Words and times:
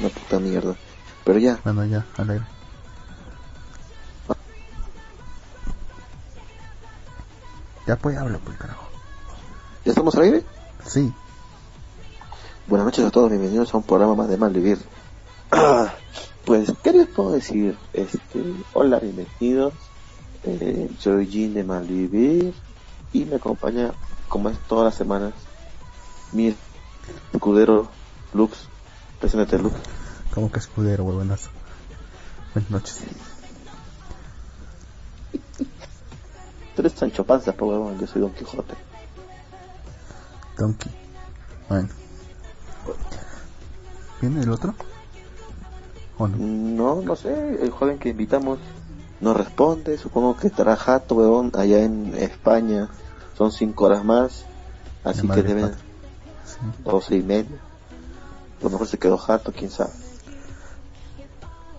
una 0.00 0.08
puta 0.08 0.38
mierda. 0.40 0.76
Pero 1.24 1.38
ya, 1.38 1.58
Bueno, 1.64 1.84
ya, 1.86 2.04
al 2.16 2.30
aire. 2.30 2.44
Ya 7.86 7.96
pues 7.96 8.16
habla, 8.16 8.38
pues 8.38 8.56
carajo. 8.58 8.88
¿ya 9.84 9.90
estamos 9.90 10.14
al 10.14 10.22
aire? 10.22 10.44
Sí, 10.86 11.12
Buenas 12.68 12.86
noches 12.86 13.04
a 13.04 13.10
todos, 13.10 13.28
bienvenidos 13.28 13.74
a 13.74 13.76
un 13.76 13.82
programa 13.82 14.14
más 14.14 14.28
de 14.28 14.36
Malvivir. 14.36 14.78
pues, 16.44 16.72
¿qué 16.82 16.92
les 16.92 17.08
puedo 17.08 17.32
decir? 17.32 17.76
Este, 17.92 18.42
hola, 18.72 18.98
bienvenidos. 18.98 19.74
Eh, 20.44 20.90
soy 20.98 21.26
Jin 21.28 21.54
de 21.54 21.62
Malvivir 21.62 22.54
y 23.12 23.24
me 23.24 23.36
acompaña, 23.36 23.92
como 24.28 24.48
es 24.48 24.58
todas 24.66 24.86
las 24.86 24.94
semanas, 24.94 25.32
mi 26.32 26.54
escudero 27.32 27.88
Lux. 28.34 28.68
Preséntate, 29.20 29.58
Lux. 29.58 29.76
como 30.34 30.50
que 30.50 30.58
escudero, 30.58 31.04
huevonazo. 31.04 31.50
Buenas 32.54 32.70
noches. 32.70 33.00
Tú 36.74 36.82
eres 36.82 36.92
Sancho 36.92 37.24
Panza, 37.24 37.52
pues, 37.52 37.70
huevón, 37.70 37.98
yo 38.00 38.06
soy 38.06 38.22
Don 38.22 38.32
Quijote. 38.32 38.74
Donkey. 40.58 40.92
Bueno. 41.68 41.88
¿Viene 44.20 44.42
el 44.42 44.50
otro? 44.50 44.74
¿O 46.18 46.28
no? 46.28 46.36
No, 46.38 47.02
no 47.02 47.16
sé, 47.16 47.32
el 47.62 47.70
joven 47.70 47.98
que 47.98 48.10
invitamos 48.10 48.58
no 49.20 49.34
responde, 49.34 49.96
supongo 49.98 50.36
que 50.36 50.48
estará 50.48 50.76
jato, 50.76 51.14
huevón, 51.14 51.52
allá 51.54 51.82
en 51.84 52.14
España. 52.16 52.88
Son 53.36 53.50
cinco 53.52 53.84
horas 53.86 54.04
más, 54.04 54.44
así 55.04 55.28
que 55.28 55.42
deben. 55.42 55.72
Sí. 56.44 56.58
doce 56.84 57.16
y 57.16 57.22
media. 57.22 57.58
A 58.60 58.64
lo 58.64 58.70
mejor 58.70 58.86
se 58.86 58.98
quedó 58.98 59.16
jato, 59.16 59.52
quién 59.52 59.70
sabe. 59.70 59.92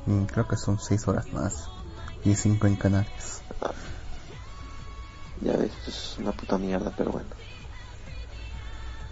Mm, 0.06 0.24
creo 0.26 0.48
que 0.48 0.58
son 0.58 0.80
6 0.80 1.08
horas 1.08 1.32
más. 1.32 1.70
Y 2.26 2.36
5 2.36 2.68
en 2.68 2.76
Canarias. 2.76 3.44
Ya 5.42 5.58
ves, 5.58 5.72
es 5.88 6.16
una 6.20 6.32
puta 6.32 6.58
mierda, 6.58 6.92
pero 6.98 7.12
bueno. 7.12 7.28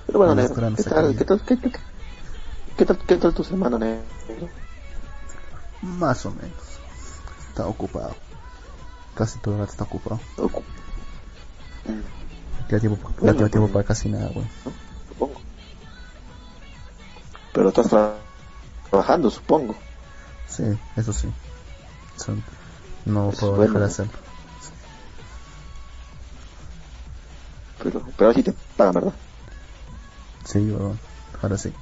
Pero 0.08 0.20
bueno, 0.20 0.36
negro, 0.36 0.50
esperando 0.52 0.78
¿qué 0.78 0.84
se 0.84 0.90
tal, 0.90 1.04
acabe. 1.04 1.18
qué 1.18 1.26
tal, 1.26 1.42
qué, 1.42 1.58
qué- 1.60 1.72
qué 2.78 2.86
tal, 2.86 2.98
qué 3.00 3.16
tal 3.18 3.34
tu 3.34 3.44
semana, 3.44 3.78
negro? 3.78 4.50
Más 5.82 6.26
o 6.26 6.32
menos. 6.32 6.52
Está 7.50 7.66
ocupado. 7.68 8.16
Casi 9.16 9.40
todo 9.40 9.56
el 9.56 9.60
rato 9.62 9.72
está 9.72 9.84
ocupado. 9.86 10.20
Tiene 12.68 12.80
tiempo, 12.80 13.10
Bueno, 13.20 13.36
tiene 13.36 13.50
tiempo 13.50 13.68
pues- 13.68 13.74
para 13.74 13.84
casi 13.86 14.10
nada, 14.10 14.28
güey. 14.30 14.46
Supongo. 15.10 15.42
Pero 17.54 17.70
estás 17.70 17.88
tra- 17.92 18.16
trabajando, 18.90 19.30
supongo. 19.30 19.76
Sí, 20.48 20.64
eso 20.96 21.12
sí. 21.14 21.28
Son- 22.16 22.44
no 23.06 23.32
puedo 23.32 23.58
dejar 23.62 23.80
de 23.80 23.86
hacerlo. 23.86 24.14
Pero, 27.84 28.02
pero 28.18 28.30
así 28.30 28.44
te 28.44 28.54
pagan, 28.78 28.94
¿verdad? 28.94 29.14
Sí. 30.46 30.74
Ahora 31.42 31.58
sí. 31.58 31.74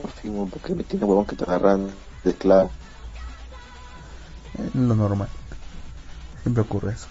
Por 0.00 0.10
fin, 0.12 0.30
huevón, 0.30 0.50
porque 0.50 0.74
me 0.74 0.84
tiene 0.84 1.04
huevón 1.04 1.26
que 1.26 1.34
te 1.36 1.44
agarran 1.44 1.90
de 2.22 2.30
esclavo. 2.30 2.70
Lo 4.74 4.94
normal. 4.94 5.28
Siempre 6.42 6.62
ocurre 6.62 6.92
eso. 6.92 7.08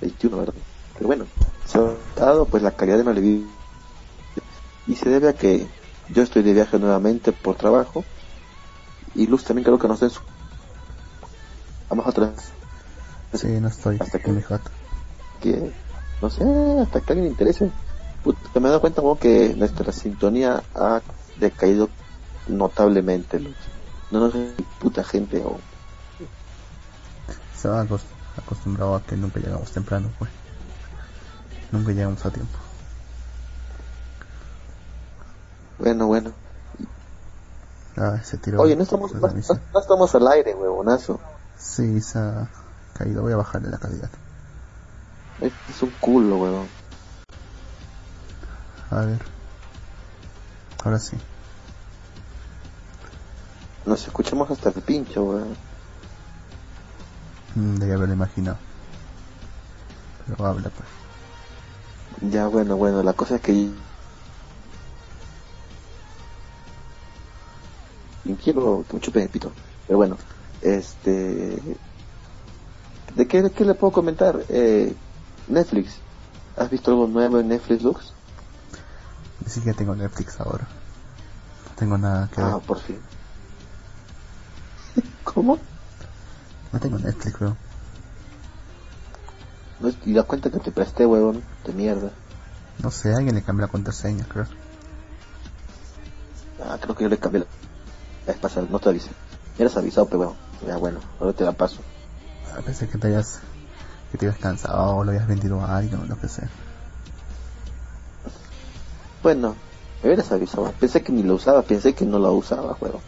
21, 0.00 0.36
¿verdad? 0.38 0.54
Pero 0.94 1.06
bueno, 1.06 1.26
se 1.66 1.78
ha 1.78 1.94
dado 2.16 2.46
pues 2.46 2.62
la 2.62 2.70
calidad 2.70 2.98
de 2.98 3.04
Maleví 3.04 3.44
y 4.86 4.94
se 4.94 5.08
debe 5.10 5.28
a 5.28 5.32
que 5.32 5.66
yo 6.08 6.22
estoy 6.22 6.42
de 6.42 6.52
viaje 6.52 6.78
nuevamente 6.78 7.32
por 7.32 7.56
trabajo 7.56 8.04
y 9.14 9.26
Luz 9.26 9.44
también 9.44 9.64
creo 9.64 9.78
que 9.78 9.88
no 9.88 9.96
sé 9.96 10.08
su... 10.10 10.20
Vamos 11.88 12.06
atrás 12.06 12.52
Sí, 13.34 13.48
no 13.60 13.68
estoy 13.68 13.96
Hasta 14.00 14.18
que- 14.18 14.30
en 14.30 14.36
mi 14.36 14.42
jato. 14.42 14.70
que 15.40 15.72
no 16.20 16.30
sé 16.30 16.44
hasta 16.80 17.00
que 17.00 17.12
alguien 17.12 17.24
le 17.26 17.30
interese 17.30 17.70
Puta, 18.22 18.60
me 18.60 18.66
he 18.66 18.70
dado 18.70 18.80
cuenta 18.80 19.00
huevón, 19.02 19.18
que 19.18 19.54
nuestra 19.56 19.90
sintonía 19.92 20.62
ha 20.74 21.02
decaído 21.36 21.90
notablemente 22.48 23.38
Luz. 23.40 23.54
no 24.10 24.20
nos 24.20 24.34
puta 24.78 25.04
gente 25.04 25.42
o 25.44 25.58
Se 27.56 27.68
acos- 27.68 28.04
acostumbrado 28.36 28.96
a 28.96 29.02
que 29.02 29.16
nunca 29.16 29.38
llegamos 29.40 29.70
temprano, 29.72 30.08
pues. 30.18 30.30
Nunca 31.70 31.92
llegamos 31.92 32.24
a 32.26 32.30
tiempo. 32.30 32.58
bueno 35.78 36.06
bueno 36.06 36.32
Ah, 37.96 38.18
se 38.24 38.38
tiró. 38.38 38.60
oye 38.62 38.74
no 38.76 38.82
estamos 38.84 39.12
no, 39.14 39.28
estamos 39.80 40.14
al 40.14 40.26
aire 40.28 40.54
huevonazo 40.54 41.20
Sí, 41.58 42.00
se 42.00 42.18
ha 42.18 42.48
caído. 42.94 43.22
Voy 43.22 43.32
a 43.32 43.36
bajarle 43.36 43.68
la 43.70 43.78
calidad. 43.78 44.10
es 45.40 45.82
un 45.82 45.90
culo 46.00 46.38
huevón 46.38 46.66
A 48.90 49.00
ver. 49.00 49.18
Ahora 50.84 50.98
sí. 50.98 51.16
Nos 53.92 54.06
escuchamos 54.06 54.50
hasta 54.50 54.70
el 54.70 54.80
pincho, 54.80 55.22
weón. 55.22 55.54
Mm, 57.54 57.82
haberlo 57.82 58.14
imaginado. 58.14 58.56
Pero 60.26 60.46
habla, 60.46 60.70
pues. 60.70 62.32
Ya, 62.32 62.46
bueno, 62.46 62.78
bueno, 62.78 63.02
la 63.02 63.12
cosa 63.12 63.36
es 63.36 63.42
que... 63.42 63.52
Y 68.24 68.34
quiero 68.42 68.82
que 68.88 68.94
me 68.94 69.00
chupen 69.02 69.24
el 69.24 69.28
pito. 69.28 69.52
Pero 69.86 69.98
bueno, 69.98 70.16
este... 70.62 71.60
¿De 73.14 73.28
qué, 73.28 73.42
de 73.42 73.50
qué 73.50 73.66
le 73.66 73.74
puedo 73.74 73.92
comentar? 73.92 74.40
Eh, 74.48 74.94
Netflix. 75.48 75.96
¿Has 76.56 76.70
visto 76.70 76.92
algo 76.92 77.08
nuevo 77.08 77.40
en 77.40 77.48
Netflix, 77.48 77.82
Lux? 77.82 78.14
Ni 79.44 79.50
siquiera 79.52 79.76
tengo 79.76 79.94
Netflix 79.94 80.40
ahora. 80.40 80.66
No 81.68 81.76
tengo 81.76 81.98
nada 81.98 82.30
que 82.34 82.40
Ah, 82.40 82.54
ver. 82.54 82.62
por 82.64 82.80
fin. 82.80 82.98
¿Cómo? 85.34 85.58
No 86.72 86.80
tengo 86.80 86.98
Netflix, 86.98 87.40
weón. 87.40 87.56
No 89.80 89.90
y 90.06 90.12
la 90.12 90.22
cuenta 90.22 90.50
que 90.50 90.58
te 90.58 90.70
presté, 90.70 91.06
huevón, 91.06 91.42
de 91.66 91.72
mierda. 91.72 92.10
No 92.82 92.90
sé, 92.90 93.14
alguien 93.14 93.34
le 93.34 93.42
cambió 93.42 93.66
la 93.66 93.72
contraseña, 93.72 94.24
creo. 94.28 94.46
Ah, 96.64 96.78
creo 96.80 96.94
que 96.94 97.04
yo 97.04 97.08
le 97.08 97.18
cambié 97.18 97.40
la... 97.40 98.32
Es 98.32 98.38
pasar, 98.38 98.70
no 98.70 98.78
te 98.78 98.88
avisé. 98.88 99.10
Me 99.58 99.64
eras 99.64 99.76
avisado, 99.76 100.06
pero 100.06 100.18
bueno. 100.18 100.36
Ya, 100.66 100.76
bueno, 100.76 101.00
ahora 101.18 101.32
te 101.32 101.44
la 101.44 101.52
paso. 101.52 101.80
A 102.56 102.60
veces 102.60 102.88
que 102.88 102.98
te 102.98 103.08
hayas, 103.08 103.40
que 104.12 104.18
te 104.18 104.26
hayas 104.26 104.38
cansado 104.38 104.96
o 104.96 105.04
lo 105.04 105.10
hayas 105.10 105.26
vendido 105.26 105.60
a 105.60 105.76
alguien 105.76 106.00
o 106.00 106.04
lo 106.04 106.16
que 106.16 106.28
sea. 106.28 106.48
Bueno, 109.22 109.56
me 110.02 110.08
hubieras 110.08 110.30
avisado. 110.30 110.72
Pensé 110.78 111.02
que 111.02 111.10
ni 111.10 111.24
lo 111.24 111.34
usaba, 111.34 111.62
pensé 111.62 111.94
que 111.94 112.04
no 112.04 112.18
lo 112.20 112.32
usaba, 112.32 112.74
juego. 112.74 113.00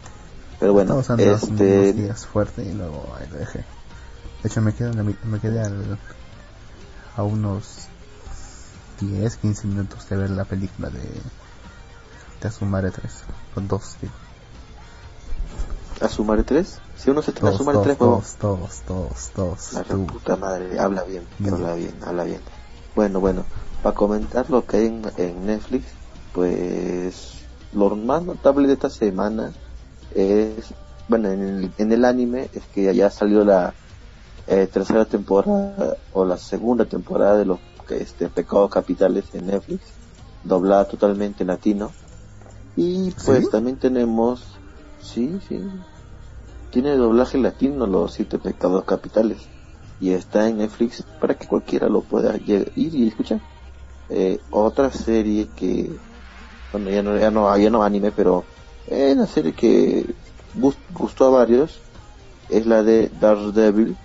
Pero 0.59 0.73
bueno, 0.73 0.99
hace 0.99 1.13
este... 1.13 1.79
unos 1.79 1.95
días 1.95 2.25
fuerte 2.25 2.63
y 2.63 2.73
luego 2.73 3.05
ahí 3.19 3.27
lo 3.31 3.37
dejé. 3.37 3.59
De 4.41 4.49
hecho, 4.49 4.61
me 4.61 4.73
quedé, 4.73 4.89
en 4.89 4.97
la 4.97 5.03
mi- 5.03 5.17
me 5.25 5.39
quedé 5.39 5.59
al, 5.61 5.97
a 7.17 7.23
unos 7.23 7.87
10, 8.99 9.35
15 9.37 9.67
minutos 9.67 10.07
de 10.09 10.15
ver 10.17 10.29
la 10.29 10.45
película 10.45 10.89
de, 10.89 10.99
de 12.41 12.47
Asumare 12.47 12.91
3. 12.91 13.11
Con 13.53 13.67
dos, 13.67 13.97
digo. 14.01 14.13
¿Asumare 16.01 16.43
3? 16.43 16.79
Si 16.97 17.09
uno 17.09 17.21
se 17.21 17.31
estrena 17.31 17.49
Todos, 17.51 17.61
Asumare 17.61 17.79
3, 17.83 17.97
todos, 17.97 18.35
juego. 18.37 18.57
todos, 18.57 18.81
todos, 18.81 19.29
todos, 19.35 19.69
La 19.73 19.83
tú. 19.83 20.05
puta 20.05 20.35
madre, 20.35 20.79
habla 20.79 21.03
bien, 21.03 21.23
Bien. 21.39 21.53
habla 21.53 21.73
bien, 21.75 21.95
habla 22.05 22.23
bien. 22.25 22.41
Bueno, 22.95 23.19
bueno, 23.19 23.45
para 23.83 23.95
comentar 23.95 24.49
lo 24.49 24.65
que 24.65 24.77
hay 24.77 24.85
en, 24.87 25.01
en 25.17 25.45
Netflix, 25.45 25.85
pues 26.33 27.45
lo 27.73 27.95
más 27.95 28.23
notable 28.23 28.67
de 28.67 28.73
esta 28.73 28.89
semana 28.89 29.53
es, 30.15 30.73
bueno, 31.07 31.29
en 31.29 31.41
el, 31.41 31.71
en 31.77 31.91
el 31.91 32.05
anime 32.05 32.49
es 32.53 32.63
que 32.73 32.93
ya 32.95 33.09
salió 33.09 33.43
la 33.43 33.73
eh, 34.47 34.67
tercera 34.71 35.05
temporada 35.05 35.97
o 36.13 36.25
la 36.25 36.37
segunda 36.37 36.85
temporada 36.85 37.37
de 37.37 37.45
los 37.45 37.59
este 37.89 38.29
Pecados 38.29 38.71
Capitales 38.71 39.25
en 39.33 39.47
Netflix, 39.47 39.81
doblada 40.43 40.85
totalmente 40.85 41.43
en 41.43 41.47
latino. 41.47 41.91
Y 42.75 43.11
pues 43.25 43.45
¿Sí? 43.45 43.51
también 43.51 43.77
tenemos, 43.77 44.43
sí, 45.01 45.39
sí, 45.47 45.61
tiene 46.71 46.95
doblaje 46.95 47.37
latino 47.37 47.85
los 47.85 48.13
siete 48.13 48.37
pecados 48.37 48.83
capitales 48.83 49.37
y 50.01 50.11
está 50.11 50.49
en 50.49 50.57
Netflix 50.57 51.03
para 51.21 51.35
que 51.35 51.47
cualquiera 51.47 51.87
lo 51.87 52.01
pueda 52.01 52.35
ir 52.37 52.71
y 52.75 53.07
escuchar. 53.07 53.39
Eh, 54.09 54.39
otra 54.51 54.91
serie 54.91 55.47
que, 55.55 55.89
bueno, 56.71 56.89
ya 56.89 57.01
no, 57.01 57.17
ya 57.17 57.31
no, 57.31 57.57
ya 57.57 57.69
no 57.69 57.81
anime, 57.81 58.11
pero 58.11 58.43
es 58.87 59.15
una 59.15 59.27
serie 59.27 59.53
que 59.53 60.05
gust- 60.57 60.77
gustó 60.93 61.25
a 61.25 61.29
varios 61.29 61.79
es 62.49 62.65
la 62.65 62.83
de 62.83 63.09
Daredevil. 63.19 63.95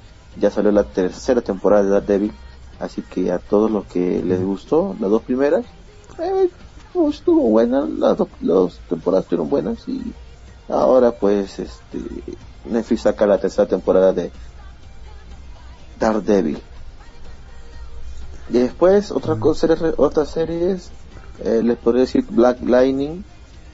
Ya 0.41 0.51
salió 0.51 0.73
la 0.73 0.85
tercera 0.85 1.41
temporada 1.41 1.83
de 1.83 1.91
Daredevil. 1.91 2.33
Así 2.79 3.03
que 3.03 3.31
a 3.31 3.39
todos 3.39 3.71
los 3.71 3.85
que 3.87 4.23
les 4.25 4.43
gustó, 4.43 4.97
las 4.99 5.11
dos 5.11 5.23
primeras, 5.23 5.65
eh, 6.19 6.49
pues, 6.95 7.17
estuvo 7.17 7.43
buena, 7.43 7.83
las 7.87 8.17
dos, 8.17 8.29
las 8.41 8.55
dos 8.55 8.81
temporadas 8.89 9.25
estuvieron 9.25 9.51
buenas 9.51 9.87
y 9.87 10.01
ahora 10.69 11.11
pues 11.13 11.59
este 11.59 11.99
Netflix 12.65 13.03
saca 13.03 13.27
la 13.27 13.39
tercera 13.39 13.69
temporada 13.69 14.13
de 14.15 14.31
Daredevil. 15.99 16.59
Y 18.49 18.53
después 18.55 19.11
otra 19.11 19.37
cosa, 19.37 19.69
otras 19.99 20.31
series, 20.31 20.91
eh, 21.45 21.61
les 21.63 21.77
podría 21.77 22.03
decir 22.03 22.25
Black 22.31 22.59
Lightning 22.63 23.23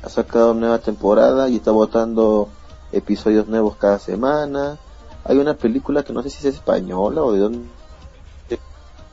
ha 0.06 0.08
sacado 0.08 0.54
nueva 0.54 0.78
temporada 0.78 1.48
y 1.48 1.56
está 1.56 1.72
botando 1.72 2.48
episodios 2.92 3.48
nuevos 3.48 3.76
cada 3.76 3.98
semana. 3.98 4.78
Hay 5.24 5.36
una 5.38 5.54
película 5.54 6.04
que 6.04 6.12
no 6.12 6.22
sé 6.22 6.30
si 6.30 6.46
es 6.46 6.54
española 6.54 7.24
o 7.24 7.32
de 7.32 7.40
dónde 7.40 7.68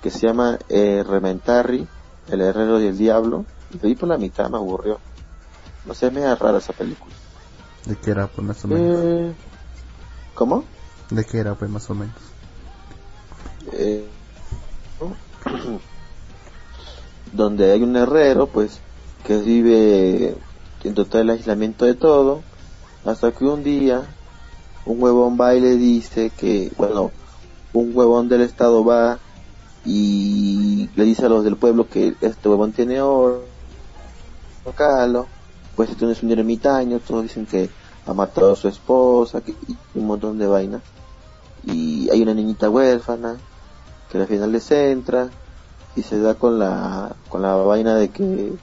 que 0.03 0.11
se 0.11 0.27
llama 0.27 0.59
eh, 0.69 1.03
Rementarri, 1.07 1.87
El 2.29 2.41
Herrero 2.41 2.79
y 2.79 2.85
el 2.85 2.97
Diablo. 2.97 3.45
Y 3.71 3.77
lo 3.77 3.83
vi 3.89 3.95
por 3.95 4.07
la 4.07 4.19
mitad, 4.19 4.49
me 4.51 4.57
aburrió. 4.57 4.99
No 5.85 5.95
sé, 5.95 6.11
me 6.11 6.19
da 6.19 6.35
rara 6.35 6.59
esa 6.59 6.73
película. 6.73 7.11
¿De 7.85 7.95
qué 7.95 8.11
era, 8.11 8.27
pues, 8.27 8.45
más 8.45 8.63
o 8.63 8.67
menos? 8.67 8.99
Eh, 9.03 9.33
¿Cómo? 10.35 10.63
¿De 11.09 11.25
qué 11.25 11.39
era, 11.39 11.55
pues, 11.55 11.71
más 11.71 11.89
o 11.89 11.95
menos? 11.95 12.15
Eh, 13.71 14.05
donde 17.31 17.71
hay 17.71 17.81
un 17.81 17.95
herrero, 17.95 18.45
pues, 18.45 18.79
que 19.25 19.37
vive 19.37 20.37
en 20.83 20.95
total 20.95 21.29
aislamiento 21.29 21.85
de 21.85 21.93
todo, 21.93 22.41
hasta 23.05 23.31
que 23.31 23.45
un 23.45 23.63
día 23.63 24.03
un 24.85 25.01
huevón 25.01 25.37
va 25.39 25.55
y 25.55 25.61
le 25.61 25.75
dice 25.77 26.31
que, 26.35 26.71
bueno, 26.77 27.11
un 27.73 27.95
huevón 27.95 28.29
del 28.29 28.41
estado 28.41 28.83
va 28.83 29.19
y 29.85 30.89
le 30.95 31.03
dice 31.03 31.25
a 31.25 31.29
los 31.29 31.43
del 31.43 31.55
pueblo 31.55 31.87
que 31.87 32.15
este 32.21 32.49
huevón 32.49 32.71
tiene 32.71 33.01
oro, 33.01 33.43
calo, 34.75 35.27
pues 35.75 35.89
este 35.89 36.09
es 36.09 36.23
un 36.23 36.31
ermitaño, 36.31 36.99
todos 36.99 37.23
dicen 37.23 37.45
que 37.45 37.69
ha 38.05 38.13
matado 38.13 38.53
a 38.53 38.55
su 38.55 38.67
esposa, 38.67 39.41
que, 39.41 39.51
y 39.51 39.77
un 39.95 40.07
montón 40.07 40.37
de 40.37 40.47
vainas. 40.47 40.81
Y 41.65 42.09
hay 42.09 42.21
una 42.21 42.33
niñita 42.33 42.69
huérfana, 42.69 43.37
que 44.11 44.17
al 44.17 44.27
final 44.27 44.51
les 44.51 44.69
entra 44.71 45.29
y 45.95 46.03
se 46.03 46.19
da 46.19 46.35
con 46.35 46.59
la 46.59 47.15
con 47.29 47.41
la 47.41 47.55
vaina 47.55 47.95
de 47.95 48.09
que 48.09 48.53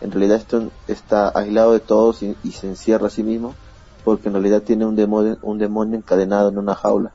en 0.00 0.10
realidad 0.10 0.38
esto 0.38 0.72
está 0.86 1.30
aislado 1.34 1.72
de 1.72 1.80
todos 1.80 2.22
y, 2.22 2.36
y 2.42 2.52
se 2.52 2.66
encierra 2.68 3.06
a 3.08 3.10
sí 3.10 3.22
mismo 3.22 3.54
porque 4.04 4.28
en 4.28 4.34
realidad 4.34 4.62
tiene 4.62 4.86
un 4.86 4.94
demonio 4.96 5.38
un 5.42 5.58
demonio 5.58 5.96
encadenado 5.98 6.48
en 6.50 6.58
una 6.58 6.74
jaula 6.74 7.12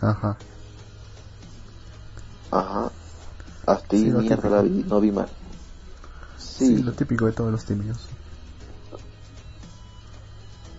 Ajá. 0.00 0.36
ajá 2.50 2.92
hasta 3.66 3.96
ahí 3.96 4.04
Sí, 4.04 4.10
mierda 4.10 4.50
la 4.50 4.62
vi, 4.62 4.84
no 4.84 5.00
vi 5.00 5.12
mal 5.12 5.28
Sí. 6.38 6.76
sí, 6.76 6.82
lo 6.82 6.92
típico 6.92 7.26
de 7.26 7.32
todos 7.32 7.50
los 7.52 7.64
tímidos. 7.64 8.08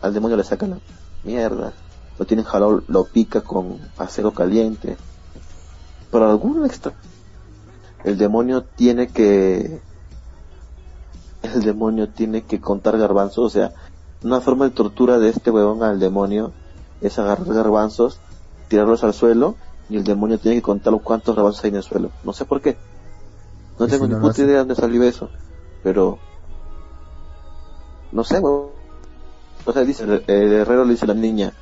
al 0.01 0.13
demonio 0.13 0.37
le 0.37 0.43
sacan 0.43 0.71
la 0.71 0.79
mierda 1.23 1.73
lo 2.19 2.25
tienen 2.25 2.45
jalado 2.45 2.83
lo 2.87 3.05
pica 3.05 3.41
con 3.41 3.79
acero 3.97 4.33
caliente 4.33 4.97
por 6.11 6.23
algún 6.23 6.65
extra 6.65 6.93
el 8.03 8.17
demonio 8.17 8.63
tiene 8.75 9.07
que 9.07 9.81
el 11.43 11.61
demonio 11.61 12.09
tiene 12.09 12.43
que 12.43 12.59
contar 12.59 12.97
garbanzos 12.97 13.45
o 13.45 13.49
sea 13.49 13.73
una 14.23 14.41
forma 14.41 14.65
de 14.65 14.71
tortura 14.71 15.19
de 15.19 15.29
este 15.29 15.51
huevón 15.51 15.83
al 15.83 15.99
demonio 15.99 16.51
es 17.01 17.19
agarrar 17.19 17.53
garbanzos 17.53 18.19
tirarlos 18.69 19.03
al 19.03 19.13
suelo 19.13 19.55
y 19.89 19.97
el 19.97 20.03
demonio 20.03 20.39
tiene 20.39 20.57
que 20.57 20.63
contar 20.63 20.93
cuántos 21.03 21.35
garbanzos 21.35 21.63
hay 21.63 21.69
en 21.71 21.75
el 21.75 21.83
suelo. 21.83 22.09
No 22.23 22.33
sé 22.33 22.45
por 22.45 22.61
qué. 22.61 22.77
No 23.77 23.85
¿Y 23.85 23.89
tengo 23.89 24.05
si 24.05 24.11
ni 24.11 24.17
no 24.17 24.21
puta 24.21 24.41
idea 24.41 24.53
de 24.53 24.57
dónde 24.59 24.75
salió 24.75 25.03
eso 25.03 25.29
pero 25.83 26.17
no 28.11 28.23
sé 28.23 28.39
huevón. 28.39 28.69
O 29.65 29.73
sea 29.73 29.83
dice 29.83 30.03
el, 30.03 30.23
el 30.27 30.53
herrero 30.53 30.85
le 30.85 30.93
dice 30.93 31.05
a 31.05 31.09
la 31.09 31.13
niña 31.13 31.53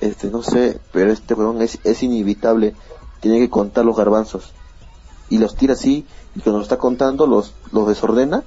este 0.00 0.30
no 0.30 0.42
sé 0.42 0.80
pero 0.92 1.12
este 1.12 1.34
huevón 1.34 1.62
es, 1.62 1.78
es 1.84 2.02
inevitable 2.02 2.74
tiene 3.20 3.38
que 3.38 3.50
contar 3.50 3.84
los 3.84 3.96
garbanzos. 3.96 4.52
Y 5.28 5.38
los 5.38 5.54
tira 5.54 5.74
así 5.74 6.06
y 6.34 6.40
cuando 6.40 6.58
los 6.58 6.66
está 6.66 6.78
contando 6.78 7.26
los 7.26 7.52
los 7.72 7.86
desordena 7.86 8.42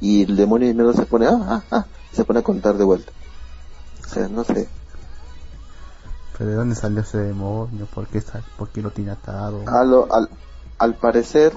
y 0.00 0.22
el 0.22 0.36
demonio 0.36 0.68
de 0.68 0.74
mierda 0.74 0.92
se 0.92 1.06
pone 1.06 1.26
ah 1.26 1.38
ah 1.48 1.62
ah 1.70 1.86
se 2.12 2.24
pone 2.24 2.40
a 2.40 2.42
contar 2.42 2.76
de 2.76 2.84
vuelta. 2.84 3.12
O 4.04 4.08
sea 4.08 4.28
no 4.28 4.44
sé. 4.44 4.68
¿Pero 6.36 6.50
de 6.50 6.56
dónde 6.56 6.74
salió 6.74 7.00
ese 7.00 7.18
demonio? 7.18 7.86
¿Por 7.86 8.06
qué, 8.08 8.18
está, 8.18 8.42
por 8.58 8.68
qué 8.68 8.82
lo 8.82 8.90
tiene 8.90 9.12
atado? 9.12 9.60
a 9.66 9.84
lo- 9.84 10.12
al, 10.12 10.28
al 10.78 10.94
parecer 10.94 11.52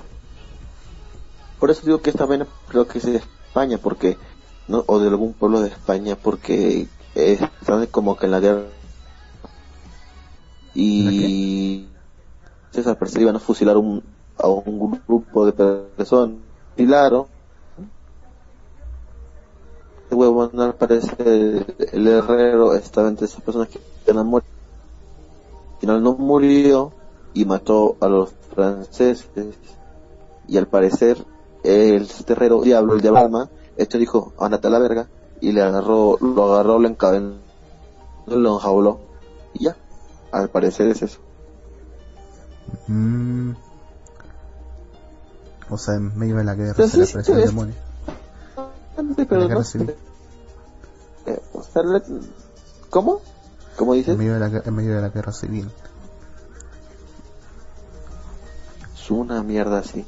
por 1.60 1.72
eso 1.72 1.82
digo 1.86 2.02
que 2.02 2.12
esta 2.12 2.26
vaina 2.26 2.48
creo 2.70 2.88
que 2.88 3.00
es 3.00 3.06
de 3.06 3.18
España 3.18 3.78
porque 3.82 4.18
no 4.68 4.84
o 4.88 5.00
de 5.00 5.08
algún 5.08 5.34
pueblo 5.34 5.62
de 5.62 5.70
España 5.70 6.16
porque 6.16 6.88
eh, 7.16 7.40
están 7.62 7.86
como 7.88 8.16
que 8.18 8.26
en 8.28 8.32
la 8.32 8.40
guerra 8.40 8.68
y 10.76 11.88
entonces 12.66 12.88
al 12.88 12.98
parecer 12.98 13.22
iban 13.24 13.36
a 13.36 13.40
fusilar 13.40 13.78
un, 13.78 14.04
a 14.38 14.48
un 14.48 15.02
grupo 15.08 15.46
de 15.46 15.54
personas. 15.54 16.36
Fusilaron 16.76 17.28
huevón 20.12 20.60
al 20.60 20.76
parecer 20.76 21.66
el 21.92 22.08
herrero 22.08 22.74
estaba 22.74 23.08
entre 23.10 23.26
esas 23.26 23.42
personas 23.42 23.68
que 23.70 23.80
a 24.12 24.24
morir 24.24 24.48
al 25.76 25.80
final 25.82 26.04
no 26.04 26.14
murió 26.14 26.92
y 27.34 27.46
mató 27.46 27.98
a 28.02 28.08
los 28.08 28.32
franceses 28.54 29.28
y 30.48 30.58
al 30.58 30.68
parecer 30.68 31.24
el 31.64 32.08
terrero 32.26 32.62
diablo 32.62 32.94
el 32.96 33.02
diablo 33.02 33.20
alma 33.20 33.50
este 33.76 33.98
dijo 33.98 34.34
andate 34.40 34.68
a 34.68 34.72
la 34.72 34.80
verga 34.80 35.08
y 35.42 35.52
le 35.52 35.62
agarró 35.62 36.18
lo 36.22 36.54
agarró 36.54 36.80
lo 36.80 36.88
encadenó 36.88 37.36
lo 38.28 38.54
enjauló 38.56 39.00
y 39.54 39.66
ya 39.66 39.76
al 40.32 40.50
parecer 40.50 40.88
es 40.88 41.02
eso 41.02 41.20
Mm. 42.88 43.52
O 45.70 45.78
sea, 45.78 45.96
en 45.96 46.18
medio 46.18 46.36
de 46.38 46.44
la 46.44 46.54
guerra 46.56 46.86
se 46.88 46.98
le 46.98 47.06
sí, 47.06 47.12
apareció 47.12 47.34
sí, 47.34 47.40
el 47.40 47.40
es- 47.46 47.50
demonio. 47.52 47.74
Sí, 48.98 49.26
pero 49.26 49.42
La 49.42 49.48
guerra 49.48 49.60
no 49.60 49.64
civil. 49.66 49.88
sé. 51.26 51.32
Eh, 51.32 51.42
o 51.54 51.64
sea, 51.64 51.84
le- 51.84 52.02
¿cómo? 52.90 53.22
¿cómo 53.78 53.94
dices? 53.94 54.14
En 54.14 54.18
medio 54.20 54.34
de 54.34 54.40
la, 54.40 54.62
en 54.66 54.76
medio 54.76 54.96
de 54.96 55.02
la 55.02 55.10
guerra 55.10 55.32
civil. 55.32 55.70
es 58.96 59.12
una 59.12 59.42
mierda 59.44 59.80
así 59.80 60.06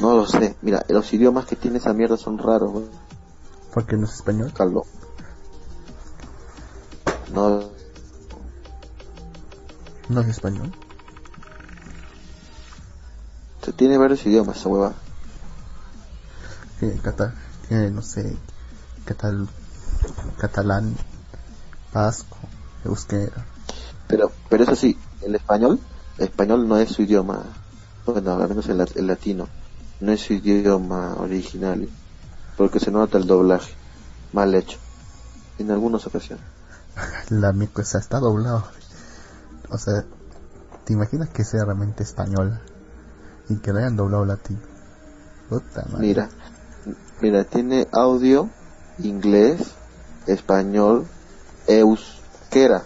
no 0.00 0.14
lo 0.14 0.24
sé 0.26 0.54
mira 0.62 0.84
los 0.88 1.12
idiomas 1.12 1.46
que 1.46 1.56
tiene 1.56 1.78
esa 1.78 1.92
mierda 1.92 2.16
son 2.16 2.38
raros 2.38 2.70
güey. 2.72 2.84
Porque 3.74 3.96
no 3.96 4.04
es 4.06 4.12
español. 4.14 4.52
Calvo. 4.54 4.86
no 7.32 7.70
No 10.08 10.20
es 10.20 10.28
español. 10.28 10.70
se 13.64 13.72
tiene 13.72 13.96
varios 13.98 14.24
idiomas 14.26 14.58
esa 14.58 14.68
hueva 14.68 14.92
Tiene, 16.78 16.96
cata, 17.00 17.34
no 17.72 18.02
sé, 18.02 18.36
catal, 19.04 19.48
catalán, 20.38 20.94
vasco, 21.92 22.36
euskera. 22.84 23.46
Pero, 24.08 24.30
pero 24.48 24.64
eso 24.64 24.76
sí, 24.76 24.98
el 25.22 25.34
español, 25.34 25.80
el 26.18 26.24
español 26.24 26.68
no 26.68 26.76
es 26.76 26.90
su 26.90 27.02
idioma, 27.02 27.44
bueno, 28.06 28.34
al 28.34 28.48
menos 28.48 28.68
el, 28.68 28.80
el 28.94 29.06
latino, 29.06 29.48
no 30.00 30.12
es 30.12 30.20
su 30.20 30.34
idioma 30.34 31.14
original, 31.18 31.88
porque 32.56 32.80
se 32.80 32.90
nota 32.90 33.18
el 33.18 33.26
doblaje, 33.26 33.72
mal 34.32 34.54
hecho, 34.54 34.78
en 35.58 35.70
algunas 35.70 36.06
ocasiones. 36.06 36.44
La 37.30 37.52
mico 37.52 37.80
esa 37.80 37.98
está 37.98 38.18
doblado. 38.18 38.64
O 39.70 39.78
sea, 39.78 40.04
¿te 40.84 40.92
imaginas 40.92 41.30
que 41.30 41.44
sea 41.44 41.64
realmente 41.64 42.02
española? 42.02 42.60
Y 43.48 43.56
que 43.56 43.72
le 43.72 43.80
hayan 43.80 43.96
doblado 43.96 44.24
latino. 44.24 44.60
Puta 45.48 45.84
madre. 45.90 46.06
Mira, 46.06 46.28
mira, 47.22 47.44
tiene 47.44 47.86
audio, 47.92 48.50
inglés, 48.98 49.60
español, 50.26 51.06
euskera, 51.68 52.82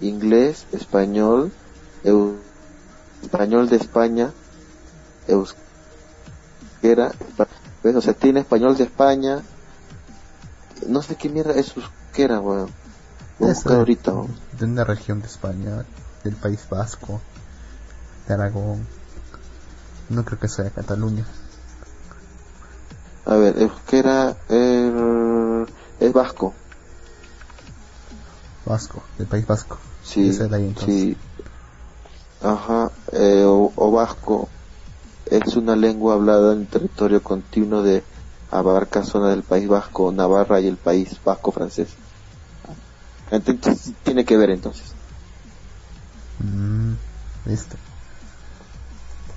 inglés, 0.00 0.66
español, 0.72 1.52
eu- 2.02 2.38
español 3.22 3.68
de 3.68 3.76
España, 3.76 4.32
euskera, 5.28 7.12
o 7.84 8.00
sea, 8.00 8.14
tiene 8.14 8.40
español 8.40 8.76
de 8.76 8.84
España, 8.84 9.42
no 10.88 11.02
sé 11.02 11.14
qué 11.16 11.28
mierda 11.28 11.52
es 11.52 11.76
euskera, 11.76 12.40
weón. 12.40 12.70
Buscar 13.38 13.76
ahorita, 13.78 14.12
weón. 14.14 14.34
De 14.58 14.64
una 14.64 14.84
región 14.84 15.20
de 15.20 15.26
España, 15.26 15.84
del 16.24 16.36
País 16.36 16.66
Vasco, 16.70 17.20
de 18.26 18.34
Aragón. 18.34 18.86
No 20.08 20.24
creo 20.24 20.38
que 20.38 20.48
sea 20.48 20.70
Cataluña. 20.70 21.24
A 23.24 23.36
ver, 23.36 23.58
euskera 23.58 24.36
er, 24.48 25.66
es 26.00 26.12
vasco. 26.12 26.54
Vasco, 28.66 29.02
del 29.18 29.26
País 29.28 29.46
Vasco. 29.46 29.78
Sí, 30.02 30.28
es 30.28 30.40
ahí, 30.40 30.74
sí. 30.84 31.16
Ajá, 32.40 32.90
eh, 33.12 33.44
o, 33.46 33.72
o 33.76 33.90
vasco 33.92 34.48
es 35.26 35.56
una 35.56 35.76
lengua 35.76 36.14
hablada 36.14 36.52
en 36.52 36.62
el 36.62 36.66
territorio 36.68 37.22
continuo 37.22 37.82
de 37.82 38.04
abarca 38.50 39.02
zona 39.02 39.30
del 39.30 39.44
País 39.44 39.68
Vasco, 39.68 40.12
Navarra 40.12 40.60
y 40.60 40.66
el 40.66 40.76
País 40.76 41.20
Vasco 41.24 41.52
francés. 41.52 41.96
Entonces, 43.30 43.94
tiene 44.02 44.24
que 44.24 44.36
ver 44.36 44.50
entonces. 44.50 44.94
Mm, 46.38 46.94
listo. 47.46 47.76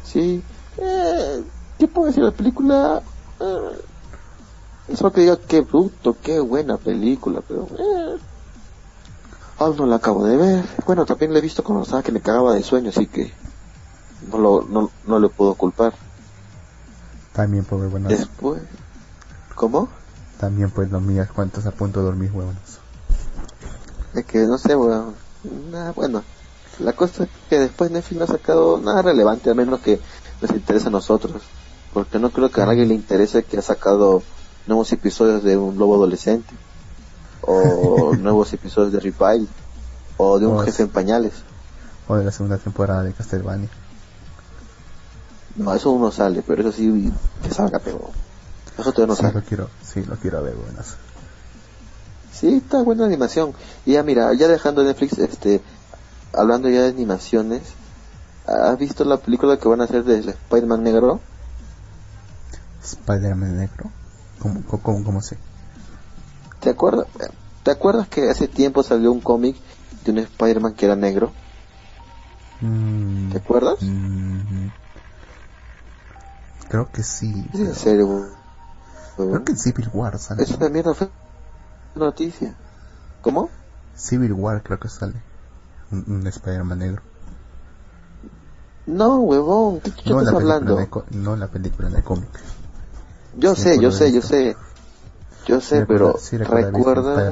Sí, 0.03 0.43
eh, 0.77 1.43
¿qué 1.77 1.87
puedo 1.87 2.07
decir? 2.07 2.23
La 2.23 2.31
película, 2.31 3.03
eh, 3.39 3.81
es 4.87 5.01
lo 5.01 5.11
que 5.11 5.21
diga, 5.21 5.37
qué 5.37 5.61
bruto, 5.61 6.15
qué 6.21 6.39
buena 6.39 6.77
película, 6.77 7.41
pero, 7.47 7.67
eh, 7.77 8.17
aún 9.57 9.77
no 9.77 9.85
la 9.85 9.97
acabo 9.97 10.25
de 10.25 10.37
ver. 10.37 10.65
Bueno, 10.85 11.05
también 11.05 11.33
la 11.33 11.39
he 11.39 11.41
visto 11.41 11.63
cuando 11.63 11.83
estaba 11.83 12.03
que 12.03 12.11
me 12.11 12.21
cagaba 12.21 12.53
de 12.53 12.63
sueño, 12.63 12.89
así 12.89 13.07
que 13.07 13.33
no 14.31 14.37
lo, 14.37 14.61
no, 14.63 14.91
no 15.05 15.19
le 15.19 15.29
puedo 15.29 15.55
culpar. 15.55 15.93
También 17.33 17.65
por 17.65 17.81
ver 17.81 17.89
buenas. 17.89 18.09
Después, 18.09 18.61
¿cómo? 19.55 19.89
También 20.39 20.69
pues 20.69 20.91
lo 20.91 20.99
mías 21.01 21.29
cuando 21.33 21.57
estás 21.57 21.73
a 21.73 21.75
punto 21.75 21.99
de 21.99 22.05
dormir, 22.05 22.31
huevonas. 22.31 22.79
Es 24.13 24.25
que 24.25 24.45
no 24.45 24.57
sé, 24.57 24.75
bueno, 24.75 25.13
nada, 25.71 25.91
bueno, 25.91 26.23
la 26.79 26.93
cosa 26.93 27.23
es 27.23 27.29
que 27.49 27.59
después 27.59 27.91
Netflix 27.91 28.17
no 28.17 28.23
ha 28.25 28.27
sacado 28.27 28.79
nada 28.79 29.01
relevante, 29.01 29.49
a 29.49 29.53
menos 29.53 29.79
que 29.81 29.99
nos 30.41 30.51
interesa 30.51 30.87
a 30.87 30.91
nosotros, 30.91 31.41
porque 31.95 32.19
no 32.19 32.29
creo 32.29 32.51
que 32.51 32.61
a 32.61 32.65
nadie 32.65 32.85
le 32.85 32.93
interese 32.93 33.43
que 33.45 33.57
ha 33.57 33.61
sacado 33.61 34.21
nuevos 34.67 34.91
episodios 34.91 35.43
de 35.43 35.55
un 35.55 35.77
lobo 35.77 35.95
adolescente, 35.95 36.53
o 37.39 38.13
nuevos 38.19 38.51
episodios 38.51 38.91
de 38.91 38.99
Revive, 38.99 39.47
o 40.17 40.37
de 40.37 40.45
un 40.45 40.59
jefe 40.59 40.83
en 40.83 40.89
pañales. 40.89 41.31
O 42.09 42.17
de 42.17 42.25
la 42.25 42.33
segunda 42.33 42.57
temporada 42.57 43.01
de 43.03 43.13
Castlevania. 43.13 43.69
No, 45.55 45.73
eso 45.73 45.89
uno 45.91 46.11
sale, 46.11 46.43
pero 46.45 46.63
eso 46.63 46.73
sí 46.73 47.13
que 47.41 47.51
salga, 47.51 47.79
pero 47.79 48.09
eso 48.77 48.91
todavía 48.91 49.07
no 49.07 49.15
sí, 49.15 49.21
sale. 49.21 49.33
lo 49.35 49.41
quiero, 49.43 49.69
sí, 49.81 50.03
lo 50.03 50.17
quiero 50.17 50.43
ver, 50.43 50.55
buenas. 50.55 50.97
Sí, 52.33 52.55
está 52.57 52.83
buena 52.83 53.05
animación. 53.05 53.53
Y 53.85 53.93
ya 53.93 54.03
mira, 54.03 54.33
ya 54.33 54.49
dejando 54.49 54.83
Netflix, 54.83 55.17
este, 55.19 55.61
hablando 56.33 56.67
ya 56.67 56.81
de 56.81 56.89
animaciones, 56.89 57.61
¿has 58.45 58.77
visto 58.77 59.05
la 59.05 59.15
película 59.15 59.55
que 59.55 59.69
van 59.69 59.79
a 59.79 59.85
hacer 59.85 60.03
de 60.03 60.19
Spider-Man 60.19 60.83
negro? 60.83 61.21
Spider-Man 62.85 63.57
negro. 63.57 63.89
¿Cómo, 64.39 64.61
cómo, 64.81 65.03
cómo, 65.03 65.21
sé? 65.21 65.37
¿Te 66.59 66.69
acuerdas? 66.69 67.07
¿Te 67.63 67.71
acuerdas 67.71 68.07
que 68.07 68.29
hace 68.29 68.47
tiempo 68.47 68.83
salió 68.83 69.11
un 69.11 69.21
cómic 69.21 69.55
de 70.03 70.11
un 70.11 70.19
Spider-Man 70.19 70.75
que 70.75 70.85
era 70.85 70.95
negro? 70.95 71.31
Mm, 72.61 73.31
¿Te 73.31 73.37
acuerdas? 73.37 73.81
mm, 73.81 74.67
creo 76.69 76.91
que 76.91 77.03
sí. 77.03 77.49
En 77.53 77.73
serio. 77.73 78.29
Creo 79.15 79.43
que 79.43 79.53
en 79.53 79.57
Civil 79.57 79.89
War 79.93 80.17
sale. 80.19 80.43
Es 80.43 80.51
una 80.51 80.69
mierda, 80.69 80.93
fue 80.93 81.09
noticia. 81.95 82.53
¿Cómo? 83.21 83.49
Civil 83.95 84.33
War 84.33 84.61
creo 84.61 84.79
que 84.79 84.89
sale. 84.89 85.21
Un, 85.91 86.03
un 86.07 86.27
Spider-Man 86.27 86.79
negro. 86.79 87.01
No, 88.85 89.19
huevón, 89.21 89.81
¿qué 89.81 89.89
No 90.05 90.19
estás 90.19 90.35
hablando? 90.35 90.87
no 91.11 91.33
en 91.33 91.39
la 91.39 91.47
película, 91.47 91.87
el 91.87 92.03
cómic. 92.03 92.29
Yo 93.37 93.55
sé, 93.55 93.79
yo 93.79 93.91
sé, 93.91 94.11
yo 94.11 94.21
sé. 94.21 94.55
Yo 95.47 95.61
sé, 95.61 95.85
pero 95.85 96.15
recuerda- 96.31 97.31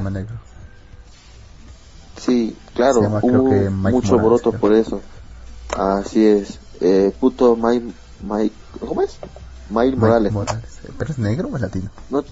sí, 2.17 2.55
claro, 2.75 3.01
llama, 3.01 3.21
creo 3.21 3.41
hubo 3.41 3.69
mucho 3.71 4.17
broto 4.17 4.49
creo. 4.51 4.61
por 4.61 4.73
eso. 4.73 5.01
Así 5.75 6.25
es. 6.25 6.59
Eh, 6.81 7.11
puto 7.19 7.55
Mike, 7.55 7.93
Mike, 8.21 8.55
¿cómo 8.79 9.01
es? 9.01 9.17
Mike 9.69 9.91
Mike 9.91 9.97
Morales. 9.97 10.33
Morales. 10.33 10.79
¿Pero 10.97 11.11
es 11.11 11.17
negro 11.17 11.49
o 11.51 11.55
es 11.55 11.61
latino? 11.61 11.89
No, 12.09 12.23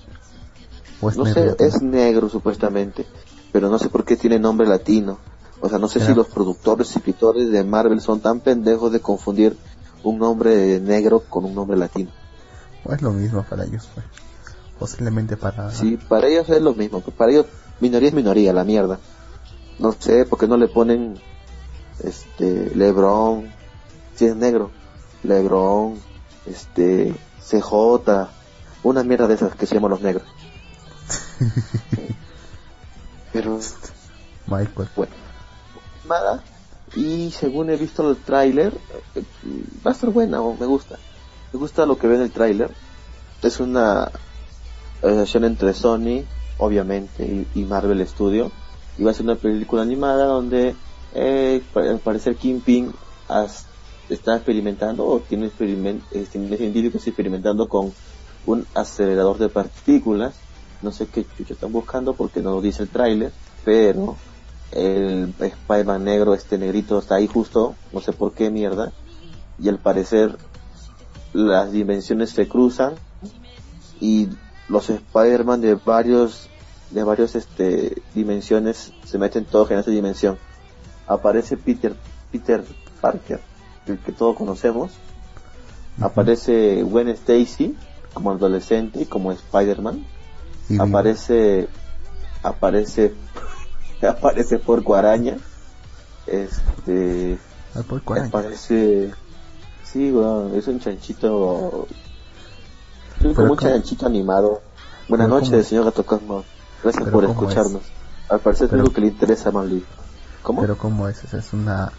¿O 1.02 1.10
es 1.10 1.18
no 1.18 1.24
negro 1.24 1.42
sé, 1.42 1.48
latino? 1.48 1.68
es 1.70 1.82
negro 1.82 2.30
supuestamente, 2.30 3.06
pero 3.52 3.70
no 3.70 3.80
sé 3.80 3.90
por 3.90 4.04
qué 4.06 4.16
tiene 4.18 4.38
nombre 4.40 4.68
latino. 4.68 5.20
O 5.62 5.70
sea, 5.70 5.78
no 5.80 5.88
sé 5.88 6.00
si 6.00 6.14
los 6.16 6.28
productores 6.28 6.92
y 6.96 6.98
escritores 6.98 7.52
de 7.52 7.64
Marvel 7.64 8.02
son 8.02 8.20
tan 8.20 8.40
pendejos 8.40 8.92
de 8.92 9.00
confundir 9.00 9.58
un 10.04 10.18
nombre 10.18 10.80
negro 10.80 11.22
con 11.30 11.46
un 11.46 11.54
nombre 11.56 11.78
latino. 11.78 12.10
¿O 12.86 12.94
es 12.94 13.02
lo 13.02 13.12
mismo 13.12 13.44
para 13.44 13.66
ellos? 13.66 13.88
Pues? 13.94 14.06
Posiblemente 14.80 15.38
para... 15.38 15.72
Sí, 15.72 15.98
para 15.98 16.28
ellos 16.28 16.50
es 16.50 16.62
lo 16.62 16.74
mismo, 16.74 17.02
para 17.02 17.32
ellos 17.32 17.46
minoría 17.80 18.10
es 18.10 18.16
minoría, 18.16 18.54
la 18.54 18.64
mierda. 18.64 19.00
No 19.80 19.92
sé, 19.98 20.26
¿por 20.26 20.40
qué 20.40 20.48
no 20.48 20.58
le 20.58 20.68
ponen 20.68 21.20
este 22.04 22.76
Lebron, 22.76 23.52
si 24.16 24.26
es 24.26 24.36
negro, 24.36 24.72
Lebron, 25.24 26.00
este 26.46 27.14
CJ, 27.48 28.30
una 28.84 29.04
mierda 29.04 29.28
de 29.28 29.36
esas 29.36 29.56
que 29.56 29.66
se 29.66 29.76
llaman 29.76 29.92
los 29.92 30.02
negros. 30.02 30.28
Pero 33.34 33.60
Michael. 34.48 34.90
bueno, 34.96 35.14
nada. 36.08 36.44
Y 36.96 37.32
según 37.32 37.70
he 37.70 37.78
visto 37.78 38.10
el 38.10 38.18
tráiler, 38.18 38.74
eh, 39.16 39.24
va 39.86 39.92
a 39.92 39.94
estar 39.94 40.10
buena, 40.10 40.42
o 40.42 40.56
me 40.58 40.66
gusta. 40.66 40.98
Me 41.54 41.60
gusta 41.60 41.86
lo 41.86 41.98
que 41.98 42.08
ve 42.08 42.16
en 42.16 42.22
el 42.22 42.32
tráiler. 42.32 42.72
Es 43.42 43.60
una 43.60 44.10
asociación 45.02 45.44
entre 45.44 45.74
Sony, 45.74 46.24
obviamente, 46.60 47.46
y, 47.54 47.64
Marvel 47.66 48.06
Studio. 48.08 48.52
Y 48.98 49.04
va 49.04 49.12
a 49.12 49.14
ser 49.14 49.26
una 49.26 49.36
película 49.36 49.82
animada 49.82 50.26
donde, 50.26 50.76
eh, 51.14 51.62
al 51.76 52.00
parecer, 52.00 52.36
Kingpin 52.36 52.94
has- 53.28 53.66
está 54.10 54.36
experimentando, 54.36 55.06
o 55.06 55.20
tiene, 55.20 55.48
experiment, 55.48 56.04
eh, 56.12 56.26
tiene 56.32 56.56
científicos 56.58 57.06
experimentando 57.08 57.68
con 57.68 57.94
un 58.46 58.66
acelerador 58.74 59.38
de 59.38 59.50
partículas. 59.50 60.36
No 60.82 60.92
sé 60.92 61.08
qué 61.08 61.26
chucho 61.38 61.54
están 61.54 61.72
buscando 61.72 62.16
porque 62.16 62.42
no 62.42 62.52
lo 62.52 62.62
dice 62.62 62.84
el 62.84 62.90
tráiler, 62.90 63.32
pero 63.66 64.18
el 64.72 65.34
Spider-Man 65.40 66.04
negro, 66.04 66.34
este 66.34 66.58
negrito 66.58 66.98
está 67.00 67.16
ahí 67.16 67.28
justo, 67.28 67.76
no 67.92 68.00
sé 68.02 68.14
por 68.14 68.34
qué 68.34 68.50
mierda, 68.50 68.92
y 69.60 69.70
al 69.70 69.80
parecer 69.80 70.38
las 71.34 71.72
dimensiones 71.72 72.32
se 72.32 72.48
cruzan 72.48 72.96
y 74.00 74.30
los 74.68 74.90
Spider-Man 74.90 75.62
de 75.62 75.76
varios 75.76 76.50
de 76.90 77.04
varios 77.04 77.36
este 77.36 78.02
dimensiones 78.14 78.92
se 79.06 79.18
meten 79.18 79.46
todos 79.46 79.72
en 79.72 79.80
esa 79.80 79.92
dimensión. 79.92 80.38
Aparece 81.08 81.58
Peter 81.58 81.96
Peter 82.32 82.64
Parker, 83.00 83.40
el 83.88 83.98
que 84.00 84.12
todos 84.12 84.36
conocemos. 84.36 84.92
Aparece 86.00 86.84
Gwen 86.84 87.10
Stacy 87.10 87.76
como 88.14 88.32
adolescente 88.32 89.02
y 89.02 89.06
como 89.06 89.32
Spider-Man. 89.32 90.06
Aparece 90.80 91.70
aparece 92.44 93.14
aparece 94.02 94.60
Porco 94.60 94.96
Araña. 94.96 95.38
Este 96.28 97.40
Ah? 97.76 98.26
Aparece. 98.26 99.14
Sí, 99.92 100.12
weón, 100.12 100.56
es 100.56 100.68
un 100.68 100.80
chanchito. 100.80 101.88
Es 103.24 103.36
como 103.36 103.52
un 103.54 103.58
chanchito 103.58 104.06
animado. 104.06 104.62
Buenas 105.08 105.28
noches, 105.28 105.68
señor 105.68 105.86
Gato 105.86 106.06
Cosmo. 106.06 106.44
Gracias 106.84 107.04
por 107.10 107.26
¿cómo 107.26 107.42
escucharnos. 107.44 107.82
Al 108.30 108.40
parecer 108.40 108.66
es 108.66 108.72
Pero- 108.72 108.84
lo 108.84 108.94
que 108.94 109.02
le 109.02 109.08
interesa 109.08 109.50
a 109.50 109.52
Manly. 109.52 109.84
¿Cómo? 110.42 110.62
Pero 110.62 110.78
¿cómo 110.78 111.08
es? 111.08 111.24
¿Es- 111.24 111.34
¿Es 111.34 111.54
una... 111.54 111.92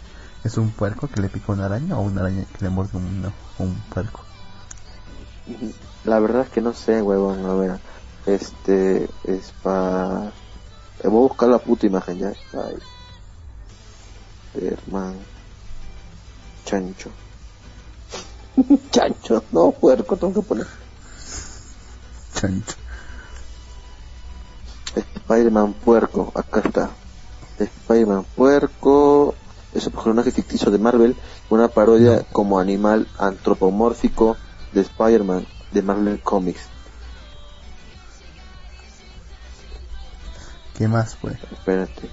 ¿Es 0.43 0.57
un 0.57 0.71
puerco 0.71 1.07
que 1.07 1.21
le 1.21 1.29
pica 1.29 1.53
una 1.53 1.65
araña 1.67 1.97
o 1.97 2.01
una 2.01 2.21
araña 2.21 2.43
que 2.57 2.65
le 2.65 2.69
muerde 2.69 2.97
un, 2.97 3.31
un 3.59 3.75
puerco? 3.93 4.21
La 6.03 6.19
verdad 6.19 6.41
es 6.41 6.49
que 6.49 6.59
no 6.59 6.73
sé, 6.73 7.01
huevón. 7.01 7.45
A 7.45 7.53
ver, 7.53 7.79
este 8.25 9.07
es 9.23 9.53
para. 9.63 10.31
Voy 11.01 11.05
a 11.05 11.27
buscar 11.27 11.47
la 11.47 11.59
puta 11.59 11.85
imagen 11.85 12.17
ya. 12.19 12.27
Ay. 12.53 12.75
Herman. 14.61 15.15
Chancho. 16.65 17.09
Chancho, 18.91 19.43
no, 19.51 19.71
puerco, 19.71 20.15
tengo 20.17 20.33
que 20.33 20.47
poner. 20.47 20.67
Chancho. 22.35 22.75
Spider-Man 24.95 25.73
Puerco, 25.73 26.31
acá 26.35 26.61
está. 26.63 26.89
Spider-Man 27.57 28.25
Puerco 28.35 29.33
es 29.73 29.87
un 29.87 29.93
personaje 29.93 30.31
ficticio 30.31 30.69
de 30.71 30.77
Marvel, 30.77 31.15
una 31.49 31.67
parodia 31.67 32.23
como 32.31 32.59
animal 32.59 33.07
antropomórfico 33.17 34.37
de 34.71 34.81
Spider-Man 34.81 35.47
de 35.71 35.81
Marvel 35.81 36.19
Comics. 36.21 36.67
¿Qué 40.77 40.87
más 40.87 41.15
pues? 41.21 41.37
Espérate. 41.51 42.09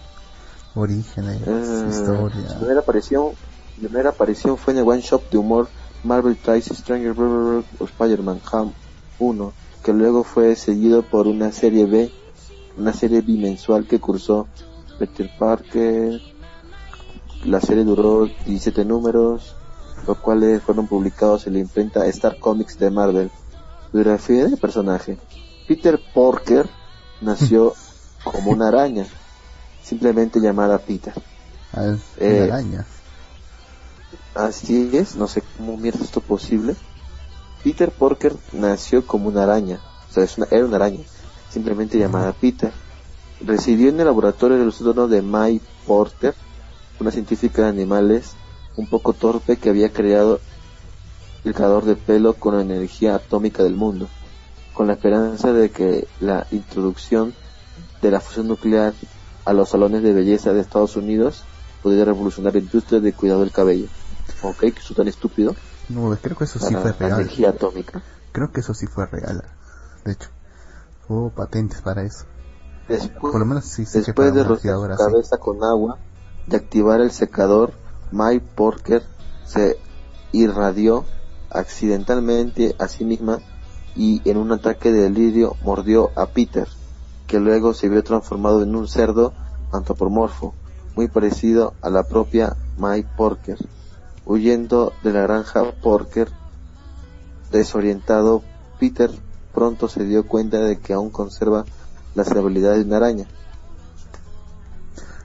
Orígenes, 0.75 1.41
Eh, 1.47 1.47
Su 1.47 1.89
historia. 1.91 2.57
primera 2.59 2.81
aparición, 2.81 3.31
primera 3.79 4.11
aparición 4.11 4.57
fue 4.57 4.73
en 4.73 4.79
el 4.81 4.89
one 4.89 5.01
shot 5.01 5.29
de 5.31 5.39
humor 5.39 5.69
Marvel 6.05 6.37
Tries 6.37 6.67
Stranger 6.67 7.15
o 7.19 7.85
Spider-Man 7.85 8.41
Ham 8.53 8.73
1, 9.19 9.53
que 9.83 9.93
luego 9.93 10.25
fue 10.25 10.57
seguido 10.57 11.03
por 11.03 11.27
una 11.27 11.53
serie 11.53 11.87
B, 11.87 12.11
una 12.77 12.93
serie 12.93 13.21
bimensual 13.21 13.87
que 13.87 13.99
cursó 14.01 14.49
Peter 14.99 15.31
Parker. 15.39 16.21
La 17.45 17.61
serie 17.61 17.85
duró 17.85 18.27
17 18.27 18.85
números, 18.85 19.55
los 20.07 20.19
cuales 20.19 20.63
fueron 20.63 20.87
publicados 20.87 21.47
en 21.47 21.55
la 21.55 21.59
imprenta 21.61 22.07
Star 22.07 22.39
Comics 22.39 22.79
de 22.79 22.91
Marvel. 22.91 23.31
Biografía 23.93 24.45
del 24.45 24.57
personaje. 24.59 25.19
Peter 25.67 25.99
Parker 26.15 26.69
nació 27.21 27.75
como 28.25 28.51
una 28.51 28.69
araña, 28.69 29.07
simplemente 29.83 30.41
llamada 30.41 30.79
Peter. 30.79 31.15
Ah, 31.73 31.87
es 31.87 32.01
Eh, 32.19 32.45
una 32.45 32.55
araña. 32.55 32.87
Así 34.41 34.89
es, 34.95 35.17
no 35.17 35.29
sé 35.29 35.43
cómo 35.59 35.77
mierda 35.77 36.03
esto 36.03 36.23
posible. 36.23 36.75
Peter 37.63 37.91
Parker 37.91 38.35
nació 38.55 39.07
como 39.07 39.29
una 39.29 39.43
araña, 39.43 39.81
o 40.09 40.15
sea, 40.15 40.27
era 40.51 40.65
una 40.65 40.77
araña, 40.77 41.05
simplemente 41.51 41.99
llamada 41.99 42.33
Peter. 42.33 42.73
Residió 43.43 43.91
en 43.91 44.01
el 44.01 44.07
laboratorio 44.07 44.57
del 44.57 44.73
sótano 44.73 45.09
de 45.09 45.21
May 45.21 45.61
Porter, 45.87 46.35
una 47.01 47.11
científica 47.11 47.63
de 47.63 47.69
animales 47.69 48.33
un 48.79 48.89
poco 48.89 49.13
torpe 49.13 49.59
que 49.59 49.69
había 49.69 49.93
creado 49.93 50.41
el 51.45 51.53
creador 51.53 51.85
de 51.85 51.97
pelo 51.97 52.33
con 52.33 52.57
la 52.57 52.63
energía 52.63 53.17
atómica 53.17 53.63
del 53.63 53.75
mundo, 53.75 54.09
con 54.73 54.87
la 54.87 54.95
esperanza 54.95 55.53
de 55.53 55.71
que 55.71 56.09
la 56.19 56.47
introducción 56.51 57.35
de 58.01 58.11
la 58.11 58.21
fusión 58.21 58.49
nuclear 58.49 58.95
a 59.45 59.53
los 59.53 59.69
salones 59.69 60.03
de 60.03 60.15
belleza 60.15 60.55
de 60.55 60.63
Estados 60.63 60.97
Unidos 60.97 61.43
pudiera 61.83 62.07
revolucionar 62.07 62.55
la 62.55 62.61
industria 62.61 63.01
de 63.01 63.13
cuidado 63.13 63.41
del 63.41 63.53
cabello. 63.53 63.89
Ok, 64.43 64.61
que 64.61 64.69
eso 64.79 64.95
tan 64.95 65.09
estúpido. 65.09 65.55
No, 65.89 66.17
creo 66.21 66.37
que 66.37 66.45
eso 66.45 66.59
sí 66.59 66.75
para 66.75 66.93
fue 66.93 66.93
la 66.93 67.09
real. 67.09 67.21
energía 67.21 67.51
atómica. 67.51 68.03
Creo 68.33 68.53
que 68.53 68.61
eso 68.61 68.75
sí 68.75 68.87
fue 68.87 69.07
real. 69.07 69.45
De 70.05 70.13
hecho, 70.13 70.29
hubo 71.09 71.31
patentes 71.31 71.81
para 71.83 72.03
eso. 72.03 72.25
Después, 72.89 73.33
Por 73.33 73.41
lo 73.41 73.47
menos 73.47 73.65
sí 73.65 73.85
después 73.93 74.35
de 74.35 74.45
rociar 74.45 74.77
su 74.77 74.83
sí. 74.83 74.97
cabeza 74.97 75.37
con 75.39 75.63
agua, 75.63 75.99
de 76.47 76.57
activar 76.57 77.01
el 77.01 77.11
secador, 77.11 77.73
Mike 78.13 78.47
Porker 78.57 79.03
se 79.47 79.79
irradió 80.33 81.05
accidentalmente 81.51 82.75
a 82.79 82.89
sí 82.89 83.05
misma 83.05 83.39
y 83.97 84.23
en 84.29 84.37
un 84.37 84.53
ataque 84.53 84.93
de 84.93 85.03
delirio 85.03 85.57
mordió 85.63 86.11
a 86.17 86.27
Peter, 86.27 86.69
que 87.27 87.41
luego 87.41 87.75
se 87.75 87.89
vio 87.89 88.03
transformado 88.03 88.63
en 88.63 88.75
un 88.75 88.89
cerdo 88.89 89.33
antropomorfo, 89.73 90.55
muy 90.97 91.09
parecido 91.09 91.75
a 91.83 91.91
la 91.91 92.05
propia 92.05 92.57
Mike 92.79 93.09
Porker. 93.17 93.59
Huyendo 94.31 94.93
de 95.03 95.13
la 95.13 95.23
granja 95.23 95.73
Porker, 95.83 96.31
desorientado, 97.51 98.45
Peter 98.79 99.11
pronto 99.53 99.89
se 99.89 100.05
dio 100.05 100.25
cuenta 100.25 100.61
de 100.61 100.79
que 100.79 100.93
aún 100.93 101.11
conserva 101.11 101.65
las 102.15 102.31
habilidades 102.31 102.79
de 102.79 102.85
una 102.85 102.99
araña. 102.99 103.27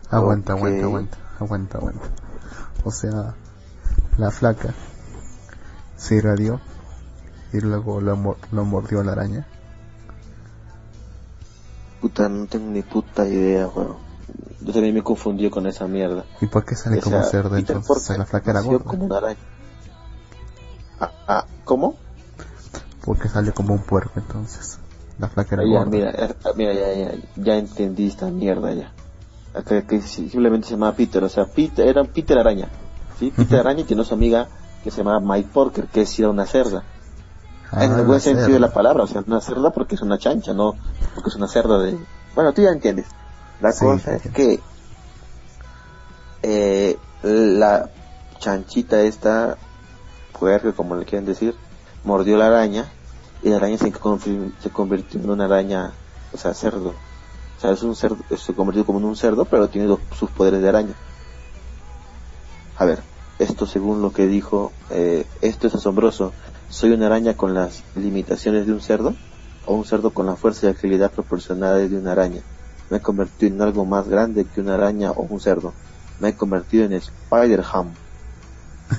Aguanta, 0.10 0.56
Ok. 0.56 0.58
aguanta, 0.58 0.86
aguanta, 0.86 1.18
aguanta, 1.40 1.78
aguanta. 1.78 2.08
O 2.84 2.90
sea, 2.90 3.36
la 4.18 4.32
flaca 4.32 4.74
se 5.98 6.16
irradió 6.16 6.60
y 7.54 7.60
luego 7.60 8.02
lo, 8.02 8.38
lo 8.52 8.66
mordió 8.66 9.04
la 9.04 9.12
araña. 9.12 9.46
Puta, 12.02 12.28
no 12.28 12.48
tengo 12.48 12.72
ni 12.72 12.82
puta 12.82 13.28
idea, 13.28 13.68
weón. 13.68 14.05
Yo 14.66 14.74
también 14.74 14.96
me 14.96 15.04
confundí 15.04 15.48
con 15.52 15.68
esa 15.68 15.88
mierda. 15.88 16.26
¿Y 16.42 16.48
por 16.48 16.66
qué 16.66 16.76
sale 16.76 16.98
O 16.98 17.02
como 17.02 17.22
cerdo 17.24 17.56
entonces? 17.56 18.18
La 18.18 18.26
flaca 18.26 18.50
era 18.50 18.62
gorda. 18.62 18.84
como 18.86 19.06
una 19.06 19.18
araña. 19.18 19.38
Ah, 21.00 21.12
ah, 21.28 21.46
¿cómo? 21.64 21.96
Porque 23.06 23.30
sale 23.30 23.52
como 23.52 23.76
un 23.76 23.82
puerco 23.84 24.14
entonces. 24.16 24.80
La 25.20 25.28
flaca 25.28 25.54
era 25.56 25.64
Ah, 25.64 25.68
ya, 25.68 25.78
gorda. 25.84 25.92
mira, 25.92 26.10
eh, 26.12 26.36
ah, 26.46 26.50
mira, 26.56 26.74
ya, 26.74 26.94
ya, 26.94 27.12
ya 27.36 27.58
entendí 27.58 28.08
esta 28.08 28.26
mierda 28.32 28.74
ya. 28.74 28.92
Que 29.88 30.02
si- 30.02 30.30
simplemente 30.30 30.68
se 30.68 30.74
llamaba 30.74 30.96
Peter, 30.96 31.24
o 31.24 31.30
sea, 31.30 31.46
Peter, 31.46 31.88
era 31.88 32.04
Peter 32.04 32.38
Araña. 32.40 32.68
¿sí? 33.20 33.32
Peter 33.32 33.60
Araña 33.60 33.82
y 33.82 33.86
tiene 33.86 34.04
su 34.04 34.16
amiga 34.16 34.48
que 34.84 34.90
se 34.90 34.98
llamaba 34.98 35.20
Mike 35.20 35.50
Porker, 35.54 35.88
que 35.88 36.02
es 36.02 36.20
era 36.20 36.30
una 36.30 36.48
cerda. 36.48 36.84
Ah, 37.72 37.86
en 37.86 37.92
el 37.94 38.04
buen 38.06 38.20
sentido 38.20 38.54
de 38.54 38.60
la 38.60 38.74
palabra, 38.74 39.04
o 39.04 39.08
sea, 39.08 39.24
una 39.28 39.42
cerda 39.42 39.70
porque 39.70 39.94
es 39.96 40.02
una 40.02 40.18
chancha, 40.18 40.54
no 40.54 40.74
porque 41.14 41.30
es 41.30 41.36
una 41.36 41.48
cerda 41.48 41.78
de... 41.80 41.98
Bueno, 42.34 42.52
tú 42.52 42.64
ya 42.64 42.70
entiendes. 42.70 43.06
La 43.60 43.72
Sí, 43.72 43.80
cosa 43.86 44.18
sí, 44.18 44.28
es 44.28 44.34
que 44.34 44.64
eh, 46.44 47.00
la 47.24 47.90
chanchita 48.40 49.02
esta, 49.02 49.58
puerca 50.38 50.74
como 50.74 50.96
le 50.96 51.06
quieren 51.06 51.26
decir, 51.26 51.56
mordió 52.04 52.38
la 52.38 52.48
araña 52.48 52.94
y 53.42 53.50
la 53.50 53.58
araña 53.58 53.78
se, 53.78 53.92
convirtió 53.92 55.20
en 55.20 55.30
una 55.30 55.46
araña, 55.46 55.96
o 56.32 56.38
sea, 56.38 56.54
cerdo. 56.54 56.90
O 57.58 57.60
sea, 57.60 57.72
es 57.72 57.84
un 57.84 57.96
cerdo, 57.96 58.18
se 58.38 58.54
convirtió 58.54 58.86
como 58.86 59.00
en 59.00 59.06
un 59.06 59.16
cerdo, 59.16 59.46
pero 59.46 59.70
tiene 59.70 59.88
los- 59.88 60.02
sus 60.12 60.30
poderes 60.32 60.62
de 60.62 60.70
araña. 60.70 60.96
A 62.76 62.86
ver, 62.86 63.04
esto 63.40 63.66
según 63.66 64.02
lo 64.02 64.12
que 64.12 64.28
dijo, 64.28 64.74
eh, 64.90 65.26
esto 65.42 65.68
es 65.68 65.76
asombroso. 65.76 66.34
¿Soy 66.70 66.92
una 66.92 67.08
araña 67.08 67.36
con 67.36 67.54
las 67.54 67.86
limitaciones 67.96 68.66
de 68.68 68.74
un 68.74 68.82
cerdo? 68.82 69.16
¿O 69.66 69.76
un 69.76 69.86
cerdo 69.86 70.14
con 70.14 70.26
la 70.28 70.36
fuerza 70.36 70.68
y 70.68 70.70
agilidad 70.70 71.12
proporcionales 71.12 71.90
de 71.90 71.98
una 71.98 72.12
araña? 72.12 72.42
Me 72.90 72.98
he 72.98 73.02
convertido 73.02 73.56
en 73.56 73.62
algo 73.62 73.86
más 73.86 74.08
grande 74.08 74.46
que 74.46 74.62
una 74.62 74.76
araña 74.76 75.12
o 75.12 75.24
un 75.24 75.40
cerdo. 75.40 75.74
Me 76.20 76.30
he 76.30 76.36
convertido 76.36 76.86
en 76.86 76.94
Spider-Ham. 76.94 77.94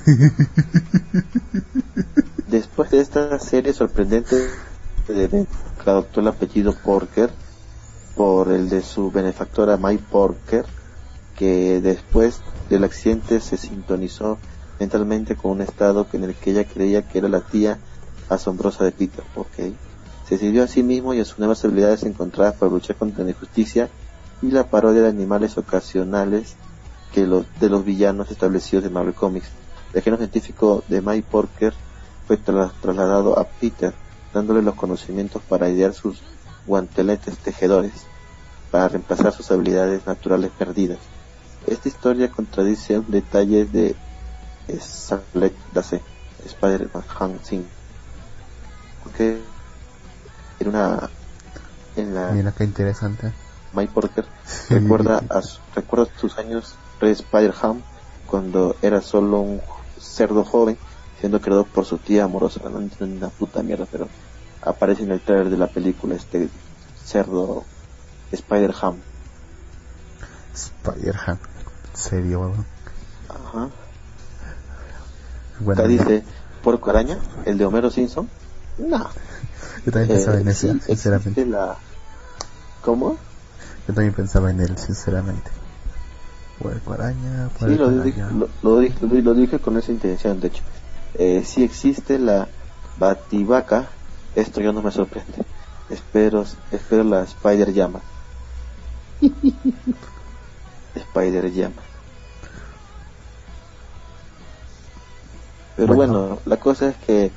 Después 2.47 2.91
de 2.91 3.01
esta 3.01 3.39
serie 3.39 3.73
sorprendente 3.73 4.35
de 5.07 5.47
adoptó 5.85 6.19
el 6.19 6.27
apellido 6.27 6.73
Porker 6.73 7.29
por 8.15 8.51
el 8.51 8.69
de 8.69 8.81
su 8.81 9.11
benefactora 9.11 9.77
Mike 9.77 10.03
Porker, 10.11 10.65
que 11.35 11.81
después 11.81 12.41
del 12.69 12.83
accidente 12.83 13.39
se 13.39 13.57
sintonizó 13.57 14.37
mentalmente 14.79 15.35
con 15.35 15.51
un 15.51 15.61
estado 15.61 16.07
en 16.13 16.23
el 16.23 16.35
que 16.35 16.51
ella 16.51 16.65
creía 16.65 17.07
que 17.07 17.19
era 17.19 17.29
la 17.29 17.41
tía 17.41 17.79
asombrosa 18.29 18.83
de 18.83 18.91
Peter, 18.91 19.23
¿ok? 19.35 19.73
Se 20.27 20.35
decidió 20.35 20.63
a 20.63 20.67
sí 20.67 20.83
mismo 20.83 21.13
y 21.13 21.21
a 21.21 21.25
sus 21.25 21.39
nuevas 21.39 21.63
habilidades 21.63 22.03
encontradas 22.03 22.55
para 22.55 22.71
luchar 22.71 22.97
contra 22.97 23.23
la 23.23 23.29
injusticia 23.29 23.89
y 24.41 24.51
la 24.51 24.65
parodia 24.65 25.01
de 25.01 25.07
animales 25.07 25.57
ocasionales 25.57 26.55
que 27.13 27.25
los, 27.25 27.45
de 27.59 27.69
los 27.69 27.85
villanos 27.85 28.29
establecidos 28.29 28.83
de 28.83 28.89
Marvel 28.89 29.13
Comics. 29.13 29.47
El 29.93 30.01
genio 30.01 30.17
científico 30.17 30.83
de 30.89 31.01
Mike 31.01 31.27
Porker 31.31 31.73
fue 32.27 32.37
tra- 32.37 32.71
trasladado 32.81 33.39
a 33.39 33.45
Peter, 33.45 33.93
dándole 34.33 34.61
los 34.61 34.75
conocimientos 34.75 35.41
para 35.47 35.69
idear 35.69 35.93
sus 35.93 36.21
guanteletes 36.65 37.37
tejedores, 37.37 37.93
para 38.69 38.89
reemplazar 38.89 39.31
sus 39.31 39.49
habilidades 39.49 40.05
naturales 40.05 40.51
perdidas. 40.57 40.99
Esta 41.65 41.87
historia 41.87 42.29
contradice 42.29 42.99
un 42.99 43.09
detalle 43.09 43.63
de 43.63 43.95
Dase, 45.73 46.01
Spider-Man 46.45 47.03
Han 47.17 47.39
Sing. 47.43 47.65
En 50.59 50.69
una 50.69 51.09
en 51.95 52.13
la 52.13 52.31
Mira 52.31 52.51
qué 52.51 52.63
interesante. 52.63 53.33
Mike 53.73 53.93
Porker 53.93 54.25
recuerda 54.69 55.23
a 55.29 55.41
recuerda 55.75 56.07
sus 56.19 56.37
años 56.37 56.75
pre 56.99 57.11
Spider-Ham 57.11 57.81
cuando 58.25 58.75
era 58.81 59.01
solo 59.01 59.39
un 59.39 59.61
cerdo 59.99 60.43
joven 60.43 60.77
siendo 61.19 61.41
creado 61.41 61.65
por 61.65 61.85
su 61.85 61.97
tía 61.97 62.25
amorosa 62.25 62.61
no 62.69 62.79
entiendo 62.79 63.17
una 63.17 63.29
puta 63.29 63.63
mierda 63.63 63.87
pero 63.91 64.07
aparece 64.61 65.03
en 65.03 65.11
el 65.11 65.19
trailer 65.19 65.49
de 65.49 65.57
la 65.57 65.67
película 65.67 66.15
este 66.15 66.49
cerdo 67.03 67.63
Spider-Ham 68.31 68.97
Spider-Man. 70.53 71.39
¿En 71.91 71.97
serio? 71.97 72.53
ajá 73.29 73.69
Bueno, 75.59 75.81
acá 75.81 75.87
dice 75.87 76.23
Porco 76.63 76.89
Araña 76.89 77.19
el 77.45 77.57
de 77.57 77.65
Homero 77.65 77.89
Simpson 77.89 78.29
no 78.77 79.09
yo 79.85 79.91
también 79.91 80.07
pensaba 80.17 80.37
Eh, 80.37 80.41
en 80.41 80.53
sí, 80.53 80.79
sinceramente. 80.85 81.45
la 81.45 81.77
¿cómo? 82.83 83.17
Yo 83.87 83.93
también 83.93 84.13
pensaba 84.13 84.51
en 84.51 84.59
él, 84.59 84.77
sinceramente. 84.77 85.49
Puerco 86.59 86.93
araña, 86.93 87.49
Sí, 87.59 87.75
lo 87.75 87.89
dije, 88.01 88.21
lo, 88.31 88.49
lo 88.63 88.79
dije, 88.79 88.95
lo, 89.01 89.21
lo 89.21 89.33
dije 89.33 89.59
con 89.59 89.77
esa 89.77 89.91
intención, 89.91 90.39
de 90.39 90.47
hecho. 90.47 90.63
Eh, 91.13 91.43
si 91.45 91.63
existe 91.63 92.19
la 92.19 92.47
bativaca, 92.97 93.87
esto 94.35 94.59
ya 94.61 94.71
no 94.71 94.81
me 94.81 94.91
sorprende. 94.91 95.45
Espero, 95.89 96.45
espero 96.71 97.03
la 97.03 97.23
Spider 97.23 97.71
Llama. 97.71 98.01
Spider 100.95 101.51
Llama. 101.51 101.81
Pero 105.75 105.93
Bueno. 105.93 106.13
bueno, 106.19 106.39
la 106.45 106.57
cosa 106.57 106.89
es 106.89 106.95
que 106.97 107.31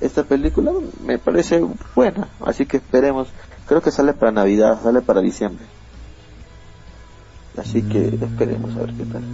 esta 0.00 0.24
película 0.24 0.72
me 1.04 1.18
parece 1.18 1.64
buena, 1.94 2.28
así 2.44 2.66
que 2.66 2.78
esperemos. 2.78 3.28
Creo 3.66 3.80
que 3.80 3.90
sale 3.90 4.12
para 4.12 4.32
Navidad, 4.32 4.82
sale 4.82 5.00
para 5.00 5.20
diciembre. 5.20 5.64
Así 7.56 7.82
que 7.82 7.98
Mm. 8.20 8.24
esperemos 8.24 8.74
a 8.76 8.80
ver 8.80 8.94
qué 8.94 9.04
tal. 9.04 9.24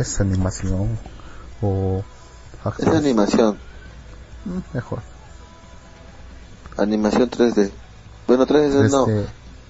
¿Es 0.00 0.20
animación 0.20 0.98
o 1.62 2.02
Es 2.78 2.86
animación, 2.86 3.58
Mm, 4.44 4.58
Mejor. 4.74 5.00
animación 6.76 7.30
3D. 7.30 7.70
Bueno, 8.26 8.44
3D 8.46 8.88
no, 8.90 9.06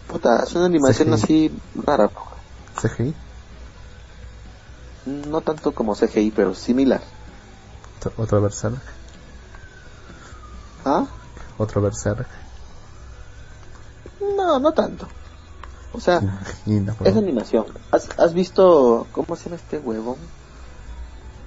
Puta, 0.08 0.42
es 0.42 0.52
una 0.54 0.66
animación 0.66 1.08
CGI. 1.08 1.14
así 1.24 1.52
rara. 1.86 2.10
CGI, 2.80 3.14
No 5.06 5.40
tanto 5.42 5.72
como 5.72 5.94
CGI, 5.94 6.30
pero 6.32 6.54
similar. 6.54 7.00
Otro- 8.06 8.22
otro 8.22 8.40
Berserk, 8.42 8.80
¿Ah? 10.84 11.06
otro 11.58 11.80
Berserk. 11.80 12.26
No, 14.36 14.58
no 14.58 14.72
tanto. 14.72 15.06
O 15.92 16.00
sea, 16.00 16.20
no, 16.66 16.96
es 17.04 17.16
animación. 17.16 17.66
¿Has, 17.90 18.08
has 18.18 18.34
visto 18.34 19.06
cómo 19.12 19.36
se 19.36 19.44
llama 19.44 19.56
este 19.56 19.78
huevón? 19.78 20.16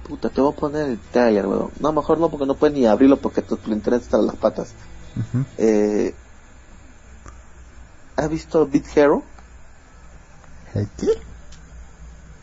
Puta, 0.08 0.30
te 0.30 0.40
voy 0.40 0.52
a 0.52 0.56
poner 0.56 0.88
el 0.88 0.98
trailer, 0.98 1.46
huevón. 1.46 1.70
No, 1.80 1.92
mejor 1.92 2.18
no, 2.18 2.30
porque 2.30 2.46
no 2.46 2.54
puedes 2.54 2.74
ni 2.76 2.86
abrirlo 2.86 3.18
porque 3.18 3.42
tu, 3.42 3.56
tu 3.58 3.70
internet 3.72 4.02
está 4.02 4.16
en 4.16 4.26
las 4.26 4.36
patas. 4.36 4.70
Eh, 5.58 6.14
¿Has 8.16 8.28
visto 8.30 8.66
Big 8.66 8.84
Hero? 8.94 9.22
¿El 10.74 10.88
qué? 10.96 11.08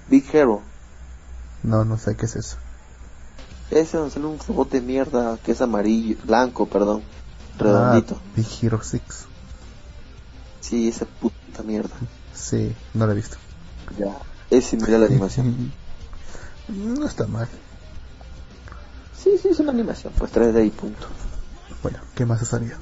Big 0.10 0.26
Hero. 0.34 0.62
No, 1.64 1.84
no 1.86 1.98
sé 1.98 2.16
qué 2.16 2.26
es 2.28 2.36
eso. 2.36 2.58
Ese 3.72 3.98
donde 3.98 4.14
sale 4.14 4.26
un 4.28 4.40
robot 4.40 4.72
de 4.72 4.82
mierda 4.82 5.38
que 5.44 5.54
es 5.54 5.62
amarillo, 5.62 6.18
blanco, 6.24 6.68
perdón, 6.68 7.02
redondito. 7.58 8.20
Ah, 8.20 8.32
Big 8.36 8.48
Hero 8.62 8.80
6. 8.82 9.02
Sí, 10.62 10.88
esa 10.88 11.06
puta 11.06 11.64
mierda. 11.64 11.96
Sí, 12.34 12.76
no 12.94 13.06
lo 13.06 13.12
he 13.12 13.16
visto. 13.16 13.38
Ya, 13.98 14.18
es 14.50 14.66
similar 14.66 14.96
a 14.96 15.00
la 15.00 15.06
animación. 15.08 15.72
No 16.68 17.06
está 17.06 17.28
mal. 17.28 17.48
Sí, 19.16 19.38
sí, 19.40 19.50
es 19.50 19.60
una 19.60 19.72
animación, 19.72 20.12
pues 20.18 20.32
3D 20.34 20.66
y 20.66 20.72
punto. 20.72 21.06
Bueno, 21.84 22.00
¿qué 22.16 22.26
más 22.26 22.42
ha 22.42 22.46
salido? 22.46 22.76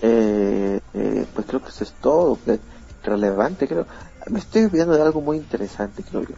Eh, 0.00 0.80
eh, 0.94 1.26
pues 1.34 1.46
creo 1.46 1.62
que 1.62 1.68
eso 1.68 1.84
es 1.84 1.92
todo, 2.00 2.36
pues, 2.36 2.60
relevante 3.02 3.68
creo. 3.68 3.86
Me 4.30 4.38
estoy 4.38 4.64
olvidando 4.64 4.94
de 4.94 5.02
algo 5.02 5.20
muy 5.20 5.36
interesante, 5.36 6.02
creo 6.02 6.22
yo. 6.22 6.34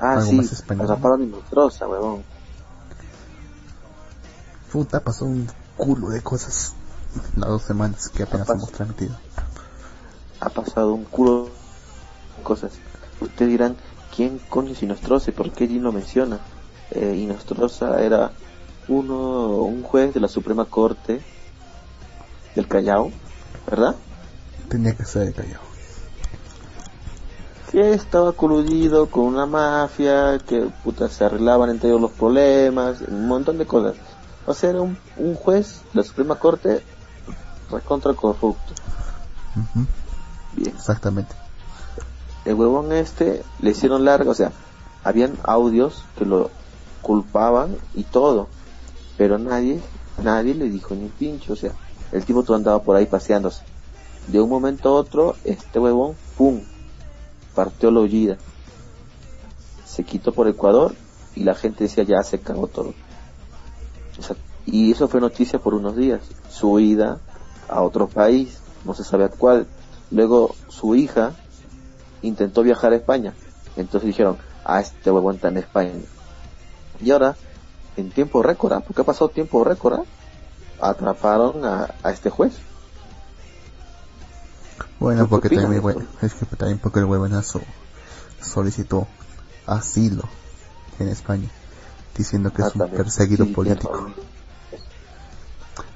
Ah, 0.00 0.12
Algo 0.14 0.30
sí, 0.30 0.36
más 0.36 0.52
español. 0.52 0.84
atraparon 0.84 1.30
monstruosa, 1.30 1.88
huevón. 1.88 2.22
Puta, 4.70 5.00
pasó 5.00 5.26
un 5.26 5.48
culo 5.76 6.08
de 6.08 6.22
cosas 6.22 6.72
las 7.36 7.48
dos 7.48 7.62
semanas 7.62 8.08
que 8.08 8.22
apenas 8.22 8.48
hemos 8.48 8.70
transmitido. 8.72 9.14
Ha 10.40 10.48
pasado 10.48 10.94
un 10.94 11.04
culo 11.04 11.50
de 12.38 12.42
cosas. 12.42 12.72
Ustedes 13.20 13.50
dirán, 13.50 13.76
¿quién 14.16 14.38
coño 14.48 14.72
es 14.72 14.82
Inostroza 14.82 15.30
y 15.30 15.34
por 15.34 15.52
qué 15.52 15.68
Jim 15.68 15.82
lo 15.82 15.92
menciona? 15.92 16.40
Eh, 16.90 17.16
Inostroza 17.16 18.02
era 18.02 18.32
uno, 18.88 19.58
un 19.58 19.82
juez 19.82 20.14
de 20.14 20.20
la 20.20 20.28
Suprema 20.28 20.64
Corte 20.64 21.22
del 22.54 22.66
Callao, 22.66 23.10
¿verdad? 23.68 23.94
Tenía 24.68 24.96
que 24.96 25.04
ser 25.04 25.32
callado. 25.34 25.71
Que 27.72 27.94
estaba 27.94 28.32
coludido 28.32 29.08
con 29.08 29.24
una 29.24 29.46
mafia, 29.46 30.38
que 30.46 30.68
puta 30.84 31.08
se 31.08 31.24
arreglaban 31.24 31.70
entre 31.70 31.88
ellos 31.88 32.02
los 32.02 32.10
problemas, 32.10 33.00
un 33.00 33.26
montón 33.26 33.56
de 33.56 33.64
cosas. 33.64 33.94
O 34.46 34.52
sea, 34.52 34.70
era 34.70 34.82
un, 34.82 34.98
un 35.16 35.34
juez 35.34 35.80
de 35.94 36.00
la 36.00 36.02
Suprema 36.02 36.34
Corte 36.38 36.82
recontra 37.70 38.12
corrupto. 38.12 38.74
Ujú, 39.56 39.86
Bien. 40.54 40.74
Exactamente. 40.76 41.34
El 42.44 42.54
huevón 42.54 42.92
este 42.92 43.42
le 43.60 43.70
hicieron 43.70 44.04
larga, 44.04 44.30
o 44.30 44.34
sea, 44.34 44.52
habían 45.02 45.38
audios 45.44 46.04
que 46.18 46.26
lo 46.26 46.50
culpaban 47.00 47.78
y 47.94 48.02
todo, 48.02 48.48
pero 49.16 49.38
nadie, 49.38 49.80
nadie 50.22 50.54
le 50.54 50.68
dijo 50.68 50.94
ni 50.94 51.04
un 51.04 51.10
pincho, 51.10 51.54
o 51.54 51.56
sea, 51.56 51.72
el 52.12 52.22
tipo 52.26 52.42
todo 52.42 52.56
andaba 52.56 52.82
por 52.82 52.96
ahí 52.96 53.06
paseándose. 53.06 53.62
De 54.26 54.42
un 54.42 54.50
momento 54.50 54.90
a 54.90 54.92
otro, 54.92 55.36
este 55.44 55.78
huevón, 55.78 56.16
pum, 56.36 56.60
partió 57.54 57.90
la 57.90 58.00
huida. 58.00 58.36
Se 59.84 60.04
quitó 60.04 60.32
por 60.32 60.48
Ecuador 60.48 60.94
y 61.34 61.44
la 61.44 61.54
gente 61.54 61.84
decía 61.84 62.04
ya 62.04 62.22
se 62.22 62.40
cagó 62.40 62.66
todo. 62.66 62.94
O 64.18 64.22
sea, 64.22 64.36
y 64.66 64.92
eso 64.92 65.08
fue 65.08 65.20
noticia 65.20 65.58
por 65.58 65.74
unos 65.74 65.96
días. 65.96 66.20
Su 66.50 66.72
huida 66.72 67.18
a 67.68 67.82
otro 67.82 68.08
país, 68.08 68.58
no 68.84 68.94
se 68.94 69.04
sabe 69.04 69.24
a 69.24 69.28
cuál. 69.28 69.66
Luego 70.10 70.54
su 70.68 70.94
hija 70.94 71.34
intentó 72.22 72.62
viajar 72.62 72.92
a 72.92 72.96
España. 72.96 73.34
Entonces 73.76 74.06
dijeron, 74.08 74.36
ah, 74.64 74.80
este 74.80 75.10
huevón 75.10 75.36
está 75.36 75.48
en 75.48 75.58
España. 75.58 75.92
Y 77.02 77.10
ahora, 77.10 77.36
en 77.96 78.10
tiempo 78.10 78.42
récord, 78.42 78.72
¿ah? 78.74 78.80
porque 78.80 79.02
ha 79.02 79.04
pasado 79.04 79.30
tiempo 79.30 79.64
récord, 79.64 80.00
¿ah? 80.00 80.04
atraparon 80.80 81.64
a 81.64 82.10
este 82.10 82.30
juez. 82.30 82.52
Bueno, 85.02 85.22
¿Tú 85.22 85.26
qué 85.26 85.30
porque 85.30 85.56
también, 85.56 85.82
bueno, 85.82 86.06
es 86.20 86.32
que 86.32 86.46
también 86.46 86.78
porque 86.78 87.00
el 87.00 87.06
huevonazo 87.06 87.60
solicitó 88.40 89.08
asilo 89.66 90.22
en 91.00 91.08
España, 91.08 91.48
diciendo 92.16 92.52
que 92.52 92.62
Ah, 92.62 92.68
es 92.68 92.76
un 92.76 92.88
perseguido 92.88 93.44
Sí, 93.44 93.52
político. 93.52 94.12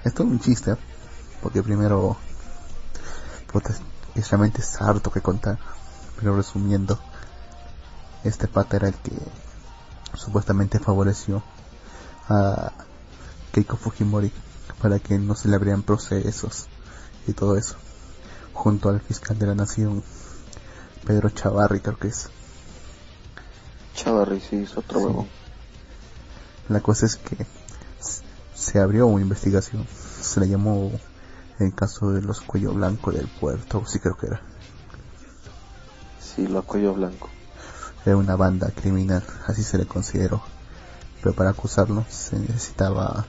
Esto 0.02 0.22
es 0.24 0.28
un 0.28 0.40
chiste, 0.40 0.72
¿eh? 0.72 0.76
porque 1.40 1.62
primero, 1.62 2.16
puta, 3.52 3.76
es 4.16 4.28
realmente 4.28 4.62
es 4.62 4.82
harto 4.82 5.12
que 5.12 5.20
contar, 5.20 5.56
pero 6.18 6.36
resumiendo, 6.36 6.98
este 8.24 8.48
pata 8.48 8.76
era 8.76 8.88
el 8.88 8.94
que 8.94 9.12
supuestamente 10.14 10.80
favoreció 10.80 11.44
a 12.28 12.72
Keiko 13.52 13.76
Fujimori 13.76 14.32
para 14.82 14.98
que 14.98 15.16
no 15.16 15.36
se 15.36 15.46
le 15.46 15.54
abrieran 15.54 15.82
procesos 15.82 16.66
y 17.28 17.32
todo 17.32 17.56
eso, 17.56 17.76
junto 18.56 18.88
al 18.88 19.00
fiscal 19.00 19.38
de 19.38 19.46
la 19.46 19.54
nación, 19.54 20.02
Pedro 21.06 21.28
Chavarri 21.30 21.80
creo 21.80 21.98
que 21.98 22.08
es. 22.08 22.30
Chavarri, 23.94 24.40
sí, 24.40 24.56
es 24.56 24.76
otro 24.76 24.98
Sí. 24.98 25.28
La 26.68 26.80
cosa 26.80 27.06
es 27.06 27.16
que 27.16 27.46
se 28.54 28.80
abrió 28.80 29.06
una 29.06 29.22
investigación. 29.22 29.86
Se 30.20 30.40
le 30.40 30.48
llamó 30.48 30.90
el 31.58 31.74
caso 31.74 32.10
de 32.10 32.22
los 32.22 32.40
cuello 32.40 32.72
blanco 32.72 33.12
del 33.12 33.28
puerto, 33.28 33.84
sí 33.86 34.00
creo 34.00 34.16
que 34.16 34.26
era. 34.26 34.42
Sí, 36.20 36.48
lo 36.48 36.62
cuello 36.62 36.94
blanco. 36.94 37.28
Era 38.04 38.16
una 38.16 38.36
banda 38.36 38.70
criminal, 38.70 39.22
así 39.46 39.62
se 39.62 39.78
le 39.78 39.86
consideró. 39.86 40.42
Pero 41.22 41.34
para 41.34 41.50
acusarlo 41.50 42.04
se 42.08 42.38
necesitaba 42.38 43.26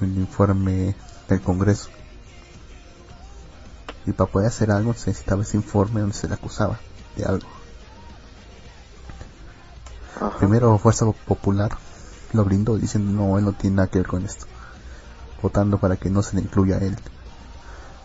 un 0.00 0.16
informe 0.16 0.94
del 1.28 1.40
Congreso. 1.42 1.90
Y 4.08 4.12
para 4.12 4.30
poder 4.30 4.48
hacer 4.48 4.70
algo 4.70 4.94
se 4.94 5.10
necesitaba 5.10 5.42
ese 5.42 5.58
informe 5.58 6.00
donde 6.00 6.14
se 6.16 6.28
le 6.28 6.34
acusaba 6.34 6.78
de 7.16 7.24
algo. 7.26 7.46
Ajá. 10.16 10.38
Primero 10.38 10.78
Fuerza 10.78 11.04
Popular 11.26 11.76
lo 12.32 12.44
brindó 12.44 12.76
diciendo 12.78 13.12
no, 13.12 13.38
él 13.38 13.44
no 13.44 13.52
tiene 13.52 13.76
nada 13.76 13.88
que 13.88 13.98
ver 13.98 14.08
con 14.08 14.24
esto. 14.24 14.46
Votando 15.42 15.78
para 15.78 15.96
que 15.96 16.08
no 16.08 16.22
se 16.22 16.36
le 16.36 16.42
incluya 16.42 16.76
a 16.76 16.80
él. 16.80 16.96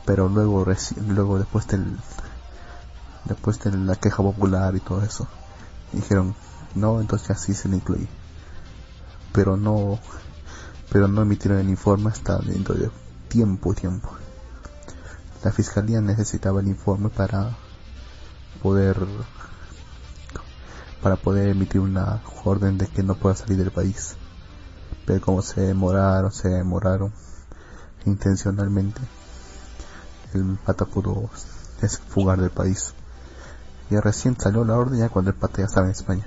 Pero 0.06 0.28
luego, 0.28 0.66
reci- 0.66 0.98
luego 1.08 1.38
después 1.40 1.66
del, 1.68 1.98
después 3.24 3.60
de 3.62 3.72
la 3.72 3.96
queja 3.96 4.18
popular 4.18 4.76
y 4.76 4.82
todo 4.82 5.02
eso, 5.04 5.28
dijeron 5.94 6.36
no, 6.76 7.00
entonces 7.00 7.32
así 7.32 7.54
se 7.54 7.70
le 7.70 7.78
incluye. 7.78 8.08
Pero 9.32 9.56
no, 9.56 10.00
pero 10.92 11.08
no 11.08 11.22
emitieron 11.22 11.60
el 11.60 11.70
informe 11.70 12.10
hasta 12.10 12.38
dentro 12.40 12.76
de 12.76 12.92
tiempo 13.30 13.72
y 13.72 13.76
tiempo. 13.76 14.10
La 15.44 15.52
fiscalía 15.52 16.00
necesitaba 16.00 16.62
el 16.62 16.68
informe 16.68 17.10
para 17.10 17.58
poder 18.62 18.96
para 21.02 21.18
poder 21.18 21.50
emitir 21.50 21.82
una 21.82 22.22
orden 22.46 22.78
de 22.78 22.88
que 22.88 23.04
no 23.04 23.16
pueda 23.16 23.36
salir 23.36 23.58
del 23.58 23.72
país. 23.72 24.16
Pero 25.06 25.20
como 25.20 25.42
se 25.42 25.60
demoraron, 25.60 26.32
se 26.32 26.48
demoraron 26.48 27.12
intencionalmente, 28.06 29.02
el 30.34 30.58
pata 30.66 30.86
pudo 30.86 31.30
fugar 32.08 32.40
del 32.40 32.52
país. 32.52 32.94
Y 33.90 33.98
recién 33.98 34.40
salió 34.40 34.64
la 34.64 34.78
orden 34.78 35.00
ya 35.00 35.10
cuando 35.10 35.32
el 35.32 35.38
pata 35.38 35.58
ya 35.58 35.66
estaba 35.66 35.88
en 35.88 35.92
España. 35.92 36.26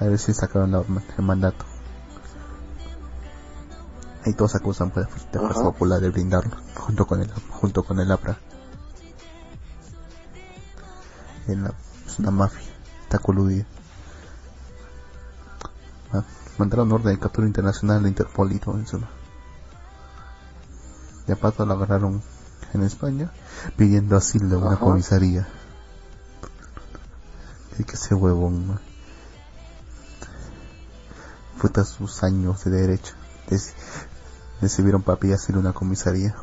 A 0.00 0.06
ver 0.06 0.18
si 0.18 0.32
sacaron 0.32 0.72
la 0.72 0.82
el 1.18 1.24
mandato. 1.24 1.73
Y 4.26 4.32
todos 4.32 4.54
acusan 4.54 4.90
pues, 4.90 5.06
de 5.32 5.38
Fuerza 5.38 5.60
Ajá. 5.60 5.70
Popular 5.70 6.00
de 6.00 6.08
brindarlo, 6.10 6.56
junto 6.76 7.06
con 7.06 7.20
el, 7.20 7.30
junto 7.50 7.82
con 7.82 8.00
el 8.00 8.10
APRA. 8.10 8.38
El- 11.46 11.70
es 12.06 12.18
una 12.18 12.30
mafia, 12.30 12.62
está 13.02 13.18
coludida. 13.18 13.66
Ah, 16.12 16.22
Mandaron 16.58 16.90
orden 16.92 17.12
de 17.14 17.18
captura 17.18 17.46
internacional 17.46 18.02
de 18.02 18.08
Interpol 18.08 18.52
y 18.52 18.58
todo 18.58 18.78
eso. 18.80 19.00
Y 21.26 21.32
aparte 21.32 21.66
lo 21.66 21.72
agarraron 21.74 22.22
en 22.72 22.82
España 22.82 23.30
pidiendo 23.76 24.16
asilo 24.16 24.58
en 24.58 24.62
una 24.64 24.76
comisaría. 24.78 25.46
Y 27.78 27.84
que 27.84 27.94
ese 27.94 28.14
huevón, 28.14 28.68
¿no? 28.68 28.78
Puta 31.60 31.84
sus 31.84 32.22
años 32.22 32.64
de 32.64 32.70
derecho. 32.70 33.14
Recibieron 34.60 35.02
papi 35.02 35.32
asilo 35.32 35.58
en 35.58 35.66
una 35.66 35.74
comisaría. 35.74 36.34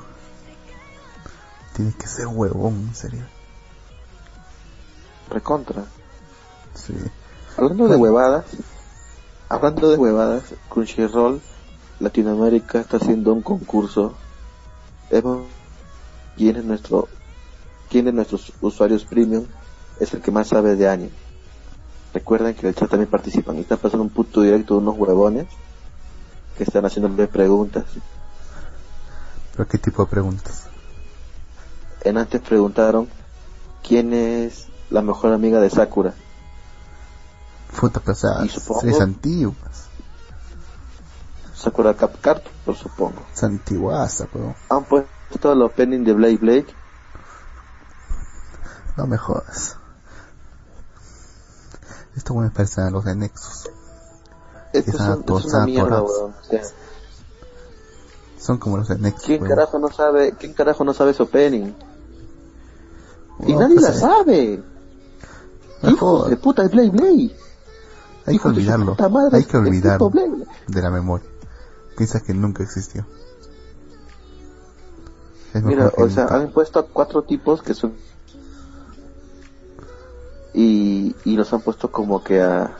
tiene 1.75 1.93
que 1.93 2.07
ser 2.07 2.27
huevón, 2.27 2.75
en 2.87 2.95
serio. 2.95 3.25
Recontra. 5.29 5.85
Sí. 6.73 6.93
Hablando 7.57 7.87
de 7.87 7.95
huevadas, 7.95 8.45
hablando 9.49 9.89
de 9.89 9.97
huevadas, 9.97 10.43
Crunchyroll 10.69 11.41
Latinoamérica 11.99 12.79
está 12.79 12.97
haciendo 12.97 13.33
un 13.33 13.41
concurso. 13.41 14.13
Hemos, 15.09 15.45
¿quién 16.35 16.57
es 16.57 16.65
nuestro, 16.65 17.07
quién 17.89 18.05
de 18.05 18.13
nuestros 18.13 18.53
usuarios 18.61 19.05
premium 19.05 19.45
es 19.99 20.13
el 20.13 20.21
que 20.21 20.31
más 20.31 20.47
sabe 20.49 20.75
de 20.75 20.87
anime? 20.87 21.11
Recuerden 22.13 22.55
que 22.55 22.61
en 22.61 22.67
el 22.67 22.75
chat 22.75 22.89
también 22.89 23.09
participan 23.09 23.57
y 23.57 23.61
están 23.61 23.77
pasando 23.77 24.03
un 24.03 24.09
puto 24.09 24.41
directo 24.41 24.73
de 24.73 24.81
unos 24.81 24.97
huevones 24.97 25.47
que 26.61 26.65
están 26.65 26.85
haciéndole 26.85 27.27
preguntas. 27.27 27.85
¿Pero 29.53 29.67
qué 29.67 29.79
tipo 29.79 30.05
de 30.05 30.11
preguntas? 30.11 30.65
En 32.03 32.19
antes 32.19 32.39
preguntaron 32.39 33.09
quién 33.81 34.13
es 34.13 34.67
la 34.91 35.01
mejor 35.01 35.33
amiga 35.33 35.59
de 35.59 35.71
Sakura. 35.71 36.13
Puta, 37.79 37.99
pero 37.99 38.11
o 38.11 38.15
sea, 38.15 38.45
Y 38.45 38.49
supongo- 38.49 38.87
es 38.87 39.01
antiguas. 39.01 39.87
Sakura 41.55 41.95
Capcart, 41.95 42.45
por 42.63 42.75
supongo. 42.75 43.23
Es 43.33 43.43
antiguaza, 43.43 44.27
pero 44.31 44.53
Han 44.69 44.83
puesto 44.83 45.53
el 45.53 45.63
opening 45.63 46.03
de 46.03 46.13
Blade 46.13 46.37
Blade. 46.37 46.67
no 48.97 49.07
me 49.07 49.17
jodas. 49.17 49.77
Esto 52.15 52.35
me 52.35 52.51
parece 52.51 52.81
a 52.81 52.91
los 52.91 53.03
de 53.03 53.15
Nexus. 53.15 53.67
Esto 54.73 54.91
es, 54.91 54.99
un- 54.99 55.49
una 55.49 55.65
mierda, 55.65 56.01
weón. 56.01 56.33
Son 58.37 58.57
como 58.57 58.77
los 58.77 58.87
de. 58.87 59.13
¿Quién 59.13 59.41
weón. 59.43 59.55
carajo 59.55 59.79
no 59.79 59.91
sabe, 59.91 60.33
quién 60.39 60.53
carajo 60.53 60.83
no 60.83 60.93
sabe 60.93 61.11
ese 61.11 61.23
opening? 61.23 61.73
Y 63.45 63.53
nadie 63.55 63.75
pues, 63.75 63.83
la 63.83 63.89
eh, 63.89 63.99
sabe. 63.99 64.63
jodas. 65.97 66.29
de 66.29 66.37
puta, 66.37 66.63
es 66.63 66.71
Blade 66.71 66.89
Blade. 66.89 67.35
Hay 68.25 68.25
que 68.25 68.31
de 68.33 68.39
su 68.39 68.47
olvidarlo. 68.49 68.95
madre, 69.09 69.37
Hay 69.37 69.43
que 69.45 69.57
olvidarlo 69.57 70.11
de 70.67 70.81
la 70.81 70.91
memoria. 70.91 71.27
Piensa 71.97 72.19
que 72.21 72.33
nunca 72.33 72.63
existió. 72.63 73.05
Es 75.53 75.63
Mira, 75.63 75.91
o 75.97 76.09
sea, 76.09 76.25
han 76.27 76.51
puesto 76.51 76.79
a 76.79 76.83
cuatro 76.87 77.23
tipos 77.23 77.61
que 77.61 77.73
son... 77.73 77.93
Y, 80.53 81.15
y 81.25 81.35
los 81.35 81.51
han 81.53 81.61
puesto 81.61 81.91
como 81.91 82.23
que 82.23 82.41
a, 82.41 82.77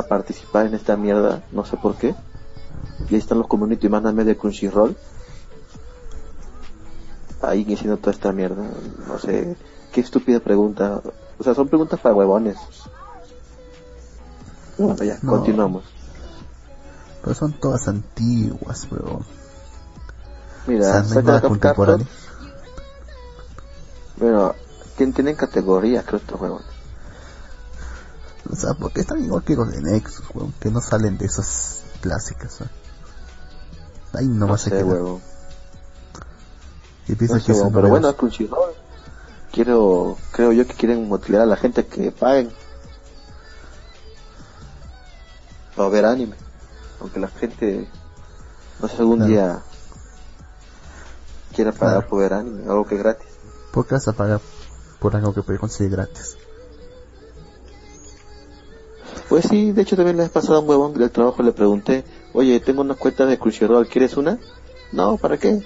a 0.00 0.06
participar 0.08 0.66
en 0.66 0.74
esta 0.74 0.96
mierda, 0.96 1.42
no 1.52 1.64
sé 1.64 1.76
por 1.76 1.96
qué. 1.96 2.14
Y 3.08 3.14
ahí 3.14 3.20
están 3.20 3.38
los 3.38 3.46
community 3.46 3.88
managers 3.88 4.26
de 4.26 4.36
Crunchyroll. 4.36 4.96
Ahí 7.42 7.62
haciendo 7.72 7.96
toda 7.98 8.12
esta 8.12 8.32
mierda. 8.32 8.64
No 9.06 9.18
sé, 9.18 9.56
qué 9.92 10.00
estúpida 10.00 10.40
pregunta. 10.40 11.00
O 11.38 11.44
sea, 11.44 11.54
son 11.54 11.68
preguntas 11.68 12.00
para 12.00 12.14
huevones. 12.14 12.56
Bueno, 14.78 15.02
ya, 15.02 15.18
No. 15.22 15.32
continuamos. 15.32 15.84
Pero 17.22 17.34
son 17.34 17.52
todas 17.54 17.88
antiguas, 17.88 18.86
pero... 18.88 19.20
Mira, 20.66 21.00
o 21.02 21.04
sea, 21.04 21.22
no 21.22 21.98
Bueno, 24.16 24.54
¿quién 24.96 25.12
tienen 25.12 25.36
categorías, 25.36 26.04
creo, 26.04 26.18
estos 26.18 26.40
huevones? 26.40 26.75
O 28.50 28.56
sea, 28.56 28.74
porque 28.74 29.00
están 29.00 29.22
igual 29.24 29.42
que 29.44 29.56
los 29.56 29.70
de 29.70 29.80
Nexus, 29.82 30.24
weón, 30.34 30.52
que 30.60 30.70
no 30.70 30.80
salen 30.80 31.18
de 31.18 31.26
esas 31.26 31.82
clásicas, 32.00 32.60
weón. 32.60 32.70
Ahí 34.14 34.26
no, 34.28 34.46
No 34.46 34.48
va 34.48 34.54
a 34.54 34.58
sé, 34.58 34.70
quedar. 34.70 34.84
Y 37.08 37.12
No 37.12 37.38
sé, 37.38 37.52
que 37.52 37.52
pero 37.72 37.88
bueno. 37.88 38.14
Quiero, 39.52 40.18
creo 40.32 40.52
yo 40.52 40.66
que 40.66 40.74
quieren 40.74 41.08
motivar 41.08 41.42
a 41.42 41.46
la 41.46 41.56
gente 41.56 41.80
a 41.82 41.84
que 41.86 42.10
paguen. 42.12 42.50
Para 45.74 45.88
ver 45.88 46.04
anime. 46.06 46.36
Aunque 47.00 47.20
la 47.20 47.28
gente, 47.28 47.88
no 48.80 48.88
sé, 48.88 48.96
algún 48.98 49.18
Claro. 49.18 49.30
día 49.32 49.62
quiera 51.54 51.72
pagar 51.72 51.94
Claro. 51.96 52.08
por 52.08 52.20
ver 52.20 52.34
anime, 52.34 52.62
algo 52.68 52.86
que 52.86 52.96
es 52.96 53.02
gratis. 53.02 53.28
¿Por 53.72 53.86
qué 53.86 53.94
vas 53.94 54.08
a 54.08 54.12
pagar 54.12 54.40
por 55.00 55.14
algo 55.16 55.32
que 55.34 55.42
puedes 55.42 55.60
conseguir 55.60 55.92
gratis? 55.92 56.36
Pues 59.28 59.46
sí, 59.48 59.72
de 59.72 59.82
hecho 59.82 59.96
también 59.96 60.16
le 60.16 60.22
has 60.22 60.30
pasado 60.30 60.56
a 60.56 60.60
un 60.60 60.68
huevón 60.68 60.94
del 60.94 61.10
trabajo, 61.10 61.42
le 61.42 61.52
pregunté, 61.52 62.04
oye, 62.32 62.60
tengo 62.60 62.80
una 62.82 62.94
cuenta 62.94 63.26
de 63.26 63.38
Crunchyroll, 63.38 63.88
¿quieres 63.88 64.16
una? 64.16 64.38
No, 64.92 65.16
¿para 65.16 65.36
qué? 65.36 65.62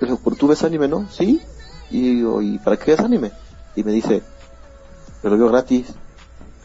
Pero 0.00 0.18
tú 0.38 0.48
ves 0.48 0.64
anime, 0.64 0.88
¿no? 0.88 1.08
Sí. 1.10 1.40
Y 1.90 2.16
digo, 2.16 2.42
¿y 2.42 2.58
para 2.58 2.76
qué 2.76 2.92
ves 2.92 3.00
anime? 3.00 3.30
Y 3.76 3.84
me 3.84 3.92
dice, 3.92 4.22
pero 5.22 5.36
yo 5.36 5.48
gratis. 5.48 5.86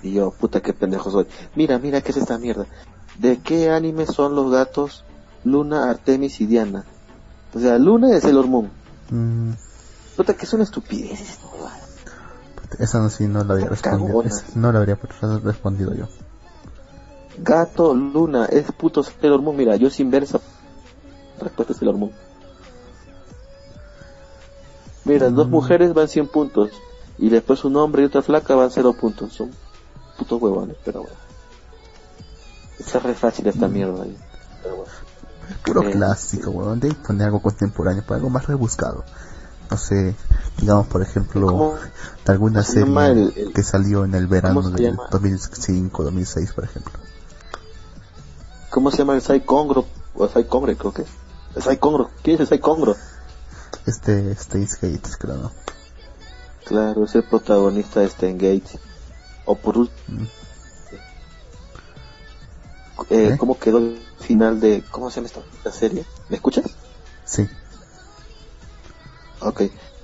Y 0.02 0.14
yo, 0.14 0.32
puta, 0.32 0.62
qué 0.62 0.74
pendejo 0.74 1.12
soy. 1.12 1.28
Mira, 1.56 1.78
mira, 1.78 2.02
¿qué 2.02 2.10
es 2.12 2.18
esta 2.18 2.40
mierda? 2.40 2.66
¿De 3.20 3.38
qué 3.38 3.70
anime 3.70 4.08
son 4.08 4.34
los 4.36 4.52
gatos 4.52 5.06
Luna, 5.44 5.92
Artemis 5.92 6.42
y 6.42 6.48
Diana? 6.48 6.86
O 7.54 7.60
sea, 7.60 7.78
Luna 7.78 8.16
es 8.16 8.24
el 8.24 8.44
Moon. 8.48 8.72
Mm, 9.12 9.52
Puta, 10.16 10.34
que 10.34 10.46
es 10.46 10.54
una 10.54 10.64
estupidez 10.64 11.38
esa 12.80 13.00
no, 13.00 13.10
sí 13.10 13.28
no 13.28 13.44
la 13.44 13.54
habría 13.54 13.68
Son 13.68 13.70
respondido. 13.76 14.24
esa 14.24 14.44
no 14.56 14.72
la 14.72 14.80
habría 14.80 14.98
respondido 15.44 15.94
yo. 15.94 16.08
Gato, 17.38 17.94
Luna, 17.96 18.46
es 18.46 18.72
puto 18.72 19.04
Sailor 19.04 19.42
Moon. 19.42 19.56
Mira, 19.56 19.76
yo 19.76 19.90
sin 19.90 20.12
ver 20.12 20.24
esa 20.24 20.40
respuesta 21.40 21.74
es 21.74 21.80
Sailor 21.80 21.98
Moon. 21.98 22.12
Mira, 25.06 25.30
dos 25.30 25.48
Mm. 25.48 25.52
mujeres 25.52 25.94
van 25.94 26.08
100 26.08 26.28
puntos. 26.28 26.70
Y 27.18 27.30
después 27.30 27.64
un 27.66 27.76
hombre 27.76 28.02
y 28.04 28.06
otra 28.06 28.22
flaca 28.22 28.56
van 28.56 28.72
0 28.72 28.94
puntos. 29.00 29.34
Son 29.34 29.52
putos 30.18 30.42
huevones, 30.42 30.76
pero 30.84 31.02
bueno. 31.02 31.16
Está 32.80 33.00
re 33.00 33.14
fácil 33.14 33.48
esta 33.48 33.68
Mm. 33.68 33.74
mierda 33.74 34.04
ahí. 34.04 34.18
Pero 34.64 34.76
bueno. 34.78 34.92
Puro 35.66 35.84
Eh, 35.84 35.92
clásico, 35.92 36.50
weón. 36.52 36.80
Deben 36.80 36.98
poner 36.98 37.28
algo 37.28 37.42
contemporáneo, 37.42 38.04
para 38.04 38.16
algo 38.18 38.30
más 38.30 38.48
rebuscado. 38.48 39.04
No 39.70 39.78
sé, 39.78 40.16
digamos 40.60 40.88
por 40.88 41.02
ejemplo, 41.02 41.48
¿Cómo, 41.48 41.76
de 42.26 42.32
alguna 42.32 42.62
serie 42.64 42.86
llama 42.88 43.08
el- 43.08 43.34
el- 43.38 43.54
que 43.54 43.64
salió 43.64 44.04
en 44.04 44.16
el 44.16 44.28
verano 44.28 44.62
del 44.70 44.92
llama? 44.92 45.08
2005, 45.10 46.04
2006, 46.04 46.52
por 46.54 46.64
ejemplo. 46.66 46.92
¿Cómo 48.72 48.90
se 48.90 49.00
llama 49.00 49.16
el 49.16 49.22
Sai 49.22 49.42
Congro? 49.42 49.86
O 50.16 50.28
Sai 50.30 50.46
Congre, 50.46 50.78
creo 50.78 50.94
que 50.94 51.02
es. 51.02 51.10
El 51.56 51.62
Sai 51.62 51.78
Congro. 51.78 52.10
¿Quién 52.24 52.36
es 52.36 52.40
el 52.42 52.48
Sai 52.48 52.60
Congro? 52.60 52.96
Este, 53.86 54.34
Stays 54.36 54.80
Gates, 54.80 55.18
creo, 55.18 55.36
¿no? 55.36 55.52
Claro, 56.66 57.04
es 57.04 57.14
el 57.16 57.24
protagonista 57.24 58.00
de 58.00 58.10
Stengate. 58.10 58.80
O 59.46 59.56
por 59.56 59.78
último. 59.78 60.22
Mm. 60.22 60.24
Eh, 63.10 63.34
¿Eh? 63.34 63.38
¿Cómo 63.38 63.60
quedó 63.60 63.80
el 63.80 64.02
final 64.20 64.62
de... 64.62 64.84
¿Cómo 64.90 65.10
se 65.10 65.22
llama 65.22 65.28
esta, 65.28 65.72
serie? 65.72 66.06
¿Me 66.30 66.38
escuchas? 66.38 66.66
Sí, 67.26 67.48
Ok. 69.42 69.64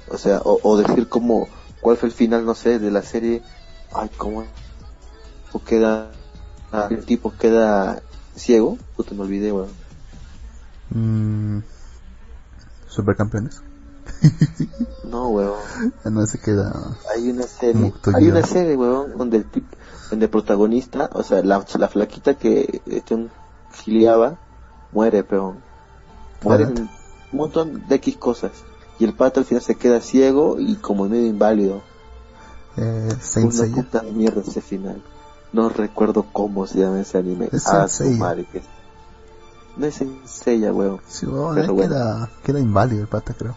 O 0.09 0.17
sea, 0.17 0.39
o, 0.43 0.59
o 0.61 0.77
decir 0.77 1.07
cómo... 1.07 1.47
¿Cuál 1.79 1.95
fue 1.95 2.09
el 2.09 2.15
final, 2.15 2.45
no 2.45 2.53
sé, 2.53 2.79
de 2.79 2.91
la 2.91 3.01
serie? 3.01 3.43
Ay, 3.93 4.09
¿cómo? 4.17 4.43
O 5.53 5.63
queda... 5.63 6.11
el 6.89 7.05
tipo 7.05 7.33
queda 7.37 8.01
ciego. 8.37 8.77
Puta, 8.95 9.13
me 9.15 9.21
olvidé, 9.21 9.51
weón. 9.51 9.69
Mm, 10.89 11.59
supercampeones. 12.87 13.61
No, 15.03 15.29
weón. 15.29 15.59
Ah, 16.03 16.09
No 16.09 16.25
se 16.25 16.39
queda. 16.39 16.73
Hay 17.15 17.29
una 17.29 17.43
serie... 17.43 17.93
Hay 18.13 18.27
una 18.29 18.43
serie, 18.43 18.75
weón, 18.75 19.17
donde 19.17 19.37
el. 19.37 19.45
Donde 20.09 20.25
el 20.25 20.29
protagonista, 20.29 21.09
o 21.13 21.23
sea, 21.23 21.43
la, 21.43 21.65
la 21.77 21.87
flaquita 21.89 22.35
que 22.35 22.81
este, 22.85 23.29
giliaba, 23.73 24.37
muere, 24.93 25.23
peón. 25.23 25.59
Muere 26.43 26.63
en 26.63 26.79
un 26.79 26.89
montón 27.37 27.87
de 27.87 27.95
X 27.95 28.17
cosas. 28.17 28.51
Y 28.99 29.05
el 29.05 29.13
pata 29.13 29.41
al 29.41 29.45
final 29.45 29.61
se 29.61 29.75
queda 29.75 30.01
ciego 30.01 30.57
y 30.59 30.75
como 30.75 31.07
medio 31.09 31.27
inválido. 31.27 31.81
Eh, 32.77 33.09
Una 33.35 33.75
puta 33.75 34.01
mierda 34.03 34.41
ese 34.41 34.61
final. 34.61 35.01
No 35.57 35.69
recuerdo 35.69 36.23
cómo 36.31 36.67
se 36.67 36.77
llama 36.77 37.01
ese 37.01 37.17
anime. 37.17 37.49
Es 37.51 37.65
ah, 37.65 37.87
madre, 38.19 38.45
que... 38.45 38.61
No 39.75 39.87
es 39.87 39.95
Saint 39.95 40.23
Seiya, 40.27 40.71
weón. 40.71 41.01
Sí, 41.07 41.25
weón, 41.25 41.55
Pero 41.55 41.75
queda, 41.75 42.29
queda 42.43 42.59
inválido 42.59 43.01
el 43.01 43.07
pata, 43.07 43.33
creo. 43.33 43.55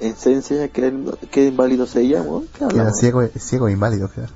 En 0.00 0.14
Saint 0.16 0.42
Seiya 0.42 0.68
queda, 0.68 0.92
queda 1.30 1.46
inválido 1.48 1.86
Seiya, 1.86 2.20
weón. 2.20 2.42
¿Qué 2.52 2.58
Queda 2.58 2.66
hablamos? 2.68 2.98
ciego, 2.98 3.26
ciego 3.38 3.68
e 3.68 3.72
inválido, 3.72 4.10
queda. 4.12 4.28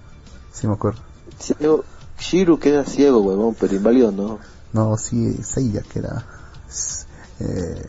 Sí, 0.51 0.67
me 0.67 0.73
acuerdo. 0.73 1.01
Ciego- 1.39 1.85
Shiru 2.19 2.59
queda 2.59 2.85
ciego, 2.87 3.21
weón, 3.21 3.55
pero 3.61 3.75
inválido 3.75 4.13
no. 4.13 4.39
No, 4.73 4.97
sí, 4.97 5.43
Seiya 5.43 5.83
queda 5.83 6.25
s- 6.71 7.05
eh, 7.41 7.87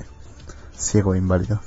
ciego 0.77 1.13
e 1.15 1.19
inválido. 1.19 1.61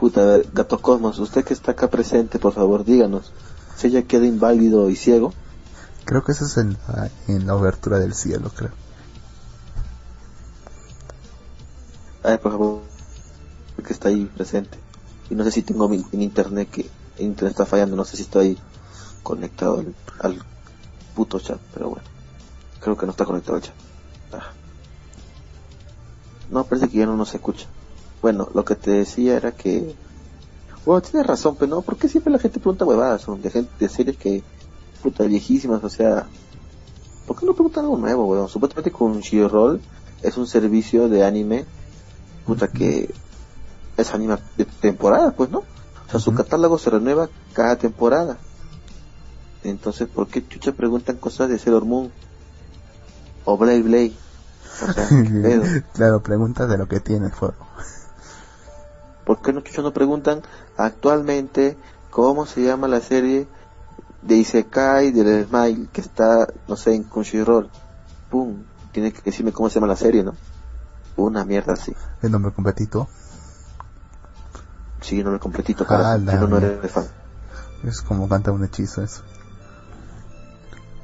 Puta, 0.00 0.22
a 0.22 0.24
ver, 0.24 0.48
Gato 0.54 0.80
Cosmos, 0.80 1.18
usted 1.18 1.44
que 1.44 1.52
está 1.52 1.72
acá 1.72 1.90
presente, 1.90 2.38
por 2.38 2.54
favor, 2.54 2.86
díganos. 2.86 3.32
¿Seiya 3.76 4.04
queda 4.04 4.24
inválido 4.24 4.88
y 4.88 4.96
ciego? 4.96 5.34
Creo 6.06 6.24
que 6.24 6.32
eso 6.32 6.46
es 6.46 6.56
en 6.56 6.78
la, 6.88 7.10
en 7.28 7.46
la 7.46 7.54
obertura 7.54 7.98
del 7.98 8.14
cielo, 8.14 8.50
creo. 8.56 8.70
A 12.22 12.30
ver, 12.30 12.40
por 12.40 12.52
favor, 12.52 12.80
que 13.86 13.92
está 13.92 14.08
ahí 14.08 14.24
presente. 14.24 14.78
Y 15.28 15.34
no 15.34 15.44
sé 15.44 15.50
si 15.50 15.60
tengo 15.60 15.86
mi, 15.86 16.02
en 16.12 16.22
internet 16.22 16.70
que 16.70 16.88
el 17.18 17.26
internet 17.26 17.52
está 17.52 17.66
fallando, 17.66 17.94
no 17.94 18.06
sé 18.06 18.16
si 18.16 18.22
estoy 18.22 18.56
conectado 19.22 19.80
al, 19.80 19.94
al 20.20 20.42
puto 21.14 21.40
chat, 21.40 21.60
pero 21.74 21.90
bueno. 21.90 22.04
Creo 22.80 22.96
que 22.96 23.04
no 23.04 23.12
está 23.12 23.26
conectado 23.26 23.56
al 23.56 23.62
chat. 23.62 23.74
Ah. 24.32 24.52
No, 26.50 26.64
parece 26.64 26.88
que 26.88 26.96
ya 26.96 27.04
no 27.04 27.18
nos 27.18 27.34
escucha. 27.34 27.66
Bueno, 28.22 28.48
lo 28.54 28.64
que 28.64 28.74
te 28.74 28.90
decía 28.90 29.36
era 29.36 29.52
que... 29.52 29.94
Bueno, 30.84 31.02
tienes 31.02 31.26
razón, 31.26 31.56
pero 31.58 31.70
no, 31.70 31.82
¿por 31.82 31.96
qué 31.96 32.08
siempre 32.08 32.32
la 32.32 32.38
gente 32.38 32.58
pregunta 32.58 32.84
huevadas? 32.84 33.22
Son 33.22 33.40
de 33.40 33.50
gente 33.50 33.70
de 33.78 33.88
series 33.88 34.16
que... 34.16 34.42
Puta, 35.02 35.24
viejísimas, 35.24 35.82
o 35.82 35.88
sea... 35.88 36.26
¿Por 37.26 37.38
qué 37.38 37.46
no 37.46 37.54
preguntan 37.54 37.84
algo 37.84 37.96
nuevo, 37.96 38.26
weón? 38.26 38.48
Supuestamente 38.48 38.90
con 38.90 39.22
Roll 39.48 39.80
es 40.22 40.36
un 40.36 40.46
servicio 40.46 41.08
de 41.08 41.24
anime, 41.24 41.64
puta, 42.44 42.68
que 42.68 43.14
es 43.96 44.14
anime 44.14 44.38
de 44.56 44.64
temporada, 44.64 45.30
pues, 45.30 45.50
¿no? 45.50 45.58
O 45.58 46.10
sea, 46.10 46.20
su 46.20 46.34
catálogo 46.34 46.76
se 46.78 46.90
renueva 46.90 47.28
cada 47.52 47.76
temporada. 47.76 48.36
Entonces, 49.62 50.08
¿por 50.08 50.26
qué 50.26 50.46
chucha 50.46 50.72
preguntan 50.72 51.16
cosas 51.16 51.48
de 51.48 51.58
Sailor 51.58 51.84
Moon? 51.84 52.10
O 53.44 53.56
Blade 53.56 53.82
Blade. 53.82 54.12
O 54.82 54.92
sea, 54.92 55.08
claro, 55.94 56.22
preguntas 56.22 56.68
de 56.68 56.78
lo 56.78 56.88
que 56.88 57.00
tiene 57.00 57.26
el 57.26 57.32
juego. 57.32 57.54
¿Por 59.24 59.40
qué 59.42 59.52
no 59.52 59.92
preguntan 59.92 60.42
actualmente 60.76 61.76
cómo 62.10 62.46
se 62.46 62.62
llama 62.64 62.88
la 62.88 63.00
serie 63.00 63.46
de 64.22 64.36
Isekai 64.36 65.12
del 65.12 65.46
Smile 65.46 65.88
que 65.92 66.00
está, 66.00 66.48
no 66.68 66.76
sé, 66.76 66.94
en 66.94 67.04
Crunchyroll? 67.04 67.70
Pum, 68.30 68.62
tiene 68.92 69.12
que 69.12 69.22
decirme 69.22 69.52
cómo 69.52 69.68
se 69.68 69.76
llama 69.76 69.86
la 69.86 69.96
serie, 69.96 70.22
¿no? 70.22 70.34
Una 71.16 71.44
mierda 71.44 71.74
así. 71.74 71.94
El 72.22 72.32
nombre 72.32 72.52
completito 72.52 73.08
Sí, 75.00 75.22
no 75.22 75.30
lo 75.30 75.40
completito, 75.40 75.86
Ah, 75.88 76.18
la 76.18 76.32
Si 76.32 76.38
no, 76.38 76.46
no 76.46 76.58
eres 76.58 76.90
fan. 76.90 77.06
es 77.84 78.02
como 78.02 78.28
canta 78.28 78.52
un 78.52 78.64
hechizo 78.64 79.02
eso. 79.02 79.22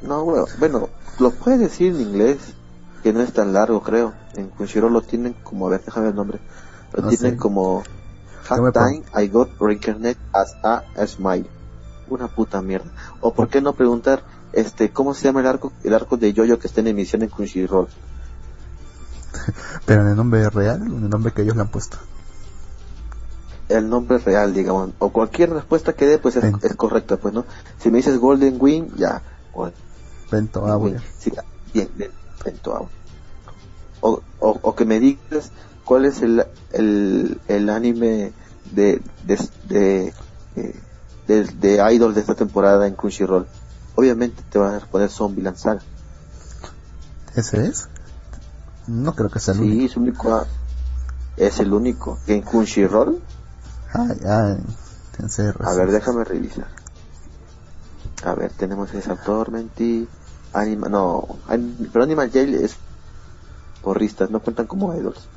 No, 0.03 0.25
bueno, 0.25 0.45
bueno, 0.59 0.89
lo 1.19 1.31
puedes 1.31 1.59
decir 1.61 1.95
en 1.95 2.03
inglés, 2.03 2.39
que 3.03 3.13
no 3.13 3.21
es 3.23 3.33
tan 3.33 3.53
largo, 3.53 3.83
creo. 3.83 4.13
En 4.35 4.49
Crunchyroll 4.51 4.93
lo 4.93 5.01
tienen 5.01 5.33
como, 5.43 5.67
a 5.67 5.71
ver, 5.71 5.83
déjame 5.85 6.09
el 6.09 6.15
nombre. 6.15 6.39
Lo 6.93 7.03
No 7.03 7.09
tienen 7.09 7.33
sé. 7.33 7.37
como 7.39 7.83
I 9.15 9.27
got 9.29 9.49
reincarnated 9.61 10.19
as 10.33 10.55
a 10.63 11.07
smile. 11.07 11.49
Una 12.09 12.29
puta 12.29 12.63
mierda. 12.63 12.91
O 13.21 13.35
por 13.35 13.49
qué 13.49 13.61
no 13.61 13.73
preguntar, 13.75 14.23
este, 14.53 14.91
¿cómo 14.93 15.15
se 15.15 15.25
llama 15.25 15.41
el 15.41 15.47
arco, 15.47 15.73
el 15.83 15.93
arco 15.95 16.17
de 16.17 16.33
Yoyo 16.33 16.59
que 16.59 16.69
está 16.69 16.81
en 16.81 16.87
emisión 16.89 17.23
en 17.23 17.29
Crunchyroll? 17.29 17.89
Pero 19.87 20.03
en 20.03 20.09
el 20.09 20.17
nombre 20.17 20.49
real, 20.51 20.83
en 20.83 21.05
el 21.05 21.11
nombre 21.11 21.33
que 21.33 21.43
ellos 21.43 21.57
le 21.57 21.63
han 21.63 21.69
puesto. 21.69 21.99
El 23.69 23.89
nombre 23.89 24.19
real, 24.19 24.55
digamos. 24.55 24.91
O 24.99 25.11
cualquier 25.11 25.51
respuesta 25.51 25.93
que 25.95 26.07
dé, 26.07 26.19
pues 26.19 26.37
es, 26.37 26.45
es 26.63 26.77
correcta, 26.77 27.17
pues, 27.17 27.35
¿no? 27.35 27.45
Si 27.79 27.91
me 27.91 27.97
dices 27.99 28.19
Golden 28.19 28.57
Wing, 28.61 28.91
ya. 28.97 29.23
O- 29.53 29.71
Vento 30.31 30.61
Wing, 30.61 30.71
Aue. 30.95 31.01
sí, 31.19 31.33
bien, 31.75 31.91
bien, 31.95 32.13
Vento 32.45 32.77
Aue. 32.77 32.89
O, 34.01 34.23
o, 34.39 34.59
o 34.63 34.75
que 34.77 34.85
me 34.85 35.01
digas 35.01 35.51
cuál 35.87 36.05
es 36.05 36.21
el, 36.21 36.45
el, 36.73 37.41
el 37.49 37.71
anime 37.71 38.33
de, 38.73 39.01
de, 39.25 39.39
de, 39.69 40.13
eh, 40.57 40.75
de, 41.27 41.45
de 41.45 41.95
Idol 41.95 42.13
de 42.13 42.21
esta 42.21 42.35
temporada 42.35 42.87
en 42.87 42.95
Crunchyroll. 42.95 43.47
Obviamente 43.95 44.43
te 44.51 44.59
van 44.59 44.75
a 44.75 44.79
responder 44.81 45.09
Zombieland 45.09 45.57
Saga. 45.57 45.81
¿Ese 47.35 47.67
es? 47.67 47.89
No 48.87 49.15
creo 49.15 49.31
que 49.31 49.41
sea 49.41 49.55
el 49.55 49.61
Sí, 49.61 49.67
único. 49.67 49.87
es, 49.87 49.97
único, 49.97 50.35
ah, 50.35 50.47
es 51.39 51.59
el 51.61 51.73
único. 51.73 52.19
En 52.27 52.43
Crunchyroll, 52.43 53.23
Ay, 53.95 54.19
ay, 54.29 54.59
a 55.65 55.73
ver, 55.73 55.91
déjame 55.93 56.25
revisar. 56.25 56.67
A 58.25 58.35
ver, 58.35 58.51
tenemos 58.53 58.93
ese 58.93 59.15
Tormenty, 59.25 60.07
Anima, 60.53 60.89
no, 60.89 61.27
pero 61.93 62.05
Animal 62.05 62.31
Jail 62.31 62.55
es 62.57 62.77
porristas, 63.83 64.31
no 64.31 64.41
cuentan 64.41 64.67
como 64.67 64.95
idols. 64.95 65.29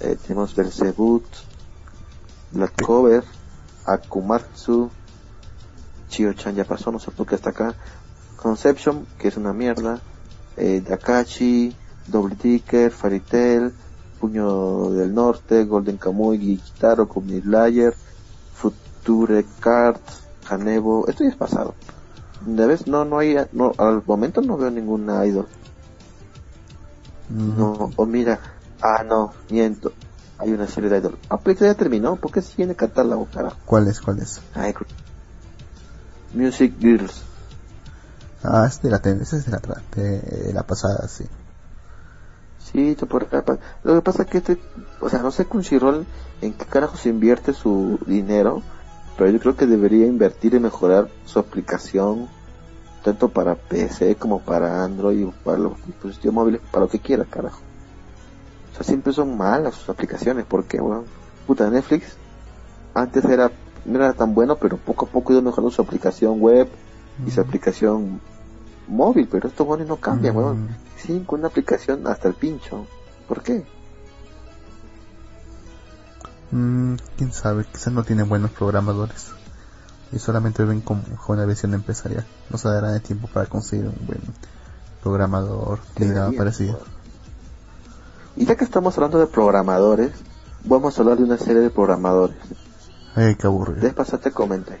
Eh, 0.00 0.16
tenemos 0.26 0.54
Belzebut, 0.54 1.24
Black 2.52 2.82
Cover, 2.82 3.24
Akumatsu, 3.84 4.90
Chio-chan 6.08 6.54
ya 6.54 6.64
pasó, 6.64 6.92
no 6.92 6.98
sé 6.98 7.10
por 7.10 7.26
qué 7.26 7.34
está 7.34 7.50
acá. 7.50 7.74
Conception, 8.36 9.06
que 9.18 9.28
es 9.28 9.36
una 9.36 9.52
mierda, 9.52 10.00
eh, 10.56 10.82
Dakachi, 10.86 11.74
Double 12.06 12.36
Ticker, 12.36 12.90
Fairy 12.90 13.20
Tail, 13.20 13.72
Puño 14.20 14.90
del 14.90 15.14
Norte, 15.14 15.64
Golden 15.64 15.96
Kamuy, 15.96 16.38
Gitaro, 16.38 17.08
Kumni 17.08 17.40
Layer, 17.42 17.94
Future 18.54 19.44
Card, 19.60 19.98
Hanebo, 20.48 21.06
esto 21.08 21.24
ya 21.24 21.30
es 21.30 21.36
pasado. 21.36 21.74
¿De 22.44 22.66
vez? 22.66 22.86
No, 22.86 23.04
no 23.04 23.18
hay, 23.18 23.36
no, 23.52 23.72
al 23.78 24.02
momento 24.06 24.40
no 24.40 24.56
veo 24.56 24.70
ninguna 24.70 25.26
idol. 25.26 25.48
No, 27.28 27.90
o 27.96 28.06
mira, 28.06 28.38
ah 28.86 29.02
no, 29.02 29.34
miento, 29.48 29.92
hay 30.38 30.52
una 30.52 30.66
serie 30.66 30.90
de 30.90 30.98
idol. 30.98 31.18
Ah, 31.28 31.38
pero 31.42 31.58
ya 31.60 31.74
terminó, 31.74 32.16
¿por 32.16 32.30
qué 32.30 32.42
sigue 32.42 32.64
en 32.64 32.70
el 32.70 32.76
catálogo, 32.76 33.26
carajo? 33.26 33.56
¿Cuál 33.64 33.88
es? 33.88 34.00
¿Cuál 34.00 34.18
es? 34.20 34.40
Ay, 34.54 34.74
Music 36.32 36.74
Girls. 36.78 37.24
Ah, 38.42 38.66
es 38.68 38.80
de 38.82 38.90
la, 38.90 38.98
ten- 39.00 39.20
ese 39.20 39.38
es 39.38 39.46
de 39.46 39.52
la, 39.52 39.60
de 39.96 40.52
la 40.52 40.62
pasada, 40.62 41.08
sí. 41.08 41.24
Sí, 42.58 42.94
te 42.94 43.06
por 43.06 43.28
Lo 43.84 43.94
que 43.94 44.02
pasa 44.02 44.22
es 44.24 44.28
que 44.28 44.38
este, 44.38 44.58
o 45.00 45.08
sea, 45.08 45.20
no 45.22 45.30
sé 45.30 45.46
Crunchyroll 45.46 46.06
en 46.42 46.52
qué 46.52 46.66
carajo 46.66 46.96
se 46.96 47.08
invierte 47.08 47.52
su 47.52 47.98
dinero, 48.06 48.62
pero 49.16 49.30
yo 49.30 49.38
creo 49.40 49.56
que 49.56 49.66
debería 49.66 50.06
invertir 50.06 50.54
en 50.54 50.62
mejorar 50.62 51.08
su 51.24 51.38
aplicación, 51.38 52.28
tanto 53.04 53.28
para 53.28 53.54
PC 53.54 54.16
como 54.16 54.40
para 54.40 54.84
Android, 54.84 55.28
para 55.44 55.58
los 55.58 55.82
dispositivos 55.86 56.34
móviles, 56.34 56.60
para 56.72 56.84
lo 56.86 56.90
que 56.90 56.98
quiera, 57.00 57.24
carajo. 57.24 57.65
Sea, 58.76 58.84
siempre 58.84 59.12
son 59.12 59.36
malas 59.36 59.74
sus 59.74 59.88
aplicaciones, 59.88 60.44
porque, 60.48 60.78
weón, 60.80 61.04
puta, 61.46 61.68
Netflix 61.70 62.16
antes 62.94 63.24
era, 63.24 63.50
no 63.84 63.96
era 63.96 64.12
tan 64.12 64.34
bueno, 64.34 64.56
pero 64.56 64.76
poco 64.76 65.06
a 65.06 65.08
poco 65.08 65.32
ido 65.32 65.42
mejorando 65.42 65.70
su 65.70 65.82
aplicación 65.82 66.40
web 66.40 66.68
y 67.26 67.30
su 67.30 67.40
aplicación 67.40 68.20
móvil, 68.88 69.28
pero 69.30 69.48
estos 69.48 69.66
buenos 69.66 69.88
no 69.88 69.96
cambian, 69.96 70.34
Mm. 70.34 70.38
weón. 70.38 70.68
Sí, 70.98 71.22
con 71.26 71.40
una 71.40 71.48
aplicación 71.48 72.06
hasta 72.06 72.28
el 72.28 72.34
pincho. 72.34 72.86
¿Por 73.28 73.42
qué? 73.42 73.64
Mm, 76.52 76.94
quién 77.16 77.32
sabe, 77.32 77.64
quizás 77.70 77.92
no 77.92 78.04
tienen 78.04 78.28
buenos 78.28 78.50
programadores. 78.50 79.28
Y 80.12 80.18
solamente 80.18 80.64
ven 80.64 80.80
con 80.80 81.02
una 81.28 81.44
visión 81.44 81.74
empresarial. 81.74 82.24
No 82.50 82.58
se 82.58 82.68
dará 82.68 82.92
de 82.92 83.00
tiempo 83.00 83.28
para 83.32 83.46
conseguir 83.46 83.86
un 83.86 84.06
buen 84.06 84.20
programador 85.02 85.80
de 85.98 86.06
nada 86.06 86.30
parecido. 86.32 86.74
weón. 86.74 86.95
Y 88.36 88.44
ya 88.44 88.54
que 88.54 88.64
estamos 88.64 88.96
hablando 88.96 89.18
de 89.18 89.26
programadores, 89.26 90.12
vamos 90.64 90.98
a 90.98 91.02
hablar 91.02 91.16
de 91.16 91.24
una 91.24 91.38
serie 91.38 91.62
de 91.62 91.70
programadores. 91.70 92.36
Ay, 93.14 93.34
qué 93.34 93.46
aburrido. 93.46 93.90
Te 94.20 94.30
comenté. 94.30 94.78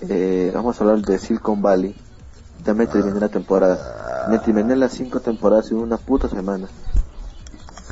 Eh, 0.00 0.50
vamos 0.52 0.80
a 0.80 0.84
hablar 0.84 1.00
de 1.00 1.18
Silicon 1.18 1.62
Valley. 1.62 1.94
Ya 2.64 2.74
me 2.74 2.88
terminé 2.88 3.20
la 3.20 3.28
temporada. 3.28 4.26
Me 4.28 4.38
terminé 4.40 4.74
las 4.74 4.92
cinco 4.92 5.20
temporadas 5.20 5.70
en 5.70 5.78
una 5.78 5.96
puta 5.96 6.28
semana. 6.28 6.66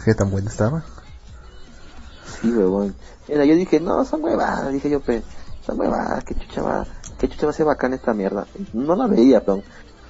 ¿Qué 0.05 0.15
tan 0.15 0.31
buena 0.31 0.51
estaba? 0.51 0.85
Sí, 2.41 2.51
huevón. 2.51 2.95
Mira, 3.29 3.45
yo 3.45 3.55
dije, 3.55 3.79
no, 3.79 4.05
son 4.05 4.25
huevadas. 4.25 4.73
Dije 4.73 4.91
yo, 4.91 5.01
pe, 5.01 5.23
son 5.65 5.79
huevadas. 5.79 6.25
Que 6.25 6.35
chucha 6.35 6.63
va, 6.63 6.87
que 7.19 7.29
chucha 7.29 7.47
va 7.47 7.51
a 7.51 7.55
ser 7.55 7.67
bacana 7.67 7.95
esta 7.95 8.13
mierda. 8.13 8.47
No 8.73 8.97
la 8.97 9.07
veía, 9.07 9.45
peón. 9.45 9.63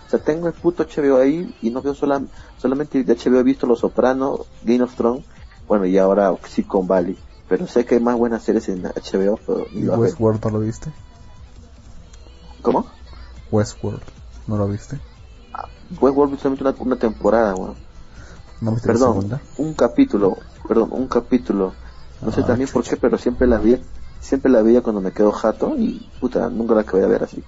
O 0.09 0.11
sea, 0.11 0.19
tengo 0.19 0.47
el 0.49 0.55
puto 0.55 0.85
HBO 0.85 1.19
ahí 1.19 1.55
y 1.63 1.71
no 1.71 1.83
veo 1.83 1.95
sola, 1.95 2.21
solamente 2.59 3.05
de 3.05 3.15
HBO 3.15 3.39
he 3.41 3.43
visto 3.43 3.67
Los 3.67 3.81
Sopranos, 3.81 4.41
Game 4.65 4.83
of 4.83 4.95
Thrones, 4.97 5.25
bueno, 5.69 5.85
y 5.85 5.99
ahora 5.99 6.35
Silicon 6.49 6.87
Valley. 6.89 7.17
Pero 7.49 7.67
sé 7.67 7.85
que 7.85 7.97
hay 7.97 8.01
más 8.01 8.17
buenas 8.17 8.43
series 8.43 8.69
en 8.71 8.83
HBO, 8.83 9.39
pero 9.47 9.67
¿Y. 9.73 9.87
Westworld 9.87 10.43
no 10.45 10.51
lo 10.51 10.61
viste? 10.61 10.91
¿Cómo? 12.63 12.87
Westworld, 13.51 14.03
¿no 14.47 14.57
lo 14.57 14.69
viste? 14.69 14.99
Westworld 16.01 16.33
vi 16.33 16.39
solamente 16.39 16.65
una, 16.65 16.75
una 16.79 16.97
temporada, 16.97 17.55
weón. 17.55 17.75
¿No 18.61 18.73
viste 18.73 18.89
la 18.89 18.95
Perdón, 18.95 19.13
segunda? 19.15 19.41
un 19.59 19.75
capítulo, 19.75 20.37
perdón, 20.67 20.89
un 20.93 21.07
capítulo. 21.09 21.73
No 22.21 22.33
sé 22.33 22.43
Ah, 22.43 22.47
también 22.47 22.69
por 22.71 22.83
qué, 22.85 22.97
pero 22.97 23.17
siempre 23.17 23.47
la 23.47 23.59
vi, 23.59 23.79
siempre 24.21 24.51
la 24.51 24.63
veía 24.63 24.83
cuando 24.83 25.01
me 25.01 25.13
quedo 25.13 25.33
jato 25.33 25.75
y 25.79 26.01
puta, 26.21 26.49
nunca 26.51 26.75
la 26.75 26.81
acabé 26.83 27.03
de 27.03 27.09
ver 27.09 27.23
así. 27.25 27.43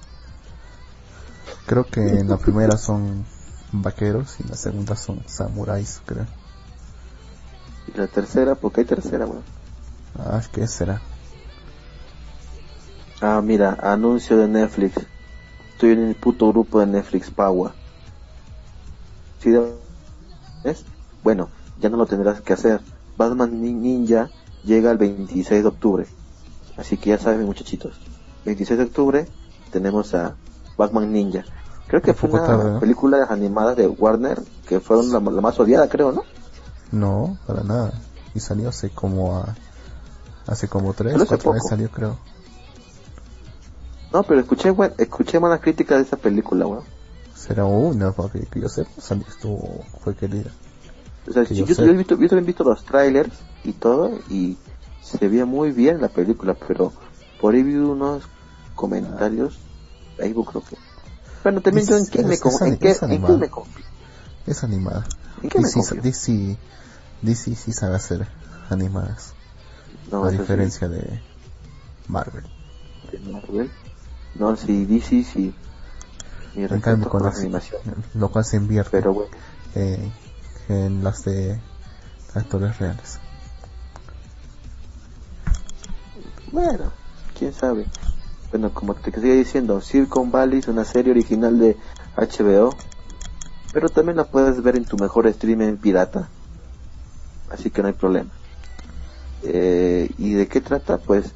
Creo 1.71 1.87
que 1.87 2.01
en 2.01 2.29
la 2.29 2.37
primera 2.37 2.77
son 2.77 3.25
vaqueros 3.71 4.41
y 4.41 4.43
en 4.43 4.49
la 4.49 4.57
segunda 4.57 4.97
son 4.97 5.21
samuráis, 5.29 6.01
creo. 6.05 6.27
Y 7.95 7.97
la 7.97 8.09
tercera, 8.09 8.57
porque 8.57 8.81
hay 8.81 8.87
tercera, 8.89 9.25
weón. 9.25 9.45
Ah, 10.19 10.43
¿qué 10.53 10.67
será? 10.67 11.01
Ah, 13.21 13.41
mira, 13.41 13.79
anuncio 13.81 14.37
de 14.37 14.49
Netflix. 14.49 15.07
Estoy 15.75 15.91
en 15.93 16.09
el 16.09 16.17
puto 16.17 16.49
grupo 16.49 16.81
de 16.81 16.87
Netflix 16.87 17.31
Power. 17.31 17.71
¿Sí? 19.41 19.55
¿Ves? 20.65 20.85
Bueno, 21.23 21.51
ya 21.81 21.89
no 21.89 21.99
lo 21.99 22.07
tendrás 22.07 22.41
que 22.41 22.53
hacer. 22.53 22.81
Batman 23.17 23.63
Nin- 23.63 23.81
Ninja 23.81 24.29
llega 24.65 24.91
el 24.91 24.99
26 24.99 25.63
de 25.63 25.69
octubre. 25.69 26.07
Así 26.77 26.97
que 26.97 27.11
ya 27.11 27.19
saben, 27.19 27.45
muchachitos. 27.47 27.95
26 28.45 28.77
de 28.77 28.85
octubre 28.87 29.29
tenemos 29.71 30.15
a 30.15 30.35
Batman 30.77 31.13
Ninja. 31.13 31.45
Creo 31.91 32.03
que 32.03 32.13
Un 32.13 32.17
fue 32.17 32.31
una 32.31 32.47
tarde, 32.47 32.71
¿no? 32.73 32.81
película 32.81 33.27
animada 33.29 33.75
de 33.75 33.87
Warner 33.89 34.41
que 34.67 34.81
fueron 34.81 35.11
la, 35.13 35.19
la 35.19 35.41
más 35.41 35.59
odiada, 35.61 35.89
creo, 35.89 36.13
¿no? 36.13 36.23
No, 36.93 37.37
para 37.47 37.63
nada. 37.63 37.93
Y 38.35 38.41
salió 38.41 38.69
hace 38.69 38.91
como 38.91 39.37
a, 39.37 39.57
hace 40.47 40.69
como 40.69 40.95
tres, 40.95 41.15
Pero 41.15 41.27
cuatro 41.27 41.53
poco. 41.53 41.69
salió 41.69 41.91
creo. 41.91 42.17
No, 44.13 44.23
pero 44.23 44.41
escuché 44.41 44.75
escuché 44.99 45.39
malas 45.41 45.61
críticas 45.61 45.99
de 45.99 46.05
esa 46.05 46.17
película, 46.17 46.67
weón. 46.67 46.85
Será 47.35 47.65
una, 47.65 48.13
porque 48.13 48.41
que 48.47 48.61
yo 48.61 48.69
sepa, 48.69 48.91
salió, 49.01 49.25
estuvo, 49.29 49.85
fue 50.01 50.15
querida. 50.15 50.51
O 51.29 51.33
sea, 51.33 51.45
Que 51.45 51.55
yo, 51.55 51.65
yo 51.65 51.85
he 51.85 51.93
visto, 51.93 52.15
yo 52.17 52.29
también 52.29 52.45
he 52.45 52.47
visto 52.47 52.65
los 52.65 52.85
trailers 52.85 53.33
y 53.65 53.73
todo 53.73 54.11
y 54.29 54.57
se 55.03 55.29
veía 55.29 55.47
muy 55.47 55.71
bien 55.73 56.01
la 56.01 56.09
película, 56.09 56.55
pero 56.55 56.93
por 57.41 57.55
ahí 57.55 57.63
vi 57.63 57.75
unos 57.77 58.25
comentarios, 58.75 59.59
Facebook 60.17 60.51
creo 60.51 60.63
que. 60.65 60.77
Bueno, 61.43 61.61
también 61.61 61.87
yo 61.87 61.97
en 61.97 62.07
qué 62.07 62.23
me 62.23 62.29
me 62.29 62.39
confío. 63.51 63.85
Es 64.47 64.63
animada. 64.65 65.05
¿En 65.43 65.49
qué 65.49 65.59
me 65.59 65.65
DC, 65.65 65.75
confío? 65.75 66.03
DC, 66.03 66.59
DC 67.23 67.55
sí 67.57 67.73
sabe 67.73 67.97
hacer 67.97 68.29
animadas, 68.69 69.35
No, 70.11 70.25
a 70.25 70.29
eso 70.29 70.37
sí, 70.37 70.39
diferencia 70.43 70.89
de 70.89 71.23
Marvel. 72.09 72.45
de 73.11 73.19
Marvel. 73.21 73.71
No, 74.35 74.57
sí, 74.57 74.85
DC 74.87 75.25
sí. 75.25 75.55
Mi 76.55 76.65
En 76.65 76.81
cambio, 76.81 77.09
con 77.09 77.23
la 77.23 77.31
las, 77.31 77.39
animación. 77.39 77.81
lo 78.15 78.29
cual 78.31 78.45
se 78.45 78.57
invierte 78.57 78.91
Pero 78.91 79.15
bueno, 79.15 79.31
eh, 79.75 80.11
en 80.69 81.03
las 81.05 81.25
de 81.25 81.61
actores 82.35 82.79
reales. 82.79 83.19
bueno, 86.53 86.93
quién 87.39 87.53
sabe. 87.53 87.87
Bueno, 88.51 88.73
como 88.75 88.95
te 88.95 89.13
seguía 89.13 89.35
diciendo, 89.35 89.81
Silicon 89.81 90.31
Valley 90.31 90.59
es 90.59 90.69
una 90.69 90.85
serie 90.85 91.13
original 91.13 91.59
de 91.59 91.77
HBO, 92.17 92.75
pero 93.73 93.89
también 93.89 94.17
la 94.17 94.25
puedes 94.25 94.61
ver 94.63 94.77
en 94.77 94.85
tu 94.85 94.97
mejor 94.97 95.27
streaming 95.29 95.77
pirata, 95.77 96.29
así 97.51 97.71
que 97.71 97.83
no 97.83 97.89
hay 97.89 97.95
problema. 97.95 98.31
Eh, 99.45 100.11
¿Y 100.19 100.33
de 100.33 100.49
qué 100.49 100.61
trata? 100.61 100.99
Pues, 100.99 101.33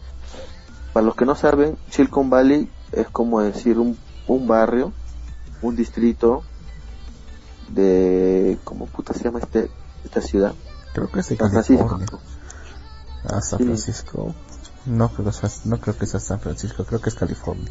para 0.92 1.06
los 1.06 1.14
que 1.14 1.24
no 1.24 1.36
saben, 1.36 1.76
Silicon 1.90 2.30
Valley 2.30 2.68
es 2.90 3.08
como 3.08 3.40
decir 3.40 3.78
un, 3.78 3.96
un 4.26 4.46
barrio, 4.48 4.92
un 5.62 5.76
distrito 5.76 6.42
de, 7.68 8.58
¿cómo 8.64 8.86
puta 8.86 9.14
se 9.14 9.22
llama 9.24 9.38
este, 9.38 9.70
esta 10.04 10.20
ciudad? 10.20 10.54
Creo 10.92 11.10
que 11.10 11.20
es 11.20 11.26
San 11.26 11.50
Francisco. 11.50 12.00
Ah, 13.24 13.40
San 13.40 13.76
Sí. 13.76 13.94
No 14.86 15.08
creo, 15.08 15.26
que 15.26 15.32
sea, 15.32 15.50
no 15.64 15.80
creo 15.80 15.96
que 15.96 16.06
sea 16.06 16.20
San 16.20 16.40
Francisco, 16.40 16.84
creo 16.84 17.00
que 17.00 17.08
es 17.08 17.14
California. 17.14 17.70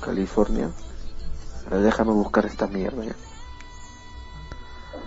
California. 0.00 0.70
Déjame 1.70 2.12
buscar 2.12 2.46
esta 2.46 2.66
mierda 2.66 3.04
ya. 3.04 3.14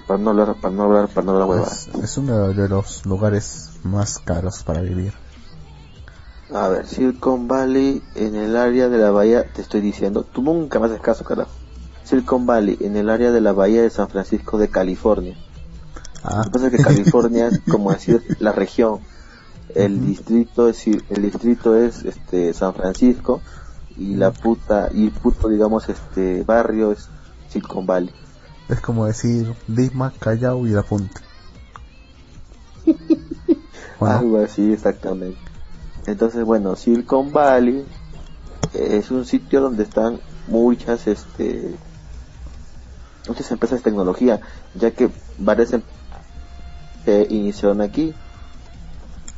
Para 0.07 0.19
no 0.19 0.32
hablar, 0.32 0.55
para 0.59 0.74
no 0.74 0.84
hablar, 0.84 1.07
para 1.09 1.26
no 1.26 1.32
hablar 1.34 1.49
huevadas. 1.49 1.88
Es, 1.88 2.03
es 2.03 2.17
uno 2.17 2.49
de 2.49 2.69
los 2.69 3.05
lugares 3.05 3.71
más 3.84 4.19
caros 4.19 4.63
para 4.63 4.82
vivir. 4.82 5.13
A 6.53 6.67
ver, 6.67 6.88
Silicon 6.88 7.47
Valley 7.47 8.03
en 8.15 8.36
el 8.36 8.55
área 8.57 8.89
de 8.89 8.97
la 8.97 9.11
bahía, 9.11 9.51
te 9.51 9.61
estoy 9.61 9.82
diciendo, 9.82 10.24
tú 10.24 10.41
nunca 10.41 10.80
me 10.80 10.88
haces 10.88 11.01
caso, 11.01 11.24
carajo. 11.24 11.51
Silicon 12.03 12.45
Valley 12.45 12.78
en 12.82 12.97
el 12.97 13.09
área 13.09 13.32
de 13.32 13.41
la 13.41 13.53
bahía 13.53 13.82
de 13.82 13.89
San 13.89 14.09
Francisco 14.09 14.57
de 14.57 14.69
California. 14.69 15.36
Ah, 16.24 16.38
Lo 16.38 16.43
que 16.43 16.49
pasa 16.51 16.67
es 16.67 16.71
que 16.74 16.84
California 16.84 17.47
es 17.47 17.61
como 17.69 17.91
decir 17.91 18.24
la 18.39 18.51
región. 18.51 18.99
El 19.76 20.05
distrito 20.05 20.67
es 20.69 20.86
el 20.88 21.21
distrito 21.21 21.76
es 21.76 22.03
este 22.05 22.53
San 22.53 22.74
Francisco 22.74 23.41
y 23.97 24.15
la 24.15 24.32
puta 24.32 24.89
y 24.93 25.05
el 25.05 25.11
puto 25.11 25.49
digamos 25.49 25.89
este 25.89 26.43
barrio 26.43 26.91
es 26.91 27.09
Silicon 27.49 27.86
Valley. 27.86 28.13
es 28.69 28.80
como 28.82 29.05
decir 29.05 29.53
Lima, 29.67 30.13
Callao 30.19 30.65
y 30.67 30.71
La 30.71 30.84
Punta. 30.84 31.21
Algo 33.99 34.38
así, 34.39 34.74
exactamente. 34.74 35.38
Entonces, 36.05 36.43
bueno, 36.43 36.76
Silicon 36.76 37.32
Valley 37.32 37.86
es 38.74 39.11
un 39.11 39.26
sitio 39.26 39.61
donde 39.61 39.84
están 39.84 40.19
muchas, 40.47 41.07
este, 41.07 41.76
muchas 43.28 43.49
empresas 43.51 43.80
de 43.80 43.84
tecnología, 43.84 44.41
ya 44.76 44.91
que 44.91 45.09
varias 45.38 45.74
em- 45.74 45.84
se 47.05 47.28
iniciaron 47.30 47.82
aquí. 47.82 48.13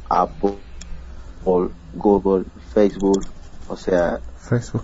Apple, 0.09 0.55
Google, 1.95 2.45
Facebook, 2.73 3.21
o 3.67 3.77
sea, 3.77 4.19
Facebook. 4.37 4.83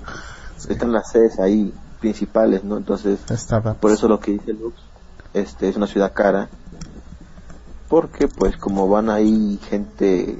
Sí. 0.58 0.74
están 0.74 0.92
las 0.92 1.12
sedes 1.12 1.40
ahí 1.40 1.74
principales, 2.00 2.64
¿no? 2.64 2.78
Entonces, 2.78 3.20
Starbucks. 3.30 3.80
por 3.80 3.92
eso 3.92 4.08
lo 4.08 4.20
que 4.20 4.32
dice 4.32 4.54
Lux, 4.54 4.76
este 5.34 5.70
es 5.70 5.78
una 5.78 5.88
ciudad 5.88 6.14
cara, 6.14 6.50
porque 7.88 8.28
pues 8.28 8.58
como 8.58 8.88
van 8.88 9.10
ahí 9.10 9.60
gente 9.70 10.40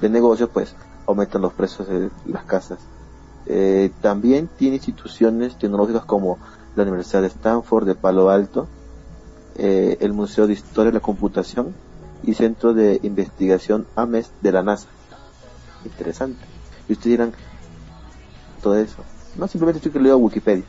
de 0.00 0.08
negocio, 0.08 0.50
pues 0.50 0.74
aumentan 1.06 1.42
los 1.42 1.52
precios 1.52 1.88
de 1.88 2.10
las 2.26 2.44
casas. 2.44 2.78
Eh, 3.46 3.90
también 4.00 4.48
tiene 4.56 4.76
instituciones 4.76 5.58
tecnológicas 5.58 6.04
como 6.04 6.38
la 6.76 6.84
Universidad 6.84 7.22
de 7.22 7.28
Stanford 7.28 7.86
de 7.86 7.94
Palo 7.94 8.30
Alto, 8.30 8.68
eh, 9.56 9.98
el 10.00 10.12
Museo 10.12 10.46
de 10.46 10.54
Historia 10.54 10.90
de 10.90 10.98
la 10.98 11.02
Computación 11.02 11.74
y 12.22 12.34
Centro 12.34 12.74
de 12.74 13.00
Investigación 13.02 13.86
AMES 13.96 14.30
de 14.40 14.52
la 14.52 14.62
NASA. 14.62 14.88
Interesante. 15.84 16.40
Y 16.88 16.92
ustedes 16.92 17.10
dirán, 17.12 17.32
todo 18.62 18.76
eso. 18.76 19.02
No, 19.36 19.48
simplemente 19.48 19.78
estoy 19.78 19.92
que 19.92 20.00
leo 20.00 20.16
Wikipedia. 20.18 20.64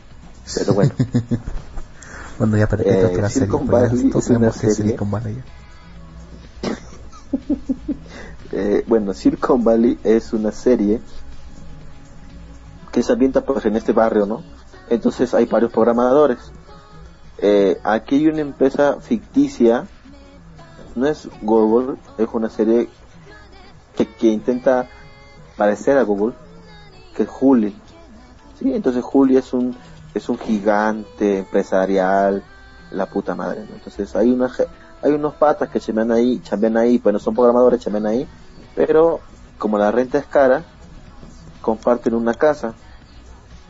Pero 0.55 0.73
bueno. 0.73 0.91
Bueno, 2.37 2.57
ya 2.57 2.67
para 2.67 2.83
que 2.83 2.89
Eh, 2.89 3.21
la 3.21 3.29
serie, 3.29 3.47
Valley 3.47 4.09
todos 4.09 4.25
es 4.25 4.29
una 4.31 4.39
sabemos 4.39 4.53
que 4.55 4.59
serie. 4.71 4.75
Silicon 4.75 5.11
Valley. 5.11 5.43
Eh, 8.55 8.83
bueno, 8.85 9.15
Silicon 9.15 9.63
Valley 9.63 9.97
es 10.03 10.31
una 10.31 10.51
serie 10.51 11.01
que 12.91 13.01
se 13.01 13.11
ambienta 13.11 13.43
pues 13.43 13.65
en 13.65 13.75
este 13.75 13.93
barrio, 13.93 14.27
¿no? 14.27 14.43
Entonces 14.91 15.33
hay 15.33 15.45
varios 15.45 15.71
programadores. 15.71 16.37
Eh, 17.39 17.79
aquí 17.83 18.17
hay 18.17 18.27
una 18.27 18.41
empresa 18.41 18.97
ficticia, 19.01 19.87
no 20.95 21.07
es 21.07 21.29
Google, 21.41 21.97
es 22.17 22.27
una 22.33 22.49
serie 22.49 22.89
que, 23.95 24.27
intenta 24.27 24.87
parecer 25.57 25.97
a 25.97 26.03
Google, 26.03 26.33
que 27.15 27.23
es 27.23 27.29
Juli. 27.29 27.75
Sí, 28.59 28.73
entonces 28.73 29.03
Juli 29.03 29.37
es 29.37 29.53
un 29.53 29.75
es 30.13 30.29
un 30.29 30.37
gigante 30.37 31.39
empresarial, 31.39 32.43
la 32.91 33.07
puta 33.07 33.35
madre. 33.35 33.65
Entonces 33.73 34.15
hay 34.15 34.31
una 34.31 34.51
hay 35.01 35.11
unos 35.11 35.33
patas 35.35 35.69
que 35.69 35.79
chambean 35.79 36.11
ahí, 36.11 36.39
chambean 36.41 36.77
ahí, 36.77 36.99
pues 36.99 37.13
no 37.13 37.19
son 37.19 37.33
programadores, 37.33 37.81
chambean 37.81 38.05
ahí, 38.05 38.27
pero 38.75 39.19
como 39.57 39.77
la 39.77 39.91
renta 39.91 40.17
es 40.17 40.25
cara, 40.25 40.63
comparten 41.61 42.13
una 42.13 42.33
casa 42.33 42.73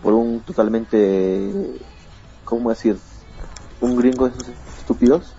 por 0.01 0.13
un 0.13 0.41
totalmente, 0.41 1.79
¿cómo 2.43 2.69
decir? 2.69 2.99
Un 3.79 3.95
gringo 3.95 4.27
de 4.27 4.35
esos 4.35 4.49
estúpidos, 4.77 5.33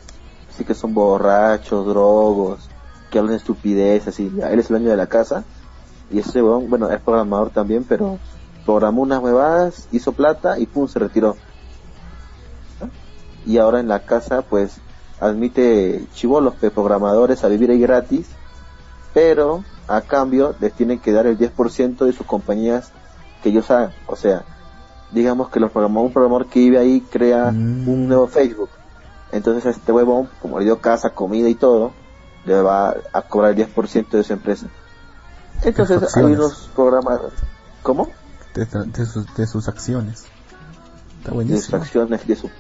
así 0.55 0.65
que 0.65 0.75
son 0.75 0.95
borrachos, 0.95 1.85
drogos, 1.87 2.69
que 3.11 3.19
hablan 3.19 3.35
estupidez, 3.35 4.07
así, 4.07 4.33
ya, 4.37 4.51
él 4.51 4.61
es 4.61 4.71
el 4.71 4.77
dueño 4.77 4.91
de 4.91 4.97
la 4.97 5.09
casa, 5.09 5.45
y 6.11 6.21
ese 6.21 6.43
weón, 6.43 6.71
bueno, 6.71 6.91
es 6.91 7.01
programador 7.01 7.51
también, 7.51 7.85
pero 7.85 8.19
programó 8.65 9.03
unas 9.03 9.21
huevadas, 9.21 9.89
hizo 9.91 10.13
plata 10.13 10.59
y 10.59 10.67
pum, 10.67 10.87
se 10.87 10.99
retiró. 10.99 11.37
Y 13.47 13.59
ahora 13.59 13.81
en 13.81 13.89
la 13.89 14.01
casa, 14.01 14.43
pues, 14.43 14.77
admite 15.21 16.07
chivolos, 16.15 16.55
pe, 16.55 16.71
programadores 16.71 17.45
a 17.45 17.49
vivir 17.49 17.71
ahí 17.71 17.81
gratis, 17.81 18.29
pero 19.13 19.65
a 19.89 20.01
cambio 20.01 20.55
les 20.61 20.73
tienen 20.73 20.99
que 20.99 21.13
dar 21.13 21.27
el 21.27 21.37
10% 21.37 22.05
de 22.07 22.13
sus 22.13 22.27
compañías 22.27 22.91
que 23.43 23.51
ellos 23.51 23.71
hagan. 23.71 23.93
O 24.07 24.17
sea, 24.17 24.45
digamos 25.13 25.51
que 25.51 25.61
los 25.61 25.71
programadores, 25.71 26.09
un 26.09 26.13
programador 26.13 26.47
que 26.47 26.61
vive 26.61 26.79
ahí 26.79 27.01
crea 27.01 27.51
Mm. 27.51 27.89
un 27.89 28.09
nuevo 28.09 28.27
Facebook. 28.27 28.71
Entonces 29.35 29.76
este 29.76 29.91
huevón, 29.91 30.30
como 30.41 30.61
le 30.61 30.64
dio 30.64 30.80
casa, 30.80 31.11
comida 31.11 31.49
y 31.49 31.57
todo, 31.57 31.93
le 32.45 32.61
va 32.62 32.95
a 33.12 33.22
cobrar 33.22 33.59
el 33.59 33.66
10% 33.66 34.09
de 34.11 34.22
su 34.22 34.32
empresa. 34.32 34.68
Entonces 35.62 36.16
hay 36.16 36.24
unos 36.24 36.70
programadores. 36.74 37.39
¿Cómo? 37.82 38.09
De, 38.55 38.64
de 38.64 39.07
sus, 39.07 39.35
de 39.35 39.47
sus 39.49 39.66
acciones. 39.66 40.26
Está 41.18 41.37
de 41.37 41.61
sus 41.61 41.74
acciones 41.74 42.26
de 42.26 42.37
su 42.37 42.51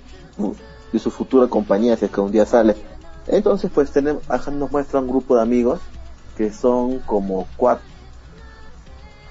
de 0.92 0.98
su 0.98 1.10
futura 1.10 1.48
compañía 1.48 1.96
si 1.96 2.06
es 2.06 2.10
que 2.10 2.20
un 2.20 2.32
día 2.32 2.46
sale 2.46 2.74
entonces 3.26 3.70
pues 3.72 3.90
tenemos 3.90 4.22
nos 4.52 4.70
muestra 4.70 5.00
un 5.00 5.08
grupo 5.08 5.36
de 5.36 5.42
amigos 5.42 5.80
que 6.36 6.52
son 6.52 7.00
como 7.00 7.46
cuatro 7.56 7.84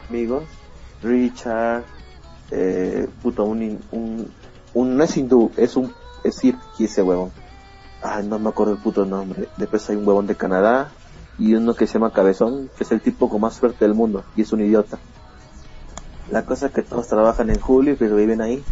amigos 0.07 0.43
Richard 1.01 1.83
eh, 2.51 3.09
puto 3.21 3.45
un, 3.45 3.79
un 3.91 4.31
un 4.73 4.97
no 4.97 5.03
es 5.03 5.17
hindú 5.17 5.51
es 5.57 5.75
un 5.75 5.91
es 6.23 6.35
Sirki 6.35 6.85
ese 6.85 7.01
huevón 7.01 7.31
ay 8.01 8.25
no 8.27 8.39
me 8.39 8.49
acuerdo 8.49 8.73
el 8.73 8.79
puto 8.79 9.05
nombre 9.05 9.47
después 9.57 9.89
hay 9.89 9.95
un 9.97 10.07
huevón 10.07 10.27
de 10.27 10.35
Canadá 10.35 10.91
y 11.39 11.55
uno 11.55 11.73
que 11.73 11.87
se 11.87 11.93
llama 11.93 12.13
Cabezón, 12.13 12.69
que 12.77 12.83
es 12.83 12.91
el 12.91 13.01
tipo 13.01 13.27
con 13.27 13.41
más 13.41 13.55
suerte 13.55 13.85
del 13.85 13.95
mundo 13.95 14.23
y 14.35 14.43
es 14.43 14.53
un 14.53 14.61
idiota. 14.61 14.99
La 16.29 16.45
cosa 16.45 16.67
es 16.67 16.73
que 16.73 16.83
todos 16.83 17.07
trabajan 17.07 17.49
en 17.49 17.59
Julio, 17.59 17.95
pero 17.97 18.15
viven 18.15 18.39
ahí. 18.39 18.63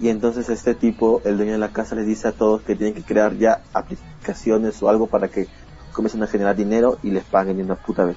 Y 0.00 0.08
entonces 0.08 0.48
este 0.48 0.74
tipo, 0.74 1.22
el 1.24 1.36
dueño 1.36 1.52
de 1.52 1.58
la 1.58 1.68
casa, 1.68 1.94
les 1.94 2.06
dice 2.06 2.26
a 2.26 2.32
todos 2.32 2.62
que 2.62 2.74
tienen 2.74 2.94
que 2.94 3.04
crear 3.04 3.36
ya 3.36 3.62
aplicaciones 3.72 4.82
o 4.82 4.88
algo 4.88 5.06
para 5.06 5.28
que 5.28 5.46
comiencen 5.92 6.20
a 6.24 6.26
generar 6.26 6.56
dinero 6.56 6.98
y 7.04 7.10
les 7.12 7.22
paguen 7.22 7.58
de 7.58 7.62
una 7.62 7.76
puta 7.76 8.04
vez. 8.04 8.16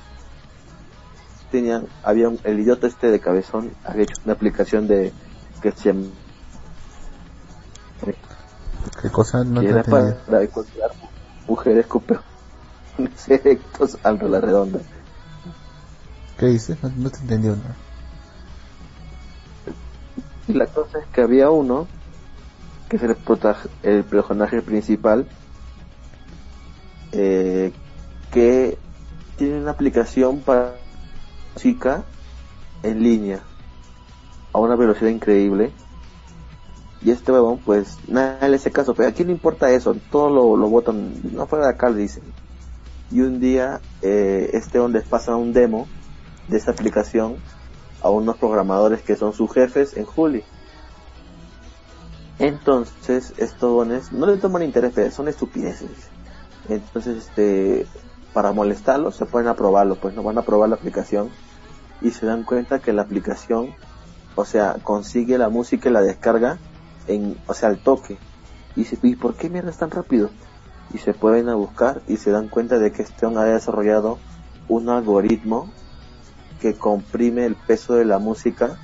Tenían, 1.52 1.86
había 2.04 2.30
un- 2.30 2.40
el 2.46 2.60
idiota 2.60 2.88
este 2.88 3.12
de 3.12 3.20
cabezón 3.20 3.72
había 3.86 4.04
hecho 4.04 4.16
una 4.26 4.34
aplicación 4.34 4.88
de 4.88 5.14
que 5.62 5.72
se 5.72 5.94
¿Qué 9.04 9.10
cosa? 9.10 9.43
No 9.43 9.60
que 9.60 9.68
te 9.68 9.74
era 9.74 9.84
para 9.84 10.43
encontrar 10.43 10.91
mujeres 11.45 11.86
con 11.88 12.04
pezones 12.04 13.28
erectos 13.28 13.97
a 14.01 14.14
la 14.14 14.39
redonda. 14.39 14.80
¿Qué 16.38 16.45
dices? 16.45 16.82
No, 16.82 16.89
no 16.95 17.10
te 17.10 17.18
entendí 17.18 17.49
nada. 17.49 17.76
Y 20.47 20.54
la 20.54 20.68
cosa 20.68 20.99
es 20.99 21.06
que 21.08 21.20
había 21.20 21.49
uno, 21.49 21.89
que 22.88 22.95
es 22.95 23.04
el, 23.04 23.18
el 23.84 24.04
personaje 24.06 24.62
principal, 24.62 25.28
eh, 27.12 27.74
que 28.32 28.78
tiene 29.36 29.60
una 29.60 29.72
aplicación 29.72 30.39
para 30.39 30.76
música 31.54 32.06
en 32.84 33.04
línea 33.04 33.41
a 34.54 34.60
una 34.60 34.78
velocidad 34.78 35.10
increíble. 35.10 35.74
Y 37.04 37.12
este 37.12 37.32
huevón, 37.32 37.60
pues, 37.60 37.97
nada 38.08 38.47
le 38.47 38.56
hace 38.56 38.72
caso, 38.72 38.93
pero 38.95 39.10
a 39.10 39.12
quién 39.12 39.28
le 39.28 39.34
importa 39.34 39.70
eso, 39.72 39.95
todo 40.10 40.30
lo, 40.30 40.56
lo 40.56 40.70
botan, 40.70 41.14
no 41.34 41.47
fuera 41.47 41.66
de 41.66 41.72
acá, 41.74 41.89
le 41.89 42.01
dicen. 42.01 42.24
Y 43.12 43.22
un 43.22 43.39
día, 43.39 43.82
eh, 44.01 44.51
este 44.54 44.80
hombre 44.80 45.01
les 45.01 45.10
pasa 45.10 45.36
un 45.36 45.51
demo 45.51 45.88
de 46.47 46.58
esta 46.58 46.72
aplicación 46.72 47.36
a 48.01 48.10
unos 48.10 48.38
programadores 48.38 49.01
que 49.01 49.16
son 49.16 49.34
sus 49.34 49.51
jefes 49.51 49.97
en 49.97 50.06
Juli. 50.06 50.43
Entonces, 52.39 53.34
estos 53.38 53.76
dones 53.76 54.12
no 54.12 54.26
le 54.26 54.38
toman 54.38 54.64
interés, 54.64 54.93
pero 54.95 55.12
son 55.12 55.28
estupideces. 55.28 55.89
Entonces, 56.70 57.18
este, 57.18 57.86
para 58.34 58.54
molestarlos, 58.54 59.16
se 59.16 59.26
ponen 59.26 59.49
a 59.49 59.56
probarlo, 59.56 59.95
pues 59.95 60.16
no 60.16 60.24
van 60.24 60.38
a 60.38 60.41
probar 60.41 60.70
la 60.70 60.76
aplicación 60.76 61.30
y 62.01 62.12
se 62.12 62.26
dan 62.26 62.43
cuenta 62.43 62.80
que 62.80 62.93
la 62.93 63.04
aplicación, 63.04 63.76
o 64.36 64.45
sea, 64.45 64.78
consigue 64.82 65.38
la 65.38 65.49
música 65.49 65.89
y 65.89 65.91
la 65.91 66.01
descarga 66.01 66.58
en, 67.08 67.38
o 67.47 67.54
sea, 67.54 67.70
al 67.70 67.78
toque. 67.78 68.18
Y 68.76 68.82
dice, 68.82 68.97
¿y 69.01 69.16
por 69.16 69.36
qué 69.36 69.49
mierda 69.49 69.70
es 69.70 69.78
tan 69.78 69.91
rápido? 69.91 70.30
Y 70.93 70.97
se 70.97 71.14
pueden 71.14 71.49
a 71.49 71.56
buscar 71.56 72.01
y 72.08 72.18
se 72.18 72.32
dan 72.32 72.49
cuenta 72.49 72.78
de 72.80 72.91
que 72.91 73.06
hombre 73.26 73.41
ha 73.41 73.45
desarrollado 73.45 74.20
un 74.68 74.89
algoritmo 74.89 75.70
que 76.62 76.76
comprime 76.76 77.45
el 77.45 77.56
peso 77.56 77.95
de 77.95 78.06
la 78.06 78.20
música 78.20 78.78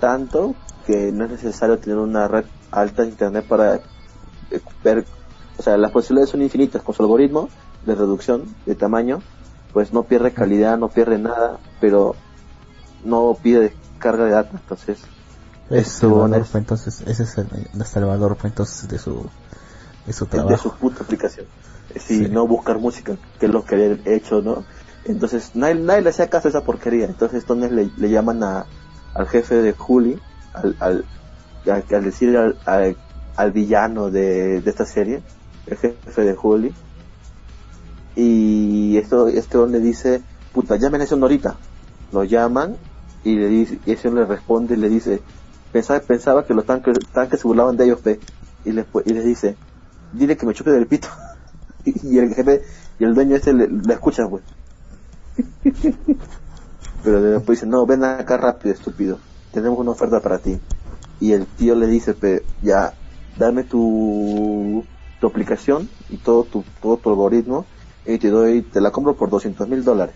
tanto 0.00 0.54
que 0.86 1.12
no 1.12 1.24
es 1.24 1.30
necesario 1.30 1.78
tener 1.78 1.98
una 1.98 2.28
red 2.28 2.44
alta 2.70 3.02
de 3.02 3.08
internet 3.08 3.46
para 3.48 3.76
eh, 3.76 3.80
ver, 4.82 5.04
o 5.56 5.62
sea, 5.62 5.76
las 5.76 5.92
posibilidades 5.92 6.30
son 6.30 6.42
infinitas 6.42 6.82
con 6.82 6.94
su 6.94 7.02
algoritmo 7.02 7.48
de 7.86 7.94
reducción 7.94 8.54
de 8.66 8.74
tamaño, 8.74 9.22
pues 9.72 9.92
no 9.92 10.02
pierde 10.02 10.32
calidad, 10.32 10.76
no 10.78 10.88
pierde 10.88 11.18
nada, 11.18 11.58
pero 11.80 12.16
no 13.04 13.36
pide 13.42 13.60
descarga 13.60 14.24
de 14.24 14.32
datos, 14.32 14.60
entonces 14.60 14.98
Es 15.70 15.88
Salvador, 15.88 16.46
entonces, 16.54 17.02
ese 17.06 17.22
es 17.22 17.38
el, 17.38 17.46
el 17.74 17.84
Salvador, 17.86 18.36
pues, 18.36 18.52
entonces, 18.52 18.88
de 18.88 18.98
su, 18.98 19.26
de 20.06 20.12
su 20.12 20.26
de 20.26 20.58
su 20.58 20.72
puta 20.74 21.02
aplicación. 21.04 21.46
Si 21.96 22.24
Sí. 22.24 22.28
no 22.28 22.46
buscar 22.46 22.78
música, 22.78 23.16
que 23.38 23.46
es 23.46 23.52
lo 23.52 23.64
que 23.64 23.74
había 23.76 23.98
hecho, 24.04 24.42
¿no? 24.42 24.64
Entonces 25.06 25.50
nadie, 25.54 25.76
nadie 25.76 26.02
le 26.02 26.10
hacía 26.10 26.28
caso 26.28 26.48
a 26.48 26.50
esa 26.50 26.62
porquería. 26.62 27.06
Entonces 27.06 27.42
entonces 27.42 27.72
le, 27.72 27.90
le 27.96 28.10
llaman 28.10 28.42
a, 28.42 28.66
al 29.14 29.28
jefe 29.28 29.56
de 29.56 29.72
Juli, 29.72 30.18
al, 30.54 30.76
al, 30.80 31.04
al, 31.66 31.84
al 31.90 32.04
decir 32.04 32.36
al, 32.36 32.56
al, 32.64 32.96
al 33.36 33.52
villano 33.52 34.10
de, 34.10 34.60
de 34.60 34.70
esta 34.70 34.86
serie, 34.86 35.22
el 35.66 35.76
jefe 35.76 36.22
de 36.24 36.34
Juli. 36.34 36.74
Y 38.16 38.96
esto, 38.96 39.28
este 39.28 39.58
hombre 39.58 39.80
le 39.80 39.86
dice, 39.86 40.22
puta, 40.52 40.76
llamen 40.76 41.00
a 41.00 41.04
ese 41.04 41.14
ahorita. 41.14 41.56
Lo 42.12 42.24
llaman 42.24 42.76
y 43.24 43.36
le 43.36 43.48
dice, 43.48 43.78
y 43.84 43.92
ese 43.92 44.10
le 44.10 44.24
responde 44.24 44.74
y 44.74 44.78
le 44.78 44.88
dice, 44.88 45.20
pensaba, 45.74 46.00
pensaba 46.00 46.46
que 46.46 46.54
los 46.54 46.64
tanques, 46.64 46.96
tanques 47.12 47.40
se 47.40 47.48
burlaban 47.48 47.76
de 47.76 47.84
ellos, 47.86 48.00
pe. 48.00 48.20
Y 48.64 48.70
les, 48.72 48.86
y 49.04 49.12
les 49.12 49.24
dice, 49.24 49.56
dile 50.12 50.36
que 50.36 50.46
me 50.46 50.54
chupe 50.54 50.70
del 50.70 50.86
pito. 50.86 51.08
y 51.84 52.18
el 52.18 52.32
jefe, 52.32 52.62
y 52.98 53.04
el 53.04 53.14
dueño 53.14 53.34
este 53.36 53.52
le, 53.52 53.68
le 53.68 53.92
escucha, 53.92 54.28
pues. 54.28 54.44
Pero 57.02 57.20
después 57.20 57.58
dice, 57.58 57.66
no, 57.66 57.84
ven 57.86 58.04
acá 58.04 58.36
rápido, 58.36 58.72
estúpido. 58.72 59.18
Tenemos 59.52 59.78
una 59.78 59.90
oferta 59.90 60.20
para 60.20 60.38
ti. 60.38 60.58
Y 61.20 61.32
el 61.32 61.46
tío 61.46 61.74
le 61.74 61.88
dice, 61.88 62.14
pe, 62.14 62.44
ya, 62.62 62.94
dame 63.36 63.64
tu, 63.64 64.86
tu 65.20 65.26
aplicación 65.26 65.90
y 66.08 66.18
todo 66.18 66.44
tu, 66.44 66.64
todo 66.80 66.96
tu 66.98 67.10
algoritmo 67.10 67.66
y 68.06 68.18
te 68.18 68.28
doy, 68.30 68.62
te 68.62 68.80
la 68.80 68.92
compro 68.92 69.16
por 69.16 69.28
200 69.30 69.68
mil 69.68 69.82
dólares. 69.84 70.14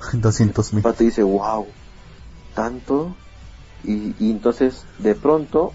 200 0.12 0.72
El 0.72 0.76
mil. 0.76 0.82
pato 0.82 1.04
dice, 1.04 1.22
wow, 1.22 1.66
tanto. 2.54 3.16
Y, 3.82 4.14
y 4.24 4.30
entonces, 4.30 4.88
de 4.98 5.14
pronto, 5.14 5.74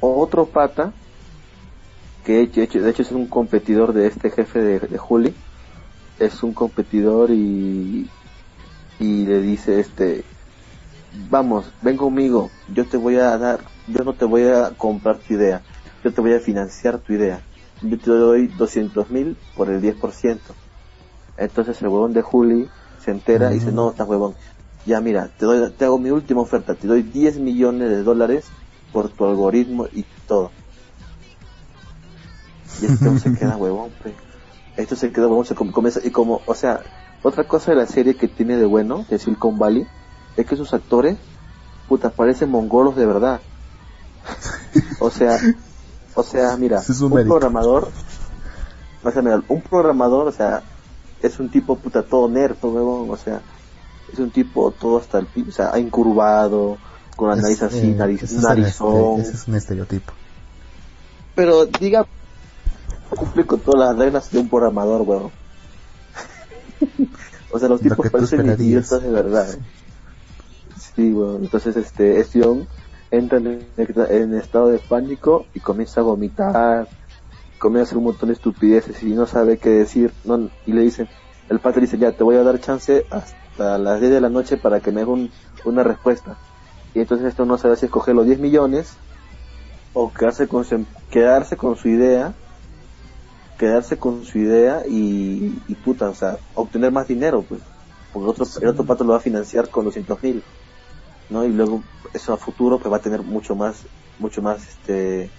otro 0.00 0.50
pata, 0.50 0.94
que 2.22 2.32
de 2.34 2.42
hecho, 2.42 2.80
de 2.82 2.90
hecho- 2.90 3.02
es 3.02 3.12
un 3.12 3.28
competidor 3.28 3.92
de 3.92 4.06
este 4.06 4.30
jefe 4.30 4.60
de, 4.60 4.80
de 4.80 4.98
Juli, 4.98 5.36
es 6.18 6.42
un 6.42 6.54
competidor 6.54 7.30
y, 7.30 8.10
y 8.98 9.26
le 9.26 9.40
dice, 9.40 9.80
este, 9.80 10.26
vamos, 11.10 11.74
ven 11.80 11.96
conmigo, 11.96 12.52
yo 12.66 12.86
te 12.88 12.96
voy 12.96 13.16
a 13.16 13.36
dar, 13.38 13.64
yo 13.86 14.04
no 14.04 14.16
te 14.16 14.24
voy 14.24 14.44
a 14.44 14.74
comprar 14.76 15.20
tu 15.20 15.34
idea, 15.34 15.64
yo 16.02 16.12
te 16.12 16.20
voy 16.20 16.34
a 16.34 16.40
financiar 16.40 17.00
tu 17.00 17.12
idea. 17.14 17.44
Yo 17.80 17.98
te 18.00 18.10
doy 18.10 18.48
200 18.48 19.10
mil 19.10 19.38
por 19.54 19.70
el 19.70 19.80
10%. 19.80 20.56
Entonces 21.36 21.80
el 21.82 21.88
huevón 21.88 22.12
de 22.12 22.22
Juli 22.22 22.70
se 22.96 23.12
entera 23.12 23.50
y 23.50 23.54
dice, 23.54 23.72
no, 23.72 23.90
estás 23.90 24.08
huevón. 24.08 24.36
Ya 24.86 25.00
mira, 25.00 25.28
te 25.38 25.44
doy, 25.46 25.70
te 25.72 25.84
hago 25.84 25.98
mi 25.98 26.10
última 26.10 26.40
oferta, 26.40 26.74
te 26.74 26.86
doy 26.86 27.02
10 27.02 27.38
millones 27.38 27.90
de 27.90 28.02
dólares 28.02 28.50
por 28.92 29.10
tu 29.10 29.24
algoritmo 29.26 29.86
y 29.92 30.04
todo. 30.26 30.52
Y 32.80 32.86
este 32.86 33.18
se 33.18 33.32
queda 33.38 33.56
huevón, 33.56 33.90
pe. 34.02 34.16
Esto 34.76 34.96
se 34.96 35.10
queda 35.12 35.26
huevón, 35.28 35.44
se 35.44 35.54
com- 35.54 35.72
comienza, 35.72 36.00
y 36.04 36.10
como, 36.10 36.40
o 36.46 36.54
sea, 36.54 36.80
otra 37.22 37.44
cosa 37.44 37.72
de 37.72 37.78
la 37.78 37.86
serie 37.86 38.16
que 38.16 38.28
tiene 38.28 38.56
de 38.56 38.66
bueno, 38.66 39.04
de 39.10 39.18
Silicon 39.18 39.58
Valley, 39.58 39.86
es 40.36 40.46
que 40.46 40.56
sus 40.56 40.72
actores, 40.72 41.18
puta, 41.86 42.10
parecen 42.10 42.50
mongolos 42.50 42.96
de 42.96 43.06
verdad. 43.06 43.42
O 45.00 45.10
sea, 45.10 45.38
o 46.14 46.22
sea, 46.22 46.56
mira, 46.56 46.78
es 46.78 47.00
un 47.10 47.22
programador, 47.26 47.88
o 49.02 49.10
sea, 49.10 49.22
mira, 49.22 49.42
un 49.48 49.62
programador, 49.62 50.28
o 50.28 50.32
sea, 50.32 50.64
es 51.20 51.38
un 51.40 51.50
tipo 51.50 51.76
puta 51.78 52.02
todo 52.06 52.28
nerd, 52.28 52.56
huevón, 52.62 53.10
o 53.10 53.16
sea, 53.16 53.42
es 54.12 54.18
un 54.18 54.30
tipo 54.30 54.70
todo 54.72 54.98
hasta 54.98 55.18
el 55.18 55.26
pi, 55.26 55.44
o 55.48 55.52
sea, 55.52 55.78
incurvado, 55.78 56.78
con 57.16 57.28
la 57.28 57.36
Es, 57.36 57.42
nariz 57.42 57.62
así, 57.62 57.88
eh, 57.88 57.94
nariz, 57.94 58.22
ese 58.22 58.36
es 58.36 58.42
narizón, 58.42 59.20
este- 59.20 59.22
ese 59.22 59.36
es 59.36 59.48
un 59.48 59.54
estereotipo. 59.56 60.12
pero 61.34 61.66
diga, 61.66 62.06
cumple 63.10 63.46
con 63.46 63.60
todas 63.60 63.88
las 63.90 63.98
reglas 63.98 64.30
de 64.30 64.38
un 64.38 64.48
programador, 64.48 65.02
huevón. 65.02 65.30
o 67.52 67.58
sea, 67.58 67.68
los 67.68 67.82
Lo 67.82 67.90
tipos 67.90 68.10
parecen 68.10 68.46
idiotas 68.46 69.02
de 69.02 69.10
verdad. 69.10 69.58
Sí, 70.94 71.12
bueno, 71.12 71.38
entonces 71.38 71.76
este, 71.76 72.20
este 72.20 72.40
entra 73.10 73.38
en, 73.38 73.66
en 74.10 74.34
estado 74.34 74.68
de 74.68 74.78
pánico 74.78 75.46
y 75.54 75.60
comienza 75.60 76.00
a 76.00 76.04
vomitar, 76.04 76.88
comienza 77.58 77.82
a 77.82 77.86
hacer 77.88 77.98
un 77.98 78.04
montón 78.04 78.28
de 78.28 78.34
estupideces 78.34 79.02
y 79.02 79.12
no 79.12 79.26
sabe 79.26 79.58
qué 79.58 79.70
decir, 79.70 80.12
no, 80.24 80.50
y 80.66 80.72
le 80.72 80.82
dicen, 80.82 81.08
el 81.48 81.58
padre 81.60 81.82
dice, 81.82 81.98
ya, 81.98 82.12
te 82.12 82.22
voy 82.22 82.36
a 82.36 82.42
dar 82.42 82.60
chance 82.60 83.04
hasta 83.10 83.36
las 83.58 84.00
10 84.00 84.12
de 84.12 84.20
la 84.20 84.30
noche 84.30 84.56
para 84.58 84.80
que 84.80 84.92
me 84.92 85.02
haga 85.02 85.12
un- 85.12 85.32
una 85.64 85.82
respuesta. 85.84 86.40
Y 86.94 87.00
entonces 87.00 87.28
esto 87.28 87.44
no 87.46 87.58
sabe 87.58 87.76
si 87.76 87.86
escoger 87.86 88.14
los 88.14 88.26
10 88.26 88.38
millones 88.40 89.00
o 89.92 90.12
quedarse 90.12 90.48
con 90.48 90.64
su, 90.64 90.88
quedarse 91.10 91.56
con 91.56 91.76
su 91.76 91.88
idea, 91.88 92.36
quedarse 93.56 93.98
con 93.98 94.24
su 94.24 94.38
idea 94.38 94.82
y, 94.86 95.62
y 95.66 95.76
puta, 95.76 96.08
o 96.10 96.14
sea, 96.14 96.40
obtener 96.54 96.92
más 96.92 97.08
dinero, 97.08 97.46
pues, 97.46 97.72
porque 98.10 98.30
otro, 98.30 98.44
el 98.62 98.68
otro 98.68 98.86
pato 98.86 99.04
lo 99.04 99.12
va 99.12 99.18
a 99.18 99.20
financiar 99.20 99.70
con 99.70 99.84
200 99.84 100.22
mil, 100.22 100.46
¿no? 101.28 101.44
Y 101.44 101.50
luego 101.50 101.86
eso 102.14 102.34
a 102.34 102.38
futuro 102.38 102.78
pues 102.80 102.92
va 102.92 102.98
a 102.98 103.02
tener 103.02 103.22
mucho 103.22 103.56
más, 103.56 103.88
mucho 104.18 104.42
más, 104.42 104.68
este, 104.68 105.34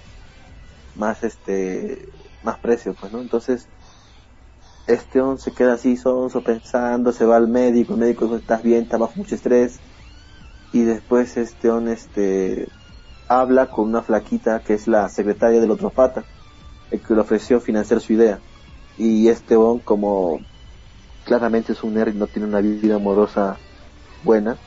más, 0.94 1.24
este, 1.24 2.14
más 2.42 2.60
precio, 2.60 2.96
pues, 2.96 3.12
¿no? 3.12 3.22
Entonces, 3.22 3.70
este 4.90 5.22
hombre 5.22 5.42
se 5.42 5.52
queda 5.52 5.74
así 5.74 5.98
sonso 5.98 6.42
pensando, 6.42 7.12
se 7.12 7.26
va 7.26 7.38
al 7.38 7.48
médico, 7.48 7.94
el 7.94 8.00
médico 8.00 8.26
dice, 8.26 8.38
estás 8.38 8.64
bien, 8.64 8.84
estás 8.84 9.00
bajo 9.00 9.14
mucho 9.16 9.36
estrés, 9.36 9.80
y 10.74 10.82
después 10.82 11.38
este 11.38 11.70
hombre, 11.70 11.94
este, 11.94 12.68
habla 13.28 13.68
con 13.68 13.88
una 13.88 14.02
flaquita 14.02 14.60
que 14.62 14.74
es 14.74 14.88
la 14.88 15.08
secretaria 15.10 15.62
del 15.62 15.72
otro 15.72 15.90
pata, 15.90 16.24
el 16.92 17.00
que 17.00 17.14
le 17.14 17.22
ofreció 17.22 17.62
financiar 17.62 18.02
su 18.02 18.14
idea. 18.14 18.40
Y 18.98 19.30
este 19.30 19.56
bon 19.56 19.80
como 19.80 20.40
claramente 21.26 21.74
es 21.74 21.84
un 21.84 21.94
nerd 21.94 22.14
y 22.16 22.18
no 22.18 22.28
tiene 22.28 22.48
una 22.48 22.60
vida 22.60 22.96
amorosa 22.96 23.58
buena, 24.24 24.58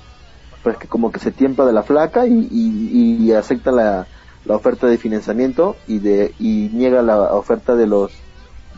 pero 0.62 0.74
es 0.74 0.78
que 0.80 0.88
como 0.88 1.10
que 1.10 1.18
se 1.18 1.32
tiempa 1.32 1.66
de 1.66 1.72
la 1.72 1.82
flaca 1.82 2.26
y 2.26 3.32
acepta 3.32 3.72
la, 3.72 4.06
la 4.44 4.56
oferta 4.56 4.86
de 4.86 4.98
financiamiento 4.98 5.76
y 5.86 5.98
de 5.98 6.34
y 6.38 6.70
niega 6.72 7.02
la 7.02 7.34
oferta 7.34 7.74
de 7.74 7.86
los 7.86 8.12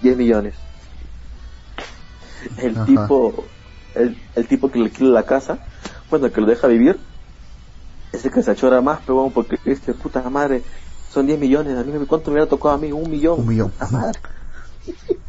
10 0.03 0.17
millones. 0.17 0.55
El 2.59 2.77
Ajá. 2.77 2.87
tipo 2.87 3.45
el, 3.95 4.17
el 4.35 4.49
tipo 4.49 4.71
que 4.71 4.79
le 4.79 4.87
alquila 4.87 5.11
la 5.11 5.23
casa, 5.25 5.59
bueno, 6.11 6.31
que 6.33 6.41
lo 6.41 6.47
deja 6.47 6.67
vivir, 6.67 6.99
ese 8.13 8.31
que 8.31 8.43
se 8.43 8.51
achora 8.51 8.81
más, 8.81 9.01
pero 9.01 9.17
bueno, 9.17 9.33
porque 9.35 9.59
este 9.65 9.93
puta 9.95 10.29
madre 10.31 10.63
son 11.13 11.27
10 11.27 11.39
millones, 11.39 11.77
a 11.77 11.83
mí 11.85 11.93
me- 11.93 12.07
cuánto 12.07 12.31
me 12.31 12.37
hubiera 12.37 12.49
tocado 12.49 12.75
a 12.75 12.79
mí, 12.79 12.91
un 12.93 13.09
millón. 13.11 13.41
Un 13.41 13.49
millón. 13.49 13.73
Madre. 13.93 14.19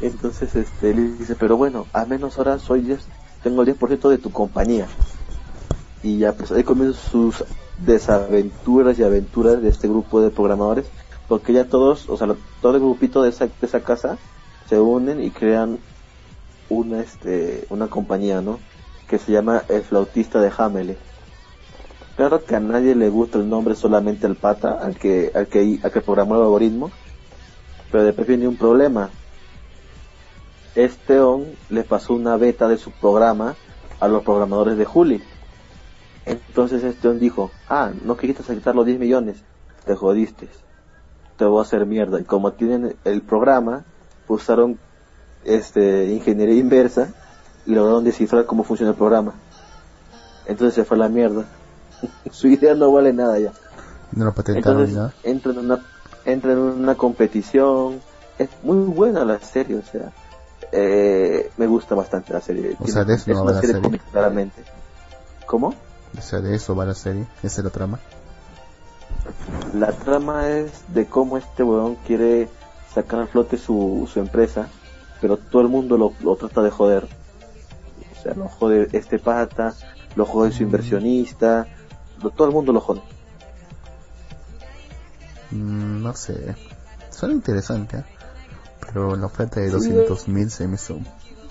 Entonces 0.00 0.54
este 0.56 0.94
le 0.94 1.02
dice, 1.16 1.36
pero 1.38 1.56
bueno, 1.56 1.86
al 1.92 2.08
menos 2.08 2.36
ahora 2.38 2.58
soy 2.58 2.82
10, 2.82 3.06
tengo 3.42 3.62
el 3.62 3.66
10% 3.66 4.08
de 4.08 4.18
tu 4.18 4.30
compañía. 4.30 4.86
Y 6.02 6.18
ya 6.18 6.32
pues 6.32 6.52
ahí 6.52 6.64
comienzan 6.64 7.00
sus 7.10 7.44
desaventuras 7.78 8.98
y 8.98 9.04
aventuras 9.04 9.62
de 9.62 9.68
este 9.68 9.88
grupo 9.88 10.20
de 10.20 10.30
programadores, 10.30 10.86
porque 11.28 11.52
ya 11.52 11.64
todos, 11.64 12.08
o 12.08 12.16
sea, 12.16 12.28
todo 12.60 12.74
el 12.74 12.80
grupito 12.80 13.22
de 13.22 13.30
esa, 13.30 13.46
de 13.46 13.52
esa 13.62 13.82
casa 13.82 14.18
se 14.68 14.80
unen 14.80 15.22
y 15.22 15.30
crean 15.30 15.78
una 16.68 17.00
este 17.00 17.66
una 17.70 17.88
compañía, 17.88 18.40
¿no? 18.40 18.58
Que 19.08 19.18
se 19.18 19.32
llama 19.32 19.62
El 19.68 19.82
Flautista 19.82 20.40
de 20.40 20.50
Hamelin. 20.56 20.96
Claro 22.16 22.44
que 22.44 22.54
a 22.54 22.60
nadie 22.60 22.94
le 22.94 23.08
gusta 23.08 23.38
el 23.38 23.48
nombre 23.48 23.74
solamente 23.74 24.26
al 24.26 24.36
pata, 24.36 24.78
al 24.80 24.96
que 24.96 25.32
al 25.34 25.48
que 25.48 25.80
al 25.82 25.90
que 25.90 26.00
programó 26.00 26.36
el 26.36 26.42
algoritmo, 26.42 26.90
pero 27.90 28.04
después 28.04 28.26
viene 28.26 28.48
un 28.48 28.56
problema. 28.56 29.10
Este 30.74 31.20
on 31.20 31.46
le 31.70 31.84
pasó 31.84 32.14
una 32.14 32.36
beta 32.36 32.66
de 32.66 32.78
su 32.78 32.90
programa 32.90 33.54
a 34.00 34.08
los 34.08 34.22
programadores 34.22 34.76
de 34.76 34.84
Juli. 34.84 35.22
Entonces 36.26 36.82
este 36.82 37.08
on 37.08 37.20
dijo, 37.20 37.50
ah, 37.68 37.92
no 38.04 38.16
quisiste 38.16 38.42
aceptar 38.42 38.74
los 38.74 38.86
10 38.86 38.98
millones, 38.98 39.44
te 39.84 39.94
jodiste, 39.94 40.48
te 41.36 41.44
voy 41.44 41.60
a 41.60 41.62
hacer 41.62 41.86
mierda. 41.86 42.20
Y 42.20 42.24
como 42.24 42.52
tienen 42.52 42.96
el 43.04 43.22
programa, 43.22 43.84
usaron 44.28 44.78
este 45.44 46.12
ingeniería 46.12 46.56
inversa 46.56 47.08
y 47.66 47.74
lograron 47.74 48.04
descifrar 48.04 48.46
cómo 48.46 48.64
funciona 48.64 48.90
el 48.92 48.96
programa. 48.96 49.34
Entonces 50.46 50.74
se 50.74 50.84
fue 50.84 50.96
a 50.96 51.00
la 51.00 51.08
mierda. 51.08 51.44
Su 52.30 52.48
idea 52.48 52.74
no 52.74 52.92
vale 52.92 53.12
nada 53.12 53.38
ya. 53.38 53.52
No 54.12 54.26
lo 54.26 54.32
patentaron 54.34 54.80
Entonces 54.82 54.96
nada. 54.96 55.14
entra 55.22 55.52
en 55.52 55.58
una 55.58 55.84
entra 56.24 56.52
en 56.52 56.58
una 56.58 56.94
competición. 56.94 58.00
Es 58.38 58.48
muy 58.62 58.84
buena 58.92 59.24
la 59.24 59.38
serie, 59.40 59.76
o 59.76 59.82
sea, 59.82 60.10
eh, 60.72 61.50
me 61.56 61.66
gusta 61.66 61.94
bastante 61.94 62.32
la 62.32 62.40
serie. 62.40 62.76
O 62.80 62.86
sea, 62.88 63.04
de 63.04 63.14
eso 63.14 63.30
es 63.30 63.36
no 63.36 63.44
va 63.44 63.52
la 63.52 63.60
serie 63.60 64.00
claramente. 64.10 64.62
¿Cómo? 65.46 65.74
O 66.18 66.20
sea, 66.20 66.40
de 66.40 66.54
eso 66.56 66.74
va 66.74 66.84
la 66.84 66.94
serie. 66.94 67.26
Esa 67.42 67.60
es 67.60 67.64
la 67.64 67.70
trama. 67.70 68.00
La 69.74 69.92
trama 69.92 70.48
es 70.48 70.70
de 70.88 71.06
cómo 71.06 71.36
este 71.38 71.62
weón 71.62 71.96
quiere 72.06 72.48
sacar 72.94 73.20
a 73.20 73.26
flote 73.26 73.56
su, 73.58 74.08
su 74.12 74.20
empresa, 74.20 74.68
pero 75.20 75.36
todo 75.36 75.62
el 75.62 75.68
mundo 75.68 75.96
lo, 75.98 76.12
lo 76.22 76.36
trata 76.36 76.62
de 76.62 76.70
joder. 76.70 77.06
O 78.18 78.22
sea, 78.22 78.34
lo 78.34 78.48
jode 78.48 78.88
este 78.92 79.18
pata, 79.18 79.74
lo 80.16 80.24
jode 80.24 80.52
su 80.52 80.62
inversionista, 80.62 81.66
lo- 82.22 82.30
todo 82.30 82.46
el 82.48 82.54
mundo 82.54 82.72
lo 82.72 82.80
jode. 82.80 83.02
Mm, 85.50 86.02
no 86.02 86.14
sé. 86.14 86.54
Suena 87.10 87.34
interesante, 87.34 87.98
¿eh? 87.98 88.04
Pero 88.86 89.16
la 89.16 89.26
oferta 89.26 89.60
de 89.60 89.66
Sí, 89.68 89.72
200 89.72 90.28
mil 90.28 90.50
se 90.50 90.66
me 90.68 90.74
hizo 90.76 90.98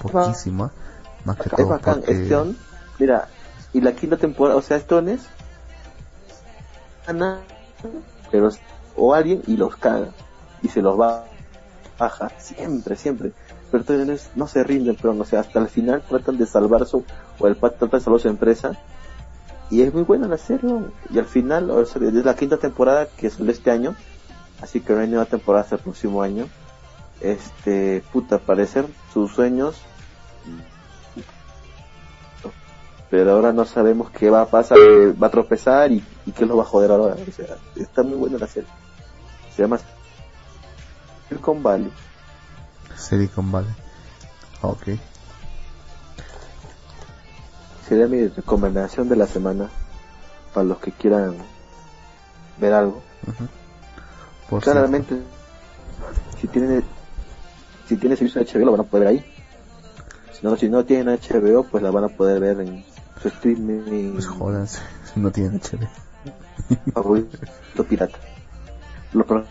poquísima. 0.01 0.71
Más 1.25 1.37
que 1.37 1.43
es 1.43 1.55
todo 1.55 1.67
bacán, 1.67 1.95
porque... 1.99 2.23
este 2.23 2.35
on, 2.35 2.57
mira, 2.99 3.27
y 3.73 3.81
la 3.81 3.93
quinta 3.93 4.17
temporada, 4.17 4.57
o 4.57 4.61
sea, 4.61 4.81
on 4.91 5.09
es 5.09 5.21
pero 8.31 8.49
o 8.95 9.13
alguien 9.13 9.41
y 9.47 9.57
los 9.57 9.75
caga 9.75 10.09
y 10.61 10.69
se 10.69 10.81
los 10.81 10.99
va 10.99 11.25
baja 11.97 12.31
siempre, 12.39 12.95
siempre. 12.95 13.31
Pero 13.71 13.83
todavía 13.83 14.15
no, 14.35 14.47
se 14.47 14.63
rinden, 14.63 14.95
pero 15.01 15.17
o 15.17 15.25
sea, 15.25 15.39
hasta 15.39 15.59
el 15.59 15.67
final 15.67 16.03
tratan 16.07 16.37
de 16.37 16.45
salvar 16.45 16.85
su 16.85 17.03
o 17.39 17.47
el 17.47 17.55
pat 17.55 17.77
trata 17.77 17.97
de 17.97 18.03
salvar 18.03 18.21
su 18.21 18.29
empresa 18.29 18.77
y 19.69 19.81
es 19.81 19.93
muy 19.93 20.03
buena 20.03 20.27
la 20.27 20.37
serie 20.37 20.69
y 21.09 21.17
al 21.17 21.25
final, 21.25 21.71
o 21.71 21.81
es 21.81 21.95
la 21.95 22.35
quinta 22.35 22.57
temporada 22.57 23.07
que 23.17 23.29
de 23.29 23.51
este 23.51 23.71
año, 23.71 23.95
así 24.61 24.81
que 24.81 24.93
no 24.93 24.99
hay 24.99 25.07
nueva 25.07 25.25
temporada 25.25 25.63
hasta 25.63 25.75
el 25.75 25.81
próximo 25.81 26.21
año. 26.21 26.47
Este, 27.21 28.03
puta, 28.11 28.37
parecer 28.37 28.85
sus 29.13 29.31
sueños 29.31 29.81
pero 33.13 33.33
ahora 33.33 33.53
no 33.53 33.63
sabemos 33.63 34.09
qué 34.09 34.31
va 34.31 34.41
a 34.41 34.47
pasar, 34.47 34.75
va 35.21 35.27
a 35.27 35.29
tropezar 35.29 35.91
y, 35.91 36.03
y 36.25 36.31
qué 36.31 36.47
lo 36.47 36.57
va 36.57 36.63
a 36.63 36.65
joder 36.65 36.89
ahora. 36.89 37.13
O 37.13 37.31
sea, 37.31 37.57
está 37.75 38.01
muy 38.01 38.17
buena 38.17 38.39
la 38.39 38.47
serie. 38.47 38.67
Se 39.55 39.61
llama 39.61 39.77
Silicon 41.33 41.63
Valley. 41.63 41.91
Silicon 42.95 43.51
Valley. 43.51 43.71
Ok. 44.61 44.87
Sería 47.87 48.07
mi 48.07 48.27
recomendación 48.27 49.09
de 49.09 49.15
la 49.15 49.27
semana 49.27 49.69
para 50.53 50.65
los 50.65 50.77
que 50.79 50.91
quieran 50.91 51.35
ver 52.59 52.73
algo. 52.73 53.01
Por 54.49 54.63
cierto, 54.63 54.71
Claramente, 54.71 55.23
si 56.39 56.47
tienen 56.47 56.83
si 57.87 57.97
tienen 57.97 58.17
servicio 58.17 58.43
de 58.43 58.51
HBO 58.51 58.65
lo 58.65 58.71
van 58.71 58.81
a 58.81 58.83
poder 58.83 59.07
ver 59.07 59.15
ahí. 59.15 59.25
Si 60.39 60.45
no, 60.45 60.55
si 60.55 60.69
no 60.69 60.85
tienen 60.85 61.07
HBO, 61.19 61.63
pues 61.63 61.81
la 61.83 61.91
van 61.91 62.05
a 62.05 62.09
poder 62.09 62.39
ver 62.39 62.59
en 62.61 62.85
su 63.21 63.27
streaming 63.27 64.13
Pues 64.13 64.25
si 65.13 65.19
no 65.19 65.31
tienen 65.31 65.59
favorito 66.93 67.83
pirata. 67.89 68.17
Los 69.13 69.25
pro- 69.27 69.45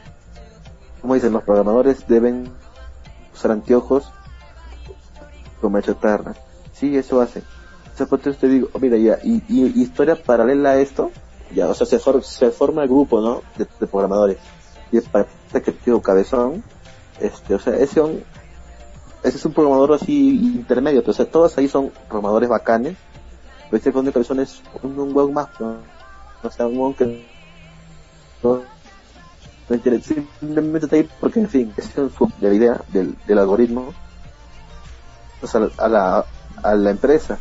como 1.02 1.14
dicen, 1.14 1.32
los 1.32 1.42
programadores 1.42 2.06
deben 2.06 2.50
usar 3.34 3.50
anteojos 3.50 4.10
como 5.60 5.80
chatarra. 5.80 6.34
Sí, 6.72 6.96
eso 6.96 7.20
hacen. 7.20 7.42
O 7.92 7.96
sea, 7.96 8.06
te 8.06 8.48
digo, 8.48 8.68
mira, 8.80 8.96
ya, 8.96 9.18
y, 9.22 9.42
y- 9.48 9.82
historia 9.82 10.16
paralela 10.16 10.70
a 10.70 10.76
esto, 10.78 11.10
ya, 11.54 11.68
o 11.68 11.74
sea, 11.74 11.86
se, 11.86 11.98
for- 11.98 12.22
se 12.24 12.50
forma 12.50 12.82
el 12.84 12.88
grupo, 12.88 13.20
¿no? 13.20 13.42
De, 13.58 13.66
programadores. 13.86 14.38
Y 14.90 15.00
para 15.00 15.26
que 15.62 15.72
tío 15.72 16.00
cabezón, 16.00 16.62
este, 17.20 17.54
o 17.54 17.58
sea, 17.58 17.76
ese, 17.76 18.00
un- 18.00 18.24
ese 19.22 19.36
es 19.36 19.44
un 19.44 19.52
programador 19.52 19.92
así 19.92 20.36
intermedio, 20.56 21.00
pero, 21.02 21.10
o 21.10 21.14
sea, 21.14 21.30
todos 21.30 21.58
ahí 21.58 21.68
son 21.68 21.90
programadores 22.08 22.48
bacanes. 22.48 22.96
Pero 23.66 23.76
este 23.76 23.92
con 23.92 24.04
de 24.04 24.12
cabezón 24.12 24.40
es 24.40 24.62
un, 24.82 24.98
un 24.98 25.14
hueón 25.14 25.32
más, 25.34 25.48
¿no? 25.60 25.76
O 26.42 26.50
sea, 26.50 26.66
un 26.66 26.78
hueón 26.78 26.94
que 26.94 27.26
no 29.68 29.76
interesa, 29.76 30.14
simplemente 30.40 30.86
está 30.86 30.96
ahí 30.96 31.08
porque, 31.20 31.40
en 31.40 31.48
fin, 31.48 31.74
es 31.76 31.94
de 31.94 32.48
la 32.48 32.54
idea 32.54 32.80
del, 32.88 33.16
del 33.26 33.38
algoritmo, 33.38 33.92
o 35.42 35.46
sea, 35.46 35.68
a 35.78 35.88
la, 35.88 36.26
a 36.62 36.74
la 36.74 36.90
empresa. 36.90 37.38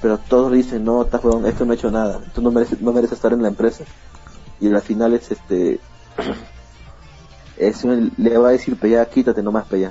Pero 0.00 0.18
todos 0.18 0.52
dicen, 0.52 0.84
no, 0.84 1.02
estás 1.02 1.24
huevón, 1.24 1.46
esto 1.46 1.64
no 1.64 1.72
ha 1.72 1.76
hecho 1.76 1.90
nada, 1.90 2.20
tú 2.34 2.42
no 2.42 2.50
mereces, 2.50 2.80
no 2.80 2.92
mereces 2.92 3.16
estar 3.16 3.32
en 3.32 3.42
la 3.42 3.48
empresa. 3.48 3.84
Y 4.60 4.72
al 4.72 4.82
final 4.82 5.14
es 5.14 5.30
este, 5.30 5.80
es 7.56 7.84
un- 7.84 8.12
le 8.16 8.36
va 8.38 8.48
a 8.48 8.52
decir, 8.52 8.76
pues 8.78 8.92
ya, 8.92 9.04
quítate 9.06 9.42
nomás, 9.42 9.64
pues. 9.68 9.90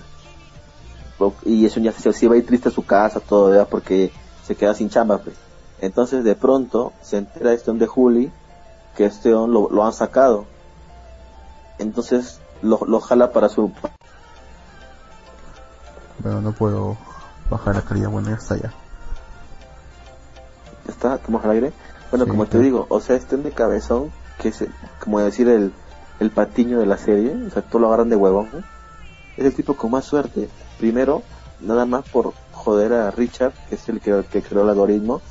O- 1.19 1.33
Y 1.45 1.65
eso 1.65 1.79
ya 1.79 1.91
se, 1.91 2.27
va 2.27 2.35
a 2.35 2.37
ir 2.37 2.45
triste 2.45 2.69
a 2.69 2.71
su 2.71 2.83
casa, 2.85 3.19
todo. 3.19 3.65
Porque 3.67 4.11
se 4.45 4.55
queda 4.55 4.73
sin 4.73 4.89
chamba, 4.89 5.17
pues. 5.17 5.35
Entonces 5.81 6.23
de 6.23 6.35
pronto 6.35 6.93
se 7.01 7.17
entera 7.17 7.53
este 7.53 7.71
hombre 7.71 7.85
de 7.85 7.91
Juli 7.91 8.31
que 8.95 9.05
este 9.05 9.33
on 9.33 9.51
lo, 9.51 9.69
lo 9.69 9.83
han 9.85 9.93
sacado. 9.93 10.45
Entonces 11.83 12.39
lo, 12.61 12.79
lo 12.87 12.99
jala 12.99 13.31
para 13.31 13.49
su... 13.49 13.71
Pero 16.21 16.41
no 16.41 16.53
puedo 16.53 16.97
bajar 17.49 17.75
la 17.75 17.81
calidad, 17.81 18.09
bueno, 18.09 18.29
ya 18.29 18.35
está 18.35 18.55
ya. 18.57 18.73
¿Está? 20.87 21.15
¿Estamos 21.15 21.43
al 21.43 21.51
aire? 21.51 21.73
Bueno, 22.09 22.25
Sí, 22.25 22.31
como 22.31 22.45
te 22.45 22.59
digo, 22.59 22.85
o 22.89 22.99
sea, 22.99 23.15
este 23.15 23.37
de 23.37 23.51
cabezón, 23.51 24.11
que 24.39 24.49
es, 24.49 24.63
como 24.99 25.19
decir, 25.19 25.49
el, 25.49 25.73
el 26.19 26.31
patiño 26.31 26.79
de 26.79 26.85
la 26.85 26.97
serie, 26.97 27.35
o 27.47 27.49
sea, 27.49 27.61
todo 27.61 27.81
lo 27.81 27.87
agarran 27.87 28.09
de 28.09 28.15
huevón, 28.15 28.49
¿no? 28.53 28.59
es 29.37 29.45
el 29.45 29.53
tipo 29.53 29.75
con 29.75 29.91
más 29.91 30.05
suerte. 30.05 30.49
Primero, 30.77 31.23
nada 31.59 31.85
más 31.85 32.07
por 32.07 32.33
joder 32.51 32.93
a 32.93 33.11
Richard, 33.11 33.53
que 33.69 33.75
es 33.75 33.89
el 33.89 33.99
que, 33.99 34.23
que 34.31 34.41
creó 34.41 34.63
el 34.63 34.69
algoritmo, 34.69 35.21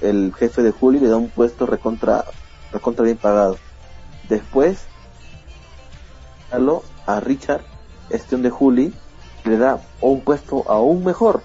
el 0.00 0.32
jefe 0.34 0.62
de 0.62 0.72
Juli 0.72 0.98
le 0.98 1.08
da 1.08 1.16
un 1.16 1.28
puesto 1.28 1.66
recontra, 1.66 2.24
recontra 2.72 3.04
bien 3.04 3.18
pagado. 3.18 3.58
Después, 4.28 4.86
a 7.06 7.20
Richard, 7.20 7.62
este 8.10 8.36
de 8.36 8.50
Juli, 8.50 8.92
le 9.44 9.56
da 9.56 9.80
un 10.00 10.20
puesto 10.20 10.64
aún 10.68 11.04
mejor. 11.04 11.42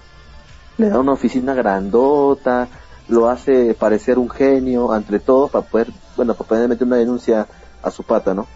Le 0.78 0.88
da 0.88 0.98
una 0.98 1.12
oficina 1.12 1.54
grandota, 1.54 2.68
lo 3.08 3.28
hace 3.28 3.74
parecer 3.74 4.18
un 4.18 4.28
genio 4.28 4.94
entre 4.94 5.20
todos 5.20 5.50
para 5.50 5.66
poder, 5.66 5.88
bueno, 6.16 6.34
para 6.34 6.48
poder 6.48 6.68
meter 6.68 6.86
una 6.86 6.96
denuncia 6.96 7.46
a 7.82 7.90
su 7.90 8.02
pata, 8.02 8.34
¿no? 8.34 8.46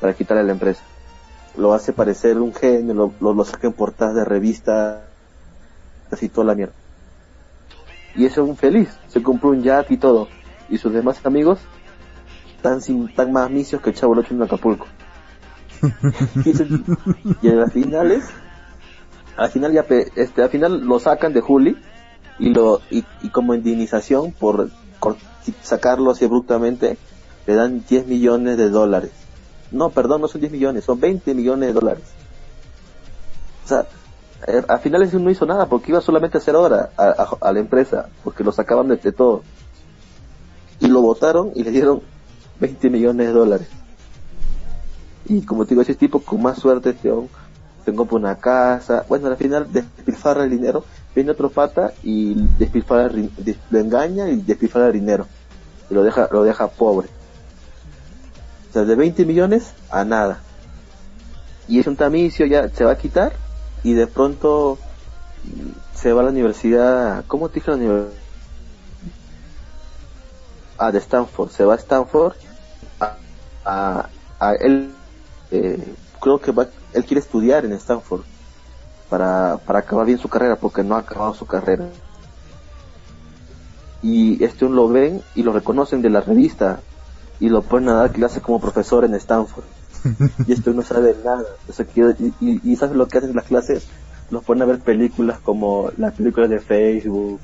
Para 0.00 0.14
quitarle 0.14 0.44
la 0.44 0.52
empresa. 0.52 0.82
Lo 1.56 1.74
hace 1.74 1.92
parecer 1.92 2.38
un 2.38 2.54
genio, 2.54 2.94
lo, 2.94 3.12
lo, 3.20 3.34
lo 3.34 3.46
en 3.62 3.72
portadas 3.72 4.14
de 4.14 4.24
revistas 4.24 5.00
y 6.20 6.28
toda 6.28 6.46
la 6.48 6.54
mierda. 6.54 6.74
Y 8.14 8.26
ese 8.26 8.40
es 8.40 8.46
un 8.46 8.56
feliz, 8.56 8.88
se 9.08 9.22
compró 9.22 9.50
un 9.50 9.62
yate 9.62 9.94
y 9.94 9.96
todo. 9.98 10.28
Y 10.68 10.78
sus 10.78 10.92
demás 10.92 11.24
amigos 11.24 11.58
tan 12.62 12.80
sin, 12.80 13.12
tan 13.14 13.32
más 13.32 13.50
misios 13.50 13.82
que 13.82 13.90
el 13.90 13.96
chavo 13.96 14.14
Locho 14.14 14.34
en 14.34 14.42
Acapulco. 14.42 14.86
y, 17.42 17.48
a 17.48 17.54
las 17.54 17.72
finales, 17.72 18.24
al 19.36 19.50
final 19.50 19.72
ya, 19.72 19.84
este, 20.16 20.42
al 20.42 20.50
final 20.50 20.84
lo 20.84 21.00
sacan 21.00 21.32
de 21.32 21.40
Juli 21.40 21.76
y 22.38 22.50
lo, 22.50 22.80
y, 22.90 23.04
y 23.20 23.28
como 23.30 23.54
indemnización 23.54 24.32
por 24.32 24.70
cor- 24.98 25.16
sacarlo 25.62 26.10
así 26.10 26.24
abruptamente, 26.24 26.98
le 27.46 27.54
dan 27.54 27.84
10 27.88 28.06
millones 28.06 28.56
de 28.56 28.70
dólares. 28.70 29.10
No, 29.70 29.90
perdón, 29.90 30.20
no 30.20 30.28
son 30.28 30.40
10 30.40 30.52
millones, 30.52 30.84
son 30.84 31.00
20 31.00 31.34
millones 31.34 31.68
de 31.68 31.72
dólares. 31.72 32.04
O 33.64 33.68
sea, 33.68 33.86
eh, 34.46 34.62
al 34.68 34.80
final 34.80 35.08
no 35.24 35.30
hizo 35.30 35.46
nada 35.46 35.66
porque 35.66 35.92
iba 35.92 36.00
solamente 36.00 36.36
a 36.36 36.40
hacer 36.40 36.56
hora 36.56 36.90
a, 36.96 37.52
la 37.52 37.60
empresa, 37.60 38.08
porque 38.22 38.44
lo 38.44 38.52
sacaban 38.52 38.88
de, 38.88 38.96
de 38.96 39.12
todo. 39.12 39.42
Y 40.80 40.88
lo 40.88 41.00
votaron 41.00 41.52
y 41.54 41.62
le 41.62 41.70
dieron 41.70 42.02
20 42.60 42.90
millones 42.90 43.28
de 43.28 43.32
dólares. 43.32 43.68
Y 45.26 45.42
como 45.42 45.64
te 45.64 45.70
digo, 45.70 45.82
ese 45.82 45.94
tipo 45.94 46.20
con 46.20 46.42
más 46.42 46.58
suerte 46.58 46.90
este 46.90 47.10
hombre, 47.10 47.32
se 47.84 47.94
compra 47.94 48.16
una 48.16 48.36
casa. 48.36 49.04
Bueno, 49.08 49.28
al 49.28 49.36
final 49.36 49.66
despilfarra 49.72 50.44
el 50.44 50.50
dinero, 50.50 50.84
viene 51.14 51.30
otro 51.30 51.50
pata 51.50 51.92
y 52.02 52.34
despilfarra 52.58 53.12
lo 53.70 53.78
engaña 53.78 54.28
y 54.28 54.40
despilfarra 54.40 54.86
el 54.86 54.92
dinero. 54.94 55.26
Y 55.90 55.94
lo 55.94 56.02
deja, 56.02 56.28
lo 56.30 56.44
deja 56.44 56.68
pobre. 56.68 57.08
O 58.70 58.72
sea, 58.72 58.84
de 58.84 58.94
20 58.94 59.26
millones 59.26 59.74
a 59.90 60.04
nada. 60.04 60.40
Y 61.68 61.78
es 61.78 61.86
un 61.86 61.96
tamicio, 61.96 62.46
ya 62.46 62.68
se 62.68 62.84
va 62.84 62.92
a 62.92 62.98
quitar 62.98 63.32
y 63.82 63.92
de 63.94 64.06
pronto 64.06 64.78
se 65.94 66.12
va 66.12 66.22
a 66.22 66.24
la 66.24 66.30
universidad. 66.30 67.24
¿Cómo 67.26 67.48
te 67.48 67.56
dije 67.56 67.70
la 67.70 67.76
universidad? 67.76 68.12
Ah, 70.78 70.90
de 70.90 70.98
Stanford. 70.98 71.50
Se 71.50 71.64
va 71.64 71.74
a 71.74 71.76
Stanford 71.76 72.34
a, 73.00 73.16
a, 73.64 74.08
a 74.40 74.54
él. 74.54 74.92
Eh, 75.52 75.94
creo 76.20 76.40
que 76.40 76.50
va, 76.52 76.66
él 76.94 77.04
quiere 77.04 77.20
estudiar 77.20 77.64
en 77.64 77.72
Stanford 77.74 78.22
para, 79.08 79.58
para 79.58 79.80
acabar 79.80 80.06
bien 80.06 80.18
su 80.18 80.28
carrera 80.28 80.56
porque 80.56 80.82
no 80.82 80.96
ha 80.96 81.00
acabado 81.00 81.34
su 81.34 81.46
carrera. 81.46 81.88
Y 84.02 84.42
este 84.42 84.64
un 84.64 84.74
lo 84.74 84.88
ven 84.88 85.22
y 85.34 85.42
lo 85.42 85.52
reconocen 85.52 86.02
de 86.02 86.10
la 86.10 86.20
revista 86.20 86.80
y 87.38 87.48
lo 87.48 87.62
ponen 87.62 87.90
a 87.90 87.94
dar 87.94 88.12
clases 88.12 88.42
como 88.42 88.60
profesor 88.60 89.04
en 89.04 89.14
Stanford. 89.14 89.64
y 90.46 90.52
este 90.52 90.70
no 90.72 90.82
sabe 90.82 91.14
nada. 91.24 91.44
O 91.68 91.72
sea, 91.72 91.84
que- 91.86 92.14
y, 92.18 92.34
y, 92.40 92.72
y 92.72 92.76
¿sabes 92.76 92.96
lo 92.96 93.06
que 93.06 93.18
hacen 93.18 93.30
en 93.30 93.36
las 93.36 93.46
clases? 93.46 93.86
Los 94.30 94.42
ponen 94.44 94.62
a 94.62 94.66
ver 94.66 94.80
películas 94.80 95.38
como 95.40 95.90
las 95.98 96.14
películas 96.14 96.48
de 96.50 96.58
Facebook, 96.58 97.40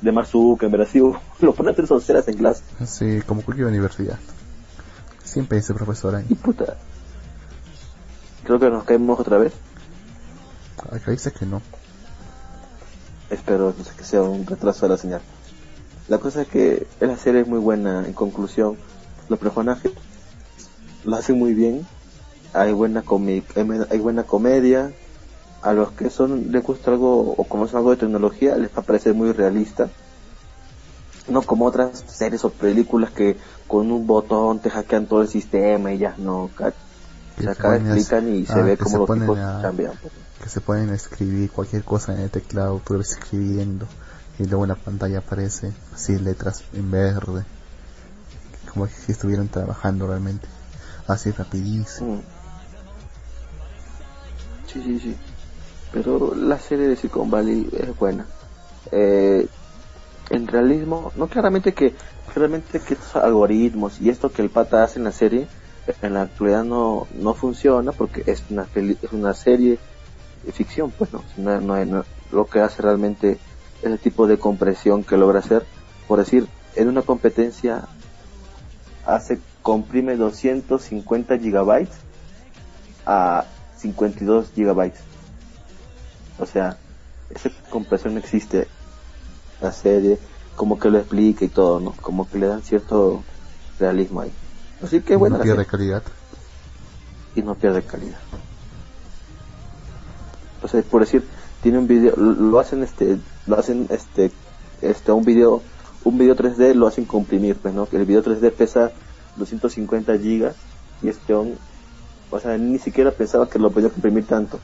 de 0.00 0.12
Mark 0.12 0.26
Zuckerberg, 0.26 0.82
así, 0.82 0.98
lo 1.40 1.54
ponen 1.54 1.70
a 1.70 1.72
hacer 1.72 1.86
sonceras 1.86 2.26
en 2.28 2.36
clase. 2.36 2.64
Sí, 2.84 3.20
como 3.26 3.42
cualquier 3.42 3.68
universidad. 3.68 4.18
Siempre 5.24 5.58
ese 5.58 5.72
profesor 5.72 6.16
ahí. 6.16 6.24
Y 6.28 6.34
puta, 6.34 6.76
creo 8.44 8.58
que 8.58 8.70
nos 8.70 8.84
caemos 8.84 9.18
otra 9.18 9.38
vez. 9.38 9.52
Acá 10.90 11.10
dice 11.10 11.32
que 11.32 11.46
no. 11.46 11.62
Espero 13.30 13.74
no 13.76 13.84
sé, 13.84 13.92
que 13.96 14.04
sea 14.04 14.22
un 14.22 14.46
retraso 14.46 14.86
de 14.86 14.90
la 14.90 14.98
señal. 14.98 15.20
La 16.08 16.18
cosa 16.18 16.42
es 16.42 16.48
que 16.48 16.86
la 17.00 17.16
serie 17.16 17.42
es 17.42 17.48
muy 17.48 17.58
buena, 17.58 18.04
en 18.06 18.12
conclusión, 18.12 18.76
los 19.28 19.38
personajes 19.38 19.92
lo 21.04 21.16
hacen 21.16 21.38
muy 21.38 21.54
bien, 21.54 21.86
hay 22.52 22.72
buena 22.72 23.02
comi 23.02 23.42
hay 23.90 23.98
buena 23.98 24.24
comedia, 24.24 24.92
a 25.62 25.72
los 25.72 25.92
que 25.92 26.10
son 26.10 26.50
les 26.52 26.62
gusta 26.62 26.90
algo 26.90 27.34
o 27.36 27.44
conocen 27.44 27.78
algo 27.78 27.90
de 27.90 27.96
tecnología 27.96 28.56
les 28.56 28.70
va 28.70 28.80
a 28.80 28.82
parecer 28.82 29.14
muy 29.14 29.32
realista, 29.32 29.88
no 31.28 31.42
como 31.42 31.66
otras 31.66 32.04
series 32.08 32.44
o 32.44 32.50
películas 32.50 33.10
que 33.10 33.36
con 33.68 33.90
un 33.92 34.06
botón 34.06 34.58
te 34.58 34.70
hackean 34.70 35.06
todo 35.06 35.22
el 35.22 35.28
sistema 35.28 35.92
y 35.92 35.98
ya 35.98 36.14
no, 36.18 36.50
Que 37.36 37.48
o 37.48 37.54
sea, 37.54 37.72
acá 37.72 37.78
y 37.96 38.46
se 38.46 38.52
ah, 38.52 38.62
ve 38.62 38.76
como 38.76 38.90
se 38.90 38.98
los 38.98 39.20
tipos 39.20 39.38
a- 39.38 39.62
cambian. 39.62 39.92
pues. 40.00 40.12
Que 40.42 40.48
se 40.48 40.60
pueden 40.60 40.90
escribir 40.90 41.50
cualquier 41.50 41.84
cosa 41.84 42.12
en 42.14 42.20
el 42.20 42.30
teclado, 42.30 42.80
tú 42.84 42.98
ves 42.98 43.12
escribiendo 43.12 43.86
y 44.38 44.46
luego 44.46 44.64
en 44.64 44.70
la 44.70 44.74
pantalla 44.76 45.18
aparece 45.18 45.72
así 45.94 46.18
letras 46.18 46.64
en 46.72 46.90
verde. 46.90 47.44
Como 48.72 48.86
si 48.86 49.12
estuvieran 49.12 49.48
trabajando 49.48 50.06
realmente. 50.06 50.48
Así 51.06 51.30
rapidísimo. 51.30 52.16
Mm. 52.16 52.22
Sí, 54.72 54.82
sí, 54.82 55.00
sí. 55.00 55.16
Pero 55.92 56.34
la 56.34 56.58
serie 56.58 56.88
de 56.88 56.96
Silicon 56.96 57.30
Valley 57.30 57.68
es 57.72 57.96
buena. 57.96 58.26
Eh, 58.90 59.46
en 60.30 60.46
realismo, 60.46 61.12
no 61.16 61.28
claramente 61.28 61.74
que 61.74 61.94
claramente 62.32 62.80
que 62.80 62.94
estos 62.94 63.16
algoritmos 63.16 64.00
y 64.00 64.08
esto 64.08 64.32
que 64.32 64.40
el 64.40 64.48
pata 64.48 64.82
hace 64.82 64.98
en 64.98 65.04
la 65.04 65.12
serie 65.12 65.46
en 65.86 66.14
la 66.14 66.22
actualidad 66.22 66.64
no, 66.64 67.08
no 67.10 67.34
funciona 67.34 67.92
porque 67.92 68.22
es 68.26 68.44
una 68.50 68.68
es 68.74 69.12
una 69.12 69.34
serie 69.34 69.78
de 70.42 70.52
ficción, 70.52 70.92
pues 70.92 71.12
no, 71.12 71.24
no, 71.36 71.60
no- 71.60 71.84
no- 71.86 72.04
lo 72.30 72.46
que 72.48 72.60
hace 72.60 72.82
realmente 72.82 73.38
ese 73.82 73.98
tipo 73.98 74.26
de 74.26 74.38
compresión 74.38 75.04
que 75.04 75.16
logra 75.16 75.40
hacer, 75.40 75.66
por 76.06 76.18
decir, 76.20 76.48
en 76.74 76.88
una 76.88 77.02
competencia 77.02 77.88
hace 79.04 79.44
comprime 79.62 80.16
250 80.16 81.38
gigabytes 81.38 81.94
a 83.06 83.46
52 83.76 84.50
gigabytes. 84.54 85.06
O 86.36 86.44
sea, 86.46 86.78
esa 87.30 87.50
compresión 87.70 88.18
existe. 88.18 88.68
La 89.60 89.72
serie, 89.72 90.20
como 90.56 90.78
que 90.78 90.90
lo 90.90 90.98
explica 90.98 91.44
y 91.44 91.50
todo, 91.50 91.80
¿no? 91.80 91.96
Como 91.96 92.28
que 92.28 92.38
le 92.38 92.48
dan 92.48 92.62
cierto 92.62 93.26
realismo 93.78 94.20
ahí. 94.22 94.41
Así 94.82 95.00
que 95.00 95.16
bueno, 95.16 95.36
no 95.38 95.42
pierde 95.42 95.64
calidad. 95.66 96.02
y 97.34 97.42
no 97.42 97.54
pierde 97.54 97.82
calidad. 97.82 98.18
O 100.62 100.68
sea, 100.68 100.82
por 100.82 101.00
decir, 101.02 101.26
tiene 101.62 101.78
un 101.78 101.86
video, 101.86 102.14
lo 102.16 102.58
hacen 102.58 102.82
este, 102.82 103.18
lo 103.46 103.58
hacen 103.58 103.86
este, 103.90 104.30
este, 104.80 105.12
un 105.12 105.24
video, 105.24 105.62
un 106.04 106.18
video 106.18 106.34
3D 106.36 106.74
lo 106.74 106.86
hacen 106.86 107.04
comprimir, 107.04 107.56
pues, 107.56 107.74
¿no? 107.74 107.88
Que 107.88 107.96
el 107.96 108.04
video 108.06 108.22
3D 108.22 108.52
pesa 108.52 108.92
250 109.36 110.18
gigas 110.18 110.54
y 111.02 111.08
este, 111.08 111.34
on- 111.34 111.58
o 112.30 112.38
sea, 112.40 112.56
ni 112.58 112.78
siquiera 112.78 113.10
pensaba 113.10 113.48
que 113.48 113.58
lo 113.58 113.70
podía 113.70 113.88
comprimir 113.90 114.24
tanto 114.26 114.58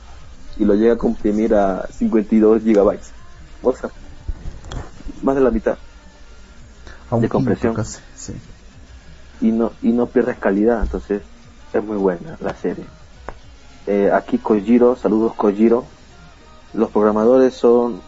y 0.57 0.65
lo 0.65 0.73
llega 0.73 0.93
a 0.93 0.97
comprimir 0.97 1.53
a 1.53 1.87
52 1.87 2.63
gigabytes. 2.63 3.11
O 3.61 3.73
sea, 3.75 3.89
más 5.21 5.35
de 5.35 5.41
la 5.41 5.51
mitad 5.51 5.77
A 7.09 7.15
un 7.15 7.21
De 7.21 7.29
compresión. 7.29 7.73
casi, 7.75 7.99
sí. 8.15 8.33
Y 9.39 9.51
no 9.51 9.71
y 9.81 9.91
no 9.93 10.07
pierdes 10.07 10.37
calidad 10.39 10.81
entonces 10.81 11.23
es 11.73 11.83
muy 11.83 11.97
buena 11.97 12.37
la 12.41 12.55
serie. 12.55 12.89
Eh, 13.85 14.09
aquí 14.11 14.37
Kojiro 14.39 14.95
saludos 14.95 15.35
Kojiro. 15.35 15.87
Los 16.73 16.91
programadores 16.91 17.55
son 17.55 18.01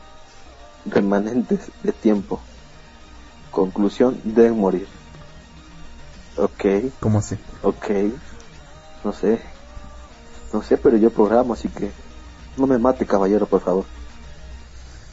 remanentes 0.86 1.72
de 1.82 1.92
tiempo. 1.94 2.42
Conclusión 3.50 4.22
deben 4.24 4.60
morir. 4.60 4.88
Ok. 6.38 6.66
¿Cómo 7.00 7.20
así? 7.20 7.36
ok. 7.64 7.90
No 9.04 9.12
sé. 9.12 9.42
No 10.54 10.62
sé 10.62 10.78
pero 10.78 10.98
yo 10.98 11.12
programo 11.12 11.54
así 11.54 11.70
que 11.70 11.94
no 12.58 12.68
me 12.68 12.78
mate 12.78 13.06
caballero 13.06 13.48
por 13.48 13.62
favor. 13.62 13.86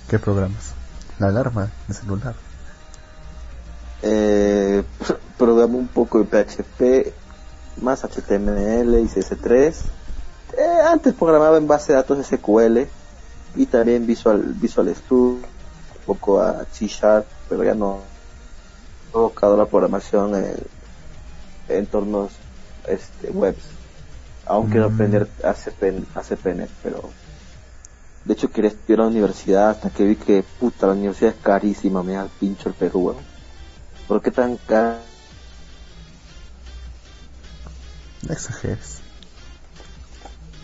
¿Qué 0.08 0.18
programas? 0.18 0.74
La 1.18 1.28
alarma 1.28 1.70
de 1.86 1.94
celular. 1.94 2.47
Eh, 4.02 4.82
programo 5.38 5.78
un 5.78 5.88
poco 5.88 6.22
de 6.22 6.24
PHP, 6.24 7.12
más 7.82 8.02
HTML 8.04 8.98
y 9.00 9.08
CSS3. 9.08 9.74
Eh, 10.56 10.80
antes 10.86 11.14
programaba 11.14 11.58
en 11.58 11.66
base 11.66 11.92
de 11.92 11.96
datos 11.98 12.26
SQL 12.26 12.86
y 13.56 13.66
también 13.66 14.06
Visual, 14.06 14.42
Visual 14.54 14.94
Studio, 14.94 15.34
un 15.34 16.04
poco 16.06 16.40
a 16.40 16.64
C 16.72 16.86
Sharp, 16.86 17.26
pero 17.48 17.64
ya 17.64 17.74
no 17.74 18.00
he 19.08 19.12
tocado 19.12 19.56
la 19.56 19.66
programación 19.66 20.34
en 20.34 20.56
entornos 21.68 22.32
este, 22.86 23.30
webs. 23.30 23.62
Aún 24.46 24.70
quiero 24.70 24.88
Mm. 24.88 24.94
aprender 24.94 25.28
ACP, 25.44 26.06
ACPNet, 26.14 26.70
pero 26.82 27.10
de 28.24 28.32
hecho 28.32 28.50
quería 28.50 28.70
estudiar 28.70 29.00
a 29.00 29.02
la 29.04 29.08
universidad 29.10 29.70
hasta 29.70 29.90
que 29.90 30.04
vi 30.04 30.16
que 30.16 30.42
puta 30.58 30.86
la 30.86 30.94
universidad 30.94 31.34
es 31.34 31.42
carísima, 31.42 32.02
me 32.02 32.14
da 32.14 32.22
el 32.24 32.30
pincho 32.30 32.68
el 32.70 32.74
Perú, 32.74 33.00
weón. 33.00 33.27
¿Por 34.08 34.22
qué 34.22 34.30
tan 34.30 34.56
caro? 34.56 34.98
No 38.26 38.32
exageres. 38.32 39.00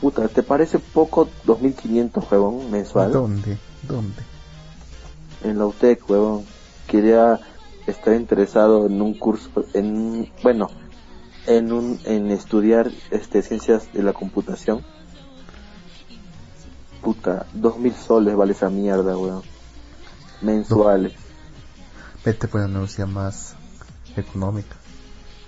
Puta, 0.00 0.28
¿te 0.28 0.42
parece 0.42 0.78
poco 0.78 1.28
2.500, 1.46 2.30
huevón, 2.30 2.70
mensual? 2.70 3.12
¿Dónde? 3.12 3.58
¿Dónde? 3.82 4.22
En 5.42 5.58
la 5.58 5.66
UTEC, 5.66 6.08
huevón. 6.08 6.44
Quería 6.88 7.38
estar 7.86 8.14
interesado 8.14 8.86
en 8.86 9.00
un 9.00 9.14
curso, 9.14 9.64
en, 9.74 10.30
bueno, 10.42 10.70
en 11.46 11.72
un, 11.72 12.00
en 12.04 12.30
estudiar, 12.30 12.90
este, 13.10 13.42
ciencias 13.42 13.92
de 13.92 14.02
la 14.02 14.12
computación. 14.14 14.82
puta, 17.02 17.46
dos 17.52 17.78
mil 17.78 17.94
soles 17.94 18.34
vale 18.34 18.52
esa 18.52 18.70
mierda, 18.70 19.16
weón. 19.16 19.42
Mensuales. 20.40 21.12
Vete 22.24 22.48
por 22.48 22.60
una 22.60 22.70
universidad 22.70 23.06
más 23.06 23.54
económica. 24.16 24.76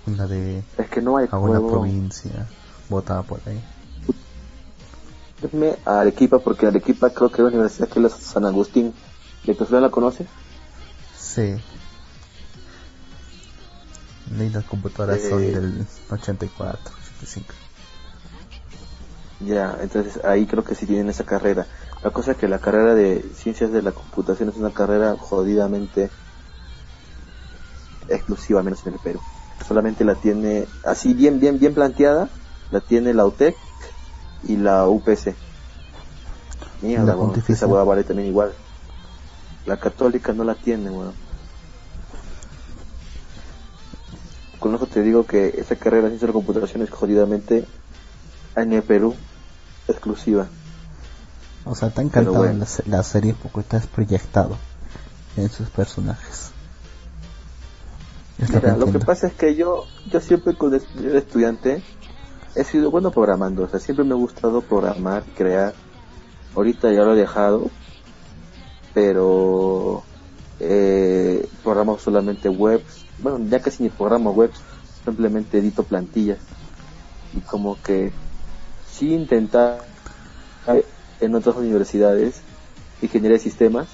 Una 0.05 0.27
de 0.27 0.63
Es 0.77 0.89
que 0.89 1.01
no 1.01 1.17
hay 1.17 1.27
a 1.31 1.37
una 1.37 1.59
juego. 1.59 1.69
provincia. 1.71 2.47
Botada 2.89 3.23
por 3.23 3.39
ahí. 3.45 3.61
Irme 5.43 5.75
a 5.85 5.99
Arequipa 6.01 6.39
porque 6.39 6.67
Arequipa 6.67 7.09
creo 7.09 7.29
que 7.29 7.35
es 7.35 7.41
la 7.43 7.47
universidad 7.49 7.87
que 7.89 8.05
es 8.05 8.13
San 8.13 8.45
Agustín. 8.45 8.93
¿De 9.45 9.55
casualidad 9.55 9.87
la 9.87 9.91
conoces? 9.91 10.27
Sí. 11.17 11.55
Y 14.39 14.49
las 14.49 14.63
computadoras 14.65 15.21
son 15.29 15.41
Eh. 15.43 15.51
del 15.51 15.85
84, 16.09 16.79
85. 17.19 17.53
Ya, 19.41 19.77
entonces 19.81 20.23
ahí 20.25 20.45
creo 20.47 20.63
que 20.63 20.75
sí 20.75 20.85
tienen 20.85 21.09
esa 21.09 21.23
carrera. 21.23 21.65
La 22.03 22.09
cosa 22.11 22.31
es 22.31 22.37
que 22.37 22.47
la 22.47 22.59
carrera 22.59 22.95
de 22.95 23.23
ciencias 23.35 23.71
de 23.71 23.81
la 23.81 23.91
computación 23.91 24.49
es 24.49 24.55
una 24.55 24.71
carrera 24.71 25.15
jodidamente 25.17 26.09
exclusiva, 28.09 28.63
menos 28.63 28.85
en 28.85 28.93
el 28.93 28.99
Perú. 28.99 29.19
Solamente 29.67 30.03
la 30.05 30.15
tiene, 30.15 30.67
así 30.85 31.13
bien, 31.13 31.39
bien, 31.39 31.59
bien 31.59 31.73
planteada, 31.73 32.29
la 32.71 32.79
tiene 32.79 33.13
la 33.13 33.25
UTEC 33.25 33.55
y 34.47 34.57
la 34.57 34.87
UPC. 34.87 35.27
¿La 35.27 36.87
Mierda, 36.87 37.15
weón, 37.17 37.33
esa 37.47 37.65
hueá 37.67 37.83
vale 37.83 38.03
también 38.03 38.29
igual. 38.29 38.53
La 39.65 39.77
católica 39.77 40.31
no 40.33 40.43
la 40.43 40.53
tiene, 40.55 40.89
weón. 40.91 41.13
Con 44.59 44.73
eso 44.75 44.87
te 44.87 45.01
digo 45.01 45.25
que 45.25 45.49
esa 45.57 45.75
carrera 45.75 46.03
de 46.03 46.09
ciencias 46.09 46.21
de 46.21 46.27
la 46.27 46.33
computación 46.33 46.81
es 46.83 46.89
jodidamente 46.89 47.65
en 48.55 48.73
el 48.73 48.81
Perú 48.83 49.15
exclusiva. 49.87 50.47
O 51.65 51.75
sea, 51.75 51.89
te 51.89 52.01
ha 52.01 52.03
encantado 52.03 52.37
bueno. 52.37 52.59
la, 52.59 52.65
se- 52.65 52.87
la 52.87 53.03
serie 53.03 53.35
porque 53.41 53.59
estás 53.59 53.85
proyectado 53.87 54.55
en 55.35 55.49
sus 55.49 55.69
personajes. 55.69 56.51
Lo 58.39 58.47
que 58.47 58.53
Mira, 58.53 58.77
lo 58.77 58.89
que 58.89 58.99
entiendo. 58.99 59.05
pasa 59.05 59.27
es 59.27 59.33
que 59.33 59.55
yo, 59.55 59.85
yo 60.11 60.21
siempre 60.21 60.55
cuando 60.55 60.77
era 60.77 61.17
estudiante 61.17 61.81
he 62.55 62.63
sido 62.63 62.91
bueno 62.91 63.11
programando, 63.11 63.63
o 63.63 63.67
sea, 63.67 63.79
siempre 63.79 64.05
me 64.05 64.13
ha 64.13 64.17
gustado 64.17 64.61
programar, 64.61 65.23
crear. 65.35 65.73
Ahorita 66.55 66.91
ya 66.91 67.03
lo 67.03 67.13
he 67.13 67.17
dejado, 67.17 67.69
pero 68.93 70.03
eh, 70.59 71.47
programo 71.63 71.99
solamente 71.99 72.49
webs. 72.49 73.05
Bueno, 73.19 73.39
ya 73.49 73.59
casi 73.61 73.83
ni 73.83 73.89
programo 73.89 74.31
webs, 74.31 74.59
simplemente 75.05 75.59
edito 75.59 75.83
plantillas. 75.83 76.39
Y 77.35 77.41
como 77.41 77.79
que 77.81 78.11
sí 78.91 79.13
intentar 79.13 79.79
en 81.19 81.35
otras 81.35 81.55
universidades 81.55 82.41
ingeniería 83.01 83.37
de 83.37 83.43
sistemas, 83.43 83.87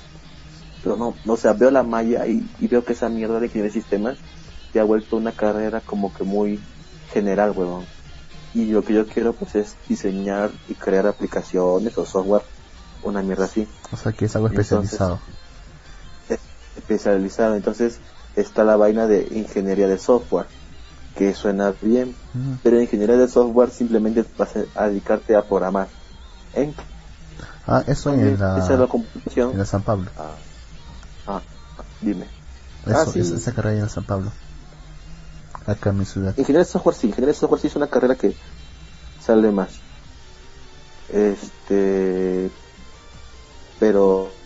pero 0.84 0.97
no, 0.97 1.15
no, 1.25 1.34
o 1.34 1.38
sea, 1.38 1.53
veo 1.53 1.71
la 1.71 1.84
malla 1.84 2.27
y, 2.27 2.45
y 2.59 2.67
veo 2.67 2.84
que 2.84 2.93
esa 2.93 3.09
mierda 3.09 3.39
de 3.39 3.45
ingeniería 3.47 3.71
de 3.73 3.79
sistemas 3.81 4.17
se 4.71 4.79
ha 4.79 4.84
vuelto 4.84 5.15
una 5.17 5.31
carrera 5.31 5.81
como 5.81 6.13
que 6.13 6.23
muy 6.23 6.59
general, 7.13 7.51
huevón. 7.55 7.86
Y 8.53 8.65
lo 8.65 8.84
que 8.84 8.93
yo 8.93 9.07
quiero 9.07 9.34
pues 9.34 9.55
es 9.55 9.75
diseñar 9.88 10.51
y 10.69 10.73
crear 10.75 11.07
aplicaciones 11.07 11.97
o 11.97 12.05
software, 12.05 12.43
una 13.03 13.21
mierda 13.23 13.45
así, 13.45 13.67
O 13.91 13.97
sea, 13.97 14.11
que 14.11 14.25
es 14.25 14.36
algo 14.36 14.47
Entonces- 14.49 14.71
especializado. 14.73 15.19
especializado. 16.77 17.55
Entonces 17.55 17.99
está 18.36 18.63
la 18.63 18.75
vaina 18.75 19.07
de 19.07 19.27
ingeniería 19.31 19.88
de 19.88 19.97
software, 19.97 20.47
que 21.15 21.34
suena 21.34 21.73
bien, 21.81 22.15
pero 22.63 22.81
ingeniería 22.81 23.17
de 23.17 23.27
software 23.27 23.69
simplemente 23.69 24.25
vas 24.38 24.51
a 24.75 24.88
dedicarte 24.88 25.36
a 25.36 25.43
programar. 25.43 25.88
En 26.53 26.73
Ah, 27.65 27.84
eso 27.88 28.13
en 28.13 28.19
es 28.27 28.39
la 28.39 28.55
en 29.38 29.57
la 29.57 29.65
San 29.65 29.84
Pablo. 29.84 30.09
Ah, 30.17 30.36
ah, 31.26 31.43
dime. 31.99 32.32
Eso, 32.86 32.93
Ah, 32.99 33.05
sí. 33.05 33.19
esa, 33.19 33.36
esa 33.36 33.53
carrera 33.53 33.82
en 33.82 33.89
San 33.89 34.05
Pablo. 34.05 34.32
Acá 35.65 35.89
en 35.89 35.97
mi 35.97 36.05
ciudad. 36.05 36.38
Ingeniería 36.38 36.59
de 36.59 36.65
software 36.65 36.93
sí, 36.95 37.07
ingeniería 37.07 37.34
de 37.34 37.39
software 37.39 37.59
sí 37.59 37.65
es 37.67 37.76
una 37.76 37.89
carrera 37.89 38.15
que 38.15 38.38
sale 39.17 39.51
más. 39.51 39.84
Este, 41.07 42.51
pero, 43.78 44.41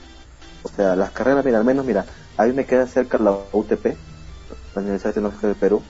o 0.63 0.69
sea, 0.69 0.95
las 0.95 1.11
carreras, 1.11 1.45
mira, 1.45 1.59
al 1.59 1.65
menos, 1.65 1.85
mira, 1.85 2.05
a 2.37 2.45
mí 2.45 2.53
me 2.53 2.65
queda 2.65 2.87
cerca 2.87 3.17
la 3.19 3.31
UTP, 3.53 4.01
la 4.73 4.81
Universidad 4.81 5.13
Tecnológica 5.13 5.47
de 5.47 5.55
Perú, 5.55 5.85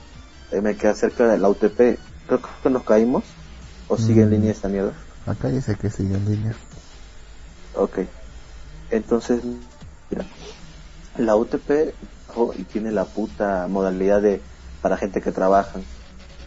a 0.52 0.56
mí 0.56 0.62
me 0.62 0.76
queda 0.76 0.94
cerca 0.94 1.28
de 1.28 1.38
la 1.38 1.50
UTP, 1.50 2.00
creo 2.26 2.42
que 2.62 2.70
nos 2.70 2.84
caímos, 2.84 3.38
o 3.86 3.98
sigue 3.98 4.22
en 4.22 4.30
Mm. 4.30 4.32
línea 4.32 4.52
esta 4.52 4.68
mierda. 4.68 4.98
Acá 5.26 5.48
dice 5.50 5.76
que 5.76 5.90
sigue 5.90 6.16
en 6.16 6.24
línea. 6.26 6.58
Ok. 7.72 7.98
Entonces, 8.90 9.42
mira, 10.10 10.28
la 11.26 11.36
UTP 11.36 11.98
oh, 12.28 12.52
y 12.56 12.66
tiene 12.66 12.92
la 12.92 13.12
puta 13.12 13.66
modalidad 13.68 14.22
de 14.22 14.44
para 14.80 14.96
gente 14.96 15.20
que 15.20 15.32
trabajan. 15.32 15.88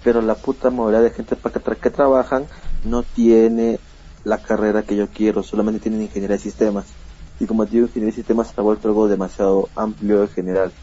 Pero 0.02 0.22
la 0.22 0.42
puta 0.42 0.70
modalidad 0.72 1.04
de 1.04 1.12
gente 1.12 1.36
para 1.38 1.54
que, 1.54 1.62
tra- 1.62 1.80
que 1.80 1.92
trabajan 1.92 2.50
no 2.84 3.06
tiene 3.06 3.82
la 4.24 4.42
carrera 4.42 4.84
que 4.86 4.96
yo 4.96 5.12
quiero, 5.12 5.44
solamente 5.44 5.80
tienen 5.82 6.02
ingeniería 6.04 6.38
de 6.38 6.44
sistemas. 6.44 6.98
Y 7.40 7.48
como 7.48 7.66
digo, 7.66 7.88
ingeniería 7.88 8.12
de 8.14 8.16
sistemas 8.18 8.50
se 8.50 8.62
ha 8.62 8.64
vuelto 8.64 8.88
algo 8.88 9.08
demasiado 9.08 9.72
amplio 9.76 10.22
en 10.24 10.30
general. 10.30 10.76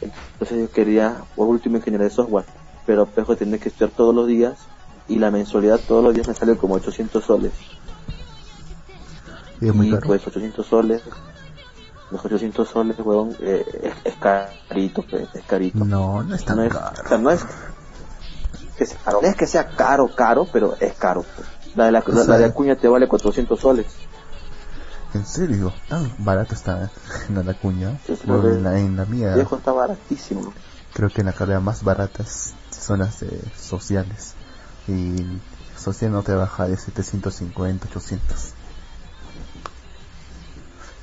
Entonces 0.00 0.58
yo 0.60 0.70
quería, 0.70 1.26
por 1.34 1.48
último, 1.48 1.76
ingeniería 1.76 2.04
de 2.08 2.10
software. 2.14 2.46
Pero 2.84 3.12
pejo 3.14 3.36
tener 3.36 3.58
que 3.60 3.68
estudiar 3.70 3.92
todos 3.92 4.14
los 4.14 4.26
días 4.28 4.70
y 5.06 5.18
la 5.18 5.30
mensualidad 5.30 5.84
todos 5.84 6.04
los 6.04 6.14
días 6.14 6.26
me 6.26 6.34
sale 6.34 6.56
como 6.56 6.74
800 6.74 7.24
soles 7.24 7.66
Y 9.60 9.68
es 9.68 9.74
muy 9.74 9.86
y 9.86 9.88
caro. 9.88 10.06
pues 10.06 10.26
800 10.26 10.66
soles 10.66 11.02
los 12.10 12.24
800 12.24 12.68
soles 12.68 12.98
huevón 12.98 13.36
eh, 13.40 13.64
es, 13.82 13.94
es 14.04 14.14
carito 14.16 15.02
pues, 15.02 15.28
es 15.34 15.44
carito 15.44 15.84
No, 15.84 16.22
no 16.22 16.34
es 16.34 16.44
tan 16.44 16.56
no 16.56 16.62
es, 16.64 16.72
caro. 16.72 16.96
o 17.04 17.08
sea, 17.08 17.18
no 17.18 17.30
es 17.30 17.44
que 18.76 18.86
sea 18.86 18.98
caro, 19.04 19.20
es 19.22 19.36
que 19.36 19.46
sea 19.46 19.66
caro 19.68 20.14
caro 20.14 20.46
pero 20.52 20.74
es 20.80 20.94
caro 20.94 21.24
pues. 21.36 21.48
la 21.76 21.86
de 21.86 21.92
la, 21.92 22.02
la- 22.06 22.24
la 22.24 22.38
de 22.38 22.44
Acuña 22.46 22.76
te 22.76 22.88
vale 22.88 23.08
400 23.08 23.58
soles 23.60 23.86
En 25.14 25.24
serio, 25.24 25.72
tan 25.88 26.10
barato 26.18 26.54
está 26.54 26.90
en 27.28 27.46
la 27.46 27.54
cuña. 27.54 27.96
Sí, 28.06 28.16
sí, 28.16 28.22
en, 28.26 28.62
la, 28.64 28.78
en 28.78 28.96
la 28.96 29.04
mía, 29.04 29.34
viejo 29.34 29.56
está 29.56 29.72
baratísimo 29.72 30.52
creo 30.92 31.10
que 31.10 31.20
en 31.20 31.26
la 31.26 31.32
carrera 31.32 31.60
más 31.60 31.82
baratas 31.84 32.54
son 32.70 33.00
las 33.00 33.20
de 33.20 33.40
sociales. 33.60 34.34
Y 34.88 35.16
social 35.78 36.12
no 36.12 36.22
te 36.22 36.34
baja 36.34 36.66
de 36.68 36.76
750, 36.76 37.86
800. 37.88 38.53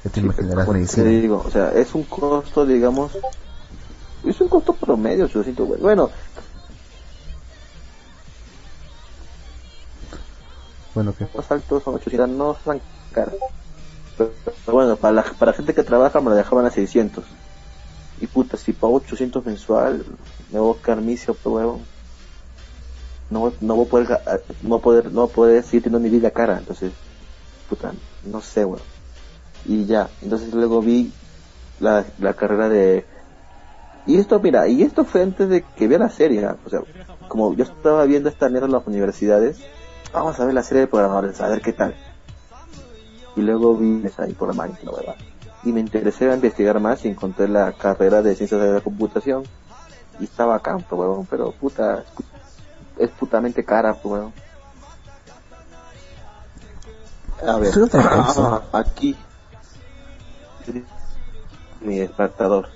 Ya 0.03 0.11
te 0.11 0.19
Sí, 0.19 0.25
imaginarás 0.25 0.67
te 0.93 1.03
medicina. 1.03 1.03
digo 1.03 1.41
o 1.45 1.49
sea 1.51 1.71
es 1.73 1.93
un 1.95 2.03
costo 2.05 2.65
digamos 2.65 3.11
es 4.23 4.41
un 4.41 4.49
costo 4.49 4.75
promedio 4.75 5.25
800 5.25 5.67
güey. 5.67 5.81
bueno. 5.81 6.11
Bueno, 10.93 11.15
que 11.15 11.27
más 11.33 11.49
altos 11.51 11.83
son 11.83 11.95
800 11.95 12.29
no 12.29 12.55
son 12.63 12.81
caros. 13.11 13.35
Pero, 14.17 14.37
pero 14.65 14.77
bueno 14.77 14.97
para 14.99 15.13
la 15.13 15.23
para 15.39 15.53
gente 15.53 15.73
que 15.75 15.83
trabaja 15.83 16.21
me 16.21 16.31
la 16.31 16.37
dejaban 16.37 16.65
a 16.67 16.71
600 16.71 17.39
y 18.17 18.27
puta 18.27 18.57
si 18.57 18.73
pago 18.73 18.95
800 18.97 19.45
mensual 19.45 20.05
me 20.49 20.59
voy 20.59 20.77
a 20.79 20.81
quedar 20.83 21.01
misio 21.01 21.35
pues 21.39 21.53
huevón 21.53 21.89
no 23.29 23.55
no 23.61 23.75
voy 23.75 23.85
a 23.85 23.89
poder 23.89 24.07
no 24.61 24.69
voy 24.69 24.79
a 24.79 24.81
poder 24.81 25.05
no 25.11 25.21
voy 25.21 25.29
a 25.29 25.33
poder 25.33 25.63
seguir 25.63 25.83
teniendo 25.83 25.99
mi 26.03 26.09
vida 26.09 26.31
cara 26.31 26.57
entonces 26.59 26.93
puta 27.67 27.95
no 28.21 28.41
sé 28.41 28.65
weón 28.65 28.90
y 29.65 29.85
ya 29.85 30.09
entonces 30.21 30.53
luego 30.53 30.81
vi 30.81 31.11
la, 31.79 32.05
la 32.19 32.33
carrera 32.33 32.69
de 32.69 33.05
y 34.05 34.17
esto 34.17 34.39
mira 34.39 34.67
y 34.67 34.83
esto 34.83 35.05
fue 35.05 35.21
antes 35.21 35.49
de 35.49 35.63
que 35.63 35.87
vea 35.87 35.99
la 35.99 36.09
serie 36.09 36.45
¿ah? 36.45 36.57
o 36.65 36.69
sea 36.69 36.81
como 37.27 37.53
yo 37.53 37.63
estaba 37.63 38.05
viendo 38.05 38.29
esta 38.29 38.49
mierda 38.49 38.65
en 38.65 38.73
las 38.73 38.87
universidades 38.87 39.59
vamos 40.13 40.39
a 40.39 40.45
ver 40.45 40.53
la 40.53 40.63
serie 40.63 40.81
de 40.81 40.87
programadores, 40.87 41.39
a 41.41 41.47
ver 41.47 41.61
qué 41.61 41.73
tal. 41.73 41.95
Y 43.35 43.41
luego 43.41 43.75
vi 43.75 44.05
esa 44.05 44.23
ahí 44.23 44.33
programar 44.33 44.71
y 44.81 44.85
la 44.85 44.91
verdad. 44.91 45.15
Y 45.63 45.71
me 45.71 45.79
interesé 45.79 46.29
a 46.29 46.35
investigar 46.35 46.79
más 46.79 47.05
y 47.05 47.09
encontré 47.09 47.47
la 47.47 47.71
carrera 47.73 48.21
de 48.21 48.35
ciencias 48.35 48.61
de 48.61 48.73
la 48.73 48.81
computación. 48.81 49.43
Y 50.19 50.25
estaba 50.25 50.55
acá, 50.55 50.77
pues, 50.77 50.99
huevón, 50.99 51.25
pero 51.29 51.51
puta, 51.51 52.03
es 52.97 53.09
putamente 53.11 53.63
cara, 53.63 53.93
pues, 53.93 54.05
huevón. 54.05 54.33
A 57.47 57.57
ver, 57.57 57.73
cosa. 57.73 58.61
aquí, 58.71 59.15
mi 61.81 61.99
despertador, 61.99 62.69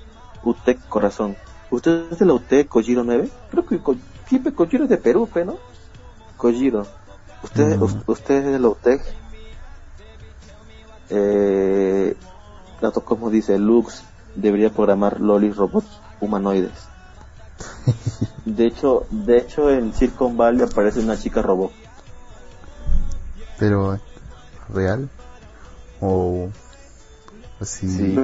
UTEC 0.44 0.80
Corazón. 0.88 1.36
¿Usted 1.72 2.12
es 2.12 2.20
de 2.20 2.26
la 2.26 2.34
UTEC 2.34 2.68
Kojiro 2.68 3.04
9? 3.04 3.30
Creo 3.52 3.66
que 3.66 3.80
Ko- 3.80 3.96
siempre 4.28 4.54
Kojiro 4.54 4.84
es 4.86 4.90
de 4.90 4.98
Perú, 4.98 5.26
¿fe, 5.32 5.46
¿no? 5.46 5.58
Kojiro. 6.38 6.86
¿Usted, 7.44 7.80
us- 7.82 7.96
usted 8.08 8.36
es 8.46 8.46
de 8.54 8.60
la 8.60 8.68
UTEC? 8.70 9.02
Eh, 11.10 12.16
dato 12.82 13.04
como 13.06 13.30
dice, 13.30 13.58
Lux 13.60 14.04
debería 14.36 14.70
programar 14.72 15.20
lolis 15.22 15.56
robots 15.56 15.88
humanoides. 16.20 16.72
De 18.46 18.66
hecho, 18.68 19.06
de 19.12 19.38
hecho 19.38 19.70
en 19.70 19.94
Silicon 19.94 20.38
Valley 20.38 20.64
aparece 20.64 21.00
una 21.00 21.18
chica 21.18 21.42
robot. 21.42 21.72
Pero, 23.60 24.00
¿real? 24.70 25.10
O 26.02 26.50
así. 27.60 27.90
Sí. 27.90 28.16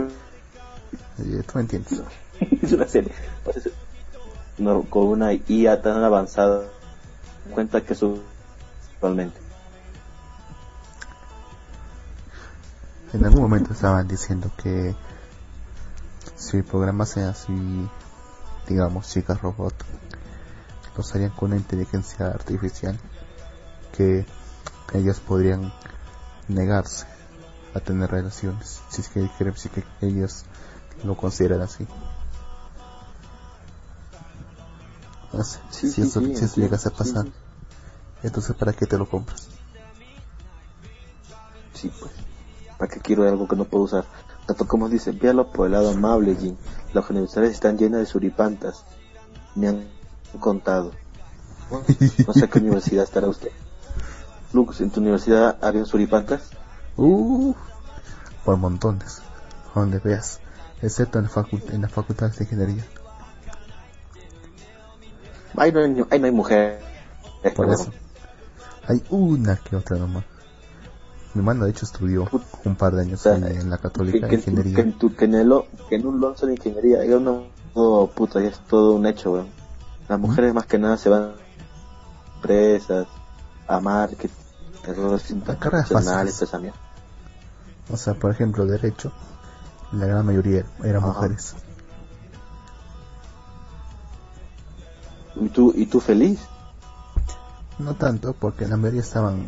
Tú 1.18 1.52
me 1.56 1.62
entiendes. 1.62 2.02
es 2.62 2.72
una 2.72 2.88
serie. 2.88 3.12
No, 4.58 4.84
con 4.84 5.08
una 5.08 5.34
IA 5.34 5.82
tan 5.82 6.04
avanzada, 6.04 6.66
cuenta 7.54 7.82
que 7.82 7.94
eso 7.94 8.20
actualmente. 8.94 9.40
En 13.14 13.26
algún 13.26 13.42
momento 13.42 13.74
estaban 13.74 14.08
diciendo 14.08 14.52
que 14.62 14.96
si 16.36 16.58
el 16.58 16.64
programa 16.64 17.06
sea 17.06 17.30
así, 17.30 17.90
digamos, 18.68 19.10
chicas 19.10 19.42
robot, 19.42 19.74
los 20.96 21.16
harían 21.16 21.32
con 21.32 21.52
una 21.52 21.58
inteligencia 21.58 22.28
artificial 22.28 22.98
que 23.96 24.26
ellas 24.94 25.20
podrían 25.20 25.74
negarse 26.48 27.11
a 27.74 27.80
tener 27.80 28.12
relaciones, 28.12 28.82
si 28.90 29.02
es 29.02 29.10
que, 29.10 29.30
si 29.56 29.68
es 29.68 29.74
que 29.74 29.84
ellas 30.02 30.46
lo 31.04 31.16
consideran 31.16 31.62
así. 31.62 31.88
Si 35.70 35.90
sí, 35.90 36.02
eso, 36.02 36.20
sí, 36.20 36.36
si 36.36 36.46
eso 36.46 36.60
llegase 36.60 36.90
a 36.90 36.92
pasar, 36.92 37.26
sí. 37.26 37.32
entonces 38.24 38.56
¿para 38.56 38.74
qué 38.74 38.86
te 38.86 38.98
lo 38.98 39.10
compras? 39.10 39.48
Sí, 41.74 41.92
pues. 42.00 42.12
¿Para 42.78 42.92
qué 42.92 43.00
quiero 43.00 43.28
algo 43.28 43.48
que 43.48 43.56
no 43.56 43.66
puedo 43.66 43.86
usar? 43.86 44.06
Tanto 44.46 44.68
como 44.68 44.90
dice, 44.90 45.12
véalo 45.12 45.52
por 45.52 45.68
el 45.68 45.74
lado 45.74 45.92
amable, 45.92 46.36
Jin. 46.36 46.58
Las 46.94 47.10
universidades 47.10 47.54
están 47.54 47.78
llenas 47.78 48.02
de 48.02 48.06
suripantas. 48.06 48.84
Me 49.56 49.68
han 49.68 49.88
contado. 50.40 50.92
No 52.28 52.34
sé 52.34 52.46
a 52.46 52.48
qué 52.50 52.60
universidad 52.60 53.06
estará 53.06 53.28
usted. 53.28 53.52
Lux, 54.52 54.82
¿en 54.82 54.92
tu 54.92 55.00
universidad 55.00 55.58
había 55.62 55.86
suripantas? 55.86 56.42
Uh, 56.98 57.54
por 58.44 58.58
montones, 58.58 59.22
donde 59.74 60.00
veas, 60.00 60.40
excepto 60.82 61.20
en, 61.20 61.26
la 61.26 61.48
en 61.74 61.82
las 61.82 61.92
facultades 61.92 62.38
de 62.38 62.44
ingeniería. 62.46 62.86
Ahí 65.58 65.72
no 65.72 65.80
hay, 65.80 66.06
ahí 66.10 66.20
no 66.20 66.26
hay 66.26 66.32
mujer. 66.32 66.82
Por 67.56 67.70
eso, 67.70 67.92
hay 68.88 69.04
una 69.10 69.58
que 69.58 69.76
otra 69.76 69.98
nomás. 69.98 70.26
Mi 71.34 71.40
hermano, 71.40 71.66
de 71.66 71.72
hecho, 71.72 71.86
estudió 71.86 72.28
un 72.66 72.76
par 72.76 72.94
de 72.94 73.04
años 73.04 73.22
sea, 73.22 73.36
en, 73.36 73.46
en 73.46 73.70
la 73.70 73.78
Que, 73.78 73.84
católica 73.84 74.28
que, 74.28 74.36
ingeniería. 74.36 74.76
que 74.76 74.82
en 74.82 74.98
tu, 74.98 75.16
que 75.16 75.26
en 75.26 75.36
el, 75.36 75.54
que 75.88 75.96
en 75.96 76.06
un 76.06 76.20
Lonzo 76.20 76.46
de 76.46 76.54
ingeniería, 76.54 77.06
yo 77.06 77.20
no, 77.20 77.44
todo, 77.74 78.08
puta, 78.08 78.42
ya 78.42 78.50
es 78.50 78.60
todo 78.60 78.96
un 78.96 79.06
hecho, 79.06 79.32
weón. 79.32 79.48
Las 80.10 80.20
mujeres 80.20 80.54
más 80.54 80.66
que 80.66 80.78
nada 80.78 80.98
se 80.98 81.08
van 81.08 81.24
a 81.24 81.36
empresas, 82.36 83.08
a 83.68 83.80
marketing, 83.80 84.36
errores 84.86 85.30
internacionales, 85.32 86.42
mierda. 86.60 86.78
O 87.92 87.98
sea, 87.98 88.14
por 88.14 88.32
ejemplo, 88.32 88.66
derecho, 88.66 89.12
la 89.92 90.06
gran 90.06 90.26
mayoría 90.26 90.66
eran 90.84 91.04
Ajá. 91.04 91.08
mujeres. 91.14 91.56
¿Y 95.36 95.50
tú, 95.50 95.74
y 95.76 95.86
tú 95.86 96.00
feliz? 96.00 96.40
No 97.80 97.96
tanto, 97.96 98.34
porque 98.34 98.68
la 98.68 98.78
mayoría 98.78 99.02
estaban... 99.02 99.46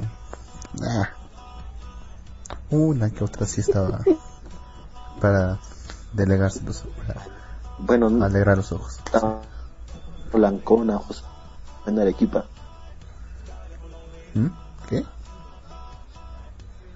ah, 0.82 1.10
una 2.70 3.10
que 3.12 3.24
otra 3.24 3.46
sí 3.46 3.62
estaba 3.62 4.00
para 5.22 5.60
delegarse, 6.14 6.62
los, 6.64 6.84
para 7.06 7.22
Bueno, 7.80 8.10
no 8.10 8.26
alegrar 8.26 8.58
los 8.58 8.72
ojos. 8.72 9.00
blancona, 10.32 10.96
ojos 10.98 11.24
en 11.86 12.00
Arequipa. 12.00 12.46
¿Mm? 14.34 14.48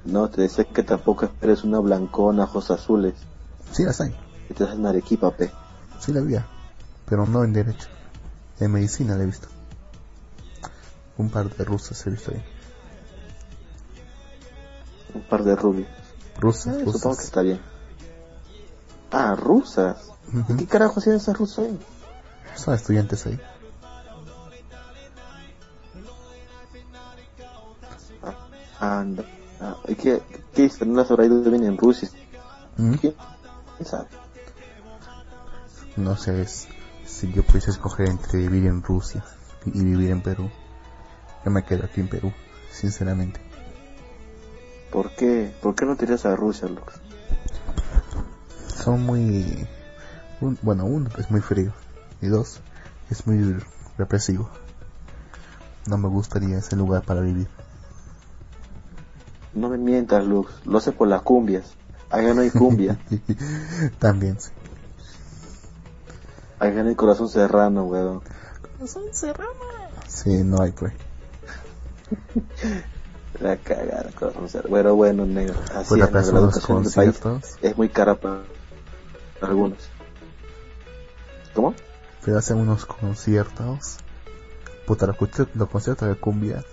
No, 0.08 0.30
te 0.30 0.42
decía 0.44 0.64
que 0.64 0.84
tampoco 0.84 1.30
eres 1.42 1.64
una 1.64 1.80
blancona, 1.80 2.44
ojos 2.46 2.72
azules. 2.72 3.14
Sí 3.72 3.84
las 3.84 4.00
hay, 4.02 4.16
Estás 4.50 4.74
en 4.74 4.86
Arequipa, 4.86 5.32
pe. 5.32 5.52
sí 6.00 6.14
la 6.14 6.22
había, 6.22 6.46
pero 7.06 7.26
no 7.26 7.44
en 7.44 7.52
derecho. 7.52 7.88
En 8.60 8.72
medicina 8.72 9.16
la 9.18 9.24
he 9.24 9.26
visto. 9.26 9.48
Un 11.18 11.30
par 11.30 11.50
de 11.54 11.64
rusas 11.66 12.06
he 12.08 12.10
visto 12.10 12.32
ahí. 12.32 12.42
Un 15.14 15.22
par 15.24 15.44
de 15.44 15.56
rubios. 15.56 15.88
Rusas, 16.40 16.76
Eh, 16.78 16.80
supongo 16.86 17.00
que 17.02 17.10
rusas. 17.10 17.26
está 17.26 17.42
bien. 17.42 17.60
Ah, 19.12 19.36
rusas. 19.36 19.98
Ujú. 20.34 20.54
¿Y 20.54 20.58
qué 20.58 20.68
carajo 20.68 21.00
hacían 21.00 21.18
esas 21.18 21.38
rusas 21.38 21.66
ahí? 21.66 21.80
Son 22.56 22.74
estudiantes 22.74 23.26
ahí. 23.26 23.40
Ah, 28.80 29.00
anda. 29.00 29.24
Ah, 29.60 29.76
¿y 29.88 29.96
qué, 29.96 30.22
qué 30.54 30.64
dice? 30.64 30.86
¿No 30.86 30.96
las 30.96 31.10
habrá 31.12 31.26
ido 31.26 31.42
bien 31.42 31.64
en 31.64 31.78
Rusia? 31.78 32.10
¿Mm? 32.78 32.94
¿Quién 32.96 33.16
sabe? 33.84 34.08
No 35.96 36.16
sé, 36.16 36.42
es- 36.42 36.68
si 37.06 37.32
yo 37.34 37.44
pudiese 37.44 37.72
escoger 37.72 38.08
entre 38.10 38.40
vivir 38.40 38.66
en 38.66 38.84
Rusia 38.84 39.24
y 39.66 39.84
vivir 39.84 40.12
en 40.12 40.22
Perú, 40.22 40.50
yo 41.44 41.52
me 41.52 41.64
quedo 41.64 41.86
aquí 41.86 42.02
en 42.02 42.08
Perú, 42.10 42.32
sinceramente. 42.72 43.40
¿Por 44.92 45.12
qué? 45.12 45.52
¿Por 45.62 45.74
qué 45.76 45.86
no 45.86 45.96
te 45.96 46.06
irías 46.06 46.26
a 46.26 46.36
Rusia, 46.36 46.68
Lux? 46.68 46.94
Son 48.76 49.04
muy... 49.06 49.68
un- 50.42 50.58
bueno, 50.62 50.86
uno 50.86 51.10
es 51.18 51.32
muy 51.32 51.42
frío 51.42 51.74
y 52.22 52.28
dos, 52.28 52.60
es 53.10 53.26
muy 53.26 53.56
represivo. 53.98 54.50
No 55.88 55.98
me 55.98 56.08
gustaría 56.10 56.58
ese 56.60 56.76
lugar 56.76 57.04
para 57.04 57.22
vivir. 57.22 57.48
No 59.58 59.70
me 59.70 59.78
mientas, 59.78 60.26
Lux. 60.26 60.52
Lo 60.66 60.78
hace 60.78 60.92
por 60.92 61.08
las 61.08 61.22
cumbias. 61.24 61.74
Allá 62.12 62.34
no 62.34 62.42
hay 62.42 62.52
cumbia. 62.52 62.98
También, 64.00 64.40
sí. 64.40 64.52
Allá 66.60 66.84
no 66.84 66.90
hay 66.90 66.96
corazón 66.96 67.30
serrano, 67.30 67.86
weón. 67.86 68.22
Sí, 70.08 70.44
no 70.44 70.62
hay 70.62 70.72
pues. 70.72 70.94
La 73.42 73.58
cagada, 73.58 74.10
corazón 74.18 74.48
serrano. 74.50 74.70
Bueno, 74.70 74.96
bueno, 74.96 75.26
negro. 75.26 75.56
Así 75.74 75.90
Pues 75.90 76.00
la 76.00 76.06
es, 76.06 76.12
La 76.14 76.22
de 76.22 76.32
los 76.46 76.54
educación 76.56 76.84
del 76.84 76.94
país 76.94 77.18
conciertos, 77.20 77.58
es 77.62 77.78
muy 77.78 77.90
cara 77.90 78.16
para 78.16 78.42
algunos. 79.42 79.78
¿Cómo? 81.54 81.74
pero 82.24 82.38
hacen 82.40 82.58
unos 82.58 82.86
conciertos. 82.86 83.98
Puta, 84.86 85.08
los, 85.08 85.16
conciertos- 85.18 85.56
los 85.56 85.70
conciertos 85.70 86.08
de 86.10 86.16
cumbia, 86.16 86.64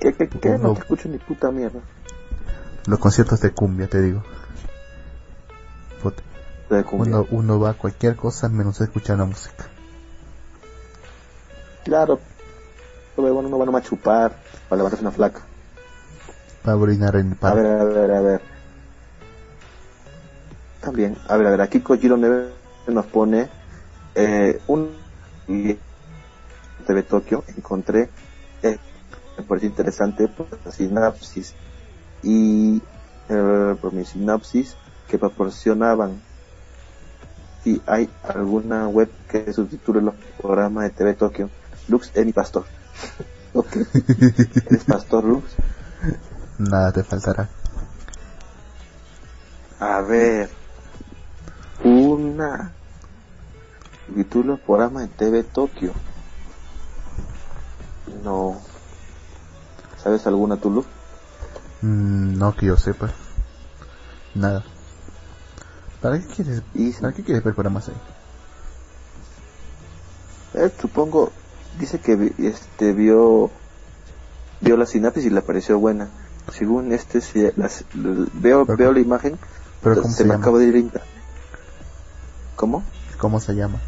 ¿Qué, 0.00 0.12
qué, 0.14 0.28
qué? 0.28 0.48
No 0.50 0.58
No. 0.58 0.74
te 0.74 0.80
escucho 0.80 1.08
ni 1.08 1.16
puta 1.18 1.50
mierda. 1.50 1.80
Los 2.86 2.98
conciertos 2.98 3.40
de 3.40 3.50
cumbia, 3.52 3.88
te 3.88 4.00
digo. 4.00 4.22
De 6.70 6.84
cumbia. 6.84 7.18
uno, 7.18 7.26
uno 7.30 7.60
va 7.60 7.70
a 7.70 7.74
cualquier 7.74 8.16
cosa 8.16 8.48
menos 8.48 8.80
a 8.80 8.84
escuchar 8.84 9.18
la 9.18 9.26
música. 9.26 9.66
Claro. 11.84 12.18
Pero 13.14 13.34
bueno, 13.34 13.48
no 13.48 13.58
van 13.58 13.74
a 13.74 13.82
chupar 13.82 14.36
para 14.68 14.78
levantarse 14.78 15.04
una 15.04 15.12
flaca. 15.12 15.42
Va 16.66 16.72
a 16.72 16.76
orinar 16.76 17.16
en 17.16 17.32
el 17.32 17.38
A 17.40 17.54
ver, 17.54 17.66
a 17.66 17.84
ver, 17.84 18.10
a 18.10 18.20
ver. 18.20 18.40
También, 20.80 21.16
a 21.28 21.36
ver, 21.36 21.46
a 21.46 21.50
ver, 21.50 21.60
aquí 21.60 21.80
Kojiro 21.80 22.16
Neve 22.16 22.48
nos 22.88 23.06
pone 23.06 23.48
eh, 24.14 24.60
un 24.66 24.90
TV 26.86 27.02
Tokio, 27.02 27.44
encontré, 27.56 28.10
eh, 28.62 28.78
me 29.36 29.44
pareció 29.44 29.68
interesante 29.68 30.28
por 30.28 30.46
la 30.64 30.72
sinapsis 30.72 31.54
y 32.22 32.82
eh, 33.28 33.76
por 33.80 33.92
mi 33.92 34.04
sinapsis 34.04 34.76
que 35.08 35.18
proporcionaban 35.18 36.20
si 37.62 37.80
hay 37.86 38.10
alguna 38.22 38.88
web 38.88 39.10
que 39.28 39.52
subtitule 39.52 40.00
los 40.00 40.14
programas 40.40 40.84
de 40.84 40.90
TV 40.90 41.14
Tokio. 41.14 41.50
Lux 41.88 42.10
es 42.14 42.26
mi 42.26 42.32
pastor. 42.32 42.64
ok. 43.54 43.76
¿Eres 44.66 44.84
pastor 44.84 45.24
Lux? 45.24 45.54
Nada 46.58 46.92
te 46.92 47.04
faltará. 47.04 47.48
A 49.78 50.00
ver. 50.00 50.50
Una. 51.84 52.72
Título 54.14 54.58
programa 54.58 55.02
en 55.02 55.08
TV 55.10 55.42
Tokio. 55.44 55.92
No. 58.24 58.60
¿Sabes 60.02 60.26
alguna 60.26 60.56
Tulu? 60.56 60.84
Mm, 61.82 62.38
no 62.38 62.54
que 62.54 62.66
yo 62.66 62.76
sepa. 62.76 63.10
Nada. 64.34 64.64
¿Para 66.00 66.18
qué 66.18 66.26
quieres, 66.26 66.62
Y 66.74 66.92
¿para 66.92 67.12
qué 67.12 67.22
quieres 67.22 67.44
ver 67.44 67.54
programas 67.54 67.88
ahí? 67.88 67.94
eh, 70.54 70.70
supongo, 70.80 71.32
dice 71.78 71.98
que 72.00 72.16
vi- 72.16 72.34
este 72.46 72.92
vio 72.92 73.50
vio 74.60 74.76
la 74.76 74.86
sinapsis 74.86 75.24
y 75.24 75.30
le 75.30 75.42
pareció 75.42 75.78
buena. 75.78 76.08
Según 76.52 76.92
este, 76.92 77.20
si 77.20 77.50
las- 77.56 77.84
veo 77.94 78.66
Pero- 78.66 78.76
veo 78.76 78.92
la 78.92 79.00
imagen, 79.00 79.38
Pero 79.82 80.02
¿cómo 80.02 80.08
se, 80.14 80.22
se, 80.22 80.24
me 80.24 80.34
acaba 80.34 80.58
de 80.58 80.66
ir. 80.66 80.90
¿Cómo? 82.56 82.84
¿Cómo 83.18 83.40
se 83.40 83.54
llama? 83.54 83.78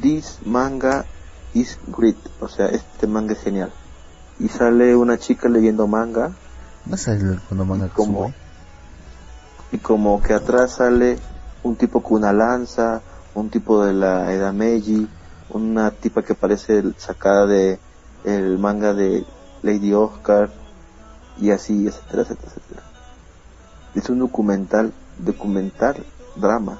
This 0.00 0.38
manga 0.44 1.04
is 1.54 1.78
great. 1.86 2.16
O 2.40 2.48
sea, 2.48 2.66
este 2.66 3.06
manga 3.06 3.32
es 3.34 3.40
genial. 3.40 3.72
Y 4.38 4.48
sale 4.48 4.94
una 4.96 5.18
chica 5.18 5.48
leyendo 5.48 5.86
manga 5.86 6.32
No 6.88 6.96
y 9.70 9.78
como 9.78 10.22
que 10.22 10.34
atrás 10.34 10.76
sale 10.76 11.18
un 11.62 11.76
tipo 11.76 12.02
con 12.02 12.18
una 12.18 12.32
lanza, 12.32 13.02
un 13.34 13.50
tipo 13.50 13.84
de 13.84 13.92
la 13.92 14.32
Edad 14.32 14.52
Meiji, 14.52 15.08
una 15.50 15.90
tipa 15.90 16.22
que 16.22 16.34
parece 16.34 16.82
sacada 16.96 17.46
de 17.46 17.78
el 18.24 18.58
manga 18.58 18.94
de 18.94 19.24
Lady 19.62 19.92
Oscar 19.92 20.50
y 21.38 21.50
así, 21.50 21.86
etcétera, 21.86 22.22
etcétera, 22.22 22.48
etcétera. 22.48 22.82
Es 23.94 24.08
un 24.08 24.20
documental, 24.20 24.92
documental, 25.18 26.04
drama. 26.36 26.78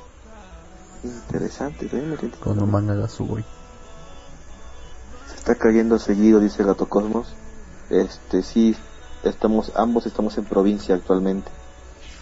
Interesante, 1.04 1.88
realmente 1.88 2.38
Con 2.38 2.61
un 2.61 2.70
manga 2.70 2.94
de. 2.94 3.09
Se 3.09 3.34
está 5.36 5.54
cayendo 5.54 5.98
seguido, 5.98 6.40
dice 6.40 6.64
Gato 6.64 6.86
Cosmos. 6.86 7.34
Este, 7.90 8.42
sí, 8.42 8.74
estamos, 9.22 9.72
ambos 9.74 10.06
estamos 10.06 10.36
en 10.38 10.44
provincia 10.44 10.94
actualmente. 10.94 11.50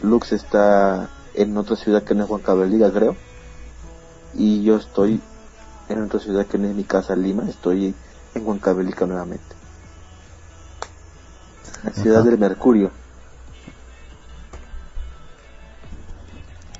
Lux 0.02 0.32
está 0.32 1.08
en 1.34 1.56
otra 1.56 1.76
ciudad 1.76 2.02
que 2.02 2.14
no 2.14 2.24
es 2.24 2.30
Huancavelica, 2.30 2.90
creo. 2.90 3.16
Y 4.34 4.62
yo 4.62 4.76
estoy 4.76 5.20
en 5.88 6.02
otra 6.02 6.20
ciudad 6.20 6.46
que 6.46 6.58
no 6.58 6.68
es 6.68 6.74
mi 6.74 6.84
casa, 6.84 7.16
Lima. 7.16 7.48
Estoy 7.48 7.94
en 8.34 8.46
Huancavelica 8.46 9.06
nuevamente. 9.06 9.56
La 11.84 11.92
ciudad 11.92 12.20
Ajá. 12.20 12.30
del 12.30 12.38
Mercurio. 12.38 12.90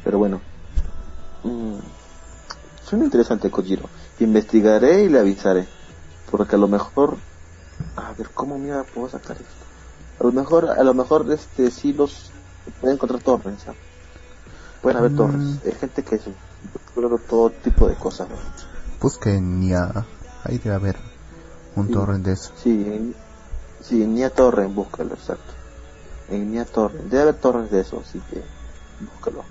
Pero 0.04 0.18
bueno. 0.18 0.40
Mm, 1.42 1.78
suena 2.84 3.04
interesante 3.04 3.50
Kojiro. 3.50 3.88
Investigaré 4.20 5.04
y 5.04 5.08
le 5.08 5.20
avisaré. 5.20 5.66
Porque 6.30 6.56
a 6.56 6.58
lo 6.58 6.68
mejor... 6.68 7.16
A 7.96 8.12
ver, 8.12 8.30
¿cómo 8.30 8.58
mira 8.58 8.84
puedo 8.84 9.08
sacar 9.08 9.36
esto? 9.36 9.65
A 10.20 10.24
lo 10.24 10.32
mejor, 10.32 10.70
a 10.70 10.82
lo 10.82 10.94
mejor 10.94 11.30
este 11.32 11.70
sí 11.70 11.92
los 11.92 12.30
pueden 12.80 12.96
encontrar 12.96 13.20
torrents. 13.22 13.68
¿ah? 13.68 13.74
Pueden 14.82 14.98
haber 14.98 15.12
Mm. 15.12 15.16
torrents. 15.16 15.64
Hay 15.66 15.72
gente 15.72 16.02
que 16.02 16.16
es 16.16 16.22
explora 16.74 17.16
todo 17.28 17.50
tipo 17.50 17.88
de 17.88 17.94
cosas. 17.96 18.28
¿no? 18.28 18.36
Busquen 19.00 19.68
ya. 19.68 20.04
Ahí 20.44 20.58
debe 20.58 20.74
haber 20.76 20.96
un 21.76 21.88
Sí. 21.88 21.92
torrent 21.92 22.24
de 22.24 22.32
eso. 22.32 22.52
Sí, 22.62 22.70
en, 22.70 23.14
sí, 23.82 24.02
en 24.02 24.14
Nia 24.14 24.30
Torrent, 24.30 24.74
búscalo, 24.74 25.14
exacto. 25.14 25.52
En 26.30 26.50
Nia 26.50 26.64
Torrent. 26.64 27.04
Debe 27.10 27.22
haber 27.22 27.34
torrents 27.34 27.70
de 27.70 27.80
eso, 27.80 28.02
así 28.06 28.20
que 28.30 28.42
búscalo. 29.00 29.42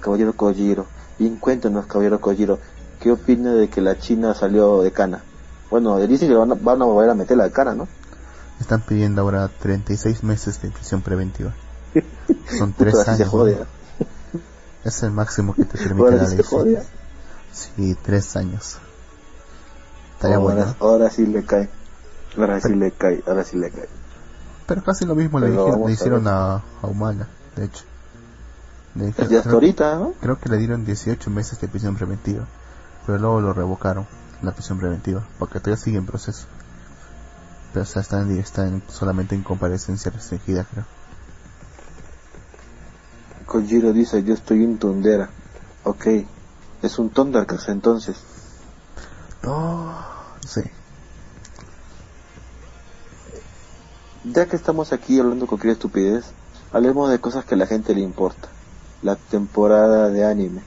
Caballero 0.00 0.32
Kojiro. 0.34 0.86
Bien, 1.18 1.36
cuéntanos, 1.36 1.86
Caballero 1.86 2.20
Kojiro. 2.20 2.58
¿Qué 3.00 3.12
opina 3.12 3.52
de 3.52 3.68
que 3.68 3.80
la 3.80 3.98
China 3.98 4.34
salió 4.34 4.82
de 4.82 4.90
cana? 4.92 5.22
Bueno, 5.70 5.96
dicen 5.98 6.28
que 6.28 6.34
van 6.34 6.52
a, 6.52 6.54
van 6.54 6.82
a 6.82 6.84
volver 6.84 7.10
a 7.10 7.14
meter 7.14 7.36
la 7.36 7.50
cana, 7.50 7.74
¿no? 7.74 7.88
Están 8.62 8.80
pidiendo 8.82 9.22
ahora 9.22 9.48
36 9.48 10.22
meses 10.22 10.62
de 10.62 10.70
prisión 10.70 11.02
preventiva. 11.02 11.52
Son 12.58 12.72
Puta, 12.72 12.90
3 12.90 12.94
así 12.94 13.16
se 13.16 13.22
años. 13.24 13.66
Es 14.84 15.02
el 15.02 15.10
máximo 15.10 15.52
que 15.54 15.64
te 15.64 15.78
permite 15.78 16.10
la 16.12 16.28
ley. 16.28 16.38
Sí, 17.52 17.96
3 18.02 18.36
años. 18.36 18.78
Estaría 20.14 20.36
ahora, 20.36 20.54
bueno. 20.54 20.76
ahora 20.78 21.10
sí 21.10 21.26
le 21.26 21.44
cae. 21.44 21.68
Ahora 22.38 22.60
sí 22.60 22.72
le 22.74 22.92
cae, 22.92 23.22
ahora 23.26 23.42
sí 23.44 23.56
le 23.56 23.70
cae. 23.70 23.88
Pero 24.66 24.84
casi 24.84 25.04
lo 25.04 25.16
mismo 25.16 25.40
le, 25.40 25.50
dijeron- 25.50 25.84
le 25.86 25.92
hicieron 25.92 26.28
a, 26.28 26.54
a 26.82 26.86
Humana, 26.86 27.26
de 27.56 27.64
hecho. 27.64 27.82
Le 28.94 29.06
dijeron- 29.06 29.30
Ya 29.30 29.38
hasta 29.38 29.48
creo, 29.50 29.54
ahorita, 29.56 29.94
¿no? 29.96 30.12
creo 30.20 30.38
que 30.38 30.48
le 30.48 30.56
dieron 30.58 30.84
18 30.84 31.30
meses 31.30 31.60
de 31.60 31.66
prisión 31.68 31.96
preventiva. 31.96 32.46
Pero 33.06 33.18
luego 33.18 33.40
lo 33.40 33.52
revocaron, 33.52 34.06
la 34.40 34.52
prisión 34.52 34.78
preventiva, 34.78 35.24
porque 35.40 35.58
todavía 35.58 35.82
sigue 35.82 35.98
en 35.98 36.06
proceso. 36.06 36.46
Pero 37.72 37.82
o 37.84 37.86
sea, 37.86 38.02
está, 38.02 38.20
en, 38.20 38.38
está 38.38 38.66
en- 38.66 38.82
solamente 38.88 39.34
en 39.34 39.42
comparecencia 39.42 40.10
restringida, 40.10 40.64
creo. 40.64 40.84
Kojiro 43.46 43.92
dice, 43.92 44.22
yo 44.22 44.34
estoy 44.34 44.64
en 44.64 44.78
Tundera. 44.78 45.30
Ok. 45.84 46.06
Es 46.82 46.98
un 46.98 47.10
Thundercats 47.10 47.68
entonces. 47.68 48.16
Oh, 49.46 49.92
sí. 50.46 50.62
Ya 54.24 54.46
que 54.46 54.56
estamos 54.56 54.92
aquí 54.92 55.18
hablando 55.18 55.46
con 55.46 55.58
cualquier 55.58 55.72
estupidez, 55.72 56.24
hablemos 56.72 57.10
de 57.10 57.18
cosas 57.20 57.44
que 57.44 57.54
a 57.54 57.58
la 57.58 57.66
gente 57.66 57.94
le 57.94 58.00
importa. 58.00 58.48
La 59.02 59.16
temporada 59.16 60.08
de 60.10 60.24
anime. 60.24 60.62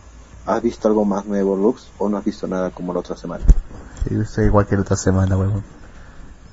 ¿Has 0.45 0.61
visto 0.61 0.87
algo 0.87 1.05
más 1.05 1.25
nuevo, 1.25 1.55
Lux? 1.55 1.87
¿O 1.97 2.09
no 2.09 2.17
has 2.17 2.25
visto 2.25 2.47
nada 2.47 2.69
como 2.71 2.93
la 2.93 2.99
otra 2.99 3.15
semana? 3.15 3.43
Sí, 4.07 4.15
estoy 4.21 4.45
igual 4.45 4.67
que 4.67 4.75
la 4.75 4.81
otra 4.81 4.97
semana, 4.97 5.37
huevón. 5.37 5.63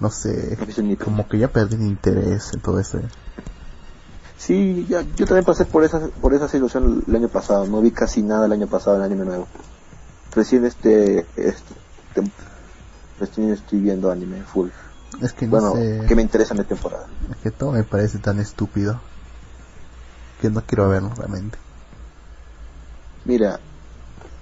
No 0.02 0.10
sé, 0.10 0.58
como 1.04 1.28
que 1.28 1.38
ya 1.38 1.48
perdí 1.48 1.76
el 1.76 1.82
interés 1.82 2.50
en 2.54 2.60
todo 2.60 2.80
esto. 2.80 2.98
eh. 2.98 3.08
Sí, 4.36 4.84
ya, 4.88 5.02
yo 5.16 5.26
también 5.26 5.44
pasé 5.44 5.64
por 5.64 5.84
esa, 5.84 6.08
por 6.20 6.34
esa 6.34 6.48
situación 6.48 7.04
el 7.06 7.14
año 7.16 7.28
pasado. 7.28 7.66
No 7.66 7.80
vi 7.80 7.92
casi 7.92 8.22
nada 8.22 8.46
el 8.46 8.52
año 8.52 8.66
pasado 8.66 8.96
en 8.96 9.02
anime 9.02 9.24
nuevo. 9.24 9.46
Recién 10.34 10.64
este, 10.64 11.24
este 11.36 11.74
recién 13.20 13.52
estoy 13.52 13.78
viendo 13.78 14.10
anime 14.10 14.42
full. 14.42 14.68
Es 15.22 15.32
que 15.32 15.46
no 15.46 15.60
Bueno, 15.60 15.74
sé, 15.74 16.06
que 16.08 16.16
me 16.16 16.22
interesa 16.22 16.54
en 16.54 16.58
la 16.58 16.64
temporada. 16.64 17.06
es 17.30 17.36
que 17.42 17.50
todo 17.52 17.72
me 17.72 17.84
parece 17.84 18.18
tan 18.18 18.40
estúpido 18.40 19.00
que 20.40 20.50
no 20.50 20.60
quiero 20.62 20.88
verlo 20.88 21.10
realmente. 21.16 21.58
Mira, 23.24 23.60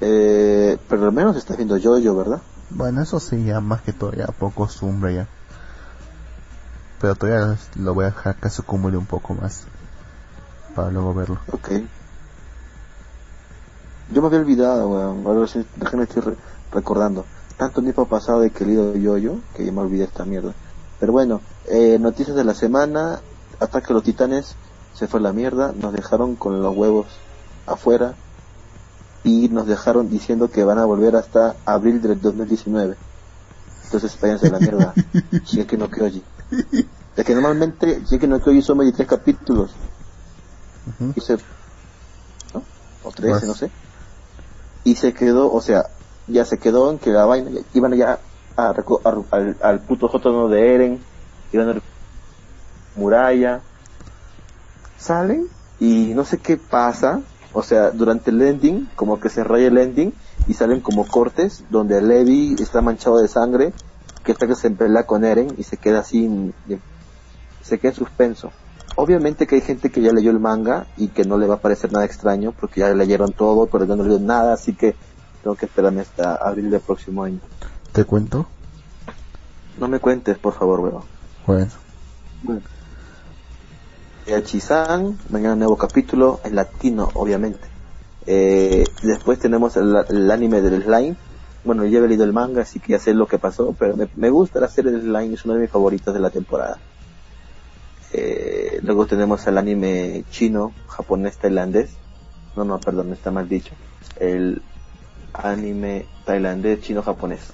eh, 0.00 0.78
pero 0.88 1.04
al 1.06 1.12
menos 1.12 1.36
estás 1.36 1.56
viendo 1.58 1.76
Jojo, 1.78 2.16
¿verdad? 2.16 2.40
Bueno, 2.70 3.02
eso 3.02 3.20
sí, 3.20 3.44
ya 3.44 3.60
más 3.60 3.82
que 3.82 3.92
todo, 3.92 4.12
ya 4.12 4.26
poco 4.28 4.68
sombra 4.68 5.12
ya. 5.12 5.26
Pero 7.00 7.14
todavía 7.14 7.56
lo 7.76 7.94
voy 7.94 8.04
a 8.04 8.08
dejar 8.08 8.36
que 8.36 8.50
se 8.50 8.62
acumule 8.62 8.96
un 8.96 9.06
poco 9.06 9.34
más 9.34 9.64
para 10.74 10.90
luego 10.90 11.14
verlo. 11.14 11.38
Ok. 11.52 11.70
Yo 14.12 14.20
me 14.20 14.26
había 14.26 14.40
olvidado, 14.40 14.88
weón. 14.88 15.26
Ahora 15.26 15.46
sí, 15.46 15.64
déjame 15.76 16.02
estoy 16.04 16.22
re- 16.22 16.36
recordando. 16.72 17.24
Tanto 17.56 17.80
tiempo 17.80 18.02
ha 18.02 18.08
pasado 18.08 18.40
de 18.40 18.50
que 18.50 18.64
he 18.64 18.66
leído 18.66 19.16
yo 19.18 19.36
que 19.54 19.64
ya 19.64 19.72
me 19.72 19.80
olvidé 19.80 20.04
esta 20.04 20.24
mierda. 20.24 20.52
Pero 20.98 21.12
bueno, 21.12 21.40
eh, 21.68 21.98
noticias 22.00 22.36
de 22.36 22.44
la 22.44 22.54
semana. 22.54 23.20
Ataque 23.60 23.88
a 23.90 23.94
los 23.94 24.02
titanes. 24.02 24.54
Se 24.94 25.06
fue 25.06 25.20
a 25.20 25.22
la 25.22 25.32
mierda. 25.32 25.72
Nos 25.72 25.92
dejaron 25.92 26.36
con 26.36 26.60
los 26.62 26.76
huevos 26.76 27.06
afuera. 27.66 28.14
Y 29.22 29.48
nos 29.48 29.66
dejaron 29.66 30.08
diciendo 30.10 30.50
que 30.50 30.64
van 30.64 30.78
a 30.78 30.84
volver 30.86 31.14
hasta 31.16 31.54
abril 31.64 32.00
del 32.02 32.20
2019. 32.20 32.96
Entonces 33.84 34.18
váyanse 34.20 34.48
a 34.48 34.50
la 34.50 34.58
mierda. 34.60 34.94
Shingeki 35.44 35.76
no 35.76 35.88
Kyoji. 35.90 36.22
Es 37.16 37.24
que 37.24 37.34
normalmente 37.34 38.00
Shingeki 38.04 38.26
no 38.28 38.40
Kyoji 38.40 38.62
son 38.62 38.78
23 38.78 39.08
capítulos. 39.08 39.74
Ujú. 40.86 41.12
y 41.14 41.20
se 41.20 41.34
¿no? 42.54 42.62
o 43.04 43.10
13 43.10 43.30
Más. 43.32 43.44
no 43.44 43.54
sé 43.54 43.70
y 44.84 44.94
se 44.94 45.12
quedó 45.12 45.52
o 45.52 45.60
sea 45.60 45.84
ya 46.26 46.44
se 46.44 46.58
quedó 46.58 46.90
en 46.90 46.98
que 46.98 47.10
la 47.10 47.26
vaina 47.26 47.50
ya- 47.50 47.60
iban 47.74 47.92
ya 47.96 48.20
a, 48.56 48.72
reco- 48.72 49.02
a- 49.04 49.36
al, 49.36 49.58
al 49.60 49.84
puto 49.84 50.08
sótano 50.08 50.48
de 50.48 50.74
Eren 50.74 51.04
iban 51.52 51.68
a 51.68 51.80
muralla 52.94 53.62
salen 54.96 55.48
y 55.78 56.14
no 56.14 56.24
sé 56.24 56.38
qué 56.38 56.56
pasa 56.56 57.20
o 57.52 57.62
sea 57.62 57.90
durante 57.90 58.30
el 58.30 58.40
ending 58.42 58.86
como 58.96 59.20
que 59.20 59.28
se 59.28 59.44
raya 59.44 59.68
el 59.68 59.78
ending 59.78 60.14
y 60.46 60.54
salen 60.54 60.80
como 60.80 61.06
cortes 61.06 61.64
donde 61.70 62.00
Levi 62.00 62.56
está 62.58 62.80
manchado 62.80 63.18
de 63.20 63.28
sangre 63.28 63.74
que 64.24 64.32
está 64.32 64.46
que 64.46 64.54
se 64.54 64.70
pelea 64.70 65.04
con 65.04 65.24
Eren 65.24 65.54
y 65.56 65.62
se 65.62 65.76
queda 65.76 66.00
así 66.00 66.52
se 67.62 67.78
queda 67.78 67.92
en 67.92 67.96
suspenso 67.96 68.52
Obviamente 68.96 69.46
que 69.46 69.54
hay 69.54 69.60
gente 69.60 69.90
que 69.90 70.02
ya 70.02 70.12
leyó 70.12 70.30
el 70.30 70.40
manga 70.40 70.86
y 70.96 71.08
que 71.08 71.24
no 71.24 71.38
le 71.38 71.46
va 71.46 71.54
a 71.54 71.60
parecer 71.60 71.92
nada 71.92 72.04
extraño 72.04 72.52
porque 72.52 72.80
ya 72.80 72.92
leyeron 72.92 73.32
todo, 73.32 73.66
pero 73.66 73.84
yo 73.84 73.96
no 73.96 74.02
leí 74.02 74.18
nada, 74.18 74.52
así 74.52 74.74
que 74.74 74.94
tengo 75.42 75.56
que 75.56 75.66
esperarme 75.66 76.02
hasta 76.02 76.34
abril 76.34 76.70
del 76.70 76.80
próximo 76.80 77.22
año. 77.24 77.38
¿Te 77.92 78.04
cuento? 78.04 78.46
No 79.78 79.88
me 79.88 80.00
cuentes, 80.00 80.38
por 80.38 80.54
favor, 80.54 80.80
weón. 80.80 81.02
Bueno, 81.46 81.70
Bueno. 82.42 82.60
Chizán, 84.44 85.18
mañana 85.30 85.56
nuevo 85.56 85.76
capítulo, 85.76 86.40
en 86.44 86.54
latino, 86.54 87.08
obviamente. 87.14 87.66
Eh, 88.26 88.84
después 89.02 89.38
tenemos 89.38 89.76
el, 89.76 89.96
el 90.08 90.30
anime 90.30 90.60
del 90.60 90.82
slime. 90.84 91.16
Bueno, 91.64 91.84
ya 91.84 91.98
he 91.98 92.08
leído 92.08 92.24
el 92.24 92.32
manga, 92.32 92.62
así 92.62 92.80
que 92.80 92.92
ya 92.92 92.98
sé 92.98 93.12
lo 93.12 93.26
que 93.26 93.38
pasó, 93.38 93.74
pero 93.78 93.96
me, 93.96 94.08
me 94.16 94.30
gusta 94.30 94.60
la 94.60 94.68
serie 94.68 94.92
del 94.92 95.02
slime, 95.02 95.34
es 95.34 95.44
uno 95.44 95.54
de 95.54 95.60
mis 95.60 95.70
favoritos 95.70 96.14
de 96.14 96.20
la 96.20 96.30
temporada. 96.30 96.78
Eh, 98.12 98.80
luego 98.82 99.06
tenemos 99.06 99.46
el 99.46 99.58
anime 99.58 100.24
chino, 100.30 100.72
japonés, 100.88 101.36
tailandés. 101.36 101.90
No, 102.56 102.64
no, 102.64 102.80
perdón, 102.80 103.12
está 103.12 103.30
mal 103.30 103.48
dicho. 103.48 103.72
El 104.18 104.62
anime 105.34 106.06
tailandés, 106.24 106.80
chino, 106.80 107.02
japonés. 107.02 107.52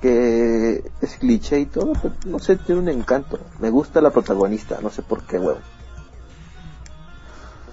Que 0.00 0.84
es 1.02 1.16
cliché 1.18 1.58
y 1.58 1.66
todo, 1.66 1.92
pero 2.00 2.14
no 2.26 2.38
sé, 2.38 2.56
tiene 2.56 2.80
un 2.80 2.88
encanto. 2.88 3.38
Me 3.58 3.68
gusta 3.68 4.00
la 4.00 4.10
protagonista, 4.10 4.78
no 4.80 4.90
sé 4.90 5.02
por 5.02 5.22
qué, 5.24 5.38
huevo. 5.38 5.58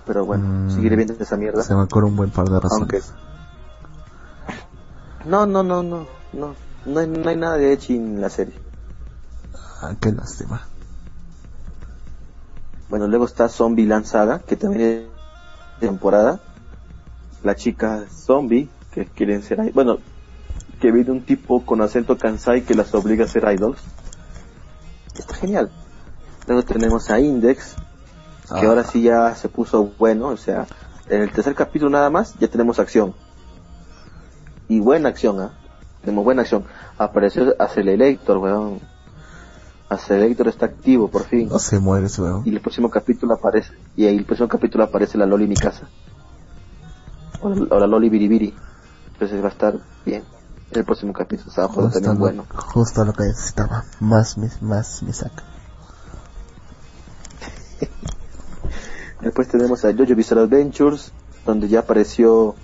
Pero 0.07 0.25
bueno, 0.25 0.43
Mm, 0.43 0.69
seguiré 0.75 0.95
viendo 0.95 1.13
esa 1.19 1.37
mierda. 1.37 1.63
se 1.63 1.75
me 1.75 1.83
ocurre 1.83 2.07
un 2.07 2.15
buen 2.15 2.31
par 2.31 2.47
de 2.49 2.59
razones. 2.59 2.79
Aunque. 2.79 3.01
No, 5.25 5.45
no, 5.45 5.63
no, 5.63 5.83
no, 5.83 6.07
no. 6.33 6.55
No 6.85 6.99
hay, 6.99 7.07
no 7.07 7.27
hay 7.29 7.35
nada 7.35 7.57
de 7.57 7.73
Echi 7.73 7.95
en 7.95 8.21
la 8.21 8.29
serie. 8.29 8.53
Ah, 9.81 9.93
qué 9.99 10.11
lástima. 10.11 10.67
Bueno, 12.89 13.07
luego 13.07 13.25
está 13.25 13.49
Zombie 13.49 13.85
Land 13.87 14.05
Saga, 14.05 14.39
que 14.39 14.55
también 14.55 14.81
es 14.81 15.03
temporada. 15.79 16.39
La 17.43 17.55
chica 17.55 18.05
zombie, 18.09 18.69
que 18.91 19.05
quieren 19.05 19.41
ser... 19.43 19.71
Bueno, 19.73 19.97
que 20.79 20.91
viene 20.91 21.11
un 21.11 21.25
tipo 21.25 21.65
con 21.65 21.81
acento 21.81 22.17
Kansai 22.17 22.61
que 22.63 22.75
las 22.75 22.93
obliga 22.93 23.25
a 23.25 23.27
ser 23.27 23.51
idols. 23.51 23.79
Está 25.17 25.35
genial. 25.35 25.71
Luego 26.47 26.63
tenemos 26.63 27.09
a 27.09 27.19
Index, 27.19 27.75
que 28.47 28.65
Ah. 28.65 28.69
ahora 28.69 28.83
sí 28.83 29.01
ya 29.01 29.33
se 29.33 29.49
puso 29.49 29.91
bueno, 29.97 30.27
o 30.27 30.37
sea, 30.37 30.67
en 31.09 31.21
el 31.23 31.31
tercer 31.31 31.55
capítulo 31.55 31.89
nada 31.89 32.11
más 32.11 32.35
ya 32.39 32.47
tenemos 32.47 32.77
acción. 32.77 33.15
Y 34.67 34.79
buena 34.79 35.09
acción, 35.09 35.39
¿ah? 35.39 35.51
Tenemos 36.01 36.23
buena 36.23 36.43
acción. 36.43 36.65
Apareció 36.97 37.55
Accelerator, 37.59 38.37
weón. 38.37 38.79
Accelerator 39.89 40.47
está 40.47 40.65
activo 40.65 41.07
por 41.07 41.23
fin. 41.25 41.49
No 41.49 41.59
se 41.59 41.79
muere 41.79 42.07
ese 42.07 42.21
weón. 42.21 42.43
Y 42.45 42.49
el 42.49 42.61
próximo 42.61 42.89
capítulo 42.89 43.33
aparece, 43.33 43.73
y 43.95 44.05
ahí 44.05 44.17
el 44.17 44.25
próximo 44.25 44.47
capítulo 44.49 44.83
aparece 44.83 45.17
la 45.17 45.25
Loli 45.25 45.47
mi 45.47 45.55
casa. 45.55 45.87
O 47.41 47.49
la, 47.49 47.75
o 47.75 47.79
la 47.79 47.87
Loli 47.87 48.09
Biribiri. 48.09 48.53
Entonces 49.13 49.41
va 49.41 49.47
a 49.47 49.51
estar 49.51 49.79
bien. 50.05 50.23
El 50.71 50.83
próximo 50.83 51.13
capítulo 51.13 51.49
está 51.49 51.67
Justo 51.67 51.89
también 51.91 52.13
lo, 52.13 52.19
bueno. 52.19 52.45
justo 52.73 53.05
lo 53.05 53.13
que 53.13 53.23
necesitaba. 53.23 53.85
Más 53.99 54.37
me, 54.37 54.49
más 54.61 55.03
me 55.03 55.13
saca. 55.13 55.43
Después 59.21 59.47
tenemos 59.47 59.85
a 59.85 59.93
Jojo 59.93 60.15
Bizarre 60.15 60.41
Adventures, 60.41 61.11
donde 61.45 61.67
ya 61.67 61.79
apareció 61.79 62.55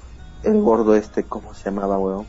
el 0.44 0.62
gordo 0.62 0.96
este, 0.96 1.24
¿cómo 1.24 1.54
se 1.54 1.66
llamaba, 1.66 1.98
weón? 1.98 2.26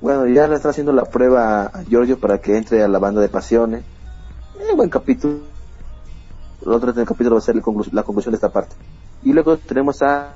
Bueno, 0.00 0.26
ya 0.26 0.46
le 0.46 0.54
están 0.54 0.70
haciendo 0.70 0.92
la 0.92 1.06
prueba 1.06 1.62
a 1.64 1.82
Giorgio 1.82 2.18
para 2.20 2.38
que 2.38 2.56
entre 2.56 2.82
a 2.82 2.88
la 2.88 2.98
banda 2.98 3.20
de 3.20 3.28
pasiones. 3.28 3.82
Eh, 4.60 4.74
buen 4.76 4.90
capítulo. 4.90 5.40
El 6.64 6.72
otro 6.72 6.92
capítulo 6.94 7.36
va 7.36 7.38
a 7.38 7.42
ser 7.42 7.56
la, 7.56 7.62
conclu- 7.62 7.92
la 7.92 8.02
conclusión 8.02 8.32
de 8.32 8.36
esta 8.36 8.50
parte. 8.50 8.76
Y 9.22 9.32
luego 9.32 9.56
tenemos 9.56 10.02
a 10.02 10.34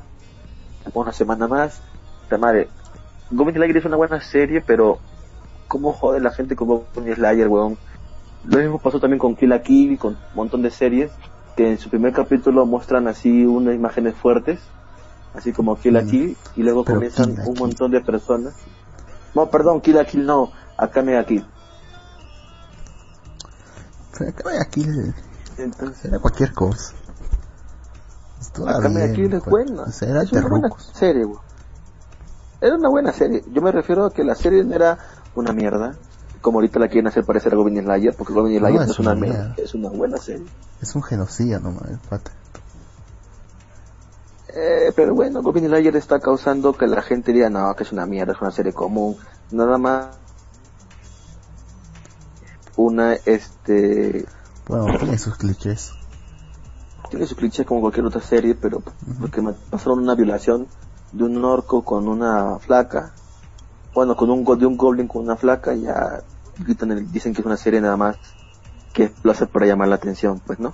una 0.94 1.12
semana 1.12 1.46
más. 1.46 1.80
La 2.28 2.38
madre, 2.38 2.68
Goblin 3.30 3.54
Slayer 3.54 3.76
es 3.76 3.84
una 3.84 3.96
buena 3.96 4.20
serie, 4.20 4.60
pero 4.60 4.98
cómo 5.68 5.92
jode 5.92 6.20
la 6.20 6.30
gente 6.32 6.56
con 6.56 6.68
Goblin 6.68 7.14
Slayer, 7.14 7.48
weón. 7.48 7.76
Lo 8.44 8.58
mismo 8.58 8.78
pasó 8.78 8.98
también 8.98 9.20
con 9.20 9.36
Kill 9.36 9.50
la 9.50 9.62
Kill 9.62 9.92
y 9.92 9.96
con 9.96 10.14
un 10.14 10.18
montón 10.34 10.62
de 10.62 10.70
series 10.70 11.12
que 11.56 11.70
en 11.70 11.78
su 11.78 11.88
primer 11.90 12.12
capítulo 12.12 12.66
muestran 12.66 13.06
así 13.06 13.46
unas 13.46 13.74
imágenes 13.74 14.16
fuertes, 14.16 14.58
así 15.34 15.52
como 15.52 15.76
Kill 15.76 15.94
la 15.94 16.02
Mm. 16.02 16.08
Kill, 16.08 16.36
y 16.56 16.62
luego 16.62 16.84
Pero 16.84 16.96
comienzan 16.98 17.26
Kill 17.34 17.38
un 17.40 17.44
Kill. 17.54 17.58
montón 17.60 17.90
de 17.90 18.00
personas. 18.00 18.54
No, 19.34 19.48
perdón, 19.50 19.80
Kill 19.80 19.96
la 19.96 20.04
Kill 20.04 20.24
no, 20.26 20.52
acá 20.76 21.02
me 21.02 21.22
Kill. 21.24 21.46
Pero 24.18 24.30
acá 24.30 24.50
aquí 24.60 24.86
Entonces, 25.58 26.04
era 26.06 26.18
cualquier 26.18 26.52
cosa. 26.52 26.94
Acá 28.66 28.88
me 28.88 29.04
bien, 29.04 29.14
Kill 29.14 29.32
es 29.34 29.42
pues. 29.42 29.50
buena. 29.50 29.82
O 29.84 29.90
sea, 29.90 30.08
era 30.08 30.22
es 30.22 30.32
una 30.32 30.48
buena 30.48 30.68
serie. 30.92 31.26
Era 32.60 32.76
una 32.76 32.88
buena 32.88 33.12
serie. 33.12 33.42
Yo 33.52 33.62
me 33.62 33.72
refiero 33.72 34.04
a 34.04 34.12
que 34.12 34.22
la 34.24 34.34
serie 34.34 34.62
no 34.64 34.74
era 34.74 34.98
una 35.34 35.52
mierda, 35.52 35.94
como 36.40 36.58
ahorita 36.58 36.78
la 36.78 36.88
quieren 36.88 37.06
hacer 37.08 37.24
parecer 37.24 37.52
a 37.54 37.56
Goblin 37.56 37.82
Slayer, 37.82 38.14
porque 38.14 38.32
Goblin 38.32 38.58
Slayer 38.58 38.78
no, 38.80 38.84
es 38.84 38.90
es 38.90 38.98
una 38.98 39.14
mierda. 39.14 39.54
es 39.56 39.74
una 39.74 39.88
buena 39.88 40.16
serie. 40.18 40.46
Es 40.80 40.94
un 40.94 41.02
genocida 41.02 41.58
nomás, 41.58 41.88
el 41.90 41.98
pata. 41.98 42.30
Eh, 44.54 44.92
pero 44.94 45.14
bueno, 45.14 45.42
Goblin 45.42 45.66
Slayer 45.66 45.96
está 45.96 46.20
causando 46.20 46.76
que 46.76 46.86
la 46.86 47.02
gente 47.02 47.32
diga, 47.32 47.48
no, 47.48 47.74
que 47.74 47.84
es 47.84 47.92
una 47.92 48.06
mierda, 48.06 48.32
es 48.32 48.40
una 48.40 48.50
serie 48.50 48.72
común. 48.72 49.16
Nada 49.50 49.78
más 49.78 50.10
una, 52.76 53.14
este, 53.14 54.26
Bueno, 54.66 54.86
tiene 54.98 55.18
sus 55.18 55.36
clichés. 55.36 55.92
tiene 57.10 57.26
su 57.26 57.36
cliché 57.36 57.64
como 57.64 57.80
cualquier 57.80 58.06
otra 58.06 58.20
serie, 58.22 58.54
pero 58.54 58.82
porque 59.20 59.42
ma- 59.42 59.54
pasaron 59.70 59.98
una 60.00 60.14
violación 60.14 60.68
de 61.10 61.24
un 61.24 61.44
orco 61.44 61.84
con 61.84 62.08
una 62.08 62.58
flaca. 62.58 63.14
Bueno, 63.94 64.16
con 64.16 64.30
un 64.30 64.44
go- 64.44 64.56
de 64.56 64.64
un 64.64 64.76
goblin 64.78 65.08
con 65.08 65.22
una 65.22 65.36
flaca, 65.36 65.74
ya 65.74 66.22
gritan 66.58 66.92
el- 66.92 67.12
dicen 67.12 67.34
que 67.34 67.40
es 67.42 67.46
una 67.46 67.58
serie 67.58 67.80
nada 67.80 67.96
más 67.96 68.16
que 68.94 69.12
lo 69.22 69.32
hace 69.32 69.46
para 69.46 69.66
llamar 69.66 69.88
la 69.88 69.96
atención, 69.96 70.40
pues 70.40 70.58
no. 70.58 70.72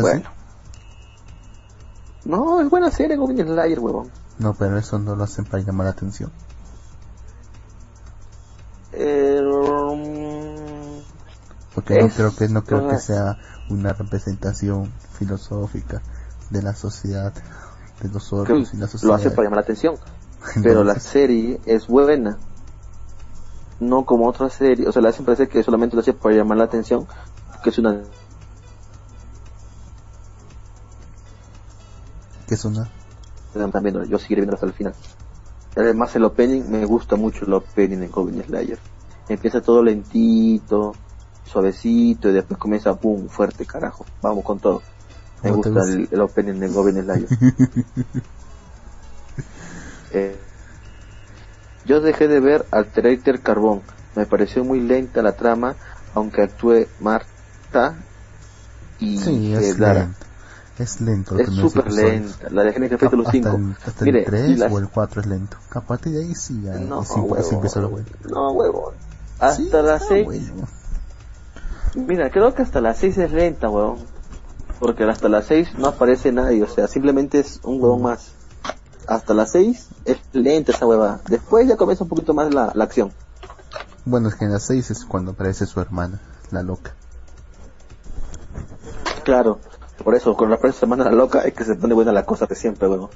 Bueno. 0.00 0.37
No, 2.24 2.60
es 2.60 2.68
buena 2.68 2.90
serie 2.90 3.16
Goblin 3.16 3.46
Slayer, 3.46 3.78
huevón. 3.78 4.10
No, 4.38 4.54
pero 4.54 4.78
eso 4.78 4.98
no 4.98 5.16
lo 5.16 5.24
hacen 5.24 5.44
para 5.44 5.62
llamar 5.62 5.86
la 5.86 5.92
atención. 5.92 6.30
Eh, 8.92 9.40
Porque 11.74 12.00
no 12.00 12.08
creo 12.08 12.34
que 12.36 12.48
no 12.48 12.64
creo 12.64 12.88
que 12.88 12.98
sea 12.98 13.38
una 13.70 13.92
representación 13.92 14.92
filosófica 15.12 16.02
de 16.50 16.62
la 16.62 16.74
sociedad, 16.74 17.32
de 18.02 18.08
los 18.08 18.32
orcos 18.32 18.72
y 18.74 18.76
la 18.76 18.82
lo 18.82 18.88
sociedad. 18.88 19.16
hace 19.16 19.30
para 19.30 19.44
llamar 19.44 19.58
la 19.58 19.62
atención. 19.62 19.96
Pero 20.62 20.84
la 20.84 20.98
serie 20.98 21.60
es 21.66 21.86
buena. 21.86 22.38
No 23.80 24.04
como 24.04 24.26
otra 24.28 24.50
serie. 24.50 24.88
O 24.88 24.92
sea, 24.92 25.02
le 25.02 25.08
hacen 25.08 25.24
parecer 25.24 25.48
que 25.48 25.62
solamente 25.62 25.94
lo 25.94 26.00
hace 26.02 26.12
para 26.12 26.34
llamar 26.34 26.58
la 26.58 26.64
atención. 26.64 27.06
Que 27.62 27.70
es 27.70 27.78
una... 27.78 28.02
que 32.48 32.54
es 32.54 32.64
una 32.64 32.90
También, 33.72 34.04
yo 34.06 34.18
seguiré 34.18 34.40
viendo 34.42 34.54
hasta 34.54 34.66
el 34.66 34.72
final. 34.72 34.94
Además, 35.76 36.14
el 36.16 36.24
opening, 36.24 36.62
me 36.68 36.84
gusta 36.86 37.16
mucho 37.16 37.44
el 37.44 37.52
opening 37.54 37.98
en 38.02 38.10
Goblin 38.10 38.42
Slayer. 38.44 38.78
Empieza 39.28 39.60
todo 39.60 39.82
lentito, 39.82 40.94
suavecito, 41.44 42.28
y 42.28 42.32
después 42.32 42.58
comienza, 42.58 42.94
pum, 42.98 43.28
fuerte, 43.28 43.64
carajo. 43.66 44.04
Vamos 44.22 44.44
con 44.44 44.58
todo. 44.58 44.82
Me 45.42 45.50
¿Cómo 45.50 45.62
te 45.62 45.70
gusta 45.70 45.80
gusta? 45.80 45.94
el, 45.94 46.08
el 46.10 46.20
opening 46.20 46.58
de 46.60 46.68
Goblin 46.68 47.02
Slayer. 47.04 47.28
Eh, 50.10 50.36
yo 51.84 52.00
dejé 52.00 52.28
de 52.28 52.40
ver 52.40 52.64
Alterator 52.70 53.40
Carbón. 53.40 53.82
Me 54.16 54.26
pareció 54.26 54.64
muy 54.64 54.80
lenta 54.80 55.22
la 55.22 55.32
trama, 55.36 55.76
aunque 56.14 56.42
actúe 56.42 56.86
Marta 57.00 57.94
y 58.98 59.18
Sí, 59.18 59.52
es. 59.54 59.76
Es 60.78 61.00
lento. 61.00 61.34
los 61.34 61.48
Es 61.48 61.54
súper 61.54 61.92
lenta. 61.92 62.48
La 62.50 62.62
dejé 62.62 62.76
en 62.78 62.84
el 62.84 62.90
capítulo 62.90 63.22
hasta 63.22 63.32
5. 63.32 63.48
El, 63.48 63.76
hasta 63.84 64.04
Mire, 64.04 64.18
el 64.20 64.24
3 64.26 64.50
y 64.50 64.56
las- 64.56 64.72
o 64.72 64.78
el 64.78 64.88
4 64.88 65.20
es 65.22 65.26
lento. 65.26 65.56
A 65.70 65.80
partir 65.80 66.12
de 66.12 66.20
ahí 66.24 66.34
sí, 66.36 66.62
ya 66.62 66.74
No, 66.74 67.02
sí, 67.04 67.14
sí 67.14 67.20
huevón. 67.20 67.54
empieza 67.54 67.80
lo 67.80 67.88
bueno. 67.90 68.06
No, 68.30 68.50
huevón. 68.52 68.94
Hasta 69.40 69.56
Sí, 69.56 69.68
las 69.72 70.02
está 70.02 70.08
6. 70.14 70.24
bueno. 70.26 70.68
Mira, 71.94 72.30
creo 72.30 72.54
que 72.54 72.62
hasta 72.62 72.80
las 72.80 72.98
6 72.98 73.18
es 73.18 73.32
lenta, 73.32 73.68
huevón. 73.68 73.98
Porque 74.78 75.02
hasta 75.04 75.28
las 75.28 75.46
6 75.46 75.70
no 75.78 75.88
aparece 75.88 76.30
nadie. 76.30 76.62
O 76.62 76.68
sea, 76.68 76.86
simplemente 76.86 77.40
es 77.40 77.58
un 77.64 77.82
huevón 77.82 78.02
más. 78.02 78.32
Hasta 79.08 79.34
las 79.34 79.50
6 79.52 79.88
es 80.04 80.18
lenta 80.32 80.70
esa 80.72 80.86
hueva. 80.86 81.20
Después 81.28 81.66
ya 81.66 81.76
comienza 81.76 82.04
un 82.04 82.10
poquito 82.10 82.34
más 82.34 82.54
la, 82.54 82.70
la 82.74 82.84
acción. 82.84 83.10
Bueno, 84.04 84.28
es 84.28 84.36
que 84.36 84.44
en 84.44 84.52
las 84.52 84.62
6 84.66 84.90
es 84.92 85.04
cuando 85.04 85.32
aparece 85.32 85.66
su 85.66 85.80
hermana, 85.80 86.20
la 86.52 86.62
loca. 86.62 86.94
Claro. 89.24 89.58
Por 90.02 90.14
eso, 90.14 90.34
con 90.36 90.50
la 90.50 90.58
prensa 90.58 90.80
semana 90.80 91.10
loca 91.10 91.40
es 91.40 91.54
que 91.54 91.64
se 91.64 91.74
pone 91.74 91.94
buena 91.94 92.12
la 92.12 92.24
cosa 92.24 92.46
de 92.46 92.54
siempre, 92.54 92.88
huevón. 92.88 93.10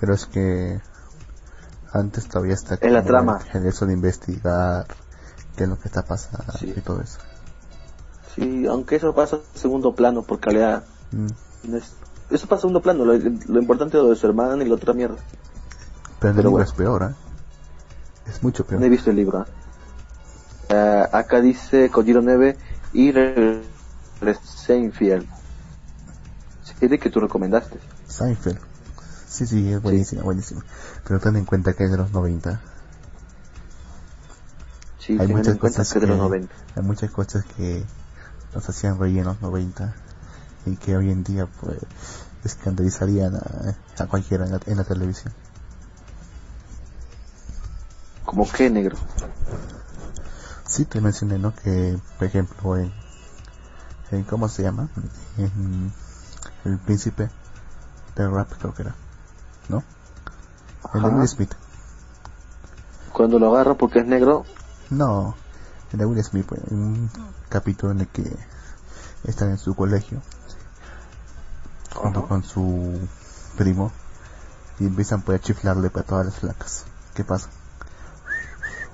Pero 0.00 0.14
es 0.14 0.26
que 0.26 0.80
antes 1.92 2.28
todavía 2.28 2.54
está 2.54 2.74
Es 2.80 2.92
la 2.92 3.02
trama. 3.02 3.40
el 3.54 3.66
eso 3.66 3.86
de 3.86 3.94
investigar 3.94 4.86
qué 5.56 5.64
es 5.64 5.68
lo 5.68 5.78
que 5.78 5.88
está 5.88 6.02
pasando 6.04 6.52
Sí. 6.58 6.72
y 6.76 6.80
todo 6.80 7.00
eso. 7.00 7.18
Sí, 8.34 8.66
aunque 8.66 8.96
eso 8.96 9.14
pasa 9.14 9.36
a 9.36 9.58
segundo 9.58 9.94
plano, 9.94 10.22
porque 10.22 10.50
en 10.50 10.56
realidad 10.56 10.84
Mm. 11.10 11.26
no 11.64 11.76
es- 11.78 11.94
eso 12.30 12.46
pasa 12.46 12.58
a 12.58 12.60
segundo 12.60 12.80
plano. 12.82 13.04
Lo, 13.04 13.14
lo 13.14 13.60
importante 13.60 13.96
es 13.96 14.02
lo 14.02 14.10
de 14.10 14.16
su 14.16 14.26
hermana 14.26 14.62
y 14.62 14.68
la 14.68 14.74
otra 14.76 14.92
mierda. 14.94 15.16
Pero 16.20 16.30
en 16.32 16.36
el 16.38 16.44
libro 16.44 16.50
bueno. 16.52 16.64
es 16.66 16.72
peor, 16.72 17.02
¿eh? 17.10 17.14
Es 18.30 18.42
mucho 18.42 18.64
peor. 18.64 18.80
No 18.80 18.86
he 18.86 18.90
visto 18.90 19.10
el 19.10 19.16
libro. 19.16 19.38
¿ah? 19.38 19.46
Eh, 20.68 21.08
acá 21.12 21.40
dice 21.40 21.90
Kojiro 21.90 22.20
Neve 22.20 22.56
y 22.92 23.10
Re- 23.10 23.62
Re- 24.20 24.34
Seinfeld. 24.44 25.26
Serie 26.78 26.98
que 26.98 27.10
tú 27.10 27.20
recomendaste. 27.20 27.78
Seinfeld. 28.06 28.58
Sí, 29.28 29.46
sí, 29.46 29.72
es 29.72 29.82
buenísima, 29.82 30.22
buenísima. 30.22 30.64
Pero 31.06 31.20
ten 31.20 31.36
en 31.36 31.44
cuenta 31.44 31.74
que 31.74 31.84
es 31.84 31.90
de 31.90 31.96
los 31.96 32.12
90. 32.12 32.60
Sí, 34.98 35.16
hay 35.18 35.28
muchas 35.28 35.54
en 35.54 35.58
cosas 35.58 35.88
que 35.88 35.94
que, 35.94 36.00
de 36.00 36.06
los 36.06 36.18
90. 36.18 36.54
hay 36.76 36.82
muchas 36.82 37.10
cosas 37.10 37.44
que 37.56 37.84
nos 38.54 38.68
hacían 38.68 38.98
reír 38.98 39.18
en 39.18 39.24
los 39.24 39.40
90 39.40 39.94
y 40.66 40.76
que 40.76 40.96
hoy 40.96 41.10
en 41.10 41.24
día 41.24 41.46
pues 41.60 41.78
escandalizarían 42.44 43.34
a, 43.36 43.76
a 44.02 44.06
cualquiera 44.06 44.44
en 44.44 44.52
la, 44.52 44.60
en 44.66 44.76
la 44.76 44.84
televisión. 44.84 45.32
¿Como 48.24 48.48
qué, 48.50 48.70
negro? 48.70 48.96
Sí, 50.66 50.84
te 50.84 51.00
mencioné, 51.00 51.38
¿no? 51.38 51.54
Que, 51.54 51.98
por 52.18 52.26
ejemplo, 52.26 52.76
en, 52.76 52.92
en 54.10 54.24
¿cómo 54.24 54.48
se 54.48 54.62
llama? 54.62 54.90
En 55.38 55.92
El 56.64 56.78
Príncipe 56.78 57.30
del 58.16 58.32
Rap, 58.32 58.52
creo 58.58 58.74
que 58.74 58.82
era, 58.82 58.94
¿no? 59.68 59.82
El 60.94 61.02
de. 61.02 61.08
Will 61.08 61.28
Smith. 61.28 61.54
Cuando 63.12 63.38
lo 63.38 63.54
agarra 63.54 63.74
porque 63.74 64.00
es 64.00 64.06
negro, 64.06 64.44
No, 64.90 65.34
el 65.92 65.98
de 65.98 66.06
Will 66.06 66.22
Smith, 66.22 66.46
pues, 66.46 66.60
en 66.70 66.78
un 66.78 67.10
capítulo 67.48 67.92
en 67.92 68.00
el 68.00 68.08
que 68.08 68.24
están 69.24 69.50
en 69.50 69.58
su 69.58 69.74
colegio 69.74 70.20
junto 71.94 72.26
con 72.26 72.44
su 72.44 73.08
primo 73.56 73.90
y 74.78 74.86
empiezan 74.86 75.22
pues 75.22 75.40
a 75.40 75.42
chiflarle 75.42 75.90
para 75.90 76.06
todas 76.06 76.26
las 76.26 76.36
flacas. 76.36 76.84
¿Qué 77.14 77.24
pasa? 77.24 77.48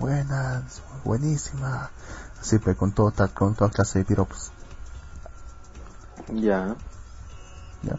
Buenas, 0.01 0.83
buenísima. 1.05 1.91
Así 2.41 2.59
pues 2.59 2.77
con 2.77 2.93
todo 2.93 3.13
con 3.35 3.55
toda 3.55 3.71
clase 3.71 4.01
de 4.01 4.05
piropos. 4.05 4.53
Ya. 6.33 6.77
¿Ya? 7.85 7.99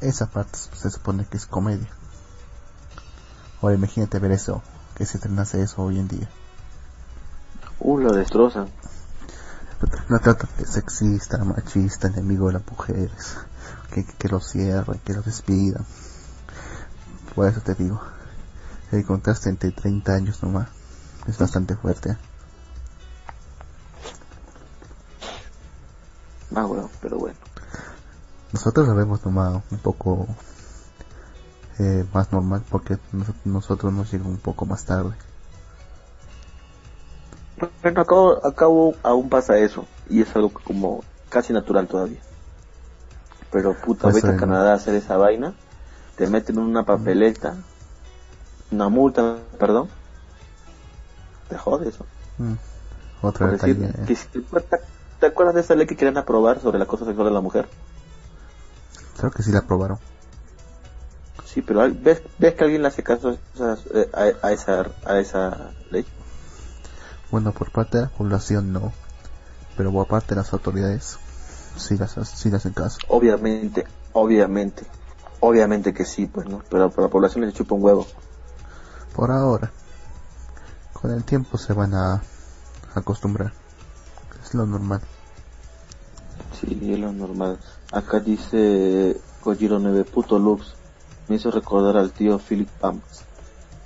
Esa 0.00 0.26
parte 0.26 0.58
se 0.58 0.90
supone 0.90 1.26
que 1.26 1.36
es 1.36 1.46
comedia. 1.46 1.88
Ahora 3.60 3.74
imagínate 3.74 4.18
ver 4.18 4.32
eso, 4.32 4.62
que 4.94 5.04
se 5.04 5.16
estrenase 5.16 5.62
eso 5.62 5.82
hoy 5.82 5.98
en 5.98 6.08
día. 6.08 6.28
Uh, 7.80 7.98
lo 7.98 8.12
destrozan. 8.12 8.68
No 10.08 10.18
trata 10.18 10.48
de 10.58 10.66
sexista, 10.66 11.38
machista, 11.44 12.08
enemigo 12.08 12.48
de 12.48 12.54
las 12.54 12.66
mujeres, 12.66 13.36
que, 13.92 14.04
que, 14.04 14.12
que 14.12 14.28
lo 14.28 14.40
cierren, 14.40 15.00
que 15.04 15.12
lo 15.12 15.22
despidan. 15.22 15.84
Por 17.34 17.46
eso 17.48 17.60
te 17.60 17.74
digo, 17.74 18.00
el 18.90 19.04
contraste 19.04 19.50
entre 19.50 19.70
30 19.70 20.12
años 20.12 20.42
nomás 20.42 20.68
es 21.26 21.38
bastante 21.38 21.76
fuerte. 21.76 22.10
¿eh? 22.10 22.16
Ah, 26.54 26.64
bueno, 26.64 26.90
pero 27.00 27.18
bueno. 27.18 27.36
Nosotros 28.52 28.88
lo 28.88 28.94
vemos 28.94 29.24
nomás 29.24 29.62
un 29.70 29.78
poco 29.78 30.26
eh, 31.78 32.04
más 32.12 32.32
normal 32.32 32.62
porque 32.68 32.98
nos- 33.12 33.28
nosotros 33.44 33.92
nos 33.92 34.10
llega 34.12 34.24
un 34.26 34.38
poco 34.38 34.64
más 34.66 34.84
tarde. 34.84 35.12
Bueno, 37.82 38.00
acabo, 38.02 38.46
acabo 38.46 38.94
aún 39.02 39.28
pasa 39.28 39.58
eso. 39.58 39.84
Y 40.08 40.22
es 40.22 40.34
algo 40.36 40.50
como 40.50 41.04
casi 41.28 41.52
natural 41.52 41.86
todavía. 41.88 42.20
Pero 43.50 43.74
puta, 43.74 44.02
Pues, 44.02 44.16
vete 44.16 44.28
a 44.28 44.34
eh, 44.34 44.36
Canadá 44.36 44.72
a 44.72 44.76
hacer 44.76 44.94
esa 44.94 45.16
vaina. 45.16 45.54
Te 46.16 46.26
meten 46.28 46.56
en 46.56 46.62
una 46.62 46.84
papeleta. 46.84 47.56
Una 48.70 48.88
multa, 48.88 49.36
perdón. 49.58 49.88
Te 51.48 51.56
jode 51.56 51.88
eso. 51.88 52.04
Mm. 52.38 52.54
Detalle. 53.50 53.92
que 54.06 54.14
si 54.14 54.26
te, 54.28 54.38
acuerdas- 54.38 54.80
¿Te 55.18 55.26
acuerdas 55.26 55.54
de 55.56 55.60
esa 55.62 55.74
ley 55.74 55.86
que 55.86 55.96
querían 55.96 56.16
aprobar 56.18 56.60
sobre 56.60 56.78
la 56.78 56.86
cosa 56.86 57.04
sexual 57.04 57.26
de 57.28 57.34
la 57.34 57.40
mujer? 57.40 57.68
Creo 59.18 59.30
que 59.30 59.42
sí 59.42 59.52
la 59.52 59.60
aprobaron. 59.60 59.98
Sí, 61.44 61.62
pero 61.62 61.80
¿ves, 61.92 62.22
ves 62.38 62.54
que 62.54 62.64
alguien 62.64 62.82
le 62.82 62.88
hace 62.88 63.02
caso 63.02 63.36
a, 63.58 63.76
eh, 63.94 64.10
a, 64.12 64.46
a 64.46 64.52
esa, 64.52 64.86
a 65.04 65.18
esa 65.18 65.72
ley? 65.90 66.06
Bueno, 67.30 67.52
por 67.52 67.70
parte 67.70 67.98
de 67.98 68.04
la 68.04 68.10
población 68.10 68.72
no, 68.72 68.92
pero 69.76 69.92
por 69.92 70.06
parte 70.06 70.30
de 70.30 70.36
las 70.36 70.52
autoridades 70.52 71.18
sí 71.76 71.96
las, 71.96 72.12
sí 72.12 72.50
las 72.50 72.60
hacen 72.60 72.72
caso. 72.72 72.98
Obviamente, 73.08 73.86
obviamente, 74.12 74.86
obviamente 75.40 75.92
que 75.92 76.04
sí, 76.04 76.26
pues, 76.26 76.48
¿no? 76.48 76.62
Pero 76.70 76.90
para 76.90 77.06
la 77.06 77.10
población 77.10 77.44
les 77.44 77.54
chupa 77.54 77.74
un 77.74 77.82
huevo. 77.82 78.06
Por 79.14 79.30
ahora, 79.30 79.70
con 80.92 81.10
el 81.10 81.24
tiempo 81.24 81.58
se 81.58 81.72
van 81.72 81.94
a 81.94 82.22
acostumbrar. 82.94 83.52
Es 84.44 84.54
lo 84.54 84.64
normal. 84.66 85.00
Sí, 86.60 86.92
es 86.92 86.98
lo 86.98 87.12
normal. 87.12 87.58
Acá 87.92 88.20
dice 88.20 89.18
Kojiro 89.42 89.78
9, 89.78 90.04
puto 90.04 90.38
Lux. 90.38 90.74
Me 91.28 91.36
hizo 91.36 91.50
recordar 91.50 91.96
al 91.96 92.12
tío 92.12 92.38
Philip 92.38 92.68
Pamps. 92.68 93.24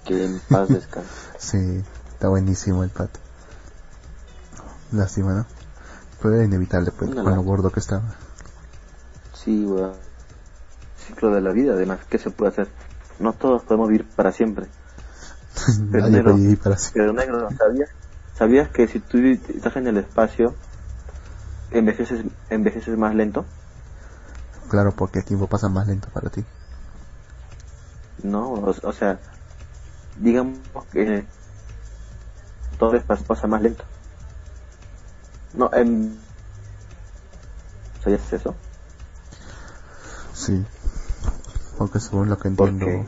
Que 0.04 0.24
en 0.24 0.40
paz 0.48 0.68
descanse. 0.70 1.08
Sí, 1.38 1.82
está 2.12 2.28
buenísimo 2.28 2.82
el 2.84 2.90
pato. 2.90 3.20
Lástima, 4.92 5.32
¿no? 5.32 5.46
Pero 6.20 6.34
era 6.34 6.44
inevitable, 6.44 6.90
pues, 6.92 7.10
Una 7.10 7.22
con 7.22 7.34
lo 7.34 7.42
gordo 7.42 7.70
que 7.70 7.80
estaba. 7.80 8.14
Sí, 9.34 9.64
weón. 9.64 9.92
Ciclo 11.06 11.30
de 11.34 11.40
la 11.40 11.50
vida, 11.50 11.72
además. 11.74 12.00
¿Qué 12.08 12.18
se 12.18 12.30
puede 12.30 12.52
hacer? 12.52 12.68
No 13.18 13.32
todos 13.32 13.62
podemos 13.62 13.88
vivir 13.88 14.06
para 14.14 14.32
siempre. 14.32 14.66
Pero 15.90 16.04
Nadie 16.04 16.10
negro, 16.18 16.30
puede 16.32 16.42
vivir 16.42 16.58
para 16.58 16.76
siempre. 16.76 17.02
pero 17.02 17.12
negro, 17.12 17.48
¿sabías? 17.56 17.90
¿Sabías 18.34 18.68
que 18.70 18.88
si 18.88 19.00
tú 19.00 19.18
estás 19.18 19.76
en 19.76 19.86
el 19.86 19.96
espacio, 19.98 20.54
envejeces, 21.70 22.24
envejeces 22.50 22.96
más 22.96 23.14
lento? 23.14 23.44
Claro, 24.72 24.94
porque 24.96 25.18
el 25.18 25.26
tiempo 25.26 25.46
pasa 25.48 25.68
más 25.68 25.86
lento 25.86 26.08
para 26.14 26.30
ti. 26.30 26.42
No, 28.22 28.54
o, 28.54 28.70
o 28.70 28.92
sea, 28.92 29.20
digamos 30.16 30.86
que 30.90 31.26
todo 32.78 32.92
pasa 33.26 33.46
más 33.46 33.60
lento. 33.60 33.84
No, 35.52 35.68
en... 35.74 36.18
¿Sabías 38.02 38.32
eso? 38.32 38.54
Sí. 40.32 40.64
Porque 41.76 42.00
según 42.00 42.30
lo 42.30 42.38
que 42.38 42.48
¿Por 42.48 42.70
entiendo 42.70 43.06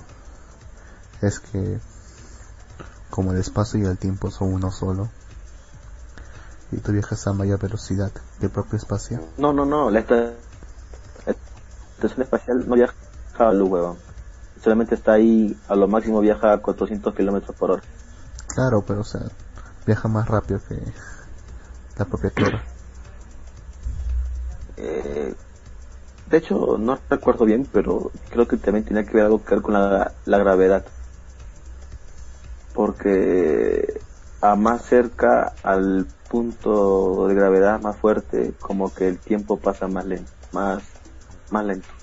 es 1.22 1.40
que 1.40 1.80
como 3.08 3.32
el 3.32 3.38
espacio 3.38 3.80
y 3.80 3.86
el 3.86 3.96
tiempo 3.96 4.30
son 4.30 4.52
uno 4.52 4.70
solo 4.70 5.08
y 6.72 6.76
tú 6.76 6.92
viajas 6.92 7.26
a 7.26 7.32
mayor 7.32 7.58
velocidad 7.58 8.12
que 8.38 8.46
el 8.46 8.52
propio 8.52 8.76
espacio, 8.76 9.20
No, 9.38 9.52
no, 9.54 9.64
no, 9.64 9.90
la 9.90 10.00
esta- 10.00 10.14
la 10.16 10.34
estación 11.94 12.22
espacial 12.22 12.68
no 12.68 12.74
viaja 12.74 12.94
a 13.38 13.52
luz, 13.52 13.70
huevón. 13.70 13.96
Solamente 14.62 14.94
está 14.94 15.12
ahí, 15.12 15.56
a 15.68 15.74
lo 15.74 15.88
máximo 15.88 16.20
viaja 16.20 16.52
a 16.52 16.58
400 16.58 17.14
kilómetros 17.14 17.56
por 17.56 17.72
hora. 17.72 17.82
claro, 18.46 18.82
pero 18.86 19.00
o 19.00 19.04
sea, 19.04 19.22
viaja 19.86 20.08
más 20.08 20.28
rápido 20.28 20.60
que 20.68 20.76
la 21.98 22.04
propia 22.04 22.30
Tierra. 22.30 22.62
Eh, 24.76 25.34
de 26.30 26.36
hecho, 26.36 26.78
no 26.78 26.98
recuerdo 27.08 27.44
bien, 27.44 27.68
pero 27.70 28.10
creo 28.30 28.48
que 28.48 28.56
también 28.56 28.84
tenía 28.84 29.04
que 29.04 29.12
ver 29.12 29.26
algo 29.26 29.44
que 29.44 29.54
ver 29.54 29.62
con 29.62 29.74
la, 29.74 30.12
la 30.24 30.38
gravedad. 30.38 30.84
Porque 32.72 34.00
a 34.40 34.56
más 34.56 34.84
cerca 34.84 35.52
al 35.62 36.06
punto 36.28 37.28
de 37.28 37.34
gravedad 37.34 37.80
más 37.80 37.96
fuerte, 37.96 38.54
como 38.60 38.92
que 38.92 39.08
el 39.08 39.18
tiempo 39.18 39.58
pasa 39.58 39.86
más 39.86 40.04
lento, 40.04 40.30
más, 40.52 40.82
más 41.48 41.64
lento. 41.66 41.94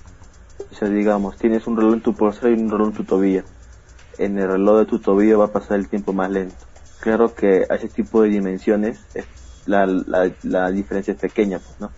O 0.70 0.74
sea, 0.74 0.88
digamos, 0.88 1.38
tienes 1.38 1.66
un 1.66 1.76
reloj 1.76 1.94
en 1.94 2.02
tu 2.02 2.16
pulsera 2.16 2.50
y 2.50 2.54
un 2.54 2.70
reloj 2.70 2.88
en 2.90 2.94
tu 2.94 3.04
tobillo. 3.06 3.46
En 4.18 4.38
el 4.38 4.48
reloj 4.48 4.78
de 4.80 4.86
tu 4.86 5.00
tobillo 5.02 5.38
va 5.40 5.46
a 5.46 5.52
pasar 5.52 5.78
el 5.78 5.88
tiempo 5.88 6.12
más 6.14 6.30
lento. 6.30 6.68
Claro 6.98 7.34
que 7.34 7.66
a 7.70 7.76
ese 7.76 7.88
tipo 7.90 8.22
de 8.22 8.30
dimensiones 8.30 9.10
es- 9.14 9.30
la, 9.64 9.86
la, 9.86 10.36
la 10.42 10.70
diferencia 10.72 11.12
es 11.14 11.18
pequeña, 11.20 11.60
pues, 11.60 11.78
¿no? 11.80 11.94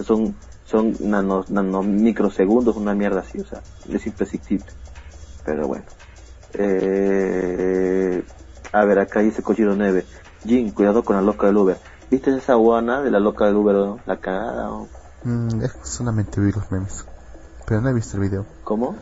Son 0.00 0.38
son 0.64 0.96
nanos, 1.00 1.50
nano 1.50 1.82
microsegundos, 1.84 2.76
una 2.76 2.94
mierda 2.94 3.20
así, 3.20 3.40
o 3.40 3.44
sea, 3.44 3.64
es 3.84 4.06
imprescindible. 4.06 4.72
Pero 5.42 5.66
bueno. 5.68 5.86
Eh, 6.54 8.24
a 8.72 8.84
ver, 8.84 8.98
acá 9.00 9.20
dice 9.20 9.42
Cochino 9.42 9.74
9. 9.76 10.08
Jin, 10.44 10.72
cuidado 10.72 11.04
con 11.04 11.16
la 11.16 11.22
loca 11.22 11.46
del 11.46 11.56
Uber. 11.58 11.82
¿Viste 12.10 12.36
esa 12.36 12.54
guana 12.54 13.02
de 13.02 13.10
la 13.10 13.20
loca 13.20 13.46
del 13.46 13.56
Uber? 13.56 13.74
no? 13.76 14.02
La 14.06 14.20
cagada, 14.20 14.64
¿no? 14.66 14.92
Mm, 15.24 15.62
es 15.64 15.72
solamente 15.84 16.40
vi 16.40 16.52
los 16.52 16.70
memes, 16.70 17.04
pero 17.66 17.80
no 17.80 17.88
he 17.88 17.94
visto 17.94 18.16
el 18.16 18.22
video. 18.24 18.46
¿Cómo? 18.64 18.96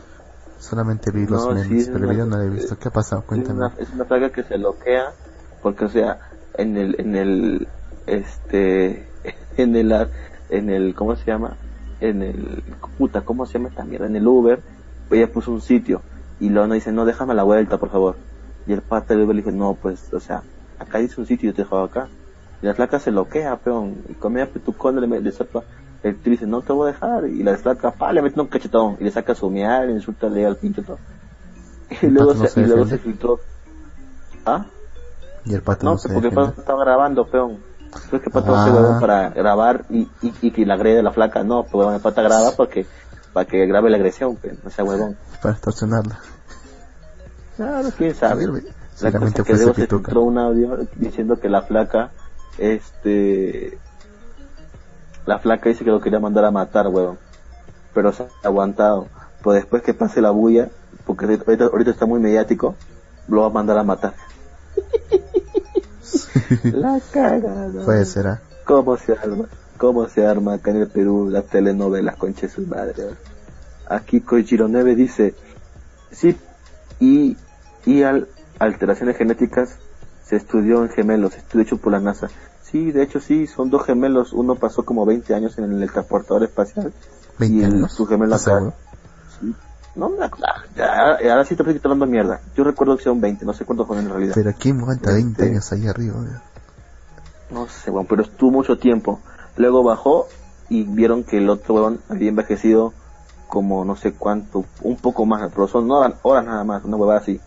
Solamente 0.59 1.11
vi 1.11 1.25
los 1.27 1.49
No, 1.49 1.51
memes, 1.51 1.69
es 1.71 1.87
pero 1.91 2.05
el 2.05 2.11
video 2.11 2.25
no 2.25 2.37
lo 2.37 2.43
he 2.43 2.49
visto. 2.49 2.77
¿Qué 2.77 2.87
ha 2.87 2.91
pasado? 2.91 3.23
Es 3.23 3.27
Cuéntame. 3.27 3.59
una, 3.59 3.73
es 3.77 3.89
una 3.93 4.05
plaga 4.05 4.29
que 4.31 4.43
se 4.43 4.57
loquea 4.57 5.13
porque, 5.61 5.85
o 5.85 5.89
sea, 5.89 6.19
en 6.53 6.77
el, 6.77 6.95
en 6.99 7.15
el, 7.15 7.67
este, 8.05 9.07
en 9.57 9.75
el, 9.75 10.09
en 10.49 10.69
el, 10.69 10.95
¿cómo 10.95 11.15
se 11.15 11.25
llama? 11.25 11.57
En 11.99 12.21
el, 12.23 12.63
puta, 12.97 13.21
¿cómo 13.21 13.45
se 13.45 13.53
llama 13.57 13.69
esta 13.69 13.85
mierda? 13.85 14.07
En 14.07 14.15
el 14.15 14.27
Uber, 14.27 14.63
ella 15.09 15.31
puso 15.31 15.51
un 15.51 15.61
sitio 15.61 16.03
y 16.39 16.49
Lona 16.49 16.75
dice, 16.75 16.91
no, 16.91 17.05
déjame 17.05 17.35
la 17.35 17.43
vuelta, 17.43 17.77
por 17.79 17.89
favor. 17.91 18.19
Y 18.65 18.73
el 18.73 18.81
pata 18.81 19.13
del 19.13 19.23
Uber 19.23 19.35
le 19.35 19.41
dice, 19.43 19.55
no, 19.55 19.75
pues, 19.81 20.11
o 20.13 20.19
sea, 20.19 20.43
acá 20.77 20.97
dice 20.99 21.19
un 21.21 21.27
sitio 21.27 21.49
y 21.49 21.51
yo 21.51 21.55
te 21.55 21.61
dejo 21.63 21.79
acá. 21.79 22.09
Y 22.61 22.67
la 22.67 22.73
flaca 22.75 22.99
se 22.99 23.11
loquea, 23.11 23.57
peón, 23.61 24.03
y 24.07 24.15
comía 24.15 24.51
petucón, 24.51 24.99
le, 25.01 25.07
me- 25.07 25.19
le 25.21 25.31
saca, 25.31 25.63
el 26.03 26.15
tío 26.21 26.31
dice, 26.31 26.47
no 26.47 26.61
te 26.61 26.73
voy 26.73 26.89
a 26.89 26.93
dejar, 26.93 27.25
y 27.27 27.43
la 27.43 27.55
flaca, 27.57 27.91
pa, 27.91 28.11
le 28.11 28.21
mete 28.21 28.39
un 28.39 28.47
cachetón, 28.47 28.97
y 28.99 29.03
le 29.03 29.11
saca 29.11 29.35
su 29.35 29.49
miar, 29.49 29.85
le 29.87 29.93
insulta, 29.93 30.27
le 30.29 30.45
al 30.45 30.57
pinche 30.57 30.81
todo. 30.81 30.97
Y 32.01 32.05
¿El 32.05 32.13
luego 32.13 32.33
no 32.33 32.41
se, 32.43 32.47
se 32.49 32.61
y 32.61 32.65
luego 32.65 32.85
se 32.87 32.97
filtró. 32.97 33.39
¿Ah? 34.45 34.65
Y 35.45 35.53
el 35.53 35.61
pato 35.61 35.85
No, 35.85 35.91
no, 35.91 35.95
pues 35.97 36.03
se 36.03 36.09
porque 36.13 36.27
el 36.29 36.33
pato 36.33 36.61
estaba 36.61 36.83
grabando, 36.85 37.25
peón. 37.27 37.57
Entonces 37.93 38.21
que 38.21 38.25
el 38.27 38.31
pato 38.31 38.55
Ah. 38.55 38.61
hace 38.63 38.71
huevón 38.71 38.99
para 39.01 39.29
grabar 39.31 39.85
y, 39.89 40.01
y, 40.21 40.33
y 40.41 40.51
que 40.51 40.65
la 40.65 40.75
agrede 40.75 41.03
la 41.03 41.11
flaca. 41.11 41.43
No, 41.43 41.63
pues 41.63 41.87
el 41.93 41.99
pato 41.99 42.23
graba 42.23 42.51
porque, 42.55 42.85
para 43.33 43.45
que 43.45 43.65
grabe 43.65 43.89
la 43.89 43.97
agresión, 43.97 44.37
pues, 44.37 44.63
no 44.63 44.69
sea 44.69 44.85
huevón. 44.85 45.17
Para 45.41 45.53
extorsionarla. 45.53 46.19
Claro, 47.57 47.89
quién 47.97 48.15
sabe. 48.15 48.45
A 48.45 48.47
ver, 48.51 48.63
La 49.01 49.11
cosa 49.19 49.43
que 49.43 49.53
luego 49.53 49.73
se 49.73 49.87
filtró 49.87 50.21
un 50.21 50.37
audio 50.37 50.77
diciendo 50.95 51.35
que 51.39 51.49
la 51.49 51.63
flaca, 51.63 52.11
este, 52.57 53.77
la 55.25 55.39
flaca 55.39 55.69
dice 55.69 55.83
que 55.83 55.91
lo 55.91 56.01
quería 56.01 56.19
mandar 56.19 56.45
a 56.45 56.51
matar, 56.51 56.87
huevón. 56.87 57.17
Pero 57.93 58.11
se 58.13 58.23
ha 58.23 58.27
aguantado. 58.43 59.07
Pues 59.41 59.55
después 59.61 59.83
que 59.83 59.93
pase 59.93 60.21
la 60.21 60.31
bulla, 60.31 60.69
porque 61.05 61.25
ahorita, 61.25 61.65
ahorita 61.65 61.91
está 61.91 62.05
muy 62.05 62.19
mediático, 62.19 62.75
lo 63.27 63.41
va 63.41 63.47
a 63.47 63.51
mandar 63.51 63.77
a 63.77 63.83
matar. 63.83 64.13
la 66.63 66.99
cagada. 67.11 67.85
Puede 67.85 68.05
ser, 68.05 68.27
¿ah? 68.27 68.41
¿Cómo 68.65 68.97
se 68.97 69.13
arma? 69.13 69.45
¿Cómo 69.77 70.07
se 70.07 70.25
arma 70.25 70.53
acá 70.53 70.71
en 70.71 70.77
el 70.77 70.87
Perú 70.87 71.29
las 71.29 71.45
telenovelas, 71.45 72.15
conche 72.15 72.47
su 72.47 72.61
madre? 72.61 73.15
Aquí 73.87 74.21
Kojiro 74.21 74.67
9 74.67 74.95
dice, 74.95 75.33
sí, 76.11 76.37
y, 76.99 77.35
y 77.85 78.03
al, 78.03 78.27
alteraciones 78.59 79.17
genéticas 79.17 79.77
se 80.23 80.35
estudió 80.35 80.83
en 80.83 80.89
gemelos, 80.89 81.35
estudio 81.35 81.63
hecho 81.63 81.77
por 81.77 81.91
la 81.91 81.99
NASA. 81.99 82.29
Sí, 82.71 82.91
de 82.91 83.03
hecho 83.03 83.19
sí, 83.19 83.47
son 83.47 83.69
dos 83.69 83.85
gemelos, 83.85 84.31
uno 84.33 84.55
pasó 84.55 84.83
como 84.85 85.05
20 85.05 85.33
años 85.35 85.57
en 85.57 85.81
el 85.81 85.91
transportador 85.91 86.43
espacial 86.43 86.93
20 87.37 87.57
y 87.57 87.63
el- 87.63 87.73
años. 87.73 87.91
su 87.93 88.05
gemelo 88.05 88.35
¿Estás 88.35 88.47
acá. 88.53 88.57
seguro? 88.59 88.75
No 89.93 90.09
me 90.09 90.23
acuerdo, 90.25 90.45
ya, 90.77 91.17
ahora 91.31 91.43
sí 91.43 91.53
te 91.55 91.63
estoy 91.63 91.81
hablando 91.83 92.05
mierda. 92.05 92.39
Yo 92.55 92.63
recuerdo 92.63 92.95
que 92.95 93.03
son 93.03 93.19
20, 93.19 93.43
no 93.45 93.53
sé 93.53 93.65
cuántos 93.65 93.87
son 93.87 93.97
en 93.99 94.09
realidad. 94.09 94.33
Pero 94.35 94.49
aquí 94.51 94.71
aguanta 94.71 95.11
20 95.11 95.31
Este- 95.41 95.51
años 95.51 95.71
ahí 95.73 95.85
arriba. 95.87 96.15
No 97.49 97.67
sé, 97.67 97.91
bueno, 97.91 98.07
pero 98.09 98.21
estuvo 98.23 98.51
mucho 98.51 98.77
tiempo. 98.77 99.19
Luego 99.57 99.83
bajó 99.83 100.27
y 100.69 100.83
vieron 100.83 101.25
que 101.25 101.39
el 101.39 101.49
otro 101.49 101.75
weón 101.75 101.99
había 102.07 102.29
envejecido 102.29 102.93
como 103.49 103.83
no 103.83 103.97
sé 103.97 104.13
cuánto, 104.13 104.63
un 104.81 104.95
poco 104.95 105.25
más, 105.25 105.51
pero 105.53 105.67
son 105.67 105.91
horas, 105.91 106.13
horas 106.21 106.45
nada 106.45 106.63
más, 106.63 106.85
una 106.85 106.95
huevada 106.95 107.19
así. 107.19 107.41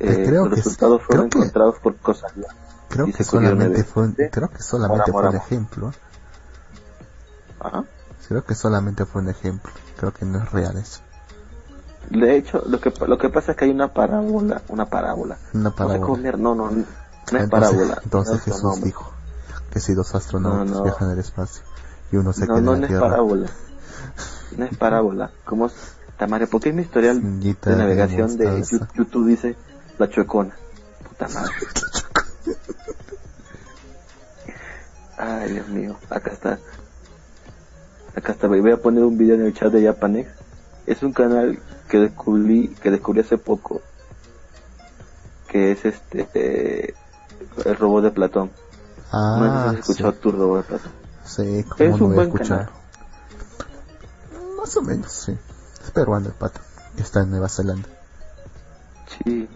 Pues 0.00 0.18
Eh, 0.18 0.24
creo 0.26 0.40
los 0.46 0.48
que- 0.50 0.56
resultados 0.56 1.02
fueron 1.02 1.28
creo 1.28 1.42
que- 1.42 1.46
encontrados 1.46 1.76
por 1.80 1.94
cosas. 1.98 2.32
Creo 2.88 3.06
que 3.12 3.24
solamente 3.24 3.84
fue 3.84 4.14
creo 4.30 4.48
que 4.48 4.62
solamente 4.62 5.12
fue 5.12 5.28
un 5.28 5.36
ejemplo. 5.36 5.92
Creo 8.28 8.44
que 8.44 8.54
solamente 8.54 9.04
fue 9.06 9.22
un 9.22 9.28
ejemplo. 9.28 9.72
Creo 9.96 10.12
que 10.12 10.24
no 10.24 10.38
es 10.42 10.50
real 10.52 10.76
eso. 10.76 11.00
De 12.10 12.36
hecho, 12.36 12.62
lo 12.66 12.80
que 12.80 12.92
lo 13.06 13.18
que 13.18 13.28
pasa 13.28 13.52
es 13.52 13.58
que 13.58 13.66
hay 13.66 13.70
una 13.70 13.92
parábola, 13.92 14.62
una 14.68 14.86
parábola. 14.86 15.36
Una 15.52 15.70
No 15.76 16.54
no, 16.54 16.54
no, 16.54 16.70
no 16.70 16.80
es 16.80 16.86
Entonces, 17.30 17.50
parábola. 17.50 18.00
entonces 18.02 18.32
No 18.32 18.38
es 18.38 18.44
Jesús 18.44 18.62
nombre. 18.62 18.84
dijo 18.84 19.12
que 19.70 19.80
si 19.80 19.92
dos 19.94 20.14
astronautas 20.14 20.70
No, 20.70 20.76
no. 20.78 20.82
viajan 20.84 21.10
al 21.10 21.18
espacio 21.18 21.62
y 22.10 22.16
uno 22.16 22.32
se 22.32 22.46
No, 22.46 22.54
queda 22.54 22.60
no, 22.60 22.60
en 22.60 22.64
no 22.64 22.72
la 22.80 22.80
es 22.86 22.88
Tierra, 22.88 23.08
parábola. 23.08 23.46
No 24.56 24.64
es 24.64 24.76
parábola. 24.76 25.30
¿Cómo 25.44 25.66
es? 25.66 25.72
Tamare, 26.16 26.46
¿por 26.46 26.60
qué 26.62 26.72
mi 26.72 26.82
historial 26.82 27.20
de 27.40 27.54
de 27.60 27.76
navegación 27.76 28.36
de. 28.38 28.62
Yu- 28.62 28.86
YouTube 28.94 29.26
dice 29.28 29.56
la 29.98 30.08
chuecona? 30.08 30.54
Puta 31.08 31.28
madre. 31.28 31.52
Ay, 35.16 35.52
Dios 35.52 35.68
mío. 35.68 35.96
Acá 36.10 36.30
está. 36.32 36.58
Acá 38.14 38.32
está. 38.32 38.46
Voy 38.46 38.70
a 38.70 38.76
poner 38.80 39.04
un 39.04 39.18
video 39.18 39.34
en 39.36 39.46
el 39.46 39.54
chat 39.54 39.72
de 39.72 39.84
Japanex. 39.84 40.30
Es 40.86 41.02
un 41.02 41.12
canal 41.12 41.58
que 41.88 41.98
descubrí, 41.98 42.68
que 42.80 42.90
descubrí 42.90 43.20
hace 43.20 43.38
poco. 43.38 43.82
Que 45.48 45.72
es 45.72 45.84
este, 45.84 46.28
eh, 46.34 46.94
el 47.64 47.76
robot 47.76 48.04
de 48.04 48.10
Platón. 48.10 48.50
no 49.12 49.18
Ah, 49.18 49.70
has 49.70 49.78
escuchado 49.78 50.12
tu 50.14 50.30
robot 50.30 50.58
de 50.58 50.68
Platón. 50.68 50.92
sí, 51.24 51.64
¿cómo 51.68 51.84
Es 51.84 51.98
no 52.00 52.06
un 52.06 52.14
voy 52.14 52.24
a 52.24 52.28
escuchar? 52.28 52.70
Más 54.58 54.76
o 54.76 54.82
menos, 54.82 55.10
sí. 55.12 55.36
Es 55.82 55.90
peruano 55.90 56.26
el 56.26 56.34
pato. 56.34 56.60
Está 56.98 57.22
en 57.22 57.30
Nueva 57.30 57.48
Zelanda. 57.48 57.88
Sí. 59.24 59.48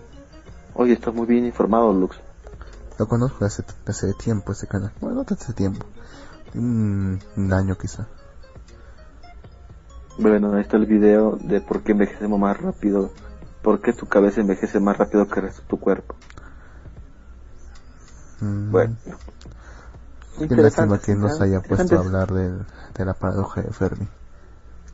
Oye, 0.74 0.94
estás 0.94 1.12
muy 1.14 1.26
bien 1.26 1.44
informado, 1.44 1.92
Lux. 1.92 2.16
Lo 2.98 3.08
conozco 3.08 3.44
hace, 3.44 3.64
hace 3.86 4.12
tiempo 4.14 4.52
ese 4.52 4.66
canal. 4.66 4.92
Bueno, 5.00 5.24
no 5.28 5.36
hace 5.36 5.52
tiempo. 5.52 5.86
Un, 6.54 7.18
un 7.36 7.52
año 7.52 7.76
quizá. 7.76 8.06
Bueno, 10.18 10.54
ahí 10.54 10.60
está 10.60 10.76
el 10.76 10.86
video 10.86 11.36
de 11.40 11.60
por 11.60 11.82
qué 11.82 11.92
envejecemos 11.92 12.38
más 12.38 12.60
rápido. 12.60 13.10
¿Por 13.62 13.80
qué 13.80 13.92
tu 13.92 14.06
cabeza 14.06 14.40
envejece 14.40 14.80
más 14.80 14.98
rápido 14.98 15.26
que 15.26 15.40
el 15.40 15.46
resto 15.46 15.62
de 15.62 15.68
tu 15.68 15.80
cuerpo? 15.80 16.16
Mm, 18.40 18.70
Bueno. 18.70 18.96
Qué 20.38 20.56
lástima 20.56 20.98
que 20.98 21.14
no 21.14 21.28
¿no? 21.28 21.34
se 21.34 21.44
haya 21.44 21.60
puesto 21.60 21.96
a 21.96 22.00
hablar 22.00 22.32
de 22.32 23.04
la 23.04 23.14
paradoja 23.14 23.62
de 23.62 23.70
Fermi. 23.70 24.08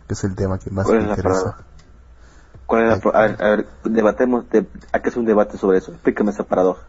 Que 0.06 0.14
es 0.14 0.24
el 0.24 0.34
tema 0.34 0.58
que 0.58 0.70
más 0.70 0.86
¿Cuál 0.86 1.02
me 1.02 1.10
interesa. 1.10 1.56
¿Cuál 2.66 2.82
es 2.82 3.04
la 3.04 3.10
a, 3.10 3.22
ver, 3.22 3.42
a 3.42 3.50
ver, 3.50 3.66
debatemos, 3.84 4.48
de, 4.50 4.66
hay 4.92 5.00
que 5.00 5.08
hacer 5.08 5.20
un 5.20 5.26
debate 5.26 5.56
sobre 5.56 5.78
eso. 5.78 5.92
Explícame 5.92 6.30
esa 6.30 6.44
paradoja. 6.44 6.82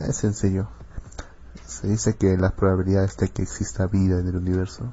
Es 0.00 0.16
sencillo. 0.16 0.68
Se 1.66 1.88
dice 1.88 2.16
que 2.16 2.36
las 2.36 2.52
probabilidades 2.52 3.16
de 3.16 3.28
que 3.28 3.42
exista 3.42 3.86
vida 3.86 4.18
en 4.18 4.28
el 4.28 4.36
universo 4.36 4.92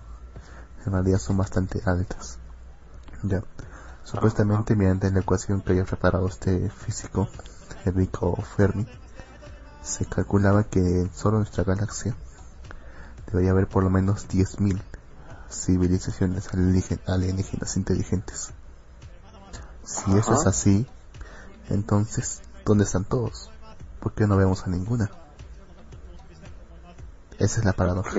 en 0.86 0.91
realidad 0.91 1.19
son 1.19 1.38
bastante 1.38 1.82
altas. 1.86 2.38
Ya. 3.23 3.44
Supuestamente 4.03 4.76
mediante 4.76 5.10
la 5.11 5.22
ecuación 5.22 5.61
que 5.61 5.72
había 5.72 5.86
preparado 5.86 6.27
este 6.27 6.69
físico, 6.69 7.27
Enrico 7.86 8.36
Fermi, 8.36 8.86
se 9.84 10.06
calculaba 10.06 10.64
que 10.64 10.80
en 10.80 11.14
solo 11.14 11.38
nuestra 11.38 11.64
galaxia 11.64 12.15
debería 13.27 13.52
haber 13.52 13.68
por 13.68 13.84
lo 13.84 13.90
menos 13.90 14.27
10.000 14.27 14.82
civilizaciones 15.49 16.49
alienígen- 16.49 17.02
alienígenas 17.07 17.77
inteligentes. 17.77 18.52
Si 19.84 20.15
eso 20.18 20.34
es 20.34 20.45
así, 20.45 20.88
entonces, 21.69 22.41
¿dónde 22.64 22.84
están 22.84 23.06
todos? 23.06 23.49
¿Por 24.06 24.14
qué 24.14 24.27
no 24.27 24.38
vemos 24.38 24.61
a 24.64 24.69
ninguna? 24.69 25.10
Esa 27.40 27.60
es 27.60 27.65
la 27.65 27.73
paradoja. 27.73 28.11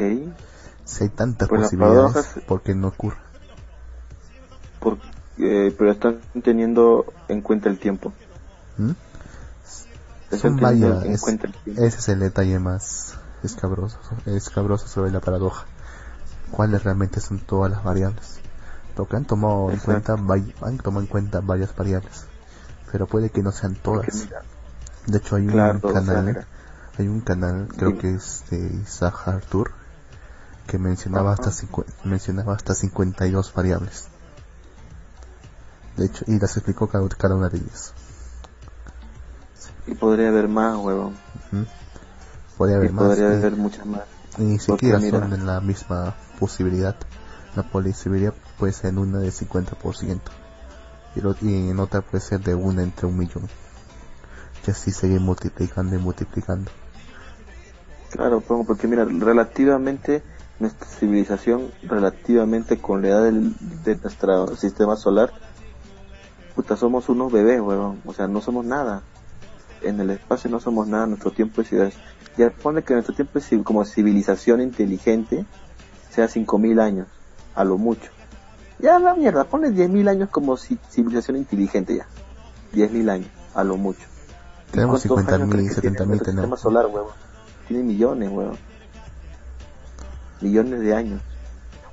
Si 0.84 1.04
hay 1.04 1.10
tantas 1.10 1.48
Pues 1.48 1.60
posibilidades, 1.62 2.26
¿por 2.44 2.60
qué 2.62 2.74
no 2.74 2.88
ocurre? 2.88 3.18
Por- 4.80 4.98
eh, 5.38 5.72
pero 5.78 5.92
están 5.92 6.18
teniendo 6.42 7.04
en 7.28 7.40
cuenta 7.40 7.68
el 7.68 7.78
tiempo. 7.78 8.12
¿Mm? 8.78 8.90
Son 10.32 10.56
teniendo 10.56 10.60
varias, 10.60 11.04
en 11.04 11.12
es- 11.12 11.20
cuenta 11.20 11.46
el 11.46 11.52
tiempo. 11.54 11.82
ese 11.84 11.98
es 11.98 12.08
el 12.08 12.18
detalle 12.18 12.58
más 12.58 13.14
escabroso, 13.44 14.00
escabroso 14.26 14.88
sobre 14.88 15.12
la 15.12 15.20
paradoja. 15.20 15.66
¿Cuáles 16.50 16.82
realmente 16.82 17.20
son 17.20 17.38
todas 17.38 17.70
las 17.70 17.84
variables? 17.84 18.40
Porque 18.96 19.14
han 19.14 19.24
tomado 19.24 19.70
en 19.70 19.78
cuenta, 19.78 20.14
han 20.14 20.78
tomado 20.78 21.02
en 21.02 21.06
cuenta 21.06 21.40
varias 21.42 21.76
variables, 21.76 22.24
pero 22.90 23.06
puede 23.06 23.30
que 23.30 23.44
no 23.44 23.52
sean 23.52 23.76
todas. 23.76 24.26
De 25.06 25.18
hecho 25.18 25.36
hay 25.36 25.46
un 25.46 25.52
claro, 25.52 25.80
canal, 25.92 26.46
hay 26.98 27.08
un 27.08 27.20
canal, 27.20 27.68
creo 27.76 27.96
que 27.98 28.14
es 28.14 28.42
de 28.50 28.58
Isaac 28.82 29.28
Artur, 29.28 29.70
que 30.66 30.78
mencionaba 30.78 31.32
Ajá. 31.32 31.42
hasta 31.42 31.66
cincu- 31.66 31.84
mencionaba 32.04 32.54
hasta 32.54 32.74
52 32.74 33.52
variables. 33.54 34.08
De 35.96 36.06
hecho, 36.06 36.24
y 36.26 36.38
las 36.38 36.56
explicó 36.56 36.88
cada, 36.88 37.08
cada 37.08 37.36
una 37.36 37.48
de 37.48 37.58
ellas. 37.58 37.92
y 39.86 39.94
podría 39.94 40.28
haber 40.28 40.48
más, 40.48 40.76
huevón. 40.76 41.14
Podría 42.58 42.74
Y 42.76 42.78
haber 42.78 42.92
más. 42.92 43.04
podría 43.06 43.28
y- 43.28 43.34
haber 43.36 43.56
muchas 43.56 43.86
más. 43.86 44.02
Y 44.38 44.42
ni 44.42 44.58
siquiera 44.58 44.98
mira- 44.98 45.20
son 45.20 45.30
de 45.30 45.38
la 45.38 45.60
misma 45.60 46.14
posibilidad. 46.40 46.96
La 47.54 47.62
posibilidad 47.62 48.34
puede 48.58 48.72
ser 48.72 48.90
en 48.90 48.98
una 48.98 49.18
de 49.18 49.30
50% 49.30 50.32
y, 51.14 51.20
lo- 51.20 51.36
y 51.40 51.70
en 51.70 51.78
otra 51.78 52.02
puede 52.02 52.20
ser 52.22 52.40
de 52.40 52.54
una 52.54 52.82
entre 52.82 53.06
un 53.06 53.16
millón. 53.16 53.48
Y 54.66 54.70
así 54.70 54.90
seguir 54.90 55.20
multiplicando 55.20 55.94
y 55.94 55.98
multiplicando. 55.98 56.70
Claro, 58.10 58.40
porque 58.40 58.88
mira, 58.88 59.04
relativamente 59.04 60.22
nuestra 60.58 60.86
civilización, 60.88 61.70
relativamente 61.82 62.78
con 62.78 63.02
la 63.02 63.08
edad 63.08 63.24
del- 63.24 63.54
de 63.84 63.96
nuestro 63.96 64.56
sistema 64.56 64.96
solar, 64.96 65.32
puta, 66.54 66.76
somos 66.76 67.08
unos 67.08 67.30
bebés, 67.30 67.60
huevón. 67.60 68.00
O 68.06 68.12
sea, 68.12 68.26
no 68.26 68.40
somos 68.40 68.64
nada. 68.64 69.02
En 69.82 70.00
el 70.00 70.10
espacio 70.10 70.50
no 70.50 70.58
somos 70.58 70.88
nada, 70.88 71.06
nuestro 71.06 71.30
tiempo 71.30 71.60
es... 71.60 71.70
Ya 72.38 72.50
pone 72.50 72.82
que 72.82 72.94
nuestro 72.94 73.14
tiempo 73.14 73.38
es 73.38 73.48
como 73.64 73.84
civilización 73.84 74.60
inteligente, 74.60 75.44
sea 76.10 76.28
5.000 76.28 76.80
años, 76.80 77.06
a 77.54 77.64
lo 77.64 77.78
mucho. 77.78 78.10
Ya 78.78 78.98
la 78.98 79.14
mierda, 79.14 79.44
ponle 79.44 79.70
10.000 79.70 80.08
años 80.08 80.28
como 80.30 80.56
ci- 80.56 80.78
civilización 80.90 81.36
inteligente 81.36 81.96
ya. 81.96 82.06
10.000 82.72 83.08
años, 83.08 83.28
a 83.54 83.64
lo 83.64 83.76
mucho. 83.76 84.06
¿Y 84.68 84.72
Tenemos 84.72 85.02
cuántos 85.06 85.34
50.000, 85.34 85.34
años 85.42 85.48
crees 85.50 85.74
que 85.74 85.80
tiene 85.80 85.96
70.000 85.96 86.06
nuestro 86.06 86.24
sistema 86.26 86.42
tenemos. 86.42 86.60
solar, 86.60 86.86
huevón? 86.86 87.12
Tiene 87.68 87.82
millones, 87.84 88.30
huevón. 88.30 88.58
Millones 90.40 90.80
de 90.80 90.94
años. 90.94 91.20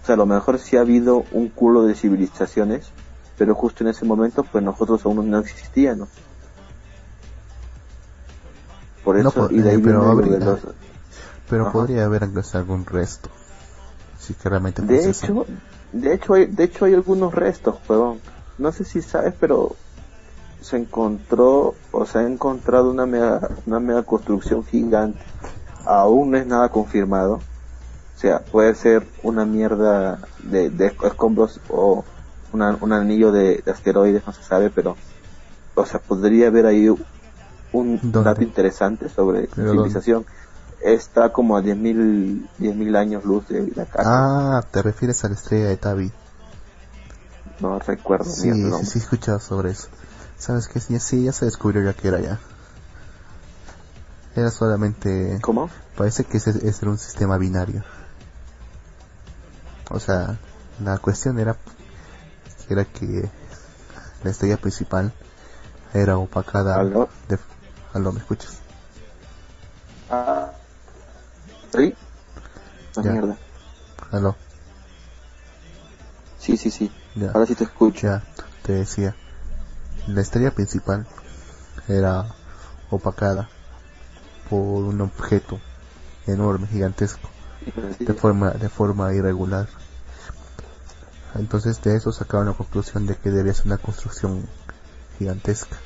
O 0.02 0.06
sea, 0.06 0.16
a 0.16 0.18
lo 0.18 0.26
mejor 0.26 0.60
sí 0.60 0.76
ha 0.78 0.82
habido 0.82 1.24
un 1.32 1.48
culo 1.50 1.84
de 1.84 1.96
civilizaciones, 1.96 2.88
pero 3.38 3.56
justo 3.56 3.84
en 3.84 3.90
ese 3.90 4.06
momento, 4.06 4.44
pues 4.44 4.64
nosotros 4.64 5.06
aún 5.06 5.30
no 5.30 5.40
existíamos. 5.40 6.10
Por 9.04 9.16
No, 9.22 9.30
eso, 9.30 9.48
po- 9.48 9.54
y 9.54 9.60
de 9.62 9.70
ahí 9.72 9.76
eh, 9.78 9.82
pero 9.84 10.04
habría- 10.10 10.38
de 10.40 10.46
los... 10.46 10.60
Pero 11.50 11.64
Ajá. 11.64 11.72
podría 11.74 12.06
haber 12.06 12.24
algún 12.24 12.86
resto. 12.86 13.30
Si 14.20 14.34
que 14.34 14.50
realmente 14.50 14.82
De 14.82 15.10
hecho, 15.10 15.46
de 15.92 16.14
hecho 16.14 16.34
hay, 16.34 16.46
de 16.46 16.64
hecho 16.64 16.86
hay 16.86 16.94
algunos 16.94 17.34
restos, 17.34 17.76
huevón. 17.88 18.20
No 18.58 18.72
sé 18.72 18.86
si 18.86 19.02
sabes, 19.02 19.34
pero 19.40 19.76
se 20.64 20.78
encontró 20.78 21.76
o 21.92 22.06
se 22.06 22.20
ha 22.20 22.24
encontrado 22.28 22.92
una 22.92 23.06
mega, 23.06 23.40
una 23.66 23.80
mega 23.80 24.04
construcción 24.04 24.64
gigante. 24.66 25.20
Aún 25.86 26.32
no 26.32 26.38
es 26.38 26.48
nada 26.48 26.70
confirmado. 26.70 27.36
O 27.36 28.20
sea, 28.20 28.40
puede 28.46 28.76
ser 28.76 29.08
una 29.24 29.46
mierda 29.46 30.20
de, 30.40 30.70
de 30.70 30.88
escombros 31.04 31.60
o 31.70 32.06
una- 32.54 32.78
un 32.82 32.94
anillo 32.94 33.32
de, 33.32 33.62
de 33.66 33.72
asteroides, 33.72 34.26
no 34.26 34.34
se 34.34 34.44
sabe, 34.44 34.70
pero, 34.70 34.98
o 35.76 35.86
sea, 35.86 36.00
podría 36.00 36.48
haber 36.48 36.66
ahí 36.68 36.88
un 36.90 38.00
¿Dónde? 38.04 38.30
dato 38.30 38.44
interesante 38.44 39.10
sobre 39.10 39.48
¿Pero 39.48 39.72
civilización. 39.72 40.26
está 40.84 41.32
como 41.32 41.58
a 41.58 41.62
10.000 41.62 42.48
10.000 42.58 42.96
años 42.96 43.24
luz 43.26 43.48
de 43.48 43.72
la 43.76 43.86
casa. 43.86 44.12
Ah, 44.12 44.62
te 44.72 44.82
refieres 44.82 45.24
a 45.24 45.30
la 45.30 45.36
estrella 45.36 45.68
de 45.70 45.78
Tabi. 45.78 46.12
No 47.60 47.80
recuerdo 47.80 48.26
Sí, 48.26 48.52
sí, 48.52 48.86
sí, 48.86 49.00
he 49.00 49.02
escuchado 49.02 49.40
sobre 49.40 49.72
eso. 49.72 49.88
¿Sabes 50.44 50.68
qué? 50.68 50.82
Sí, 50.82 51.00
sí, 51.00 51.24
ya 51.24 51.32
se 51.32 51.46
descubrió 51.46 51.82
ya 51.86 51.94
que 51.94 52.10
era 52.10 52.20
ya. 52.20 52.38
Era 54.36 54.52
solamente... 54.52 55.40
¿Cómo? 55.42 55.70
Parece 55.96 56.26
que 56.26 56.36
ese, 56.36 56.50
ese 56.50 56.80
era 56.82 56.92
un 56.92 56.98
sistema 56.98 57.38
binario. 57.38 57.82
O 59.90 60.02
sea, 60.02 60.38
la 60.84 60.98
cuestión 60.98 61.40
era, 61.40 61.56
era 62.68 62.84
que 62.84 63.30
la 64.26 64.32
estrella 64.32 64.58
principal 64.58 65.14
era 65.94 66.18
opacada. 66.18 66.76
¿Aló? 66.76 67.08
De, 67.30 67.40
¿Aló, 67.94 68.12
me 68.12 68.20
escuchas? 68.20 68.58
Ah, 70.10 70.52
¿Sí? 71.74 71.96
La 72.98 73.04
Ya. 73.04 73.12
mierda. 73.14 73.38
¿Aló? 74.12 74.36
Sí, 76.38 76.58
sí, 76.58 76.70
sí. 76.70 76.92
Ya. 77.16 77.32
Ahora 77.32 77.46
sí 77.46 77.56
te 77.56 77.64
escucho. 77.64 78.06
Ya, 78.06 78.24
te 78.64 78.74
decía. 78.74 79.16
La 80.08 80.20
estrella 80.20 80.52
principal 80.52 81.08
era 81.88 82.28
opacada 82.90 83.48
por 84.50 84.60
un 84.60 85.00
objeto 85.00 85.60
enorme, 86.28 86.68
gigantesco, 86.68 87.30
de 88.00 88.14
forma, 88.14 88.52
de 88.52 88.68
forma 88.68 89.14
irregular. 89.14 89.68
Entonces 91.36 91.82
de 91.82 91.96
eso 91.96 92.12
sacaron 92.12 92.48
la 92.48 92.54
conclusión 92.54 93.08
de 93.08 93.16
que 93.16 93.32
debía 93.32 93.54
ser 93.54 93.68
una 93.68 93.78
construcción 93.78 94.46
gigantesca. 95.18 95.78